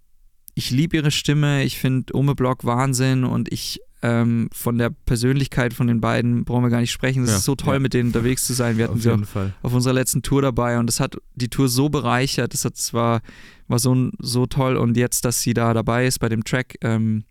ich 0.53 0.71
liebe 0.71 0.95
ihre 0.97 1.11
Stimme, 1.11 1.63
ich 1.63 1.77
finde 1.79 2.13
Ome 2.15 2.35
Block 2.35 2.63
Wahnsinn 2.63 3.23
und 3.25 3.51
ich 3.51 3.79
ähm, 4.01 4.49
von 4.53 4.77
der 4.77 4.89
Persönlichkeit 4.91 5.73
von 5.73 5.87
den 5.87 5.99
beiden 5.99 6.45
brauchen 6.45 6.63
wir 6.63 6.69
gar 6.69 6.79
nicht 6.79 6.91
sprechen. 6.91 7.23
Es 7.23 7.29
Ja, 7.31 7.35
ist 7.37 7.43
so 7.45 7.55
toll, 7.55 7.75
ja. 7.75 7.79
mit 7.79 7.93
denen 7.93 8.07
unterwegs 8.09 8.45
zu 8.45 8.53
sein. 8.53 8.77
Wir 8.77 8.85
hatten 8.85 8.95
Auf 8.95 9.01
sie 9.01 9.25
Fall. 9.25 9.53
auf 9.63 9.73
unserer 9.73 9.93
letzten 9.93 10.21
Tour 10.21 10.41
dabei 10.41 10.77
und 10.79 10.87
das 10.87 10.99
hat 10.99 11.17
die 11.33 11.49
Tour 11.49 11.67
so 11.67 11.89
bereichert. 11.89 12.53
Das 12.53 12.65
hat 12.65 12.77
zwar 12.77 13.21
war 13.67 13.79
so, 13.79 14.11
so 14.19 14.45
toll 14.45 14.77
und 14.77 14.95
jetzt, 14.95 15.25
dass 15.25 15.41
sie 15.41 15.53
da 15.55 15.73
dabei 15.73 16.05
ist 16.05 16.19
bei 16.19 16.29
dem 16.29 16.43
Track, 16.43 16.75
ähm, 16.81 17.23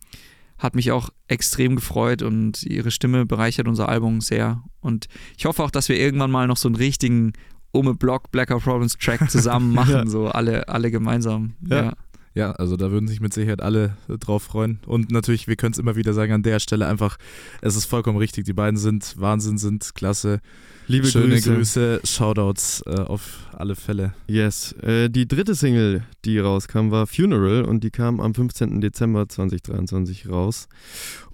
hat 0.58 0.74
mich 0.74 0.92
auch 0.92 1.10
extrem 1.28 1.76
gefreut 1.76 2.22
und 2.22 2.62
ihre 2.62 2.90
Stimme 2.90 3.26
bereichert 3.26 3.66
unser 3.68 3.88
Album 3.88 4.20
sehr. 4.20 4.62
Und 4.80 5.06
ich 5.36 5.46
hoffe 5.46 5.62
auch, 5.62 5.70
dass 5.70 5.88
wir 5.88 5.98
irgendwann 5.98 6.30
mal 6.30 6.46
noch 6.46 6.56
so 6.56 6.68
einen 6.68 6.76
richtigen 6.76 7.32
Ume 7.72 7.94
Block 7.94 8.30
Blacker 8.30 8.60
Problems 8.60 8.96
Track 8.96 9.30
zusammen 9.30 9.72
machen, 9.74 9.92
Ja. 9.92 10.06
so 10.06 10.28
alle, 10.28 10.68
alle 10.68 10.90
gemeinsam. 10.90 11.54
Ja. 11.68 11.84
Ja. 11.84 11.92
Ja, 12.36 12.50
also 12.50 12.76
da 12.76 12.90
würden 12.90 13.06
sich 13.06 13.20
mit 13.20 13.32
Sicherheit 13.32 13.62
alle 13.62 13.96
äh, 14.08 14.18
drauf 14.18 14.42
freuen. 14.42 14.80
Und 14.86 15.12
natürlich, 15.12 15.46
wir 15.46 15.54
können 15.54 15.70
es 15.72 15.78
immer 15.78 15.94
wieder 15.94 16.12
sagen, 16.14 16.32
an 16.32 16.42
der 16.42 16.58
Stelle 16.58 16.88
einfach, 16.88 17.16
es 17.62 17.76
ist 17.76 17.84
vollkommen 17.84 18.18
richtig. 18.18 18.44
Die 18.44 18.52
beiden 18.52 18.76
sind 18.76 19.14
Wahnsinn, 19.20 19.56
sind 19.56 19.94
klasse. 19.94 20.40
Liebe 20.86 21.06
Schöne 21.06 21.34
Grüße. 21.40 21.54
Grüße, 21.54 22.00
Shoutouts 22.04 22.82
äh, 22.86 23.00
auf 23.00 23.48
alle 23.52 23.74
Fälle. 23.74 24.14
Yes. 24.26 24.72
Äh, 24.82 25.08
die 25.08 25.26
dritte 25.26 25.54
Single, 25.54 26.02
die 26.24 26.38
rauskam, 26.38 26.90
war 26.90 27.06
Funeral 27.06 27.64
und 27.64 27.82
die 27.82 27.90
kam 27.90 28.20
am 28.20 28.34
15. 28.34 28.80
Dezember 28.82 29.28
2023 29.28 30.28
raus. 30.28 30.68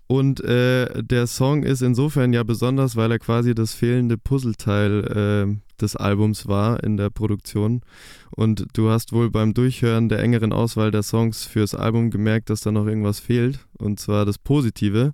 Und 0.07 0.41
äh, 0.41 1.03
der 1.03 1.27
Song 1.27 1.63
ist 1.63 1.83
insofern 1.83 2.33
ja 2.33 2.43
besonders, 2.43 2.97
weil 2.97 3.11
er 3.13 3.19
quasi 3.19 3.55
das 3.55 3.75
fehlende 3.75 4.19
Puzzleteil 4.19 5.05
äh, 5.05 5.81
des 5.81 5.97
Albums 5.97 6.47
war 6.47 6.83
in 6.83 6.97
der 6.97 7.11
Produktion. 7.11 7.83
Und 8.31 8.67
du 8.73 8.91
hast 8.91 9.13
wohl 9.13 9.31
beim 9.31 9.55
Durchhören 9.55 10.09
der 10.09 10.21
engeren 10.21 10.53
Auswahl 10.53 10.91
der 10.91 11.03
Songs 11.03 11.45
fürs 11.45 11.75
Album 11.75 12.11
gemerkt, 12.11 12.51
dass 12.51 12.61
da 12.61 12.71
noch 12.71 12.87
irgendwas 12.87 13.21
fehlt. 13.21 13.61
Und 13.79 13.99
zwar 13.99 14.25
das 14.27 14.39
Positive. 14.39 15.13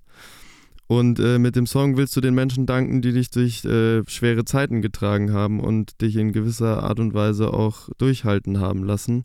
Und 0.89 1.19
äh, 1.19 1.39
mit 1.39 1.57
dem 1.57 1.67
Song 1.67 1.97
willst 1.97 2.17
du 2.17 2.21
den 2.21 2.35
Menschen 2.35 2.67
danken, 2.67 3.03
die 3.03 3.13
dich 3.13 3.31
durch 3.31 3.65
äh, 3.65 4.03
schwere 4.09 4.45
Zeiten 4.45 4.83
getragen 4.83 5.33
haben 5.33 5.61
und 5.61 6.01
dich 6.01 6.17
in 6.17 6.33
gewisser 6.33 6.85
Art 6.85 7.01
und 7.01 7.13
Weise 7.13 7.53
auch 7.53 7.89
durchhalten 7.99 8.61
haben 8.61 8.85
lassen. 8.85 9.25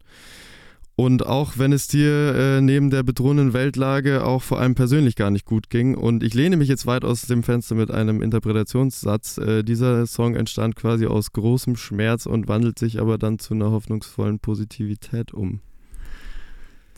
Und 0.95 1.25
auch 1.25 1.53
wenn 1.57 1.71
es 1.71 1.87
dir 1.87 2.35
äh, 2.35 2.61
neben 2.61 2.89
der 2.89 3.01
bedrohenden 3.03 3.53
Weltlage 3.53 4.23
auch 4.23 4.43
vor 4.43 4.59
allem 4.59 4.75
persönlich 4.75 5.15
gar 5.15 5.31
nicht 5.31 5.45
gut 5.45 5.69
ging. 5.69 5.95
Und 5.95 6.21
ich 6.21 6.33
lehne 6.33 6.57
mich 6.57 6.67
jetzt 6.67 6.85
weit 6.85 7.05
aus 7.05 7.23
dem 7.23 7.43
Fenster 7.43 7.75
mit 7.75 7.89
einem 7.89 8.21
Interpretationssatz. 8.21 9.37
Äh, 9.37 9.63
dieser 9.63 10.05
Song 10.05 10.35
entstand 10.35 10.75
quasi 10.75 11.07
aus 11.07 11.31
großem 11.31 11.75
Schmerz 11.75 12.25
und 12.25 12.47
wandelt 12.47 12.77
sich 12.77 12.99
aber 12.99 13.17
dann 13.17 13.39
zu 13.39 13.53
einer 13.53 13.71
hoffnungsvollen 13.71 14.39
Positivität 14.39 15.33
um. 15.33 15.61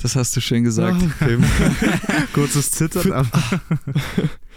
Das 0.02 0.16
hast 0.16 0.36
du 0.36 0.42
schön 0.42 0.64
gesagt. 0.64 1.02
Ja. 1.22 1.28
Kurzes 2.34 2.72
Zittern. 2.72 3.30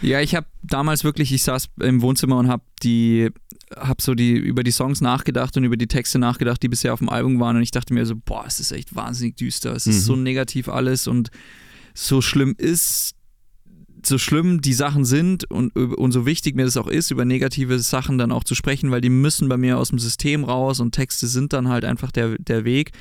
Ja, 0.03 0.21
ich 0.21 0.35
habe 0.35 0.47
damals 0.63 1.05
wirklich, 1.05 1.33
ich 1.33 1.43
saß 1.43 1.69
im 1.81 2.03
Wohnzimmer 2.03 2.37
und 2.37 2.49
habe 2.49 2.63
die, 2.83 3.31
habe 3.75 4.03
so 4.03 4.15
die 4.15 4.33
über 4.37 4.63
die 4.63 4.71
Songs 4.71 5.01
nachgedacht 5.01 5.57
und 5.57 5.65
über 5.65 5.79
die 5.79 5.87
Texte 5.87 6.19
nachgedacht, 6.19 6.63
die 6.63 6.69
bisher 6.69 6.93
auf 6.93 6.99
dem 6.99 7.09
Album 7.09 7.41
waren 7.41 7.57
und 7.57 7.63
ich 7.63 7.71
dachte 7.71 7.95
mir 7.95 8.05
so, 8.05 8.15
boah, 8.15 8.45
es 8.47 8.61
ist 8.61 8.73
echt 8.73 8.95
wahnsinnig 8.95 9.37
düster, 9.37 9.73
es 9.75 9.87
ist 9.87 9.97
Mhm. 9.97 10.01
so 10.03 10.17
negativ 10.17 10.69
alles 10.69 11.07
und 11.09 11.31
so 11.95 12.21
schlimm 12.21 12.55
ist, 12.59 13.15
so 14.05 14.19
schlimm 14.19 14.61
die 14.61 14.75
Sachen 14.75 15.07
sind 15.07 15.51
und, 15.51 15.75
und 15.75 16.13
so 16.13 16.27
wichtig 16.27 16.57
mir 16.57 16.67
das 16.67 16.77
auch 16.77 16.89
ist, 16.89 17.11
über 17.11 17.25
negative 17.25 17.79
Sachen 17.79 18.19
dann 18.19 18.33
auch 18.33 18.45
zu 18.45 18.55
sprechen, 18.55 18.91
weil 18.91 19.01
die 19.01 19.09
müssen 19.09 19.49
bei 19.49 19.57
mir 19.57 19.79
aus 19.79 19.89
dem 19.89 19.99
System 19.99 20.45
raus 20.45 20.79
und 20.79 20.93
Texte 20.95 21.27
sind 21.27 21.55
dann 21.55 21.69
halt 21.69 21.87
einfach 21.87 22.13
der, 22.13 22.37
der 22.39 22.67
Weg. 22.67 22.93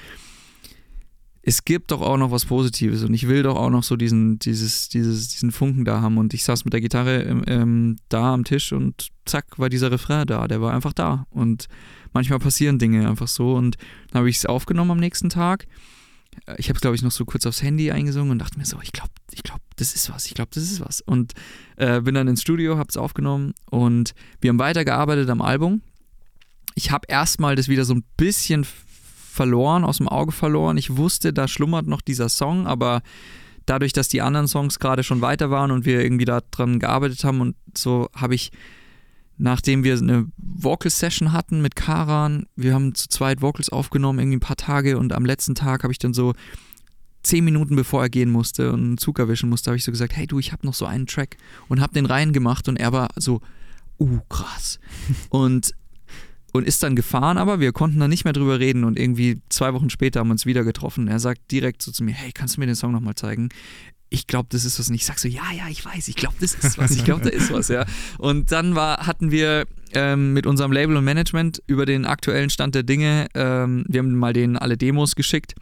Es 1.47 1.63
gibt 1.63 1.91
doch 1.91 2.01
auch 2.01 2.17
noch 2.17 2.31
was 2.31 2.45
Positives 2.45 3.03
und 3.03 3.13
ich 3.13 3.27
will 3.27 3.43
doch 3.43 3.55
auch 3.55 3.69
noch 3.69 3.83
so 3.83 3.95
diesen, 3.95 4.39
dieses, 4.39 4.89
dieses, 4.89 5.27
diesen 5.27 5.51
Funken 5.51 5.85
da 5.85 6.01
haben. 6.01 6.17
Und 6.17 6.33
ich 6.33 6.43
saß 6.43 6.65
mit 6.65 6.73
der 6.73 6.81
Gitarre 6.81 7.21
ähm, 7.45 7.97
da 8.09 8.33
am 8.33 8.43
Tisch 8.45 8.73
und 8.73 9.09
zack 9.25 9.59
war 9.59 9.69
dieser 9.69 9.91
Refrain 9.91 10.25
da. 10.25 10.47
Der 10.47 10.59
war 10.59 10.73
einfach 10.73 10.93
da. 10.93 11.27
Und 11.29 11.67
manchmal 12.13 12.39
passieren 12.39 12.79
Dinge 12.79 13.07
einfach 13.07 13.27
so. 13.27 13.53
Und 13.53 13.77
dann 14.09 14.21
habe 14.21 14.29
ich 14.31 14.37
es 14.37 14.47
aufgenommen 14.47 14.89
am 14.89 14.97
nächsten 14.97 15.29
Tag. 15.29 15.67
Äh, 16.47 16.55
Ich 16.57 16.69
habe 16.69 16.77
es, 16.77 16.81
glaube 16.81 16.95
ich, 16.95 17.03
noch 17.03 17.11
so 17.11 17.25
kurz 17.25 17.45
aufs 17.45 17.61
Handy 17.61 17.91
eingesungen 17.91 18.31
und 18.31 18.39
dachte 18.39 18.57
mir 18.57 18.65
so, 18.65 18.79
ich 18.81 18.91
glaube, 18.91 19.11
ich 19.31 19.43
glaube, 19.43 19.61
das 19.75 19.93
ist 19.93 20.11
was, 20.11 20.25
ich 20.25 20.33
glaube, 20.33 20.49
das 20.51 20.63
ist 20.63 20.79
was. 20.79 21.01
Und 21.01 21.33
äh, 21.75 22.01
bin 22.01 22.15
dann 22.15 22.27
ins 22.27 22.41
Studio, 22.41 22.77
habe 22.77 22.89
es 22.89 22.97
aufgenommen 22.97 23.53
und 23.69 24.15
wir 24.41 24.49
haben 24.49 24.57
weitergearbeitet 24.57 25.29
am 25.29 25.43
Album. 25.43 25.83
Ich 26.73 26.89
habe 26.89 27.05
erstmal 27.07 27.55
das 27.55 27.67
wieder 27.67 27.85
so 27.85 27.93
ein 27.93 28.03
bisschen 28.17 28.65
verloren, 29.35 29.83
aus 29.83 29.97
dem 29.97 30.07
Auge 30.07 30.31
verloren. 30.31 30.77
Ich 30.77 30.97
wusste, 30.97 31.33
da 31.33 31.47
schlummert 31.47 31.87
noch 31.87 32.01
dieser 32.01 32.29
Song, 32.29 32.65
aber 32.65 33.01
dadurch, 33.65 33.93
dass 33.93 34.07
die 34.07 34.21
anderen 34.21 34.47
Songs 34.47 34.79
gerade 34.79 35.03
schon 35.03 35.21
weiter 35.21 35.51
waren 35.51 35.71
und 35.71 35.85
wir 35.85 36.01
irgendwie 36.01 36.25
daran 36.25 36.79
gearbeitet 36.79 37.23
haben 37.23 37.41
und 37.41 37.55
so, 37.75 38.09
habe 38.15 38.35
ich, 38.35 38.51
nachdem 39.37 39.83
wir 39.83 39.97
eine 39.97 40.27
Vocal-Session 40.37 41.33
hatten 41.33 41.61
mit 41.61 41.75
Karan, 41.75 42.45
wir 42.55 42.73
haben 42.73 42.95
zu 42.95 43.09
zweit 43.09 43.41
Vocals 43.41 43.69
aufgenommen, 43.69 44.19
irgendwie 44.19 44.37
ein 44.37 44.41
paar 44.41 44.55
Tage 44.55 44.97
und 44.97 45.13
am 45.13 45.25
letzten 45.25 45.55
Tag 45.55 45.83
habe 45.83 45.91
ich 45.91 45.99
dann 45.99 46.13
so 46.13 46.33
zehn 47.23 47.43
Minuten 47.43 47.75
bevor 47.75 48.03
er 48.03 48.09
gehen 48.09 48.31
musste 48.31 48.71
und 48.71 48.81
einen 48.81 48.97
Zug 48.97 49.19
erwischen 49.19 49.49
musste, 49.49 49.71
habe 49.71 49.77
ich 49.77 49.83
so 49.83 49.91
gesagt, 49.91 50.15
hey 50.15 50.27
du, 50.27 50.39
ich 50.39 50.51
habe 50.51 50.65
noch 50.65 50.75
so 50.75 50.85
einen 50.85 51.07
Track 51.07 51.37
und 51.67 51.81
habe 51.81 51.93
den 51.93 52.05
reingemacht 52.05 52.67
und 52.67 52.77
er 52.77 52.93
war 52.93 53.09
so, 53.15 53.41
uh, 53.99 54.19
krass. 54.29 54.79
und 55.29 55.73
und 56.55 56.65
ist 56.65 56.81
dann 56.83 56.95
gefahren, 56.95 57.37
aber 57.37 57.59
wir 57.59 57.71
konnten 57.73 57.99
dann 57.99 58.09
nicht 58.09 58.23
mehr 58.23 58.33
drüber 58.33 58.59
reden 58.59 58.83
und 58.83 58.97
irgendwie 58.97 59.41
zwei 59.49 59.73
Wochen 59.73 59.89
später 59.89 60.21
haben 60.21 60.27
wir 60.27 60.33
uns 60.33 60.45
wieder 60.45 60.63
getroffen. 60.63 61.07
Er 61.07 61.19
sagt 61.19 61.51
direkt 61.51 61.81
so 61.81 61.91
zu 61.91 62.03
mir, 62.03 62.13
hey, 62.13 62.31
kannst 62.31 62.55
du 62.55 62.61
mir 62.61 62.65
den 62.65 62.75
Song 62.75 62.91
nochmal 62.91 63.15
zeigen? 63.15 63.49
Ich 64.09 64.27
glaube, 64.27 64.47
das 64.51 64.63
ist 64.63 64.79
was. 64.79 64.87
Und 64.87 64.95
ich 64.95 65.05
sag 65.05 65.19
so, 65.19 65.27
ja, 65.27 65.43
ja, 65.55 65.67
ich 65.69 65.83
weiß, 65.83 66.07
ich 66.07 66.15
glaube, 66.15 66.35
das 66.39 66.53
ist 66.53 66.77
was, 66.77 66.91
ich 66.91 67.03
glaube, 67.03 67.23
da 67.23 67.29
ist 67.29 67.51
was, 67.51 67.67
ja. 67.67 67.85
Und 68.17 68.51
dann 68.51 68.75
war, 68.75 69.05
hatten 69.05 69.31
wir 69.31 69.65
ähm, 69.93 70.31
mit 70.31 70.45
unserem 70.45 70.71
Label 70.71 70.95
und 70.95 71.03
Management 71.03 71.61
über 71.67 71.85
den 71.85 72.05
aktuellen 72.05 72.49
Stand 72.49 72.75
der 72.75 72.83
Dinge, 72.83 73.27
ähm, 73.33 73.83
wir 73.89 73.99
haben 73.99 74.15
mal 74.15 74.31
denen 74.31 74.57
alle 74.57 74.77
Demos 74.77 75.15
geschickt 75.15 75.55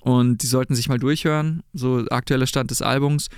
und 0.00 0.42
die 0.42 0.46
sollten 0.46 0.74
sich 0.74 0.88
mal 0.88 0.98
durchhören, 0.98 1.62
so 1.72 2.04
aktueller 2.10 2.46
Stand 2.46 2.70
des 2.70 2.82
Albums. 2.82 3.28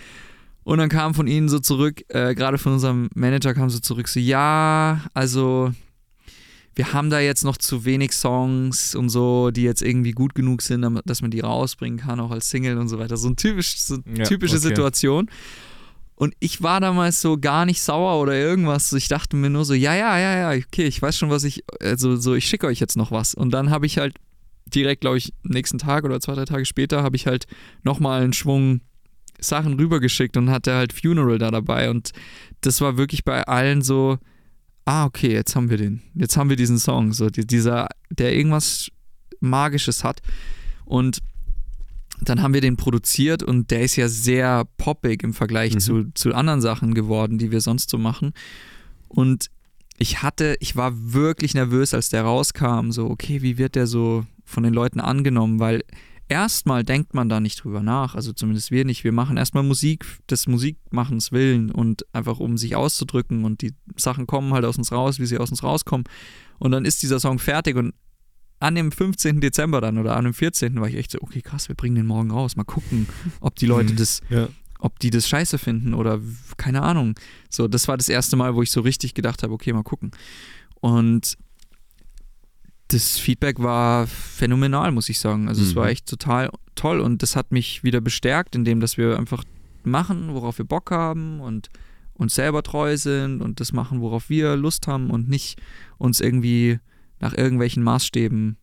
Und 0.65 0.79
dann 0.79 0.89
kam 0.89 1.15
von 1.15 1.27
ihnen 1.27 1.49
so 1.49 1.59
zurück, 1.59 2.03
äh, 2.09 2.35
gerade 2.35 2.59
von 2.59 2.73
unserem 2.73 3.09
Manager 3.15 3.53
kam 3.55 3.69
so 3.69 3.81
zurück, 3.81 4.09
so, 4.09 4.19
ja, 4.19 5.03
also 5.13 5.73
wir 6.77 6.93
haben 6.93 7.09
da 7.09 7.21
jetzt 7.21 7.43
noch 7.43 7.57
zu 7.57 7.87
wenig 7.87 8.13
Songs 8.13 8.95
und 8.95 9.09
so, 9.09 9.51
die 9.51 9.63
jetzt 9.63 9.81
irgendwie 9.81 10.13
gut 10.13 10.35
genug 10.35 10.61
sind, 10.61 10.87
dass 11.07 11.23
man 11.23 11.31
die 11.31 11.41
rausbringen 11.41 11.99
kann, 11.99 12.21
auch 12.21 12.31
als 12.31 12.51
Single 12.51 12.77
und 12.77 12.89
so 12.89 12.99
weiter. 12.99 13.17
So 13.17 13.29
eine 13.29 13.37
typisch, 13.37 13.79
so 13.79 13.99
Ja, 14.15 14.25
typische 14.25 14.57
okay. 14.57 14.69
Situation. 14.69 15.31
Und 16.17 16.35
ich 16.39 16.63
war 16.63 16.81
damals 16.81 17.21
so 17.23 17.39
gar 17.39 17.65
nicht 17.65 17.81
sauer 17.81 18.21
oder 18.21 18.35
irgendwas. 18.35 18.93
Ich 18.93 19.09
dachte 19.09 19.37
mir 19.37 19.49
nur 19.49 19.65
so, 19.65 19.73
ja, 19.73 19.95
ja, 19.95 20.19
ja, 20.19 20.53
ja, 20.53 20.59
okay, 20.59 20.85
ich 20.85 21.01
weiß 21.01 21.17
schon, 21.17 21.31
was 21.31 21.45
ich, 21.45 21.65
also 21.81 22.17
so, 22.17 22.35
ich 22.35 22.47
schicke 22.47 22.67
euch 22.67 22.79
jetzt 22.79 22.97
noch 22.97 23.11
was. 23.11 23.35
Und 23.35 23.53
dann 23.53 23.71
habe 23.71 23.87
ich 23.87 23.97
halt 23.97 24.15
direkt, 24.67 25.01
glaube 25.01 25.17
ich, 25.17 25.33
nächsten 25.45 25.79
Tag 25.79 26.05
oder 26.05 26.21
zwei, 26.21 26.35
drei 26.35 26.45
Tage 26.45 26.67
später, 26.67 27.03
habe 27.03 27.17
ich 27.17 27.27
halt 27.27 27.47
nochmal 27.85 28.23
einen 28.23 28.33
Schwung 28.35 28.81
Sachen 29.39 29.75
rübergeschickt 29.75 30.37
und 30.37 30.51
hatte 30.51 30.75
halt 30.75 30.93
Funeral 30.93 31.39
da 31.39 31.51
dabei. 31.51 31.89
Und 31.91 32.13
das 32.61 32.81
war 32.83 32.99
wirklich 32.99 33.25
bei 33.25 33.45
allen 33.45 33.83
so, 33.83 34.19
ah, 34.87 35.05
okay, 35.05 35.33
jetzt 35.33 35.55
haben 35.55 35.69
wir 35.69 35.77
den. 35.77 36.01
Jetzt 36.15 36.37
haben 36.37 36.49
wir 36.49 36.57
diesen 36.57 36.79
Song, 36.79 37.13
so 37.13 37.29
die, 37.29 37.47
dieser, 37.47 37.89
der 38.09 38.35
irgendwas 38.35 38.89
Magisches 39.41 40.05
hat. 40.05 40.23
Und 40.85 41.19
dann 42.23 42.41
haben 42.41 42.55
wir 42.55 42.63
den 42.63 42.77
produziert 42.77 43.43
und 43.43 43.71
der 43.71 43.83
ist 43.83 43.97
ja 43.97 44.09
sehr 44.09 44.65
poppig 44.79 45.23
im 45.23 45.35
Vergleich 45.35 45.75
Mhm. 45.75 45.81
zu, 45.81 46.05
zu 46.15 46.35
anderen 46.35 46.63
Sachen 46.63 46.95
geworden, 46.95 47.37
die 47.37 47.51
wir 47.51 47.61
sonst 47.61 47.91
so 47.91 47.99
machen. 47.99 48.33
Und 49.09 49.51
ich 49.99 50.23
hatte, 50.23 50.57
ich 50.61 50.77
war 50.77 50.93
wirklich 50.95 51.55
nervös, 51.55 51.93
als 51.93 52.09
der 52.09 52.23
rauskam, 52.23 52.91
so, 52.91 53.11
okay, 53.11 53.43
wie 53.43 53.59
wird 53.59 53.75
der 53.75 53.87
so 53.87 54.25
von 54.45 54.63
den 54.63 54.73
Leuten 54.73 55.01
angenommen? 55.01 55.59
Weil 55.59 55.83
erstmal 56.29 56.85
denkt 56.85 57.15
man 57.15 57.29
da 57.29 57.41
nicht 57.41 57.63
drüber 57.63 57.83
nach, 57.83 58.15
also 58.15 58.33
zumindest 58.33 58.71
wir 58.71 58.85
nicht. 58.85 59.05
Wir 59.05 59.13
machen 59.13 59.37
erstmal 59.37 59.63
Musik 59.63 60.05
des 60.31 60.47
Musikmachens 60.47 61.33
willen 61.33 61.71
und 61.71 62.05
einfach 62.15 62.39
um 62.41 62.57
sich 62.59 62.75
auszudrücken 62.77 63.45
und 63.45 63.63
die 63.63 63.75
Sachen 63.97 64.27
kommen 64.27 64.53
halt 64.53 64.65
aus 64.65 64.79
uns 64.79 64.93
raus, 64.93 65.19
wie 65.19 65.27
sie 65.27 65.39
aus 65.39 65.51
uns 65.51 65.63
rauskommen. 65.63 66.05
Und 66.59 66.71
dann 66.73 66.85
ist 66.85 67.03
dieser 67.03 67.21
Song 67.21 67.39
fertig 67.39 67.77
und 67.77 67.95
an 68.59 68.75
dem 68.75 68.91
15. 68.91 69.41
Dezember 69.41 69.81
dann 69.83 69.99
oder 69.99 70.17
an 70.17 70.25
dem 70.25 70.33
14. 70.35 70.81
war 70.81 70.89
ich 70.89 70.97
echt 70.97 71.11
so, 71.11 71.19
okay, 71.21 71.43
krass, 71.43 71.69
wir 71.69 71.77
bringen 71.77 71.95
den 71.97 72.07
morgen 72.07 72.31
raus. 72.31 72.57
Mal 72.57 72.65
gucken, 72.65 73.07
ob 73.41 73.57
die 73.57 73.67
Leute 73.67 73.93
Mhm. 73.93 73.97
das, 73.97 74.21
Ja. 74.31 74.49
ob 74.79 74.99
die 74.99 75.11
das 75.11 75.29
scheiße 75.29 75.59
finden 75.59 75.93
oder 75.93 76.21
keine 76.57 76.83
Ahnung. 76.83 77.15
So, 77.51 77.69
das 77.69 77.87
war 77.87 77.99
das 77.99 78.09
erste 78.09 78.37
Mal, 78.37 78.55
wo 78.55 78.63
ich 78.63 78.71
so 78.71 78.81
richtig 78.81 79.13
gedacht 79.15 79.43
habe, 79.43 79.53
okay, 79.53 79.73
mal 79.75 79.83
gucken. 79.83 80.11
Und 80.81 81.37
das 82.89 83.19
Feedback 83.19 83.59
war 83.61 84.07
phänomenal, 84.07 84.93
muss 84.93 85.09
ich 85.09 85.19
sagen. 85.19 85.49
Also 85.49 85.63
es 85.63 85.75
Mhm. 85.75 85.77
war 85.77 85.89
echt 85.89 86.07
total 86.07 86.51
toll 86.75 87.01
und 87.01 87.23
das 87.23 87.35
hat 87.37 87.53
mich 87.53 87.83
wieder 87.83 88.01
bestärkt, 88.01 88.55
indem 88.55 88.81
dass 88.81 88.97
wir 88.97 89.19
einfach 89.19 89.45
machen, 89.83 90.35
worauf 90.35 90.59
wir 90.59 90.65
Bock 90.65 90.91
haben 90.91 91.41
und 91.41 91.69
uns 92.15 92.35
selber 92.35 92.63
treu 92.63 92.97
sind 92.97 93.43
und 93.43 93.61
das 93.61 93.73
machen, 93.73 94.01
worauf 94.01 94.31
wir 94.31 94.57
Lust 94.57 94.87
haben 94.87 95.11
und 95.11 95.29
nicht 95.29 95.61
uns 95.99 96.21
irgendwie 96.21 96.79
nach 97.21 97.35
irgendwelchen 97.37 97.83
Maßstäben 97.83 98.57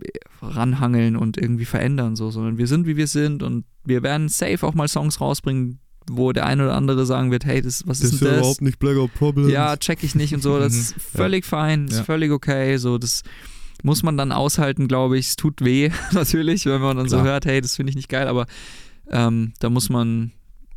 äh, 0.00 0.08
ranhangeln 0.42 1.16
und 1.16 1.36
irgendwie 1.36 1.64
verändern, 1.64 2.16
so, 2.16 2.30
sondern 2.30 2.58
wir 2.58 2.66
sind, 2.66 2.86
wie 2.86 2.96
wir 2.96 3.06
sind 3.06 3.42
und 3.42 3.64
wir 3.84 4.02
werden 4.02 4.28
safe 4.28 4.66
auch 4.66 4.74
mal 4.74 4.88
Songs 4.88 5.20
rausbringen, 5.20 5.78
wo 6.10 6.32
der 6.32 6.46
eine 6.46 6.64
oder 6.64 6.74
andere 6.74 7.06
sagen 7.06 7.30
wird, 7.30 7.44
hey, 7.44 7.60
das, 7.62 7.86
was 7.86 8.00
Das 8.00 8.08
ist 8.08 8.14
ist 8.14 8.20
denn 8.20 8.28
ja 8.28 8.32
das? 8.34 8.40
überhaupt 8.40 8.62
nicht 8.62 8.78
Blackout 8.78 9.14
Problems. 9.14 9.50
Ja, 9.52 9.76
check 9.76 10.02
ich 10.02 10.14
nicht 10.14 10.34
und 10.34 10.42
so. 10.42 10.58
Das 10.58 10.72
Mhm. 10.74 10.80
ist 10.80 10.94
völlig 10.98 11.44
fein, 11.44 11.86
ist 11.88 11.96
Ja. 11.98 12.04
völlig 12.04 12.30
okay. 12.32 12.76
So, 12.78 12.98
das 12.98 13.22
muss 13.82 14.02
man 14.02 14.16
dann 14.16 14.32
aushalten, 14.32 14.88
glaube 14.88 15.18
ich. 15.18 15.28
Es 15.28 15.36
tut 15.36 15.64
weh, 15.64 15.90
natürlich, 16.12 16.66
wenn 16.66 16.80
man 16.80 16.96
dann 16.96 17.08
so 17.08 17.16
Klar. 17.16 17.26
hört, 17.28 17.46
hey, 17.46 17.60
das 17.60 17.76
finde 17.76 17.90
ich 17.90 17.96
nicht 17.96 18.08
geil, 18.08 18.26
aber 18.28 18.46
ähm, 19.10 19.52
da 19.60 19.70
muss 19.70 19.88
man, 19.88 20.32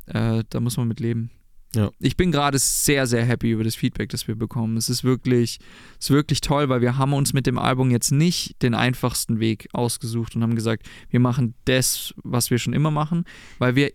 äh, 0.07 0.43
da 0.49 0.59
muss 0.59 0.77
man 0.77 0.87
mit 0.87 0.99
leben. 0.99 1.31
Ja. 1.73 1.89
Ich 1.99 2.17
bin 2.17 2.33
gerade 2.33 2.59
sehr, 2.59 3.07
sehr 3.07 3.23
happy 3.23 3.51
über 3.51 3.63
das 3.63 3.75
Feedback, 3.75 4.09
das 4.09 4.27
wir 4.27 4.35
bekommen. 4.35 4.75
Es 4.75 4.89
ist 4.89 5.05
wirklich, 5.05 5.59
es 5.97 6.07
ist 6.07 6.09
wirklich 6.09 6.41
toll, 6.41 6.67
weil 6.67 6.81
wir 6.81 6.97
haben 6.97 7.13
uns 7.13 7.31
mit 7.31 7.47
dem 7.47 7.57
Album 7.57 7.91
jetzt 7.91 8.11
nicht 8.11 8.61
den 8.61 8.73
einfachsten 8.75 9.39
Weg 9.39 9.69
ausgesucht 9.71 10.35
und 10.35 10.43
haben 10.43 10.55
gesagt, 10.55 10.85
wir 11.09 11.21
machen 11.21 11.53
das, 11.63 12.13
was 12.23 12.49
wir 12.51 12.59
schon 12.59 12.73
immer 12.73 12.91
machen, 12.91 13.23
weil 13.57 13.75
wir 13.75 13.91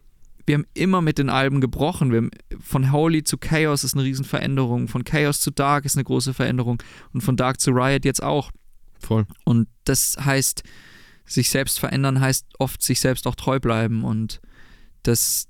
wir 0.46 0.54
haben 0.54 0.66
immer 0.74 1.02
mit 1.02 1.18
den 1.18 1.28
Alben 1.28 1.60
gebrochen. 1.60 2.10
Wir 2.10 2.18
haben, 2.18 2.30
von 2.60 2.92
Holy 2.92 3.24
zu 3.24 3.36
Chaos 3.36 3.84
ist 3.84 3.94
eine 3.94 4.04
Riesenveränderung, 4.04 4.88
von 4.88 5.04
Chaos 5.04 5.40
zu 5.40 5.50
Dark 5.50 5.84
ist 5.84 5.96
eine 5.96 6.04
große 6.04 6.34
Veränderung 6.34 6.82
und 7.12 7.20
von 7.20 7.36
Dark 7.36 7.60
zu 7.60 7.72
Riot 7.72 8.04
jetzt 8.04 8.22
auch. 8.22 8.52
Voll. 8.98 9.26
Und 9.44 9.68
das 9.84 10.16
heißt, 10.18 10.62
sich 11.24 11.50
selbst 11.50 11.80
verändern 11.80 12.20
heißt 12.20 12.46
oft 12.58 12.82
sich 12.82 13.00
selbst 13.00 13.26
auch 13.26 13.34
treu 13.34 13.58
bleiben 13.58 14.04
und 14.04 14.40
das, 15.02 15.48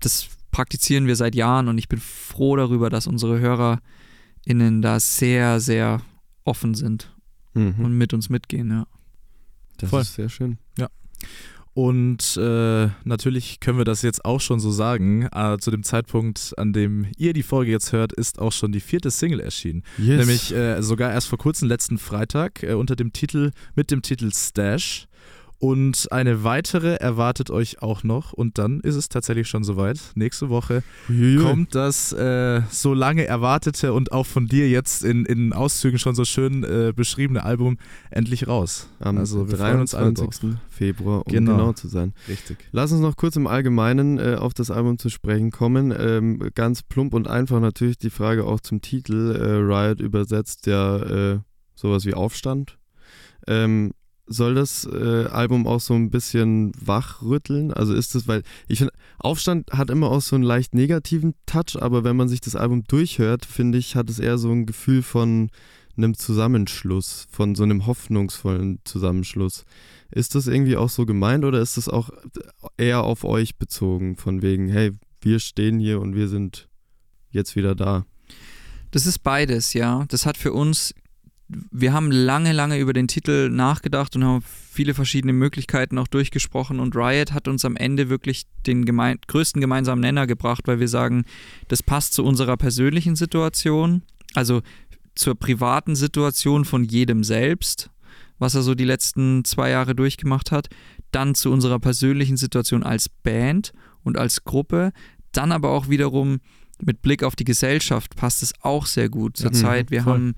das 0.00 0.28
praktizieren 0.50 1.06
wir 1.06 1.16
seit 1.16 1.34
Jahren 1.34 1.68
und 1.68 1.78
ich 1.78 1.88
bin 1.88 2.00
froh 2.00 2.56
darüber, 2.56 2.88
dass 2.90 3.06
unsere 3.06 3.38
HörerInnen 3.38 4.80
da 4.82 4.98
sehr, 5.00 5.60
sehr 5.60 6.00
offen 6.44 6.74
sind 6.74 7.14
Mhm. 7.54 7.84
und 7.84 7.98
mit 7.98 8.14
uns 8.14 8.30
mitgehen, 8.30 8.70
ja. 8.70 8.86
Das 9.76 9.90
Voll. 9.90 10.00
ist 10.00 10.14
sehr 10.14 10.30
schön. 10.30 10.56
Und 11.74 12.36
äh, 12.36 12.88
natürlich 13.04 13.60
können 13.60 13.78
wir 13.78 13.86
das 13.86 14.02
jetzt 14.02 14.24
auch 14.24 14.40
schon 14.40 14.60
so 14.60 14.70
sagen. 14.70 15.28
Äh, 15.32 15.56
zu 15.58 15.70
dem 15.70 15.82
Zeitpunkt, 15.82 16.52
an 16.58 16.72
dem 16.72 17.06
ihr 17.16 17.32
die 17.32 17.42
Folge 17.42 17.70
jetzt 17.70 17.92
hört, 17.92 18.12
ist 18.12 18.38
auch 18.38 18.52
schon 18.52 18.72
die 18.72 18.80
vierte 18.80 19.10
Single 19.10 19.40
erschienen. 19.40 19.82
Yes. 19.96 20.18
Nämlich 20.18 20.54
äh, 20.54 20.82
sogar 20.82 21.12
erst 21.12 21.28
vor 21.28 21.38
kurzem, 21.38 21.68
letzten 21.68 21.96
Freitag, 21.96 22.62
äh, 22.62 22.74
unter 22.74 22.94
dem 22.94 23.12
Titel, 23.12 23.52
mit 23.74 23.90
dem 23.90 24.02
Titel 24.02 24.30
Stash. 24.32 25.06
Und 25.62 26.10
eine 26.10 26.42
weitere 26.42 26.96
erwartet 26.96 27.48
euch 27.48 27.82
auch 27.82 28.02
noch. 28.02 28.32
Und 28.32 28.58
dann 28.58 28.80
ist 28.80 28.96
es 28.96 29.08
tatsächlich 29.08 29.46
schon 29.46 29.62
soweit. 29.62 30.00
Nächste 30.16 30.48
Woche 30.48 30.82
Uiuiui. 31.08 31.36
kommt 31.40 31.76
das 31.76 32.12
äh, 32.12 32.62
so 32.68 32.94
lange 32.94 33.26
erwartete 33.26 33.92
und 33.92 34.10
auch 34.10 34.26
von 34.26 34.48
dir 34.48 34.68
jetzt 34.68 35.04
in, 35.04 35.24
in 35.24 35.52
Auszügen 35.52 36.00
schon 36.00 36.16
so 36.16 36.24
schön 36.24 36.64
äh, 36.64 36.92
beschriebene 36.92 37.44
Album 37.44 37.78
endlich 38.10 38.48
raus. 38.48 38.88
am 38.98 39.18
also 39.18 39.48
wir 39.48 39.56
freuen 39.56 39.78
uns 39.78 39.94
alle 39.94 40.12
drauf. 40.12 40.36
23. 40.36 40.58
Februar, 40.68 41.24
um 41.24 41.32
Genau. 41.32 41.52
genau, 41.52 41.72
zu 41.74 41.86
sein. 41.86 42.12
Richtig. 42.26 42.58
Lass 42.72 42.90
uns 42.90 43.00
noch 43.00 43.14
kurz 43.14 43.36
im 43.36 43.46
Allgemeinen 43.46 44.18
äh, 44.18 44.34
auf 44.34 44.54
das 44.54 44.68
Album 44.72 44.98
zu 44.98 45.10
sprechen 45.10 45.52
kommen. 45.52 45.94
Ähm, 45.96 46.50
ganz 46.56 46.82
plump 46.82 47.14
und 47.14 47.28
einfach 47.28 47.60
natürlich 47.60 47.98
die 47.98 48.10
Frage 48.10 48.46
auch 48.46 48.58
zum 48.58 48.80
Titel. 48.80 49.36
Äh, 49.36 49.72
Riot 49.72 50.00
übersetzt 50.00 50.66
ja 50.66 50.96
äh, 51.34 51.38
sowas 51.76 52.04
wie 52.04 52.14
Aufstand. 52.14 52.78
Ähm, 53.46 53.92
soll 54.26 54.54
das 54.54 54.86
äh, 54.86 55.26
Album 55.26 55.66
auch 55.66 55.80
so 55.80 55.94
ein 55.94 56.10
bisschen 56.10 56.72
wachrütteln? 56.78 57.72
Also 57.72 57.94
ist 57.94 58.14
es, 58.14 58.28
weil 58.28 58.42
ich 58.68 58.78
finde, 58.78 58.92
Aufstand 59.18 59.70
hat 59.72 59.90
immer 59.90 60.10
auch 60.10 60.20
so 60.20 60.36
einen 60.36 60.44
leicht 60.44 60.74
negativen 60.74 61.34
Touch, 61.46 61.80
aber 61.80 62.04
wenn 62.04 62.16
man 62.16 62.28
sich 62.28 62.40
das 62.40 62.56
Album 62.56 62.84
durchhört, 62.84 63.44
finde 63.44 63.78
ich, 63.78 63.96
hat 63.96 64.08
es 64.10 64.18
eher 64.18 64.38
so 64.38 64.50
ein 64.50 64.66
Gefühl 64.66 65.02
von 65.02 65.50
einem 65.96 66.14
Zusammenschluss, 66.14 67.26
von 67.30 67.54
so 67.54 67.62
einem 67.62 67.86
hoffnungsvollen 67.86 68.78
Zusammenschluss. 68.84 69.64
Ist 70.10 70.34
das 70.34 70.46
irgendwie 70.46 70.76
auch 70.76 70.88
so 70.88 71.06
gemeint 71.06 71.44
oder 71.44 71.60
ist 71.60 71.76
das 71.76 71.88
auch 71.88 72.10
eher 72.76 73.02
auf 73.02 73.24
euch 73.24 73.56
bezogen, 73.56 74.16
von 74.16 74.42
wegen, 74.42 74.68
hey, 74.68 74.92
wir 75.20 75.38
stehen 75.38 75.78
hier 75.78 76.00
und 76.00 76.14
wir 76.14 76.28
sind 76.28 76.68
jetzt 77.30 77.56
wieder 77.56 77.74
da? 77.74 78.06
Das 78.90 79.06
ist 79.06 79.20
beides, 79.20 79.72
ja. 79.72 80.04
Das 80.08 80.26
hat 80.26 80.36
für 80.36 80.52
uns, 80.52 80.94
wir 81.70 81.92
haben 81.92 82.10
lange, 82.10 82.52
lange 82.52 82.78
über 82.78 82.92
den 82.92 83.08
Titel 83.08 83.48
nachgedacht 83.50 84.14
und 84.16 84.24
haben 84.24 84.42
viele 84.70 84.94
verschiedene 84.94 85.32
Möglichkeiten 85.32 85.98
auch 85.98 86.08
durchgesprochen 86.08 86.80
und 86.80 86.96
Riot 86.96 87.32
hat 87.32 87.48
uns 87.48 87.64
am 87.64 87.76
Ende 87.76 88.08
wirklich 88.08 88.44
den 88.66 88.84
gemein 88.84 89.18
größten 89.26 89.60
gemeinsamen 89.60 90.00
Nenner 90.00 90.26
gebracht, 90.26 90.62
weil 90.66 90.80
wir 90.80 90.88
sagen, 90.88 91.24
das 91.68 91.82
passt 91.82 92.14
zu 92.14 92.24
unserer 92.24 92.56
persönlichen 92.56 93.16
Situation, 93.16 94.02
also 94.34 94.62
zur 95.14 95.34
privaten 95.34 95.94
Situation 95.94 96.64
von 96.64 96.84
jedem 96.84 97.22
selbst, 97.24 97.90
was 98.38 98.54
er 98.54 98.62
so 98.62 98.74
die 98.74 98.84
letzten 98.84 99.44
zwei 99.44 99.70
Jahre 99.70 99.94
durchgemacht 99.94 100.50
hat, 100.50 100.68
dann 101.10 101.34
zu 101.34 101.52
unserer 101.52 101.78
persönlichen 101.78 102.36
Situation 102.36 102.82
als 102.82 103.08
Band 103.08 103.72
und 104.02 104.16
als 104.16 104.44
Gruppe, 104.44 104.92
dann 105.32 105.52
aber 105.52 105.70
auch 105.70 105.88
wiederum 105.88 106.40
mit 106.80 107.02
Blick 107.02 107.22
auf 107.22 107.36
die 107.36 107.44
Gesellschaft 107.44 108.16
passt 108.16 108.42
es 108.42 108.52
auch 108.62 108.86
sehr 108.86 109.08
gut 109.08 109.36
zur 109.36 109.52
Ja, 109.52 109.58
Zeit. 109.58 109.90
Wir 109.90 110.02
voll. 110.02 110.12
haben 110.12 110.34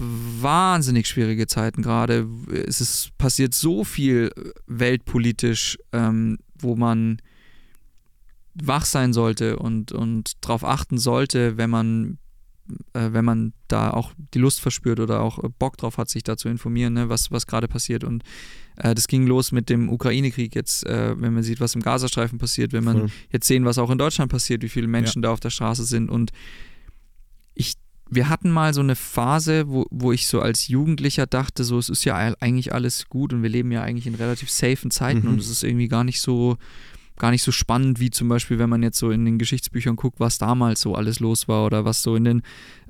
wahnsinnig 0.00 1.06
schwierige 1.06 1.46
Zeiten 1.46 1.82
gerade. 1.82 2.26
Es 2.66 2.80
ist 2.80 3.16
passiert 3.18 3.54
so 3.54 3.84
viel 3.84 4.30
weltpolitisch, 4.66 5.78
ähm, 5.92 6.38
wo 6.58 6.76
man 6.76 7.20
wach 8.54 8.84
sein 8.84 9.12
sollte 9.12 9.58
und, 9.58 9.92
und 9.92 10.32
darauf 10.44 10.64
achten 10.64 10.98
sollte, 10.98 11.56
wenn 11.56 11.70
man, 11.70 12.18
äh, 12.94 13.10
wenn 13.12 13.24
man 13.24 13.52
da 13.68 13.90
auch 13.90 14.12
die 14.34 14.38
Lust 14.38 14.60
verspürt 14.60 15.00
oder 15.00 15.20
auch 15.20 15.38
Bock 15.58 15.76
drauf 15.76 15.98
hat, 15.98 16.08
sich 16.08 16.22
da 16.22 16.36
zu 16.36 16.48
informieren, 16.48 16.94
ne, 16.94 17.08
was, 17.08 17.30
was 17.30 17.46
gerade 17.46 17.68
passiert. 17.68 18.02
Und 18.02 18.24
äh, 18.76 18.94
das 18.94 19.06
ging 19.06 19.26
los 19.26 19.52
mit 19.52 19.68
dem 19.68 19.88
Ukraine-Krieg 19.88 20.54
jetzt, 20.54 20.84
äh, 20.86 21.20
wenn 21.20 21.34
man 21.34 21.42
sieht, 21.42 21.60
was 21.60 21.74
im 21.74 21.82
Gazastreifen 21.82 22.38
passiert, 22.38 22.72
wenn 22.72 22.84
man 22.84 22.98
Voll. 22.98 23.10
jetzt 23.30 23.46
sehen, 23.46 23.64
was 23.64 23.78
auch 23.78 23.90
in 23.90 23.98
Deutschland 23.98 24.30
passiert, 24.30 24.62
wie 24.62 24.68
viele 24.68 24.88
Menschen 24.88 25.22
da 25.22 25.30
auf 25.30 25.40
der 25.40 25.50
Straße 25.50 25.84
sind. 25.84 26.10
Und 26.10 26.32
wir 28.10 28.28
hatten 28.28 28.50
mal 28.50 28.74
so 28.74 28.80
eine 28.80 28.96
Phase, 28.96 29.68
wo, 29.68 29.86
wo 29.90 30.12
ich 30.12 30.26
so 30.26 30.40
als 30.40 30.68
Jugendlicher 30.68 31.26
dachte, 31.26 31.64
so 31.64 31.78
es 31.78 31.88
ist 31.88 32.04
ja 32.04 32.16
eigentlich 32.16 32.72
alles 32.74 33.08
gut 33.08 33.32
und 33.32 33.42
wir 33.42 33.50
leben 33.50 33.70
ja 33.72 33.82
eigentlich 33.82 34.06
in 34.06 34.14
relativ 34.16 34.50
safen 34.50 34.90
Zeiten 34.90 35.22
Mhm. 35.26 35.34
und 35.34 35.40
es 35.40 35.48
ist 35.48 35.62
irgendwie 35.62 35.88
gar 35.88 36.04
nicht 36.04 36.20
so 36.20 36.56
gar 37.18 37.30
nicht 37.32 37.42
so 37.42 37.52
spannend 37.52 38.00
wie 38.00 38.10
zum 38.10 38.28
Beispiel, 38.30 38.58
wenn 38.58 38.70
man 38.70 38.82
jetzt 38.82 38.98
so 38.98 39.10
in 39.10 39.26
den 39.26 39.38
Geschichtsbüchern 39.38 39.94
guckt, 39.94 40.20
was 40.20 40.38
damals 40.38 40.80
so 40.80 40.94
alles 40.94 41.20
los 41.20 41.48
war 41.48 41.66
oder 41.66 41.84
was 41.84 42.02
so 42.02 42.16
in 42.16 42.24
den 42.24 42.42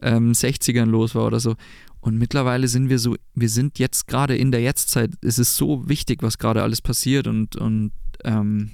ähm, 0.03 0.31
60ern 0.33 0.85
los 0.87 1.16
war 1.16 1.27
oder 1.27 1.41
so. 1.41 1.57
Und 2.01 2.16
mittlerweile 2.16 2.68
sind 2.68 2.89
wir 2.89 3.01
so, 3.01 3.16
wir 3.35 3.49
sind 3.49 3.81
jetzt 3.81 4.07
gerade 4.07 4.37
in 4.37 4.53
der 4.53 4.61
Jetztzeit. 4.61 5.11
Es 5.21 5.41
ist 5.41 5.57
so 5.57 5.89
wichtig, 5.89 6.23
was 6.23 6.39
gerade 6.39 6.62
alles 6.62 6.81
passiert 6.81 7.27
und, 7.27 7.57
und 7.57 7.91
ähm, 8.23 8.71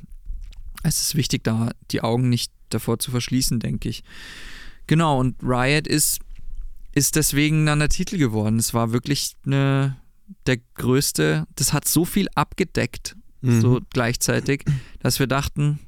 es 0.82 1.00
ist 1.00 1.14
wichtig, 1.16 1.42
da 1.42 1.70
die 1.90 2.02
Augen 2.02 2.28
nicht 2.28 2.52
davor 2.68 2.98
zu 2.98 3.10
verschließen, 3.10 3.58
denke 3.58 3.88
ich. 3.88 4.04
Genau, 4.86 5.18
und 5.18 5.36
Riot 5.42 5.86
ist, 5.86 6.20
ist 6.96 7.14
deswegen 7.14 7.66
dann 7.66 7.78
der 7.78 7.90
Titel 7.90 8.16
geworden. 8.16 8.58
Es 8.58 8.72
war 8.74 8.90
wirklich 8.92 9.36
eine, 9.44 9.96
der 10.46 10.56
größte, 10.74 11.46
das 11.54 11.72
hat 11.72 11.86
so 11.86 12.04
viel 12.04 12.26
abgedeckt, 12.34 13.14
Mhm. 13.42 13.60
so 13.60 13.80
gleichzeitig, 13.90 14.64
dass 15.00 15.18
wir 15.20 15.26
dachten, 15.26 15.78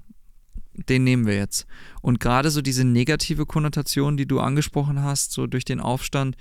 den 0.75 1.03
nehmen 1.05 1.27
wir 1.27 1.35
jetzt. 1.35 1.67
Und 2.03 2.21
gerade 2.21 2.51
so 2.51 2.61
diese 2.61 2.85
negative 2.85 3.47
Konnotation, 3.47 4.17
die 4.19 4.27
du 4.27 4.39
angesprochen 4.39 5.03
hast, 5.03 5.33
so 5.33 5.47
durch 5.47 5.65
den 5.65 5.81
Aufstand, 5.81 6.37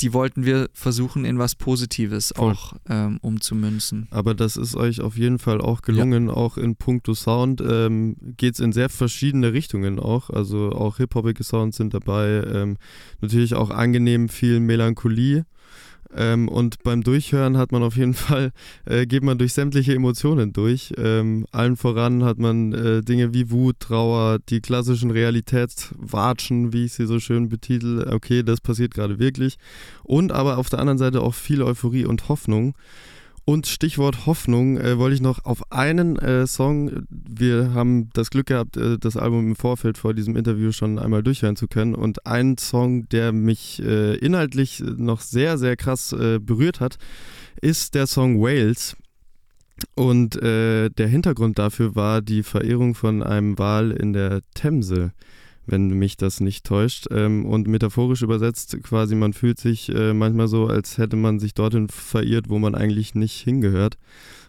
die 0.00 0.12
wollten 0.12 0.44
wir 0.44 0.68
versuchen, 0.72 1.24
in 1.24 1.38
was 1.38 1.54
Positives 1.54 2.32
Voll. 2.34 2.52
auch 2.52 2.74
ähm, 2.88 3.18
umzumünzen. 3.22 4.08
Aber 4.10 4.34
das 4.34 4.56
ist 4.56 4.74
euch 4.74 5.00
auf 5.00 5.16
jeden 5.16 5.38
Fall 5.38 5.60
auch 5.60 5.82
gelungen, 5.82 6.30
auch 6.30 6.56
in 6.56 6.76
puncto 6.76 7.14
Sound 7.14 7.60
ähm, 7.60 8.16
geht 8.36 8.54
es 8.54 8.60
in 8.60 8.72
sehr 8.72 8.88
verschiedene 8.88 9.52
Richtungen 9.52 10.00
auch. 10.00 10.30
Also 10.30 10.72
auch 10.72 10.96
hip-hopige 10.96 11.44
Sounds 11.44 11.76
sind 11.76 11.94
dabei, 11.94 12.42
ähm, 12.52 12.78
natürlich 13.20 13.54
auch 13.54 13.70
angenehm 13.70 14.28
viel 14.28 14.60
Melancholie. 14.60 15.44
Ähm, 16.14 16.48
und 16.48 16.82
beim 16.82 17.02
Durchhören 17.02 17.56
hat 17.56 17.72
man 17.72 17.82
auf 17.82 17.96
jeden 17.96 18.14
Fall, 18.14 18.52
äh, 18.84 19.06
geht 19.06 19.22
man 19.22 19.38
durch 19.38 19.52
sämtliche 19.52 19.94
Emotionen 19.94 20.52
durch. 20.52 20.92
Ähm, 20.96 21.46
allen 21.52 21.76
voran 21.76 22.24
hat 22.24 22.38
man 22.38 22.72
äh, 22.72 23.00
Dinge 23.02 23.34
wie 23.34 23.50
Wut, 23.50 23.80
Trauer, 23.80 24.38
die 24.48 24.60
klassischen 24.60 25.10
Realitätswatschen, 25.10 26.72
wie 26.72 26.86
ich 26.86 26.94
sie 26.94 27.06
so 27.06 27.20
schön 27.20 27.48
betitel. 27.48 28.08
Okay, 28.10 28.42
das 28.42 28.60
passiert 28.60 28.94
gerade 28.94 29.18
wirklich. 29.18 29.56
Und 30.02 30.32
aber 30.32 30.58
auf 30.58 30.68
der 30.68 30.78
anderen 30.78 30.98
Seite 30.98 31.20
auch 31.20 31.34
viel 31.34 31.62
Euphorie 31.62 32.04
und 32.04 32.28
Hoffnung. 32.28 32.74
Und 33.44 33.66
Stichwort 33.66 34.26
Hoffnung 34.26 34.78
äh, 34.78 34.98
wollte 34.98 35.16
ich 35.16 35.20
noch 35.20 35.44
auf 35.44 35.72
einen 35.72 36.16
äh, 36.16 36.46
Song, 36.46 37.06
wir 37.10 37.74
haben 37.74 38.08
das 38.12 38.30
Glück 38.30 38.46
gehabt, 38.46 38.76
äh, 38.76 38.98
das 38.98 39.16
Album 39.16 39.48
im 39.48 39.56
Vorfeld 39.56 39.98
vor 39.98 40.14
diesem 40.14 40.36
Interview 40.36 40.70
schon 40.70 40.98
einmal 41.00 41.24
durchhören 41.24 41.56
zu 41.56 41.66
können. 41.66 41.96
Und 41.96 42.24
ein 42.24 42.56
Song, 42.56 43.08
der 43.08 43.32
mich 43.32 43.82
äh, 43.82 44.14
inhaltlich 44.16 44.80
noch 44.80 45.20
sehr, 45.20 45.58
sehr 45.58 45.76
krass 45.76 46.12
äh, 46.12 46.38
berührt 46.38 46.78
hat, 46.78 46.98
ist 47.60 47.96
der 47.96 48.06
Song 48.06 48.40
Wales. 48.40 48.96
Und 49.96 50.40
äh, 50.40 50.90
der 50.90 51.08
Hintergrund 51.08 51.58
dafür 51.58 51.96
war 51.96 52.22
die 52.22 52.44
Verehrung 52.44 52.94
von 52.94 53.24
einem 53.24 53.58
Wal 53.58 53.90
in 53.90 54.12
der 54.12 54.42
Themse, 54.54 55.12
wenn 55.66 55.88
mich 55.88 56.16
das 56.16 56.40
nicht 56.40 56.64
täuscht. 56.64 57.06
Ähm, 57.10 57.46
und 57.46 57.68
metaphorisch 57.68 58.22
übersetzt 58.22 58.76
quasi, 58.82 59.14
man 59.14 59.32
fühlt 59.32 59.58
sich 59.58 59.88
äh, 59.94 60.12
manchmal 60.12 60.48
so, 60.48 60.66
als 60.66 60.98
hätte 60.98 61.16
man 61.16 61.38
sich 61.38 61.54
dorthin 61.54 61.88
verirrt, 61.88 62.48
wo 62.48 62.58
man 62.58 62.74
eigentlich 62.74 63.14
nicht 63.14 63.40
hingehört. 63.40 63.96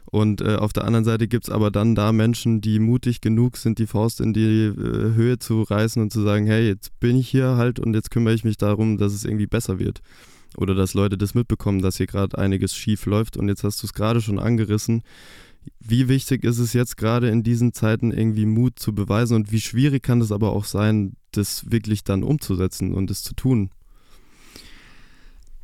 Und 0.06 0.42
äh, 0.42 0.58
auf 0.58 0.74
der 0.74 0.86
anderen 0.86 1.06
Seite 1.06 1.28
gibt 1.28 1.46
es 1.46 1.50
aber 1.50 1.72
dann 1.72 1.96
da 1.96 2.12
Menschen, 2.12 2.62
die 2.62 2.78
mutig 2.78 3.20
genug 3.22 3.58
sind, 3.58 3.80
die 3.80 3.88
Faust 3.88 4.22
in 4.22 4.34
die 4.34 4.66
äh, 4.66 4.74
Höhe 5.16 5.40
zu 5.40 5.64
reißen 5.64 6.02
und 6.02 6.12
zu 6.12 6.22
sagen, 6.22 6.46
hey, 6.46 6.68
jetzt 6.68 7.00
bin 7.00 7.18
ich 7.18 7.30
hier 7.30 7.58
halt 7.58 7.80
und 7.80 7.96
jetzt 7.96 8.12
kümmere 8.12 8.36
ich 8.36 8.44
mich 8.44 8.58
darum, 8.58 8.98
dass 8.98 9.14
es 9.14 9.26
irgendwie 9.26 9.48
besser 9.48 9.80
wird. 9.80 10.02
Oder 10.56 10.76
dass 10.76 10.94
Leute 10.94 11.18
das 11.18 11.34
mitbekommen, 11.34 11.82
dass 11.82 11.98
hier 11.98 12.06
gerade 12.06 12.38
einiges 12.38 12.76
schief 12.76 13.08
läuft. 13.08 13.38
Und 13.38 13.48
jetzt 13.48 13.64
hast 13.64 13.82
du 13.82 13.88
es 13.88 13.94
gerade 13.94 14.22
schon 14.22 14.38
angerissen. 14.38 15.02
Wie 15.80 16.08
wichtig 16.08 16.44
ist 16.44 16.60
es 16.60 16.74
jetzt 16.74 16.98
gerade 16.98 17.30
in 17.30 17.44
diesen 17.44 17.74
Zeiten 17.74 18.12
irgendwie 18.12 18.46
Mut 18.46 18.80
zu 18.80 18.94
beweisen 18.94 19.36
und 19.36 19.52
wie 19.52 19.62
schwierig 19.62 20.02
kann 20.04 20.22
es 20.22 20.32
aber 20.32 20.52
auch 20.54 20.66
sein, 20.66 21.16
das 21.32 21.70
wirklich 21.72 22.04
dann 22.04 22.24
umzusetzen 22.24 22.94
und 22.94 23.12
es 23.12 23.22
zu 23.24 23.34
tun? 23.36 23.70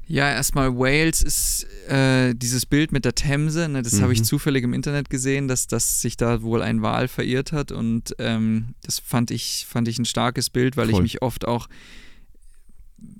Ja, 0.07 0.27
erstmal 0.31 0.75
Wales 0.75 1.21
ist 1.21 1.67
äh, 1.87 2.33
dieses 2.33 2.65
Bild 2.65 2.91
mit 2.91 3.05
der 3.05 3.13
Themse, 3.13 3.69
ne, 3.69 3.83
das 3.83 4.01
habe 4.01 4.11
ich 4.11 4.19
Mhm. 4.21 4.23
zufällig 4.23 4.63
im 4.63 4.73
Internet 4.73 5.11
gesehen, 5.11 5.47
dass, 5.47 5.67
dass 5.67 6.01
sich 6.01 6.17
da 6.17 6.41
wohl 6.41 6.63
ein 6.63 6.81
Wal 6.81 7.07
verirrt 7.07 7.51
hat 7.51 7.71
und 7.71 8.15
ähm, 8.17 8.73
das 8.81 8.97
fand 8.97 9.29
ich, 9.29 9.67
fand 9.69 9.87
ich 9.87 9.99
ein 9.99 10.05
starkes 10.05 10.49
Bild, 10.49 10.77
weil 10.77 10.89
ich 10.89 10.95
Voll. 10.95 11.03
mich 11.03 11.21
oft 11.21 11.47
auch, 11.47 11.69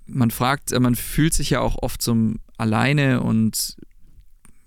man 0.08 0.32
fragt, 0.32 0.72
äh, 0.72 0.80
man 0.80 0.96
fühlt 0.96 1.36
sich 1.36 1.52
ja 1.52 1.60
auch 1.60 1.78
oft 1.84 2.02
so 2.02 2.34
alleine 2.58 3.22
und 3.22 3.78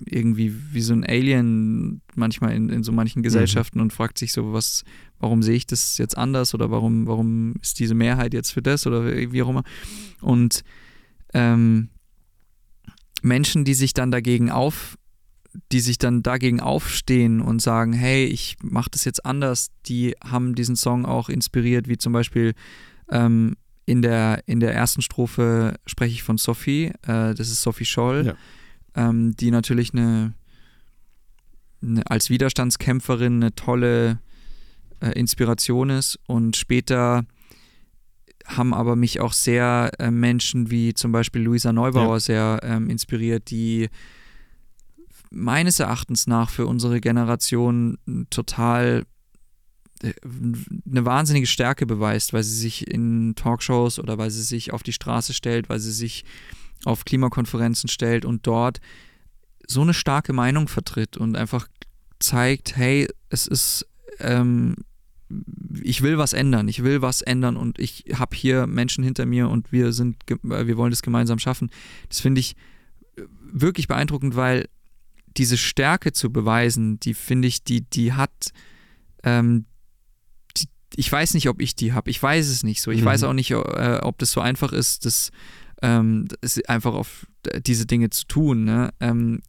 irgendwie 0.07 0.55
wie 0.73 0.81
so 0.81 0.93
ein 0.93 1.05
Alien 1.05 2.03
manchmal 2.15 2.53
in, 2.55 2.69
in 2.69 2.83
so 2.83 2.93
manchen 2.93 3.23
Gesellschaften 3.23 3.81
und 3.81 3.93
fragt 3.93 4.19
sich 4.19 4.33
so, 4.33 4.53
was, 4.53 4.85
warum 5.19 5.43
sehe 5.43 5.57
ich 5.57 5.67
das 5.67 5.99
jetzt 5.99 6.17
anders 6.17 6.55
oder 6.55 6.71
warum, 6.71 7.07
warum 7.07 7.55
ist 7.63 7.79
diese 7.79 7.95
Mehrheit 7.95 8.35
jetzt 8.35 8.51
für 8.51 8.63
das 8.63 8.87
oder 8.87 9.05
wie 9.07 9.43
auch 9.43 9.49
immer. 9.49 9.65
Und 10.21 10.63
ähm, 11.35 11.89
Menschen, 13.23 13.65
die 13.65 13.75
sich 13.75 13.95
dann 13.95 14.11
dagegen 14.11 14.51
auf, 14.51 14.97
die 15.71 15.81
sich 15.81 15.99
dann 15.99 16.23
dagegen 16.23 16.61
aufstehen 16.61 17.41
und 17.41 17.61
sagen, 17.61 17.93
hey, 17.93 18.25
ich 18.25 18.57
mache 18.63 18.91
das 18.91 19.05
jetzt 19.05 19.25
anders, 19.25 19.69
die 19.87 20.15
haben 20.25 20.55
diesen 20.55 20.77
Song 20.77 21.05
auch 21.05 21.29
inspiriert, 21.29 21.89
wie 21.89 21.99
zum 21.99 22.13
Beispiel 22.13 22.55
ähm, 23.11 23.57
in, 23.85 24.03
der, 24.03 24.43
in 24.47 24.61
der 24.61 24.75
ersten 24.75 25.03
Strophe 25.03 25.75
spreche 25.87 26.15
ich 26.15 26.23
von 26.23 26.39
Sophie, 26.39 26.93
äh, 27.03 27.35
das 27.35 27.51
ist 27.51 27.63
Sophie 27.63 27.85
Scholl, 27.85 28.27
Ja. 28.27 28.35
Ähm, 28.95 29.35
die 29.37 29.51
natürlich 29.51 29.93
eine, 29.93 30.35
eine 31.83 32.03
als 32.11 32.31
Widerstandskämpferin 32.31 33.43
eine 33.43 33.55
tolle 33.55 34.19
äh, 35.01 35.11
Inspiration 35.13 35.91
ist 35.91 36.19
und 36.27 36.57
später 36.57 37.25
haben 38.47 38.75
aber 38.75 38.97
mich 38.97 39.21
auch 39.21 39.33
sehr 39.33 39.93
äh, 39.99 40.11
Menschen 40.11 40.71
wie 40.71 40.95
zum 40.95 41.13
Beispiel 41.13 41.43
Luisa 41.43 41.73
Neubauer 41.73 42.15
Ja. 42.15 42.21
sehr 42.21 42.61
ähm, 42.63 42.91
inspiriert, 42.91 43.51
die 43.51 43.89
meines 45.31 45.81
Erachtens 45.81 46.27
nach 46.27 46.51
für 46.51 46.67
unsere 46.67 47.01
Generation 47.01 47.99
total 48.31 49.05
äh, 50.03 50.13
eine 50.91 51.05
wahnsinnige 51.05 51.47
Stärke 51.47 51.87
beweist, 51.87 52.33
weil 52.33 52.43
sie 52.43 52.57
sich 52.57 52.89
in 52.89 53.35
Talkshows 53.37 53.99
oder 53.99 54.19
weil 54.19 54.31
sie 54.31 54.43
sich 54.43 54.73
auf 54.73 54.83
die 54.83 54.93
Straße 54.93 55.33
stellt, 55.33 55.69
weil 55.69 55.79
sie 55.79 55.93
sich 55.93 56.25
auf 56.85 57.05
Klimakonferenzen 57.05 57.89
stellt 57.89 58.25
und 58.25 58.47
dort 58.47 58.81
so 59.67 59.83
eine 59.83 59.95
starke 59.95 60.33
Meinung 60.33 60.69
vertritt 60.69 61.17
und 61.17 61.37
einfach 61.37 61.69
zeigt, 62.19 62.77
hey, 62.77 63.09
es 63.31 63.47
ist, 63.47 63.87
ähm, 64.19 64.77
ich 65.83 66.03
will 66.03 66.19
was 66.19 66.33
ändern, 66.33 66.69
ich 66.69 66.83
will 66.83 67.01
was 67.03 67.23
ändern 67.23 67.57
und 67.57 67.79
ich 67.79 68.05
habe 68.15 68.37
hier 68.37 68.67
Menschen 68.67 69.03
hinter 69.05 69.25
mir 69.27 69.49
und 69.49 69.73
wir 69.73 69.93
sind, 69.93 70.17
äh, 70.31 70.67
wir 70.67 70.77
wollen 70.77 70.91
das 70.91 71.03
gemeinsam 71.03 71.39
schaffen. 71.39 71.71
Das 72.09 72.21
finde 72.21 72.41
ich 72.41 72.55
äh, 73.17 73.23
wirklich 73.53 73.89
beeindruckend, 73.89 74.37
weil 74.37 74.69
diese 75.37 75.57
Stärke 75.57 76.13
zu 76.13 76.31
beweisen, 76.31 77.01
die 77.01 77.15
finde 77.15 77.49
ich, 77.49 77.65
die, 77.65 77.81
die 77.83 78.13
hat, 78.13 78.53
ähm, 79.23 79.65
die, 80.59 80.67
ich 80.97 81.11
weiß 81.11 81.33
nicht, 81.35 81.49
ob 81.49 81.63
ich 81.63 81.75
die 81.75 81.93
habe, 81.95 82.11
ich 82.11 82.23
weiß 82.23 82.49
es 82.49 82.63
nicht 82.65 82.83
so. 82.83 82.91
Ich 82.91 83.01
Mhm. 83.01 83.07
weiß 83.07 83.23
auch 83.25 83.33
nicht, 83.33 83.51
äh, 83.53 83.99
ob 84.03 84.19
das 84.19 84.33
so 84.33 84.41
einfach 84.43 84.73
ist, 84.73 85.07
das, 85.07 85.31
ähm, 85.83 86.29
einfach 86.67 86.95
auf 86.95 87.27
diese 87.67 87.87
Dinge 87.87 88.11
zu 88.11 88.27
tun. 88.27 88.65
Ne? 88.65 88.91
Ähm, 89.01 89.41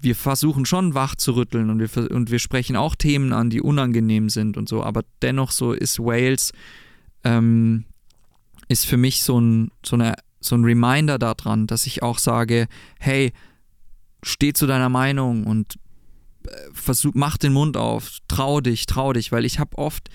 wir 0.00 0.16
versuchen 0.16 0.64
schon 0.64 0.94
wach 0.94 1.14
zu 1.14 1.32
rütteln 1.32 1.70
und 1.70 1.78
wir, 1.78 2.10
und 2.10 2.30
wir 2.30 2.38
sprechen 2.38 2.76
auch 2.76 2.94
Themen 2.94 3.32
an, 3.32 3.50
die 3.50 3.60
unangenehm 3.60 4.30
sind 4.30 4.56
und 4.56 4.68
so, 4.68 4.82
aber 4.82 5.02
dennoch 5.20 5.50
so 5.50 5.72
ist 5.72 5.98
Wales 5.98 6.52
ähm, 7.22 7.84
ist 8.68 8.86
für 8.86 8.96
mich 8.96 9.22
so 9.22 9.38
ein, 9.38 9.70
so, 9.84 9.96
eine, 9.96 10.14
so 10.40 10.56
ein 10.56 10.64
Reminder 10.64 11.18
daran, 11.18 11.66
dass 11.66 11.86
ich 11.86 12.02
auch 12.02 12.18
sage, 12.18 12.66
hey, 12.98 13.32
steh 14.22 14.52
zu 14.54 14.66
deiner 14.66 14.88
Meinung 14.88 15.44
und 15.44 15.76
äh, 16.46 16.50
versuch, 16.72 17.12
mach 17.14 17.36
den 17.36 17.52
Mund 17.52 17.76
auf, 17.76 18.18
trau 18.28 18.60
dich, 18.60 18.86
trau 18.86 19.12
dich, 19.12 19.32
weil 19.32 19.44
ich 19.44 19.58
habe 19.58 19.76
oft, 19.76 20.08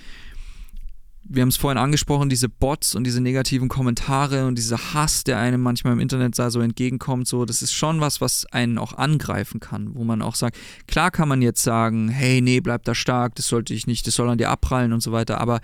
wir 1.28 1.42
haben 1.42 1.50
es 1.50 1.58
vorhin 1.58 1.78
angesprochen, 1.80 2.30
diese 2.30 2.50
Bots 2.50 2.94
und 2.94 3.04
diese 3.04 3.20
negativen 3.20 3.68
Kommentare 3.68 4.46
und 4.46 4.58
dieser 4.58 4.94
Hass, 4.94 5.24
der 5.24 5.40
einem 5.40 5.62
manchmal 5.62 5.94
im 5.94 6.00
Internet 6.00 6.38
da 6.38 6.52
so 6.52 6.60
entgegenkommt, 6.62 7.28
so, 7.28 7.46
das 7.46 7.62
ist 7.62 7.74
schon 7.74 8.00
was, 8.00 8.22
was 8.22 8.46
einen 8.48 8.78
auch 8.78 8.94
angreifen 8.94 9.60
kann, 9.60 9.96
wo 9.96 10.04
man 10.04 10.22
auch 10.22 10.36
sagt, 10.36 10.58
klar 10.88 11.10
kann 11.12 11.28
man 11.28 11.42
jetzt 11.42 11.64
sagen, 11.64 12.10
hey, 12.10 12.42
nee, 12.42 12.60
bleib 12.60 12.84
da 12.84 12.94
stark, 12.94 13.36
das 13.36 13.48
sollte 13.48 13.74
ich 13.74 13.88
nicht, 13.88 14.06
das 14.06 14.14
soll 14.16 14.30
an 14.30 14.38
dir 14.38 14.50
abprallen 14.52 14.94
und 14.94 15.02
so 15.02 15.12
weiter, 15.12 15.42
aber 15.42 15.62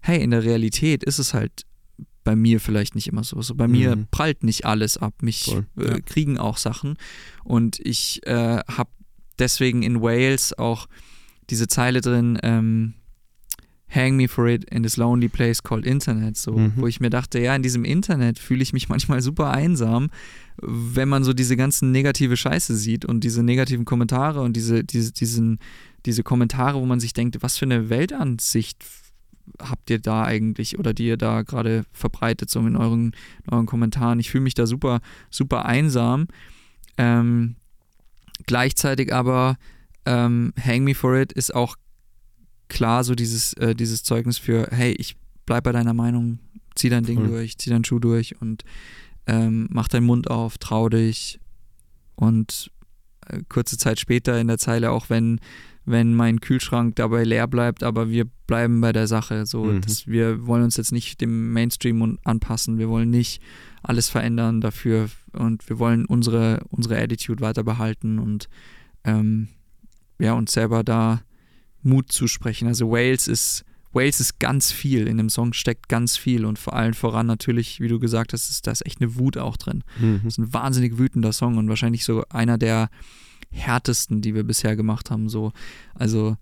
hey, 0.00 0.20
in 0.22 0.30
der 0.32 0.42
Realität 0.44 1.04
ist 1.04 1.18
es 1.18 1.32
halt 1.32 1.62
bei 2.24 2.34
mir 2.34 2.58
vielleicht 2.58 2.94
nicht 2.94 3.06
immer 3.06 3.22
so. 3.22 3.40
so 3.42 3.54
bei 3.54 3.68
mir 3.68 3.96
Mhm. 3.96 4.06
prallt 4.10 4.42
nicht 4.44 4.64
alles 4.64 4.96
ab. 4.96 5.14
Mich 5.22 5.44
Voll, 5.44 5.66
äh, 5.78 5.88
ja. 5.90 6.00
kriegen 6.00 6.38
auch 6.38 6.56
Sachen. 6.56 6.96
Und 7.44 7.78
ich 7.80 8.26
äh, 8.26 8.60
habe 8.66 8.90
deswegen 9.38 9.82
in 9.82 10.00
Wales 10.00 10.56
auch 10.58 10.86
diese 11.50 11.68
Zeile 11.68 12.00
drin, 12.00 12.38
ähm, 12.42 12.94
Hang 13.94 14.16
me 14.16 14.26
for 14.28 14.48
it 14.48 14.64
in 14.70 14.82
this 14.82 14.96
lonely 14.96 15.28
place 15.28 15.62
called 15.62 15.86
Internet, 15.86 16.36
so, 16.36 16.52
Mhm. 16.52 16.72
wo 16.76 16.86
ich 16.86 17.00
mir 17.00 17.10
dachte, 17.10 17.38
ja, 17.38 17.54
in 17.54 17.62
diesem 17.62 17.84
Internet 17.84 18.38
fühle 18.38 18.62
ich 18.62 18.72
mich 18.72 18.88
manchmal 18.88 19.22
super 19.22 19.50
einsam, 19.50 20.10
wenn 20.60 21.08
man 21.08 21.22
so 21.24 21.32
diese 21.32 21.56
ganzen 21.56 21.92
negative 21.92 22.36
Scheiße 22.36 22.76
sieht 22.76 23.04
und 23.04 23.22
diese 23.22 23.42
negativen 23.42 23.84
Kommentare 23.84 24.40
und 24.40 24.54
diese, 24.56 24.82
diese, 24.84 25.12
diesen, 25.12 25.58
diese 26.06 26.22
Kommentare, 26.22 26.80
wo 26.80 26.86
man 26.86 27.00
sich 27.00 27.12
denkt, 27.12 27.38
was 27.40 27.56
für 27.58 27.66
eine 27.66 27.88
Weltansicht 27.90 28.84
habt 29.60 29.90
ihr 29.90 29.98
da 29.98 30.24
eigentlich 30.24 30.78
oder 30.78 30.94
die 30.94 31.06
ihr 31.06 31.18
da 31.18 31.42
gerade 31.42 31.84
verbreitet, 31.92 32.48
so 32.50 32.60
in 32.60 32.76
euren, 32.76 33.12
in 33.46 33.52
euren 33.52 33.66
Kommentaren. 33.66 34.18
Ich 34.18 34.30
fühle 34.30 34.42
mich 34.44 34.54
da 34.54 34.66
super, 34.66 35.00
super 35.30 35.66
einsam. 35.66 36.28
Ähm, 36.96 37.56
gleichzeitig 38.46 39.12
aber 39.12 39.56
ähm, 40.06 40.52
Hang 40.62 40.84
Me 40.84 40.94
For 40.94 41.14
It 41.16 41.32
ist 41.32 41.54
auch 41.54 41.76
klar 42.68 43.04
so 43.04 43.14
dieses, 43.14 43.52
äh, 43.54 43.74
dieses 43.74 44.02
Zeugnis 44.02 44.38
für, 44.38 44.68
hey, 44.70 44.92
ich 44.92 45.16
bleib 45.46 45.64
bei 45.64 45.72
deiner 45.72 45.94
Meinung, 45.94 46.38
zieh 46.74 46.88
dein 46.88 47.04
Ding 47.04 47.18
Voll. 47.20 47.28
durch, 47.28 47.58
zieh 47.58 47.70
deinen 47.70 47.84
Schuh 47.84 47.98
durch 47.98 48.40
und 48.40 48.64
ähm, 49.26 49.68
mach 49.70 49.88
deinen 49.88 50.06
Mund 50.06 50.30
auf, 50.30 50.58
trau 50.58 50.88
dich 50.88 51.40
und 52.16 52.70
äh, 53.26 53.40
kurze 53.48 53.78
Zeit 53.78 53.98
später 54.00 54.40
in 54.40 54.48
der 54.48 54.58
Zeile 54.58 54.90
auch, 54.90 55.10
wenn 55.10 55.40
wenn 55.86 56.14
mein 56.14 56.40
Kühlschrank 56.40 56.96
dabei 56.96 57.24
leer 57.24 57.46
bleibt, 57.46 57.82
aber 57.82 58.08
wir 58.08 58.24
bleiben 58.46 58.80
bei 58.80 58.90
der 58.92 59.06
Sache. 59.06 59.44
So, 59.44 59.64
Mhm. 59.64 59.82
dass 59.82 60.06
wir 60.06 60.46
wollen 60.46 60.62
uns 60.64 60.78
jetzt 60.78 60.92
nicht 60.92 61.20
dem 61.20 61.52
Mainstream 61.52 62.18
anpassen, 62.24 62.78
wir 62.78 62.88
wollen 62.88 63.10
nicht 63.10 63.42
alles 63.82 64.08
verändern 64.08 64.62
dafür 64.62 65.10
und 65.34 65.68
wir 65.68 65.78
wollen 65.78 66.06
unsere, 66.06 66.64
unsere 66.70 66.98
Attitude 66.98 67.42
weiter 67.42 67.64
behalten 67.64 68.18
und 68.18 68.48
ähm, 69.04 69.48
ja, 70.18 70.32
uns 70.32 70.52
selber 70.52 70.82
da 70.82 71.20
Mut 71.84 72.10
zusprechen. 72.10 72.68
Also 72.68 72.90
Wales 72.90 73.28
ist, 73.28 73.64
Wales 73.92 74.20
ist 74.20 74.40
ganz 74.40 74.72
viel, 74.72 75.06
in 75.06 75.16
dem 75.16 75.28
Song 75.28 75.52
steckt 75.52 75.88
ganz 75.88 76.16
viel 76.16 76.44
und 76.44 76.58
vor 76.58 76.74
allem 76.74 76.94
voran 76.94 77.26
natürlich, 77.26 77.80
wie 77.80 77.88
du 77.88 77.98
gesagt 77.98 78.32
hast, 78.32 78.50
ist 78.50 78.66
da 78.66 78.72
ist 78.72 78.86
echt 78.86 79.00
eine 79.00 79.16
Wut 79.16 79.36
auch 79.38 79.56
drin. 79.56 79.84
Mhm. 79.98 80.20
Das 80.24 80.34
ist 80.34 80.38
ein 80.38 80.52
wahnsinnig 80.52 80.98
wütender 80.98 81.32
Song 81.32 81.58
und 81.58 81.68
wahrscheinlich 81.68 82.04
so 82.04 82.24
einer 82.28 82.58
der 82.58 82.90
härtesten, 83.50 84.20
die 84.20 84.34
wir 84.34 84.42
bisher 84.42 84.76
gemacht 84.76 85.10
haben. 85.10 85.28
So. 85.28 85.52
Also 85.94 86.36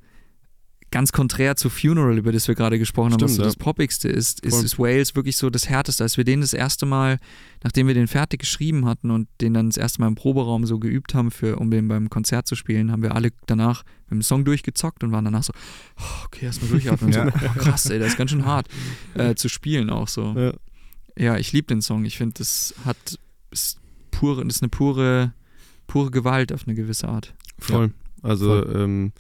ganz 0.93 1.11
konträr 1.11 1.57
zu 1.57 1.69
Funeral, 1.69 2.17
über 2.17 2.31
das 2.31 2.47
wir 2.47 2.55
gerade 2.55 2.79
gesprochen 2.79 3.13
haben, 3.13 3.21
was 3.21 3.33
Stimmt, 3.33 3.37
so 3.37 3.43
ja. 3.43 3.49
das 3.49 3.57
Poppigste 3.57 4.09
ist, 4.09 4.39
ist, 4.41 4.55
Voll. 4.55 4.65
ist 4.65 4.79
Wales 4.79 5.17
wirklich 5.17 5.37
so 5.37 5.51
das 5.51 5.69
Härteste. 5.69 6.05
Als 6.05 6.17
wir 6.17 6.25
den 6.25 6.43
das 6.43 6.53
erste 6.53 6.87
Mal, 6.87 7.19
nachdem 7.65 7.89
wir 7.89 7.95
den 7.95 8.07
fertig 8.07 8.41
geschrieben 8.41 8.87
hatten 8.87 9.11
und 9.11 9.29
den 9.41 9.55
dann 9.55 9.71
das 9.71 9.77
erste 9.77 10.01
Mal 10.01 10.09
im 10.09 10.15
Proberaum 10.15 10.65
so 10.67 10.79
geübt 10.79 11.15
haben, 11.15 11.33
für, 11.33 11.57
um 11.57 11.71
den 11.71 11.89
beim 11.89 12.11
Konzert 12.11 12.47
zu 12.47 12.55
spielen, 12.55 12.93
haben 12.93 13.03
wir 13.03 13.17
alle 13.17 13.31
danach 13.47 13.83
haben 14.09 14.19
den 14.19 14.23
Song 14.23 14.45
durchgezockt 14.45 15.03
und 15.03 15.11
waren 15.11 15.25
danach 15.25 15.43
so, 15.43 15.53
oh, 15.99 16.25
okay, 16.27 16.47
erstmal 16.47 16.71
durchatmen. 16.71 17.13
Ja. 17.13 17.31
So, 17.31 17.47
oh, 17.47 17.59
krass, 17.59 17.87
ey, 17.87 17.99
das 17.99 18.09
ist 18.09 18.19
ganz 18.19 18.31
schön 18.31 18.45
hart 18.45 18.69
äh, 19.15 19.35
zu 19.35 19.49
spielen 19.49 19.91
auch 19.91 20.09
so. 20.09 20.35
Ja. 20.37 20.53
Ja, 21.19 21.37
ich 21.37 21.53
liebe 21.53 21.67
den 21.67 21.83
Song. 21.83 22.05
Ich 22.05 22.17
finde, 22.17 22.35
das 22.39 22.75
hat 22.85 23.19
ist 23.51 23.79
pure, 24.11 24.45
das 24.45 24.57
ist 24.57 24.63
eine 24.63 24.71
pure, 24.71 25.35
pure 25.87 26.11
Gewalt 26.11 26.53
auf 26.53 26.67
eine 26.67 26.75
gewisse 26.75 27.09
Art. 27.09 27.35
Voll. 27.59 27.93
Also 28.23 28.67
Ähm, 28.67 29.13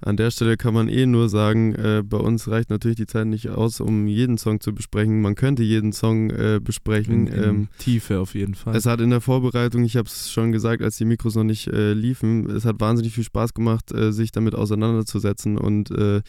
an 0.00 0.16
der 0.16 0.30
Stelle 0.30 0.56
kann 0.56 0.74
man 0.74 0.88
eh 0.88 1.06
nur 1.06 1.28
sagen, 1.28 1.74
äh, 1.74 2.02
bei 2.04 2.18
uns 2.18 2.48
reicht 2.48 2.70
natürlich 2.70 2.96
die 2.96 3.06
Zeit 3.06 3.26
nicht 3.26 3.48
aus, 3.48 3.80
um 3.80 4.06
jeden 4.06 4.36
Song 4.38 4.60
zu 4.60 4.74
besprechen. 4.74 5.22
Man 5.22 5.34
könnte 5.34 5.62
jeden 5.62 5.92
Song 5.92 6.30
äh, 6.30 6.60
besprechen. 6.62 7.26
In, 7.26 7.32
in 7.32 7.44
ähm, 7.44 7.68
Tiefe 7.78 8.20
auf 8.20 8.34
jeden 8.34 8.54
Fall. 8.54 8.76
es 8.76 8.86
hat 8.86 9.00
in 9.00 9.10
der 9.10 9.20
Vorbereitung, 9.20 9.84
ich 9.84 9.96
habe 9.96 10.06
es 10.06 10.30
schon 10.30 10.52
gesagt, 10.52 10.82
als 10.82 10.96
die 10.96 11.04
Mikros 11.06 11.34
noch 11.34 11.44
nicht 11.44 11.68
äh, 11.68 11.92
liefen, 11.92 12.50
es 12.50 12.64
hat 12.64 12.80
wahnsinnig 12.80 13.14
viel 13.14 13.24
Spaß 13.24 13.54
gemacht, 13.54 13.92
äh, 13.92 14.12
sich 14.12 14.32
damit 14.32 14.54
auseinanderzusetzen 14.54 15.56
und 15.56 15.90
äh, 15.90 16.20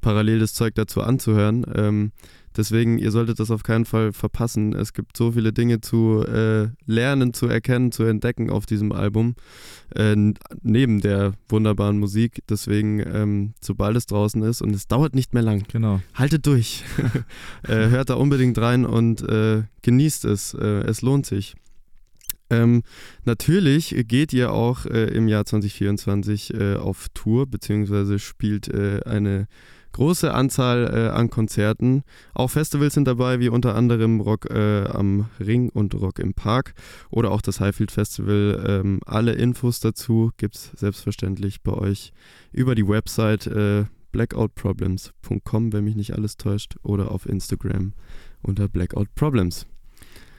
parallel 0.00 0.38
das 0.38 0.54
Zeug 0.54 0.74
dazu 0.74 1.02
anzuhören. 1.02 1.66
Ähm, 1.74 2.12
deswegen, 2.56 2.98
ihr 2.98 3.10
solltet 3.10 3.40
das 3.40 3.50
auf 3.50 3.62
keinen 3.62 3.84
Fall 3.84 4.12
verpassen. 4.12 4.72
Es 4.72 4.92
gibt 4.92 5.16
so 5.16 5.32
viele 5.32 5.52
Dinge 5.52 5.80
zu 5.80 6.22
äh, 6.22 6.68
lernen, 6.86 7.34
zu 7.34 7.46
erkennen, 7.46 7.92
zu 7.92 8.04
entdecken 8.04 8.50
auf 8.50 8.66
diesem 8.66 8.92
Album, 8.92 9.34
äh, 9.94 10.16
neben 10.62 11.00
der 11.00 11.34
wunderbaren 11.48 11.98
Musik. 11.98 12.42
Deswegen, 12.48 13.00
ähm, 13.00 13.54
sobald 13.60 13.96
es 13.96 14.06
draußen 14.06 14.42
ist, 14.42 14.62
und 14.62 14.74
es 14.74 14.86
dauert 14.86 15.14
nicht 15.14 15.34
mehr 15.34 15.42
lang, 15.42 15.64
genau. 15.70 16.00
haltet 16.14 16.46
durch. 16.46 16.84
äh, 17.62 17.88
hört 17.88 18.10
da 18.10 18.14
unbedingt 18.14 18.58
rein 18.58 18.84
und 18.84 19.22
äh, 19.22 19.62
genießt 19.82 20.24
es. 20.24 20.54
Äh, 20.54 20.64
es 20.86 21.02
lohnt 21.02 21.26
sich. 21.26 21.54
Ähm, 22.48 22.82
natürlich 23.24 23.94
geht 24.06 24.32
ihr 24.32 24.52
auch 24.52 24.86
äh, 24.86 25.06
im 25.06 25.26
Jahr 25.26 25.44
2024 25.44 26.54
äh, 26.54 26.76
auf 26.76 27.08
Tour, 27.12 27.46
beziehungsweise 27.46 28.18
spielt 28.18 28.68
äh, 28.68 29.00
eine 29.04 29.48
große 29.96 30.32
Anzahl 30.32 30.90
äh, 30.92 31.08
an 31.08 31.30
Konzerten. 31.30 32.02
Auch 32.34 32.50
Festivals 32.50 32.92
sind 32.92 33.08
dabei, 33.08 33.40
wie 33.40 33.48
unter 33.48 33.74
anderem 33.74 34.20
Rock 34.20 34.50
äh, 34.50 34.84
am 34.84 35.30
Ring 35.40 35.70
und 35.70 35.94
Rock 35.94 36.18
im 36.18 36.34
Park 36.34 36.74
oder 37.08 37.30
auch 37.30 37.40
das 37.40 37.60
Highfield 37.60 37.90
Festival. 37.90 38.62
Ähm, 38.68 39.00
alle 39.06 39.32
Infos 39.32 39.80
dazu 39.80 40.32
gibt 40.36 40.56
es 40.56 40.72
selbstverständlich 40.76 41.62
bei 41.62 41.72
euch 41.72 42.12
über 42.52 42.74
die 42.74 42.86
Website 42.86 43.46
äh, 43.46 43.84
blackoutproblems.com, 44.12 45.72
wenn 45.72 45.84
mich 45.84 45.96
nicht 45.96 46.12
alles 46.12 46.36
täuscht, 46.36 46.76
oder 46.82 47.10
auf 47.10 47.26
Instagram 47.26 47.94
unter 48.42 48.68
blackoutproblems. 48.68 49.66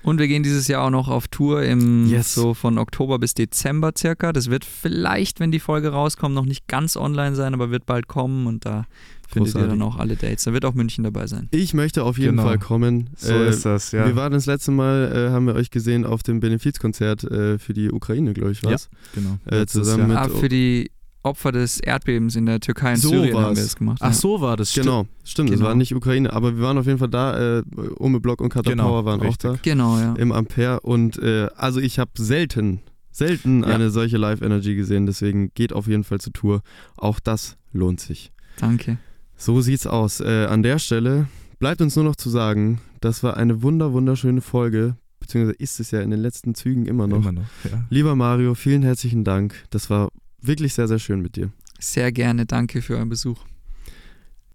Und 0.08 0.20
wir 0.20 0.30
gehen 0.30 0.42
dieses 0.42 0.70
Jahr 0.70 0.86
auch 0.86 0.90
noch 0.90 1.10
auf 1.10 1.28
Tour 1.28 1.64
im 1.64 2.08
Yes. 2.08 2.34
so 2.34 2.54
von 2.54 2.78
Oktober 2.78 3.20
bis 3.20 3.34
Dezember 3.34 3.92
circa. 3.98 4.32
Das 4.32 4.50
wird 4.50 4.64
vielleicht, 4.64 5.42
wenn 5.42 5.52
die 5.52 5.60
Folge 5.60 5.90
rauskommt, 5.90 6.34
noch 6.34 6.46
nicht 6.46 6.66
ganz 6.68 6.96
online 6.96 7.36
sein, 7.36 7.54
aber 7.54 7.72
wird 7.72 7.86
bald 7.86 8.08
kommen 8.08 8.48
und 8.48 8.66
da 8.66 8.86
findet 9.28 9.50
ihr 9.54 9.60
Großartig. 9.62 9.70
dann 9.80 9.82
auch 9.82 9.98
alle 9.98 10.16
Dates. 10.16 10.44
Da 10.46 10.54
wird 10.54 10.66
auch 10.66 10.74
München 10.74 11.04
dabei 11.04 11.28
sein. 11.28 11.48
Ich 11.52 11.74
möchte 11.74 12.04
auf 12.04 12.18
jeden 12.18 12.38
Genau. 12.38 12.44
Fall 12.48 12.58
kommen. 12.60 13.10
So 13.18 13.34
Äh, 13.34 13.50
ist 13.50 13.66
das, 13.66 13.92
ja. 13.92 14.06
Wir 14.06 14.16
waren 14.16 14.32
das 14.34 14.46
letzte 14.46 14.72
Mal, 14.72 15.12
äh, 15.30 15.32
haben 15.32 15.46
wir 15.48 15.56
euch 15.56 15.70
gesehen 15.70 16.06
auf 16.06 16.24
dem 16.24 16.40
Benefizkonzert 16.40 17.24
äh, 17.26 17.60
für 17.60 17.74
die 17.74 17.92
Ukraine, 17.92 18.34
glaube 18.34 18.52
ich, 18.52 18.64
was? 18.64 18.90
genau. 19.14 19.38
Äh, 19.46 19.66
zusammen 19.66 20.08
mit- 20.08 20.18
Ah, 20.18 20.30
für 20.30 20.50
die 20.50 20.90
Opfer 21.24 21.52
des 21.52 21.80
Erdbebens 21.82 22.38
in 22.38 22.46
der 22.46 22.62
Türkei 22.62 22.92
und 22.92 22.98
So 23.00 23.10
Syrien 23.10 23.36
haben 23.36 23.44
war's. 23.44 23.58
wir 23.58 23.64
das 23.64 23.76
gemacht. 23.76 23.98
Ach 24.02 24.08
ja. 24.08 24.14
so 24.14 24.40
war 24.40 24.56
das, 24.56 24.72
stimmt. 24.72 24.86
Genau, 24.86 25.08
stimmt. 25.26 25.50
Es 25.50 25.56
Genau. 25.58 25.68
war 25.68 25.76
nicht 25.76 25.94
Ukraine, 25.94 26.32
aber 26.32 26.56
wir 26.56 26.64
waren 26.64 26.78
auf 26.78 26.86
jeden 26.86 27.00
Fall 27.00 27.10
da. 27.10 27.58
Äh, 27.60 27.64
Ome 28.00 28.22
Block 28.22 28.40
und 28.40 28.48
Kata 28.50 28.70
Genau, 28.70 28.88
Power 28.88 29.04
waren 29.06 29.20
richtig. 29.20 29.50
auch 29.50 29.56
da 29.56 29.60
Genau, 29.62 29.98
ja. 30.00 30.14
im 30.14 30.32
Ampere. 30.32 30.80
Und 30.82 31.18
äh, 31.20 31.48
also 31.58 31.82
ich 31.82 32.00
habe 32.00 32.12
selten, 32.18 32.80
selten 33.12 33.62
Ja. 33.64 33.68
eine 33.76 33.90
solche 33.90 34.16
Live-Energy 34.16 34.76
gesehen. 34.76 35.06
Deswegen 35.06 35.52
geht 35.54 35.74
auf 35.74 35.88
jeden 35.88 36.06
Fall 36.06 36.22
zur 36.22 36.32
Tour. 36.32 36.62
Auch 36.96 37.20
das 37.20 37.58
lohnt 37.74 38.00
sich. 38.00 38.32
Danke. 38.60 38.98
So 39.38 39.62
sieht's 39.62 39.86
aus. 39.86 40.20
Äh, 40.20 40.46
an 40.46 40.64
der 40.64 40.80
Stelle 40.80 41.28
bleibt 41.60 41.82
uns 41.82 41.96
nur 41.96 42.06
noch 42.06 42.16
zu 42.16 42.30
sagen, 42.30 42.82
das 43.02 43.24
war 43.24 43.38
eine 43.38 43.62
wunder, 43.62 43.94
wunderschöne 43.94 44.42
Folge. 44.42 44.96
Beziehungsweise 45.20 45.58
ist 45.58 45.80
es 45.80 45.92
ja 45.92 46.02
in 46.02 46.10
den 46.10 46.20
letzten 46.20 46.56
Zügen 46.56 46.86
immer 46.86 47.08
noch. 47.08 47.18
Immer 47.18 47.32
noch, 47.32 47.48
ja. 47.64 47.86
Lieber 47.90 48.16
Mario, 48.16 48.56
vielen 48.56 48.82
herzlichen 48.82 49.24
Dank. 49.24 49.56
Das 49.70 49.90
war 49.90 50.10
wirklich 50.42 50.74
sehr, 50.74 50.88
sehr 50.88 51.00
schön 51.00 51.22
mit 51.22 51.36
dir. 51.36 51.52
Sehr 51.80 52.12
gerne. 52.12 52.46
Danke 52.46 52.82
für 52.82 52.96
euren 52.96 53.10
Besuch. 53.10 53.40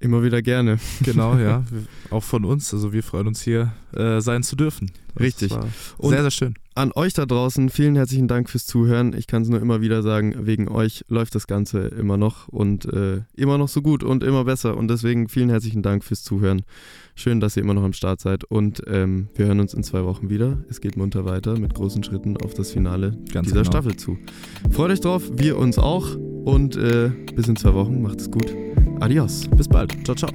Immer 0.01 0.25
wieder 0.25 0.43
gerne. 0.43 0.79
Genau, 1.03 1.39
ja. 1.39 1.65
Auch 2.11 2.25
von 2.25 2.45
uns. 2.45 2.75
Also 2.75 2.93
wir 2.93 3.03
freuen 3.03 3.29
uns 3.29 3.43
hier 3.43 3.73
äh, 3.93 4.21
sein 4.21 4.43
zu 4.43 4.57
dürfen. 4.57 4.91
Das 5.15 5.23
Richtig. 5.23 5.53
sehr, 5.53 6.23
sehr 6.23 6.31
schön. 6.31 6.55
An 6.75 6.91
euch 6.95 7.13
da 7.13 7.27
draußen, 7.27 7.69
vielen 7.69 7.97
herzlichen 7.97 8.29
Dank 8.29 8.49
fürs 8.49 8.65
Zuhören. 8.65 9.13
Ich 9.13 9.27
kann 9.27 9.43
es 9.43 9.49
nur 9.51 9.61
immer 9.61 9.83
wieder 9.83 10.03
sagen, 10.03 10.47
wegen 10.47 10.69
euch 10.69 11.05
läuft 11.09 11.35
das 11.35 11.47
Ganze 11.47 11.89
immer 11.89 12.17
noch 12.17 12.49
und 12.49 12.87
äh, 12.87 13.21
immer 13.37 13.59
noch 13.59 13.69
so 13.69 13.83
gut 13.83 14.03
und 14.03 14.23
immer 14.23 14.45
besser. 14.45 14.79
Und 14.79 14.89
deswegen 14.89 15.29
vielen 15.29 15.51
herzlichen 15.51 15.83
Dank 15.83 16.03
fürs 16.03 16.23
Zuhören. 16.23 16.63
Schön, 17.15 17.41
dass 17.41 17.59
ihr 17.59 17.63
immer 17.63 17.75
noch 17.75 17.85
am 17.85 17.93
Start 17.93 18.21
seid. 18.21 18.45
Und 18.45 18.83
ähm, 18.87 19.29
wir 19.35 19.47
hören 19.47 19.61
uns 19.61 19.75
in 19.75 19.83
zwei 19.83 20.05
Wochen 20.05 20.31
wieder. 20.31 20.65
Es 20.71 20.81
geht 20.81 20.97
munter 20.97 21.27
weiter 21.27 21.59
mit 21.59 21.75
großen 21.75 22.03
Schritten 22.05 22.39
auf 22.39 22.55
das 22.55 22.71
Finale 22.71 23.19
Ganz 23.33 23.49
dieser 23.49 23.61
genau. 23.61 23.71
Staffel 23.71 23.97
zu. 23.97 24.17
Freut 24.71 24.93
euch 24.93 25.01
drauf, 25.01 25.31
wir 25.35 25.59
uns 25.59 25.79
auch. 25.79 26.17
Und 26.17 26.77
äh, 26.77 27.11
bis 27.35 27.49
in 27.49 27.57
zwei 27.57 27.75
Wochen. 27.75 28.01
Macht 28.01 28.21
es 28.21 28.31
gut. 28.31 28.55
Adios. 29.01 29.47
Bis 29.57 29.69
bald. 29.69 29.93
Ciao, 30.07 30.17
ciao. 30.17 30.31